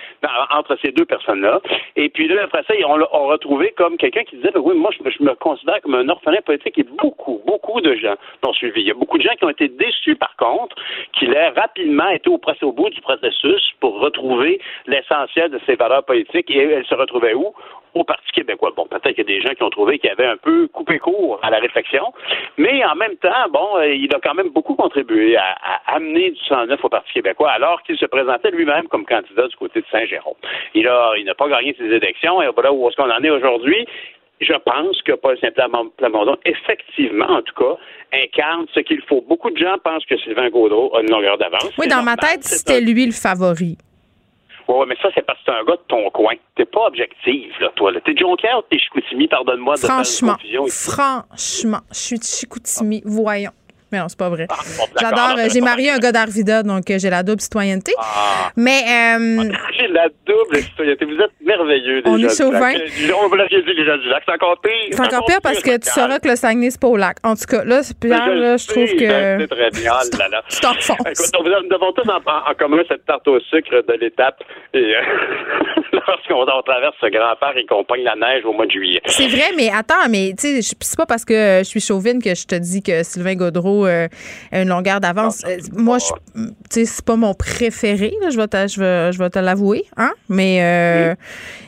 entre 0.51 0.76
ces 0.82 0.93
deux 0.93 1.05
personnes-là. 1.05 1.60
Et 1.97 2.09
puis 2.09 2.28
là, 2.28 2.44
après 2.44 2.62
ça, 2.64 2.74
on 2.86 2.97
l'a 2.97 3.06
retrouvé 3.06 3.72
comme 3.76 3.97
quelqu'un 3.97 4.24
qui 4.24 4.36
disait, 4.36 4.51
ben 4.52 4.60
oui, 4.60 4.76
moi, 4.76 4.90
je, 4.93 5.22
me 5.22 5.34
considère 5.34 5.80
comme 5.82 5.94
un 5.94 6.09
orphelin 6.09 6.40
politique 6.44 6.78
et 6.78 6.84
beaucoup, 6.84 7.40
beaucoup 7.47 7.80
de 7.80 7.94
gens 7.97 8.14
l'ont 8.43 8.52
suivi. 8.52 8.82
Il 8.82 8.86
y 8.86 8.90
a 8.90 8.94
beaucoup 8.94 9.18
de 9.18 9.22
gens 9.22 9.34
qui 9.34 9.44
ont 9.44 9.51
été 9.51 9.68
déçus, 9.68 10.16
par 10.16 10.36
contre, 10.36 10.76
qu'il 11.12 11.32
ait 11.32 11.48
rapidement 11.48 12.09
été 12.09 12.28
au, 12.28 12.40
au 12.62 12.72
bout 12.72 12.90
du 12.90 13.01
processus 13.01 13.72
pour 13.80 14.01
retrouver 14.01 14.60
l'essentiel 14.86 15.51
de 15.51 15.60
ses 15.66 15.76
valeurs 15.76 16.05
politiques. 16.05 16.51
Et 16.51 16.59
elle 16.59 16.86
se 16.86 16.94
retrouvait 16.94 17.34
où? 17.34 17.55
au 17.97 18.05
Parti 18.05 18.30
québécois. 18.32 18.72
Bon, 18.76 18.86
peut-être 18.86 19.14
qu'il 19.14 19.18
y 19.18 19.20
a 19.20 19.24
des 19.24 19.40
gens 19.40 19.55
qui 19.55 19.62
ont 19.62 19.70
trouvé 19.70 19.98
qu'il 19.98 20.10
avait 20.10 20.26
un 20.26 20.36
peu 20.36 20.68
coupé 20.68 20.98
court 20.98 21.40
à 21.43 21.51
la 21.51 21.59
réflexion, 21.59 22.12
mais 22.59 22.84
en 22.84 22.94
même 22.94 23.16
temps, 23.16 23.48
bon, 23.51 23.78
euh, 23.78 23.94
il 23.94 24.14
a 24.14 24.20
quand 24.20 24.34
même 24.34 24.51
beaucoup 24.51 24.74
contribué 24.74 25.36
à, 25.36 25.56
amener 25.86 26.30
du 26.30 26.40
109 26.44 26.84
au 26.84 26.88
Parti 26.88 27.12
québécois, 27.14 27.52
alors 27.57 27.83
qu'il 27.83 27.97
se 27.97 28.05
présentait 28.07 28.51
lui-même 28.51 28.87
comme 28.89 29.05
candidat 29.05 29.49
du 29.49 29.57
côté 29.57 29.81
de 29.81 29.87
Saint-Jérôme. 29.91 30.37
Il 30.74 30.87
a, 30.87 31.12
il 31.19 31.24
n'a 31.24 31.35
pas 31.35 31.49
gagné 31.49 31.74
ses 31.78 31.87
élections, 31.87 32.43
et 32.43 32.49
voilà 32.55 32.73
où 32.73 32.89
est-ce 32.89 32.97
qu'on 32.97 33.11
en 33.11 33.23
est 33.23 33.31
aujourd'hui. 33.31 33.87
Je 34.41 34.53
pense 34.53 35.01
que 35.03 35.12
Paul 35.12 35.39
Saint-Plamondon, 35.41 36.37
effectivement, 36.45 37.31
en 37.39 37.43
tout 37.43 37.55
cas, 37.55 37.77
incarne 38.12 38.66
ce 38.74 38.81
qu'il 38.81 39.01
faut. 39.09 39.23
Beaucoup 39.27 39.51
de 39.51 39.57
gens 39.57 39.77
pensent 39.83 40.05
que 40.05 40.19
Sylvain 40.19 40.51
Gaudreau 40.51 40.95
a 40.95 41.01
une 41.01 41.11
longueur 41.11 41.39
d'avance. 41.39 41.70
Oui, 41.78 41.89
dans 41.89 42.03
ma 42.03 42.16
tête, 42.16 42.45
c'était 42.45 42.83
lui 42.83 43.07
le 43.07 43.12
favori. 43.12 43.78
Oui, 44.69 44.85
mais 44.89 44.97
ça, 45.01 45.09
c'est 45.15 45.24
parce 45.24 45.39
que 45.39 45.45
c'est 45.47 45.59
un 45.59 45.65
gars 45.65 45.77
de 45.77 45.87
ton 45.89 46.11
coin. 46.11 46.35
T'es 46.55 46.66
pas 46.66 46.87
objectif, 46.89 47.59
là, 47.61 47.70
toi. 47.77 47.93
Là. 47.93 48.01
T'es 48.05 48.15
Jonker 48.15 48.59
ou 48.59 48.62
t'es 48.69 48.78
Chicoutimi, 48.78 49.27
pardonne-moi 49.28 49.77
de 49.77 49.81
Franchement, 49.81 50.37
franchement, 50.69 51.81
je 51.91 51.97
suis 51.97 52.19
de 52.19 52.24
Chicoutimi, 52.24 53.01
voyons. 53.07 53.53
Mais 53.97 54.02
non, 54.02 54.09
c'est 54.09 54.18
pas 54.18 54.28
vrai. 54.28 54.47
Ah, 54.51 54.56
J'adore. 55.01 55.48
J'ai 55.52 55.60
marié 55.60 55.90
un 55.90 55.98
gars 55.98 56.12
d'Arvida, 56.12 56.62
donc 56.62 56.90
euh, 56.90 56.98
j'ai 56.98 57.09
la 57.09 57.23
double 57.23 57.40
citoyenneté. 57.40 57.93
Ah. 57.98 58.51
Mais. 58.56 58.82
Euh, 58.86 59.51
j'ai 59.78 59.89
la 59.89 60.09
double 60.27 60.56
citoyenneté. 60.59 61.05
Vous 61.06 61.18
êtes 61.18 61.32
merveilleux, 61.43 62.02
On 62.05 62.18
est 62.18 62.36
chauvin. 62.36 62.73
On 63.23 63.28
vous 63.28 63.35
l'a 63.36 63.47
dit, 63.47 63.56
les 63.56 63.86
gens 63.86 63.97
du 63.97 64.09
lac. 64.09 64.23
C'est 64.27 64.32
encore 64.32 64.60
pire. 64.60 64.73
C'est 64.90 65.01
encore 65.01 65.24
pire 65.27 65.40
parce 65.43 65.62
que 65.62 65.78
tu 65.78 65.90
sauras 65.90 66.18
que 66.18 66.28
le 66.28 66.36
Saguenay, 66.36 66.70
c'est 66.70 66.81
pas 66.81 66.89
au 66.89 66.97
lac. 66.97 67.16
En 67.23 67.35
tout 67.35 67.47
cas, 67.48 67.64
là, 67.64 67.81
Pierre, 67.98 68.35
là, 68.35 68.56
je 68.56 68.66
trouve 68.66 68.90
que. 68.90 69.40
C'est 69.40 69.48
très 69.48 69.70
bien. 69.70 69.93
Oh 69.94 70.16
là, 70.18 70.28
là. 70.28 70.43
Tu 70.48 70.60
t'enfonces. 70.60 70.98
Écoute, 71.01 71.47
nous 71.47 71.74
avons 71.74 71.93
tous 71.93 72.09
en, 72.10 72.55
commun 72.59 72.82
cette 72.89 73.06
tarte 73.06 73.27
au 73.28 73.40
sucre 73.40 73.82
de 73.89 73.94
l'étape. 73.94 74.43
Et 74.74 74.78
euh, 74.78 75.01
lorsqu'on 75.93 76.44
traverse 76.62 76.97
ce 77.01 77.06
grand 77.06 77.36
parc 77.36 77.56
et 77.56 77.66
qu'on 77.66 77.85
pogne 77.85 78.02
la 78.02 78.16
neige 78.16 78.44
au 78.44 78.52
mois 78.52 78.66
de 78.66 78.73
juillet. 78.73 79.01
C'est 79.06 79.28
vrai, 79.28 79.52
mais 79.56 79.70
attends, 79.70 80.09
mais 80.10 80.32
tu 80.39 80.60
sais, 80.60 80.77
c'est 80.81 80.98
pas 80.98 81.06
parce 81.06 81.24
que 81.24 81.59
je 81.60 81.64
suis 81.64 81.81
chauvine 81.81 82.23
que 82.23 82.35
je 82.35 82.47
te 82.47 82.55
dis 82.55 82.82
que 82.82 83.02
Sylvain 83.02 83.35
Gaudreau 83.35 83.85
euh, 83.86 84.08
une 84.52 84.68
longueur 84.68 85.00
d'avance. 85.00 85.44
Euh, 85.44 85.58
moi, 85.72 85.98
je, 85.98 86.42
c'est 86.70 87.04
pas 87.04 87.16
mon 87.16 87.34
préféré, 87.34 88.12
je 88.30 88.36
vais 88.36 88.48
te, 88.48 88.56
je 88.68 89.18
vais, 89.18 89.30
te 89.30 89.38
l'avouer, 89.38 89.84
hein? 89.96 90.12
mais 90.28 90.62
euh, 90.62 91.14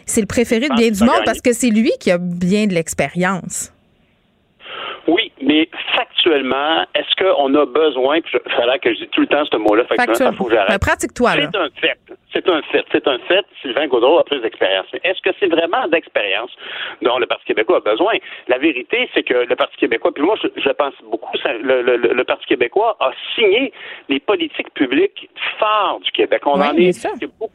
c'est 0.07 0.21
le 0.21 0.27
préféré 0.27 0.69
de 0.69 0.75
bien 0.75 0.91
du 0.91 1.05
monde 1.05 1.23
parce 1.25 1.41
que 1.41 1.53
c'est 1.53 1.71
lui 1.71 1.93
qui 2.01 2.11
a 2.11 2.19
bien 2.19 2.67
de 2.67 2.75
l'expérience. 2.75 3.73
Oui, 5.07 5.33
mais 5.43 5.69
factuellement, 5.97 6.18
est-ce 6.33 7.17
qu'on 7.17 7.55
a 7.55 7.67
besoin, 7.67 8.21
puis 8.21 8.39
il 8.45 8.53
fallait 8.53 8.79
que 8.79 8.93
je 8.93 8.99
dise 9.01 9.09
tout 9.11 9.21
le 9.21 9.27
temps 9.27 9.45
ce 9.51 9.57
mot-là, 9.57 9.85
factuellement, 9.85 10.37
faut 10.37 10.45
que 10.45 10.55
j'arrête. 10.55 10.71
Ben, 10.71 10.79
pratique-toi, 10.79 11.31
C'est 11.33 11.57
un 11.57 11.69
fait. 11.81 11.99
C'est 12.33 12.49
un 12.49 12.63
fait. 12.63 12.85
C'est 12.93 13.09
un 13.09 13.19
fait. 13.21 13.45
Sylvain 13.63 13.87
Gaudreau 13.87 14.19
a 14.19 14.25
plus 14.25 14.41
d'expérience. 14.41 14.87
Mais 14.93 15.01
est-ce 15.05 15.21
que 15.23 15.31
c'est 15.41 15.49
vraiment 15.49 15.87
d'expérience? 15.89 16.51
Dont 17.03 17.19
le 17.19 17.27
Parti 17.27 17.47
québécois 17.47 17.79
a 17.79 17.91
besoin? 17.91 18.15
La 18.49 18.59
vérité, 18.59 19.09
c'est 19.15 19.23
que 19.23 19.35
le 19.35 19.57
Parti 19.57 19.77
québécois, 19.77 20.13
puis 20.13 20.23
moi, 20.23 20.37
je, 20.43 20.71
pense 20.71 20.95
beaucoup, 21.11 21.37
le, 21.45 21.97
le, 21.97 22.25
Parti 22.25 22.47
québécois 22.47 22.97
a 23.01 23.11
signé 23.35 23.73
les 24.09 24.21
politiques 24.21 24.73
publiques 24.75 25.29
phares 25.59 26.01
du 26.01 26.11
Québec. 26.13 26.43
On 26.47 26.61
en 26.61 26.75
est, 26.77 27.07
beaucoup 27.39 27.53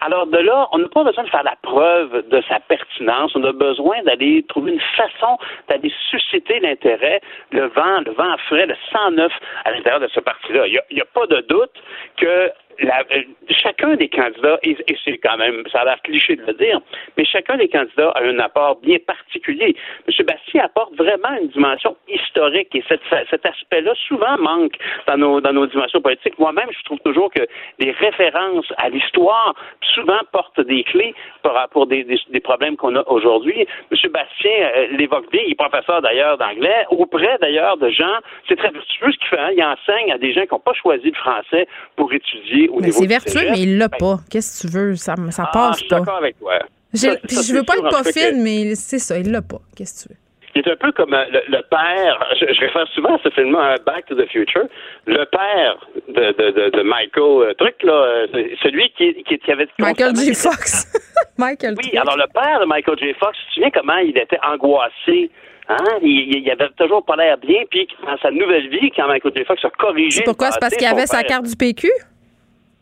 alors 0.00 0.26
de 0.26 0.38
là, 0.38 0.68
on 0.72 0.78
n'a 0.78 0.88
pas 0.88 1.04
besoin 1.04 1.24
de 1.24 1.28
faire 1.28 1.42
la 1.42 1.56
preuve 1.62 2.28
de 2.28 2.42
sa 2.48 2.60
pertinence. 2.60 3.34
On 3.34 3.44
a 3.44 3.52
besoin 3.52 4.02
d'aller 4.02 4.44
trouver 4.48 4.72
une 4.72 4.80
façon 4.96 5.38
d'aller 5.68 5.92
susciter 6.10 6.60
l'intérêt, 6.60 7.20
le 7.52 7.66
vent, 7.68 8.00
le 8.04 8.12
vent 8.12 8.36
frais, 8.48 8.66
le 8.66 8.74
sang 8.92 9.10
neuf 9.12 9.32
à 9.64 9.72
l'intérieur 9.72 10.00
de 10.00 10.08
ce 10.08 10.20
parti-là. 10.20 10.66
Il 10.66 10.80
n'y 10.92 11.00
a, 11.00 11.04
pas 11.04 11.26
de 11.26 11.40
doute 11.48 11.72
que 12.16 12.50
la, 12.80 13.04
chacun 13.50 13.96
des 13.96 14.08
candidats, 14.08 14.58
et, 14.62 14.76
c'est 15.04 15.18
quand 15.18 15.36
même, 15.36 15.64
ça 15.70 15.80
a 15.80 15.84
l'air 15.84 16.02
cliché 16.02 16.36
de 16.36 16.44
le 16.46 16.54
dire, 16.54 16.80
mais 17.16 17.24
chacun 17.24 17.56
des 17.56 17.68
candidats 17.68 18.10
a 18.10 18.22
un 18.22 18.38
apport 18.38 18.76
bien 18.80 18.98
particulier. 19.06 19.74
M. 20.06 20.26
Bastien 20.26 20.64
apporte 20.64 20.94
vraiment 20.96 21.36
une 21.40 21.48
dimension 21.48 21.96
historique 22.08 22.74
et 22.74 22.84
cet 22.88 23.46
aspect-là 23.46 23.92
souvent 24.06 24.38
manque 24.38 24.76
dans 25.06 25.16
nos, 25.16 25.40
dans 25.40 25.52
nos 25.52 25.66
dimensions 25.66 26.00
politiques. 26.00 26.38
Moi-même, 26.38 26.68
je 26.70 26.84
trouve 26.84 26.98
toujours 27.00 27.30
que 27.32 27.42
les 27.78 27.90
références 27.90 28.72
à 28.76 28.88
l'histoire 28.88 29.54
souvent 29.94 30.20
portent 30.32 30.60
des 30.60 30.84
clés 30.84 31.14
pour, 31.42 31.54
pour 31.70 31.86
des, 31.86 32.04
des, 32.04 32.40
problèmes 32.40 32.76
qu'on 32.76 32.94
a 32.96 33.02
aujourd'hui. 33.08 33.66
M. 33.90 34.10
Bastien 34.12 34.50
euh, 34.50 34.86
l'évoque 34.92 35.30
bien, 35.30 35.42
il 35.44 35.52
est 35.52 35.54
professeur 35.54 36.02
d'ailleurs 36.02 36.38
d'anglais, 36.38 36.86
auprès 36.90 37.38
d'ailleurs 37.40 37.76
de 37.76 37.90
gens, 37.90 38.18
c'est 38.48 38.56
très 38.56 38.70
vertueux 38.70 39.12
ce 39.12 39.18
qu'il 39.18 39.28
fait, 39.28 39.38
hein. 39.38 39.50
il 39.56 39.62
enseigne 39.62 40.12
à 40.12 40.18
des 40.18 40.32
gens 40.32 40.42
qui 40.42 40.52
n'ont 40.52 40.60
pas 40.60 40.74
choisi 40.74 41.10
le 41.10 41.16
français 41.16 41.66
pour 41.96 42.12
étudier 42.12 42.67
mais 42.80 42.90
c'est 42.90 43.06
vertueux, 43.06 43.50
mais 43.50 43.60
il 43.60 43.78
l'a 43.78 43.88
pas. 43.88 44.18
Qu'est-ce 44.30 44.62
que 44.62 44.68
tu 44.68 44.72
veux? 44.72 44.96
Ça, 44.96 45.14
ça 45.30 45.44
ah, 45.46 45.50
passe 45.52 45.76
je 45.76 45.80
suis 45.80 45.88
d'accord 45.88 46.16
avec 46.16 46.38
toi. 46.38 46.58
Je, 46.94 47.08
je 47.28 47.54
veux 47.54 47.64
pas 47.64 47.76
être 47.76 47.90
pas 47.90 48.04
fine, 48.04 48.42
mais 48.42 48.74
c'est 48.74 48.98
ça, 48.98 49.18
il 49.18 49.30
l'a 49.30 49.42
pas. 49.42 49.60
Qu'est-ce 49.76 50.04
que 50.04 50.08
tu 50.08 50.14
veux? 50.14 50.20
Il 50.54 50.66
est 50.66 50.72
un 50.72 50.76
peu 50.76 50.90
comme 50.92 51.14
euh, 51.14 51.24
le, 51.30 51.62
père, 51.70 52.34
je, 52.40 52.46
réfère 52.60 52.88
souvent 52.94 53.16
à 53.16 53.18
ce 53.22 53.30
film 53.30 53.54
euh, 53.54 53.76
Back 53.86 54.06
to 54.06 54.16
the 54.16 54.26
Future, 54.28 54.66
le 55.06 55.24
père 55.26 55.86
de, 56.08 56.32
de, 56.32 56.70
de, 56.70 56.82
Michael 56.82 57.50
euh, 57.50 57.54
Truc, 57.54 57.76
là, 57.84 58.26
celui 58.62 58.90
qui, 58.96 59.22
qui, 59.24 59.38
qui 59.38 59.52
avait... 59.52 59.68
Michael 59.78 60.16
J. 60.16 60.34
Fox. 60.34 60.86
Michael 61.38 61.74
Oui, 61.76 61.96
alors 61.96 62.16
le 62.16 62.26
père 62.32 62.60
de 62.60 62.64
Michael 62.64 62.98
J. 62.98 63.14
Fox, 63.20 63.38
tu 63.38 63.46
te 63.46 63.54
souviens 63.54 63.70
comment 63.70 63.98
il 63.98 64.16
était 64.16 64.40
angoissé 64.42 65.30
Hein? 65.68 65.98
Il, 66.00 66.38
il, 66.38 66.50
avait 66.50 66.70
toujours 66.78 67.04
pas 67.04 67.14
l'air 67.16 67.36
bien, 67.36 67.62
puis 67.70 67.86
dans 68.02 68.16
sa 68.18 68.30
nouvelle 68.30 68.68
vie, 68.70 68.90
quand 68.96 69.06
Michael 69.06 69.32
J. 69.36 69.44
Fox 69.44 69.62
a 69.66 69.70
corrigé. 69.70 70.22
Pourquoi? 70.24 70.50
C'est 70.50 70.60
parce 70.60 70.74
qu'il 70.74 70.86
avait 70.86 71.06
sa 71.06 71.22
carte 71.22 71.44
du 71.44 71.54
PQ? 71.54 71.90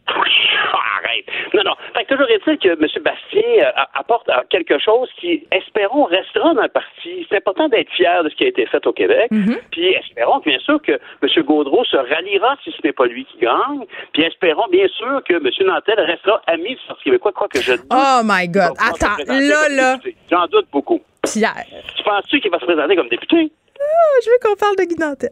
Arrête. 0.97 1.27
Non, 1.55 1.63
non. 1.65 1.75
Fait 1.95 2.05
que 2.05 2.15
toujours 2.15 2.29
est-il 2.29 2.59
que 2.59 2.69
M. 2.69 3.03
Bastien 3.03 3.65
euh, 3.65 3.83
apporte 3.95 4.29
euh, 4.29 4.43
quelque 4.51 4.79
chose 4.79 5.09
qui, 5.19 5.47
espérons, 5.51 6.05
restera 6.05 6.55
dans 6.55 6.63
le 6.63 6.69
parti. 6.69 7.27
C'est 7.29 7.37
important 7.37 7.69
d'être 7.69 7.91
fier 7.91 8.23
de 8.23 8.29
ce 8.29 8.35
qui 8.37 8.45
a 8.45 8.49
été 8.49 8.67
fait 8.67 8.87
au 8.87 8.93
Québec. 8.93 9.31
Mm-hmm. 9.31 9.59
Puis 9.71 9.95
espérons, 9.95 10.39
bien 10.45 10.59
sûr, 10.61 10.81
que 10.83 10.93
M. 10.93 11.45
Gaudreau 11.45 11.85
se 11.85 11.97
ralliera 11.97 12.57
si 12.63 12.71
ce 12.71 12.77
n'est 12.85 12.93
pas 12.93 13.07
lui 13.07 13.25
qui 13.25 13.39
gagne. 13.39 13.85
Puis 14.13 14.23
espérons, 14.23 14.69
bien 14.71 14.89
sûr, 14.89 15.23
que 15.25 15.35
M. 15.35 15.67
Nantel 15.67 16.01
restera 16.01 16.41
ami 16.47 16.77
du 16.77 16.81
Parti 16.87 17.05
québécois, 17.05 17.33
quoi 17.33 17.49
que 17.49 17.61
je 17.61 17.73
dise. 17.73 17.89
Oh 17.91 18.21
my 18.25 18.49
God. 18.49 18.75
Attends, 18.79 19.17
là, 19.27 19.69
là. 19.71 19.97
J'en 20.31 20.47
doute 20.47 20.67
beaucoup. 20.73 21.01
Pierre. 21.25 21.65
Tu 21.97 22.03
penses-tu 22.05 22.41
qu'il 22.41 22.51
va 22.51 22.59
se 22.59 22.65
présenter 22.65 22.95
comme 22.95 23.09
député? 23.09 23.51
Ah, 23.81 24.21
je 24.25 24.31
veux 24.31 24.39
qu'on 24.43 24.57
parle 24.57 24.77
de 24.77 24.85
Guy 24.85 24.97
Nantel. 24.99 25.31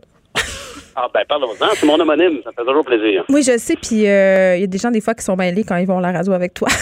Ah, 0.97 1.09
ben, 1.13 1.25
parlons-en. 1.29 1.67
C'est 1.75 1.87
mon 1.87 1.99
homonyme. 1.99 2.41
Ça 2.45 2.51
fait 2.53 2.65
toujours 2.65 2.85
plaisir. 2.85 3.25
Oui, 3.29 3.43
je 3.43 3.59
sais. 3.59 3.75
Puis 3.77 4.07
euh, 4.07 4.57
il 4.57 4.61
y 4.61 4.65
a 4.65 4.67
des 4.67 4.79
gens, 4.79 4.91
des 4.91 5.01
fois, 5.01 5.15
qui 5.15 5.25
sont 5.25 5.37
mêlés 5.37 5.65
quand 5.65 5.77
ils 5.77 5.87
vont 5.87 5.99
à 5.99 6.03
la 6.03 6.13
radio 6.13 6.33
avec 6.33 6.55
toi. 6.55 6.69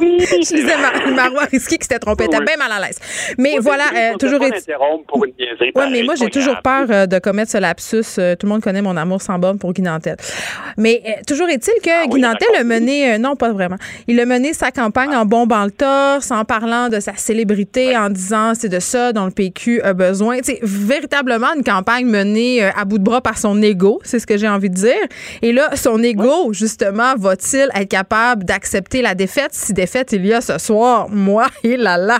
Oui, 0.00 0.18
je 0.20 0.54
disais 0.54 0.76
Mar 0.76 0.92
Marois 1.14 1.44
Risky 1.50 1.78
qui 1.78 1.84
s'était 1.84 1.98
trompé. 1.98 2.24
Elle 2.24 2.34
était 2.34 2.44
bien 2.44 2.56
mal 2.56 2.72
à 2.72 2.86
l'aise. 2.86 2.98
Mais 3.38 3.54
Oui, 3.54 3.58
voilà, 3.60 3.84
euh, 3.94 4.16
toujours 4.16 4.42
est. 4.44 4.50
pour 5.06 5.24
une 5.24 5.32
Oui, 5.38 5.72
pareille, 5.72 5.92
mais 5.92 6.02
moi, 6.02 6.14
j'ai 6.14 6.30
toujours 6.30 6.60
peur 6.62 6.86
euh, 6.90 7.06
de 7.06 7.18
commettre 7.18 7.50
ce 7.50 7.58
lapsus. 7.58 8.02
Euh, 8.18 8.34
tout 8.36 8.46
le 8.46 8.52
monde 8.52 8.62
connaît 8.62 8.82
mon 8.82 8.96
amour 8.96 9.22
sans 9.22 9.38
borne 9.38 9.58
pour 9.58 9.72
Guy 9.72 9.82
Nantel. 9.82 10.16
Mais 10.76 11.02
euh, 11.06 11.10
toujours 11.26 11.48
est-il 11.48 11.80
que 11.82 11.90
Ah 11.90 12.06
Guy 12.06 12.20
Nantel 12.20 12.48
a 12.58 12.64
mené, 12.64 13.18
non, 13.18 13.36
pas 13.36 13.52
vraiment, 13.52 13.76
il 14.08 14.18
a 14.20 14.26
mené 14.26 14.52
sa 14.52 14.70
campagne 14.70 15.14
en 15.14 15.24
bombant 15.26 15.64
le 15.64 15.70
torse, 15.70 16.30
en 16.30 16.44
parlant 16.44 16.88
de 16.88 17.00
sa 17.00 17.14
célébrité, 17.16 17.96
en 17.96 18.10
disant 18.10 18.52
c'est 18.54 18.68
de 18.68 18.80
ça 18.80 19.12
dont 19.12 19.26
le 19.26 19.30
PQ 19.30 19.82
a 19.82 19.92
besoin. 19.92 20.38
C'est 20.42 20.58
véritablement 20.62 21.54
une 21.56 21.64
campagne 21.64 22.06
menée 22.06 22.62
à 22.62 22.84
bout 22.84 22.98
de 22.98 23.04
bras 23.04 23.20
par 23.20 23.38
son 23.38 23.60
ego, 23.62 24.00
c'est 24.04 24.18
ce 24.18 24.26
que 24.26 24.36
j'ai 24.36 24.48
envie 24.48 24.70
de 24.70 24.74
dire. 24.74 24.94
Et 25.42 25.52
là, 25.52 25.70
son 25.76 26.02
ego, 26.02 26.52
justement, 26.52 27.14
va-t-il 27.16 27.68
être 27.74 27.88
capable 27.88 28.44
d'accepter 28.44 29.02
la 29.02 29.14
défaite 29.14 29.50
si 29.52 29.72
défaite 29.84 30.12
il 30.12 30.26
y 30.26 30.32
a 30.32 30.40
ce 30.40 30.58
soir? 30.58 31.06
Moi, 31.10 31.44
et 31.64 31.76
là 31.76 31.96
là. 31.96 32.18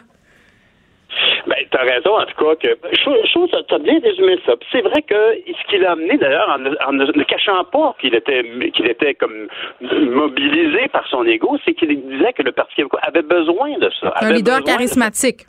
Ben, 1.47 1.57
t'as 1.71 1.83
raison, 1.83 2.13
en 2.19 2.25
tout 2.25 2.39
cas, 2.45 2.55
que 2.63 2.71
je 2.93 3.01
trouve- 3.03 3.51
que 3.51 3.63
t'as 3.69 3.79
bien 3.79 3.99
résumé 4.03 4.39
ça. 4.47 4.55
C'est 4.73 4.81
vrai 4.81 5.03
que 5.03 5.15
ce 5.47 5.63
qu'il 5.71 5.85
a 5.85 5.93
amené, 5.93 6.17
d'ailleurs, 6.17 6.49
en, 6.55 6.59
ne- 6.59 6.77
en 6.89 6.93
ne, 6.93 7.23
cachant 7.25 7.63
pas 7.65 7.95
qu'il 8.01 8.15
était 8.15 8.43
qu'il 8.75 8.87
était 8.89 9.15
comme 9.15 9.47
mobilisé 10.23 10.89
par 10.89 11.07
son 11.09 11.25
ego, 11.25 11.59
c'est 11.65 11.75
qu'il 11.75 11.89
disait 12.09 12.33
que 12.33 12.43
le 12.43 12.53
Parti 12.53 12.75
québécois 12.77 13.01
avait 13.03 13.23
besoin 13.23 13.79
de 13.79 13.91
ça. 14.01 14.13
Un 14.21 14.33
leader 14.33 14.63
charismatique. 14.65 15.47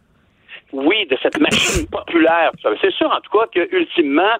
oui, 0.74 1.08
de 1.08 1.18
cette 1.24 1.40
machine 1.40 1.88
populaire. 1.88 2.52
C'est 2.82 2.92
sûr, 3.00 3.08
en 3.10 3.22
tout 3.22 3.32
cas, 3.38 3.46
que 3.54 3.64
ultimement, 3.76 4.36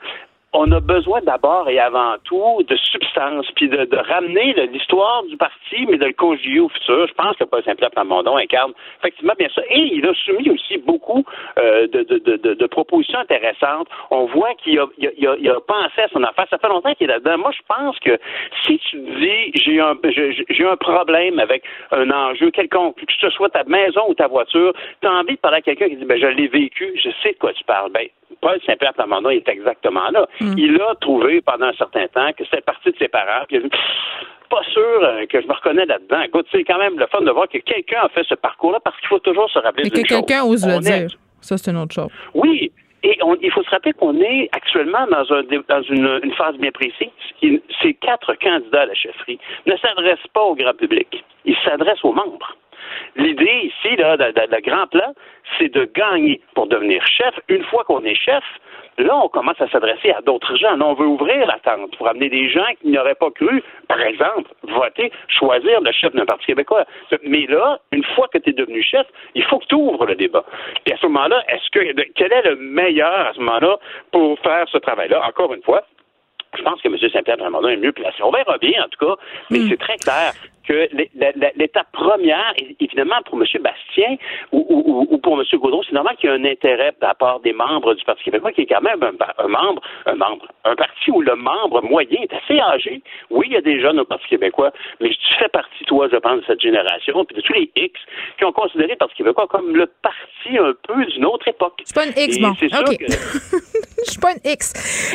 on 0.56 0.72
a 0.72 0.80
besoin 0.80 1.20
d'abord 1.22 1.70
et 1.70 1.80
avant 1.80 2.16
tout 2.24 2.64
de 2.68 2.76
substance, 2.78 3.46
puis 3.56 3.68
de, 3.70 3.86
de 3.86 3.98
ramener 3.98 4.54
l'histoire 4.72 5.24
du 5.24 5.38
parti, 5.38 5.86
mais 5.90 5.98
de 5.98 6.06
le 6.06 6.14
conjuguer 6.14 6.60
au 6.62 6.70
futur. 6.70 7.08
Je 7.08 7.14
pense 7.14 7.36
que 7.36 7.44
Paul 7.44 7.64
Saint-Pierre 7.64 7.92
Plamondon 7.92 8.38
incarne 8.38 8.72
effectivement 9.00 9.34
bien 9.38 9.50
ça. 9.54 9.62
Et 9.70 9.80
il 9.98 10.06
a 10.08 10.14
soumis 10.14 10.50
aussi 10.50 10.78
beaucoup 10.78 11.24
euh, 11.60 11.88
de, 11.88 12.04
de, 12.04 12.18
de, 12.20 12.54
de- 12.54 12.68
propositions 12.68 13.20
intéressantes. 13.20 13.88
On 14.12 14.26
voit 14.26 14.54
qu'il 14.56 14.80
a, 14.80 14.86
il 14.98 15.08
a, 15.28 15.36
il 15.40 15.50
a- 15.50 15.60
pensé 15.68 16.02
à 16.02 16.08
son 16.10 16.24
affaire. 16.24 16.46
Ça 16.50 16.58
fait 16.58 16.68
longtemps 16.70 16.94
qu'il 16.96 17.10
est 17.10 17.14
là-dedans. 17.14 17.38
Moi, 17.38 17.52
je 17.52 17.62
pense 17.68 17.98
que 18.00 18.18
si 18.64 18.78
tu 18.80 18.98
dis 19.00 19.52
j'ai 19.56 19.80
un 19.80 19.96
j'ai 20.50 20.66
un 20.66 20.78
problème 20.78 21.40
avec 21.40 21.64
un 21.92 22.10
enjeu 22.12 22.52
quelconque, 22.52 22.96
que 22.98 23.14
ce 23.20 23.30
soit 23.32 23.50
ta 23.50 23.64
maison 23.66 24.02
ou 24.10 24.14
ta 24.14 24.28
voiture, 24.28 24.74
tu 25.02 25.08
as 25.08 25.12
envie 25.14 25.36
de 25.36 25.40
parler 25.40 25.58
à 25.58 25.62
quelqu'un 25.62 25.90
qui 25.90 25.96
dit 25.98 26.06
ben 26.06 26.20
je 26.20 26.28
l'ai 26.28 26.48
vécu, 26.48 26.94
je 27.04 27.10
sais 27.24 27.34
de 27.34 27.38
quoi 27.38 27.54
tu 27.54 27.64
parles. 27.66 27.92
Ben 27.92 28.08
Paul 28.42 28.60
Saint-Pierre 28.66 28.94
Plamondon 28.94 29.30
est 29.30 29.48
exactement 29.48 30.10
là. 30.12 30.28
Il 30.58 30.80
a 30.82 30.96
trouvé 30.96 31.42
pendant 31.42 31.68
un 31.68 31.74
certain 31.74 32.08
temps 32.08 32.32
que 32.38 32.44
c'était 32.46 32.62
parti 32.62 32.92
de 32.92 32.98
ses 32.98 33.08
parents, 33.08 33.46
puis 33.48 33.58
il 33.58 33.60
a 33.60 33.64
dit 33.64 33.70
pas 34.50 34.62
sûr 34.72 35.00
euh, 35.04 35.26
que 35.26 35.42
je 35.42 35.48
me 35.48 35.54
reconnais 35.54 35.86
là-dedans. 35.86 36.22
Écoute, 36.22 36.48
c'est 36.52 36.64
quand 36.64 36.78
même 36.78 36.98
le 37.00 37.08
fun 37.08 37.22
de 37.22 37.32
voir 37.32 37.48
que 37.50 37.58
quelqu'un 37.58 38.02
a 38.04 38.10
fait 38.10 38.24
ce 38.28 38.36
parcours-là 38.36 38.80
parce 38.84 38.98
qu'il 39.00 39.08
faut 39.08 39.20
toujours 39.20 39.50
se 39.50 39.60
rappeler 39.60 39.88
Et 39.88 39.90
que 39.90 40.02
quelqu'un 40.02 40.44
ose 40.44 40.66
le 40.66 40.74
est- 40.76 40.80
dire. 41.08 41.18
Ça, 41.42 41.58
c'est 41.58 41.72
une 41.72 41.78
autre 41.78 41.94
chose. 41.96 42.10
oui, 42.34 42.72
et 43.04 43.18
on- 43.24 43.36
il 43.42 43.52
faut 43.52 43.62
se 43.64 43.70
rappeler 43.70 43.94
qu'on 43.94 44.20
est 44.20 44.50
actuellement 44.52 45.06
dans, 45.12 45.32
un, 45.34 45.44
dé- 45.44 45.60
dans 45.68 45.82
une, 45.84 46.20
une 46.24 46.34
phase 46.34 46.56
bien 46.58 46.72
précise. 46.72 47.10
Ces 47.82 47.94
quatre 47.96 48.34
candidats 48.36 48.82
à 48.82 48.86
la 48.88 48.96
chefferie 48.96 49.40
ne 49.68 49.76
s'adressent 49.78 50.28
pas 50.34 50.42
au 50.42 50.56
grand 50.56 50.74
public. 50.76 51.24
Ils 51.46 51.58
s'adressent 51.64 52.04
aux 52.04 52.14
membres. 52.14 52.56
L'idée 53.16 53.72
ici, 53.72 53.96
là, 53.96 54.16
le 54.18 54.62
grand 54.62 54.88
plan, 54.88 55.14
c'est 55.58 55.74
de 55.74 55.86
gagner 55.96 56.42
pour 56.54 56.68
devenir 56.68 57.06
chef. 57.06 57.34
Une 57.48 57.64
fois 57.64 57.84
qu'on 57.84 58.04
est 58.04 58.16
chef, 58.16 58.44
là, 58.98 59.16
on 59.18 59.30
commence 59.30 59.60
à 59.62 59.68
s'adresser 59.70 60.12
à 60.12 60.22
d'autres 60.22 60.56
gens. 60.56 60.76
Là, 60.76 60.86
on 60.86 60.94
veut 60.94 61.06
ouvrir 61.06 61.46
la 61.48 61.60
tente 61.60 61.96
pour 61.98 62.08
amener 62.08 62.30
des 62.30 62.50
gens 62.50 62.66
qui 62.82 62.90
n'auraient 62.90 63.16
pas 63.16 63.32
cru, 63.32 63.64
par 63.88 64.02
exemple, 64.02 64.50
voter, 64.64 65.12
choisir 65.28 65.82
le 65.82 65.92
chef 65.92 66.14
d'un 66.14 66.26
Parti 66.26 66.48
québécois. 66.48 66.86
Mais 67.24 67.46
là, 67.48 67.80
une 67.92 68.04
fois 68.04 68.28
que 68.28 68.38
tu 68.38 68.50
es 68.50 68.54
devenu 68.54 68.82
chef, 68.82 69.06
il 69.34 69.44
faut 69.44 69.60
que 69.60 69.66
tu 69.66 69.76
ouvres 69.76 70.06
le 70.06 70.16
débat. 70.16 70.44
Et 70.86 70.94
à 70.94 70.98
ce 70.98 71.06
moment-là, 71.08 71.44
est-ce 71.50 71.70
que 71.72 72.02
quel 72.16 72.34
est 72.34 72.44
le 72.44 72.56
meilleur 72.56 73.28
à 73.28 73.34
ce 73.34 73.40
moment-là 73.40 73.78
pour 74.12 74.40
faire 74.40 74.68
ce 74.70 74.78
travail-là? 74.78 75.26
Encore 75.28 75.54
une 75.54 75.64
fois, 75.64 75.84
je 76.58 76.64
pense 76.64 76.82
que 76.82 76.88
M. 76.88 76.98
Saint-Pierre 77.12 77.38
Plamondon 77.38 77.68
est 77.70 77.78
mieux 77.78 77.92
placé. 77.92 78.22
On 78.24 78.32
verra 78.32 78.58
bien, 78.58 78.84
en 78.84 78.90
tout 78.90 79.06
cas, 79.06 79.16
mais 79.50 79.60
c'est 79.70 79.78
très 79.78 79.98
clair 79.98 80.34
que 80.68 80.88
l'étape 81.58 81.92
première, 81.92 82.54
évidemment, 82.80 83.22
pour 83.26 83.40
M. 83.40 83.46
Bastien 83.62 84.16
ou, 84.52 84.66
ou- 84.68 84.84
ou- 84.92 85.08
ou 85.12 85.18
pour 85.20 85.40
M. 85.40 85.46
Gaudreau, 85.60 85.84
c'est 85.84 85.94
normal 85.94 86.16
qu'il 86.18 86.28
y 86.28 86.34
ait 86.34 86.36
un 86.36 86.44
intérêt 86.46 86.90
de 86.92 86.98
la 87.06 87.14
part 87.14 87.40
des 87.42 87.54
membres 87.54 87.94
du 87.94 88.04
Parti 88.04 88.24
québécois, 88.24 88.52
qui 88.52 88.62
est 88.62 88.66
quand 88.66 88.82
même 88.82 89.04
un, 89.04 89.48
membre, 89.48 89.82
un 90.08 90.16
membre, 90.16 90.48
un 90.64 90.76
parti 90.76 91.12
où 91.12 91.22
le 91.22 91.36
membre 91.36 91.84
moyen 91.84 92.20
est 92.20 92.34
assez 92.34 92.60
âgé. 92.60 93.04
Oui, 93.30 93.46
il 93.48 93.54
y 93.54 93.58
a 93.58 93.62
des 93.62 93.80
jeunes 93.80 94.00
au 94.00 94.06
Parti 94.06 94.28
québécois, 94.28 94.72
mais 95.00 95.10
tu 95.10 95.34
fais 95.38 95.50
partie, 95.50 95.86
toi, 95.86 96.08
je 96.12 96.18
pense, 96.18 96.40
de 96.40 96.46
cette 96.48 96.62
génération, 96.62 97.24
puis 97.26 97.36
de 97.36 97.42
tous 97.42 97.54
les 97.54 97.70
X 97.76 98.00
qui 98.40 98.46
ont 98.46 98.52
considéré 98.52 98.90
le 98.94 98.96
Parti 98.98 99.16
québécois 99.18 99.46
comme 99.48 99.76
le 99.76 99.86
parti 100.02 100.58
un 100.58 100.74
peu 100.88 101.06
d'une 101.06 101.26
autre 101.26 101.48
époque. 101.48 101.80
C'est 101.86 101.96
pas 101.96 102.06
une 102.08 102.14
X, 102.18 102.38
Et 102.38 102.42
bon. 102.42 102.54
c'est 102.60 102.70
sûr 102.70 102.84
que- 102.86 103.06
Je 104.06 104.12
suis 104.12 104.20
pas 104.20 104.34
une 104.34 104.52
X. 104.52 104.72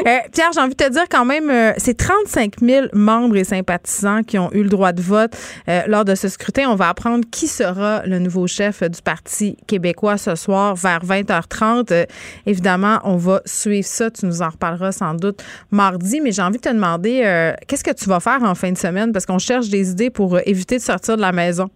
Euh, 0.06 0.18
Pierre, 0.32 0.50
j'ai 0.52 0.60
envie 0.60 0.74
de 0.74 0.84
te 0.84 0.90
dire 0.90 1.04
quand 1.08 1.24
même, 1.24 1.48
euh, 1.48 1.72
c'est 1.76 1.96
35 1.96 2.54
000 2.60 2.86
membres 2.92 3.36
et 3.36 3.44
sympathisants 3.44 4.22
qui 4.22 4.38
ont 4.38 4.50
eu 4.52 4.62
le 4.62 4.68
droit 4.68 4.92
de 4.92 5.00
vote 5.00 5.32
euh, 5.68 5.82
lors 5.86 6.04
de 6.04 6.14
ce 6.14 6.28
scrutin. 6.28 6.68
On 6.68 6.74
va 6.74 6.88
apprendre 6.88 7.24
qui 7.30 7.46
sera 7.46 8.04
le 8.04 8.18
nouveau 8.18 8.46
chef 8.46 8.82
du 8.82 9.00
Parti 9.00 9.56
québécois 9.66 10.18
ce 10.18 10.34
soir 10.34 10.74
vers 10.74 11.04
20h30. 11.04 11.92
Euh, 11.92 12.04
évidemment, 12.46 12.98
on 13.04 13.16
va 13.16 13.42
suivre 13.44 13.86
ça. 13.86 14.10
Tu 14.10 14.26
nous 14.26 14.42
en 14.42 14.48
reparleras 14.48 14.92
sans 14.92 15.14
doute 15.14 15.42
mardi. 15.70 16.20
Mais 16.20 16.32
j'ai 16.32 16.42
envie 16.42 16.58
de 16.58 16.62
te 16.62 16.68
demander, 16.68 17.54
qu'est-ce 17.66 17.84
que 17.84 17.92
tu 17.92 18.08
vas 18.08 18.20
faire 18.20 18.42
en 18.42 18.54
fin 18.54 18.72
de 18.72 18.78
semaine? 18.78 19.12
Parce 19.12 19.26
qu'on 19.26 19.38
cherche 19.38 19.68
des 19.68 19.90
idées 19.90 20.10
pour 20.10 20.38
éviter 20.46 20.78
de 20.78 20.82
sortir 20.82 21.16
de 21.16 21.22
la 21.22 21.32
maison. 21.32 21.70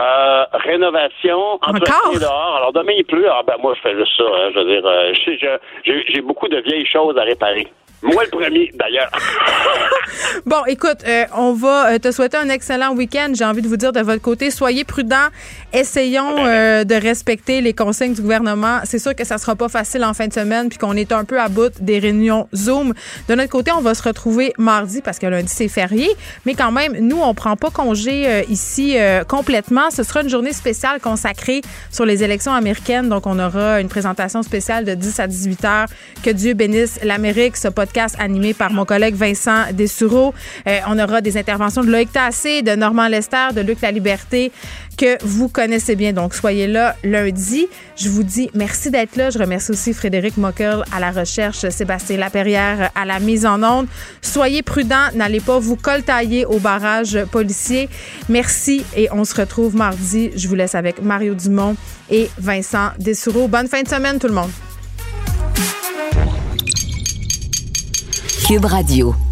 Euh, 0.00 0.44
rénovation, 0.52 1.58
entretien 1.62 1.94
dehors. 2.20 2.56
Alors 2.56 2.72
demain 2.72 2.92
il 2.96 3.04
pleut. 3.04 3.28
Ah 3.30 3.42
ben 3.46 3.56
moi 3.60 3.74
je 3.76 3.80
fais 3.82 3.94
juste 3.96 4.16
ça. 4.16 4.24
hein. 4.24 4.50
je 4.54 4.58
veux 4.60 4.64
dire, 4.64 4.86
euh, 4.86 5.12
j'ai 5.84 6.20
beaucoup 6.22 6.48
de 6.48 6.56
vieilles 6.58 6.86
choses 6.86 7.16
à 7.18 7.22
réparer. 7.22 7.66
Moi 8.02 8.24
le 8.24 8.30
premier 8.30 8.70
d'ailleurs. 8.74 9.10
Bon, 10.46 10.64
écoute, 10.66 10.98
euh, 11.06 11.24
on 11.36 11.52
va 11.52 11.92
euh, 11.92 11.98
te 11.98 12.10
souhaiter 12.10 12.36
un 12.36 12.48
excellent 12.48 12.94
week-end. 12.94 13.32
J'ai 13.34 13.44
envie 13.44 13.62
de 13.62 13.68
vous 13.68 13.76
dire 13.76 13.92
de 13.92 14.00
votre 14.00 14.22
côté, 14.22 14.50
soyez 14.50 14.84
prudents. 14.84 15.28
Essayons 15.72 16.36
euh, 16.38 16.84
de 16.84 16.94
respecter 16.94 17.60
les 17.60 17.74
consignes 17.74 18.14
du 18.14 18.22
gouvernement. 18.22 18.80
C'est 18.84 18.98
sûr 18.98 19.14
que 19.14 19.24
ça 19.24 19.38
sera 19.38 19.54
pas 19.54 19.68
facile 19.68 20.04
en 20.04 20.14
fin 20.14 20.26
de 20.26 20.32
semaine, 20.32 20.68
puis 20.68 20.78
qu'on 20.78 20.96
est 20.96 21.12
un 21.12 21.24
peu 21.24 21.40
à 21.40 21.48
bout 21.48 21.72
des 21.80 21.98
réunions 21.98 22.48
Zoom. 22.54 22.94
De 23.28 23.34
notre 23.34 23.50
côté, 23.50 23.70
on 23.72 23.80
va 23.80 23.94
se 23.94 24.02
retrouver 24.02 24.52
mardi 24.58 25.00
parce 25.02 25.18
que 25.18 25.26
lundi 25.26 25.52
c'est 25.54 25.68
férié, 25.68 26.08
mais 26.46 26.54
quand 26.54 26.72
même, 26.72 26.96
nous 27.00 27.20
on 27.20 27.34
prend 27.34 27.56
pas 27.56 27.70
congé 27.70 28.26
euh, 28.26 28.42
ici 28.48 28.96
complètement. 29.28 29.90
Ce 29.90 30.02
sera 30.02 30.22
une 30.22 30.28
journée 30.28 30.52
spéciale 30.52 31.00
consacrée 31.00 31.62
sur 31.90 32.04
les 32.04 32.24
élections 32.24 32.52
américaines. 32.52 33.08
Donc, 33.08 33.26
on 33.26 33.38
aura 33.38 33.80
une 33.80 33.88
présentation 33.88 34.42
spéciale 34.42 34.84
de 34.84 34.94
10 34.94 35.20
à 35.20 35.26
18 35.26 35.64
heures. 35.64 35.88
Que 36.22 36.30
Dieu 36.30 36.54
bénisse 36.54 37.00
l'Amérique. 37.02 37.56
Ce 37.56 37.68
podcast 37.90 38.14
animé 38.20 38.54
par 38.54 38.72
mon 38.72 38.84
collègue 38.84 39.16
Vincent 39.16 39.72
Dessureau. 39.72 40.32
Euh, 40.68 40.78
on 40.86 40.96
aura 40.96 41.20
des 41.20 41.36
interventions 41.36 41.82
de 41.82 41.90
Loïc 41.90 42.12
Tassé, 42.12 42.62
de 42.62 42.76
Normand 42.76 43.08
Lester, 43.08 43.48
de 43.52 43.62
Luc 43.62 43.80
La 43.80 43.90
Liberté 43.90 44.52
que 44.96 45.16
vous 45.24 45.48
connaissez 45.48 45.96
bien. 45.96 46.12
Donc, 46.12 46.34
soyez 46.34 46.66
là 46.66 46.94
lundi. 47.02 47.66
Je 47.96 48.08
vous 48.08 48.22
dis 48.22 48.50
merci 48.54 48.90
d'être 48.90 49.16
là. 49.16 49.30
Je 49.30 49.38
remercie 49.38 49.72
aussi 49.72 49.92
Frédéric 49.92 50.36
Mockel 50.36 50.84
à 50.94 51.00
la 51.00 51.10
recherche, 51.10 51.68
Sébastien 51.70 52.18
Laperrière 52.18 52.90
à 52.94 53.04
la 53.04 53.18
mise 53.18 53.44
en 53.44 53.62
onde. 53.62 53.86
Soyez 54.22 54.62
prudents. 54.62 55.08
N'allez 55.14 55.40
pas 55.40 55.58
vous 55.58 55.76
coltailler 55.76 56.44
au 56.44 56.58
barrage 56.58 57.18
policier. 57.32 57.88
Merci 58.28 58.84
et 58.94 59.08
on 59.10 59.24
se 59.24 59.34
retrouve 59.34 59.74
mardi. 59.74 60.30
Je 60.36 60.46
vous 60.46 60.54
laisse 60.54 60.74
avec 60.74 61.02
Mario 61.02 61.34
Dumont 61.34 61.76
et 62.10 62.28
Vincent 62.38 62.90
Dessureau. 62.98 63.48
Bonne 63.48 63.68
fin 63.68 63.82
de 63.82 63.88
semaine, 63.88 64.18
tout 64.18 64.28
le 64.28 64.34
monde. 64.34 64.69
Cube 68.50 68.66
Radio. 68.66 69.29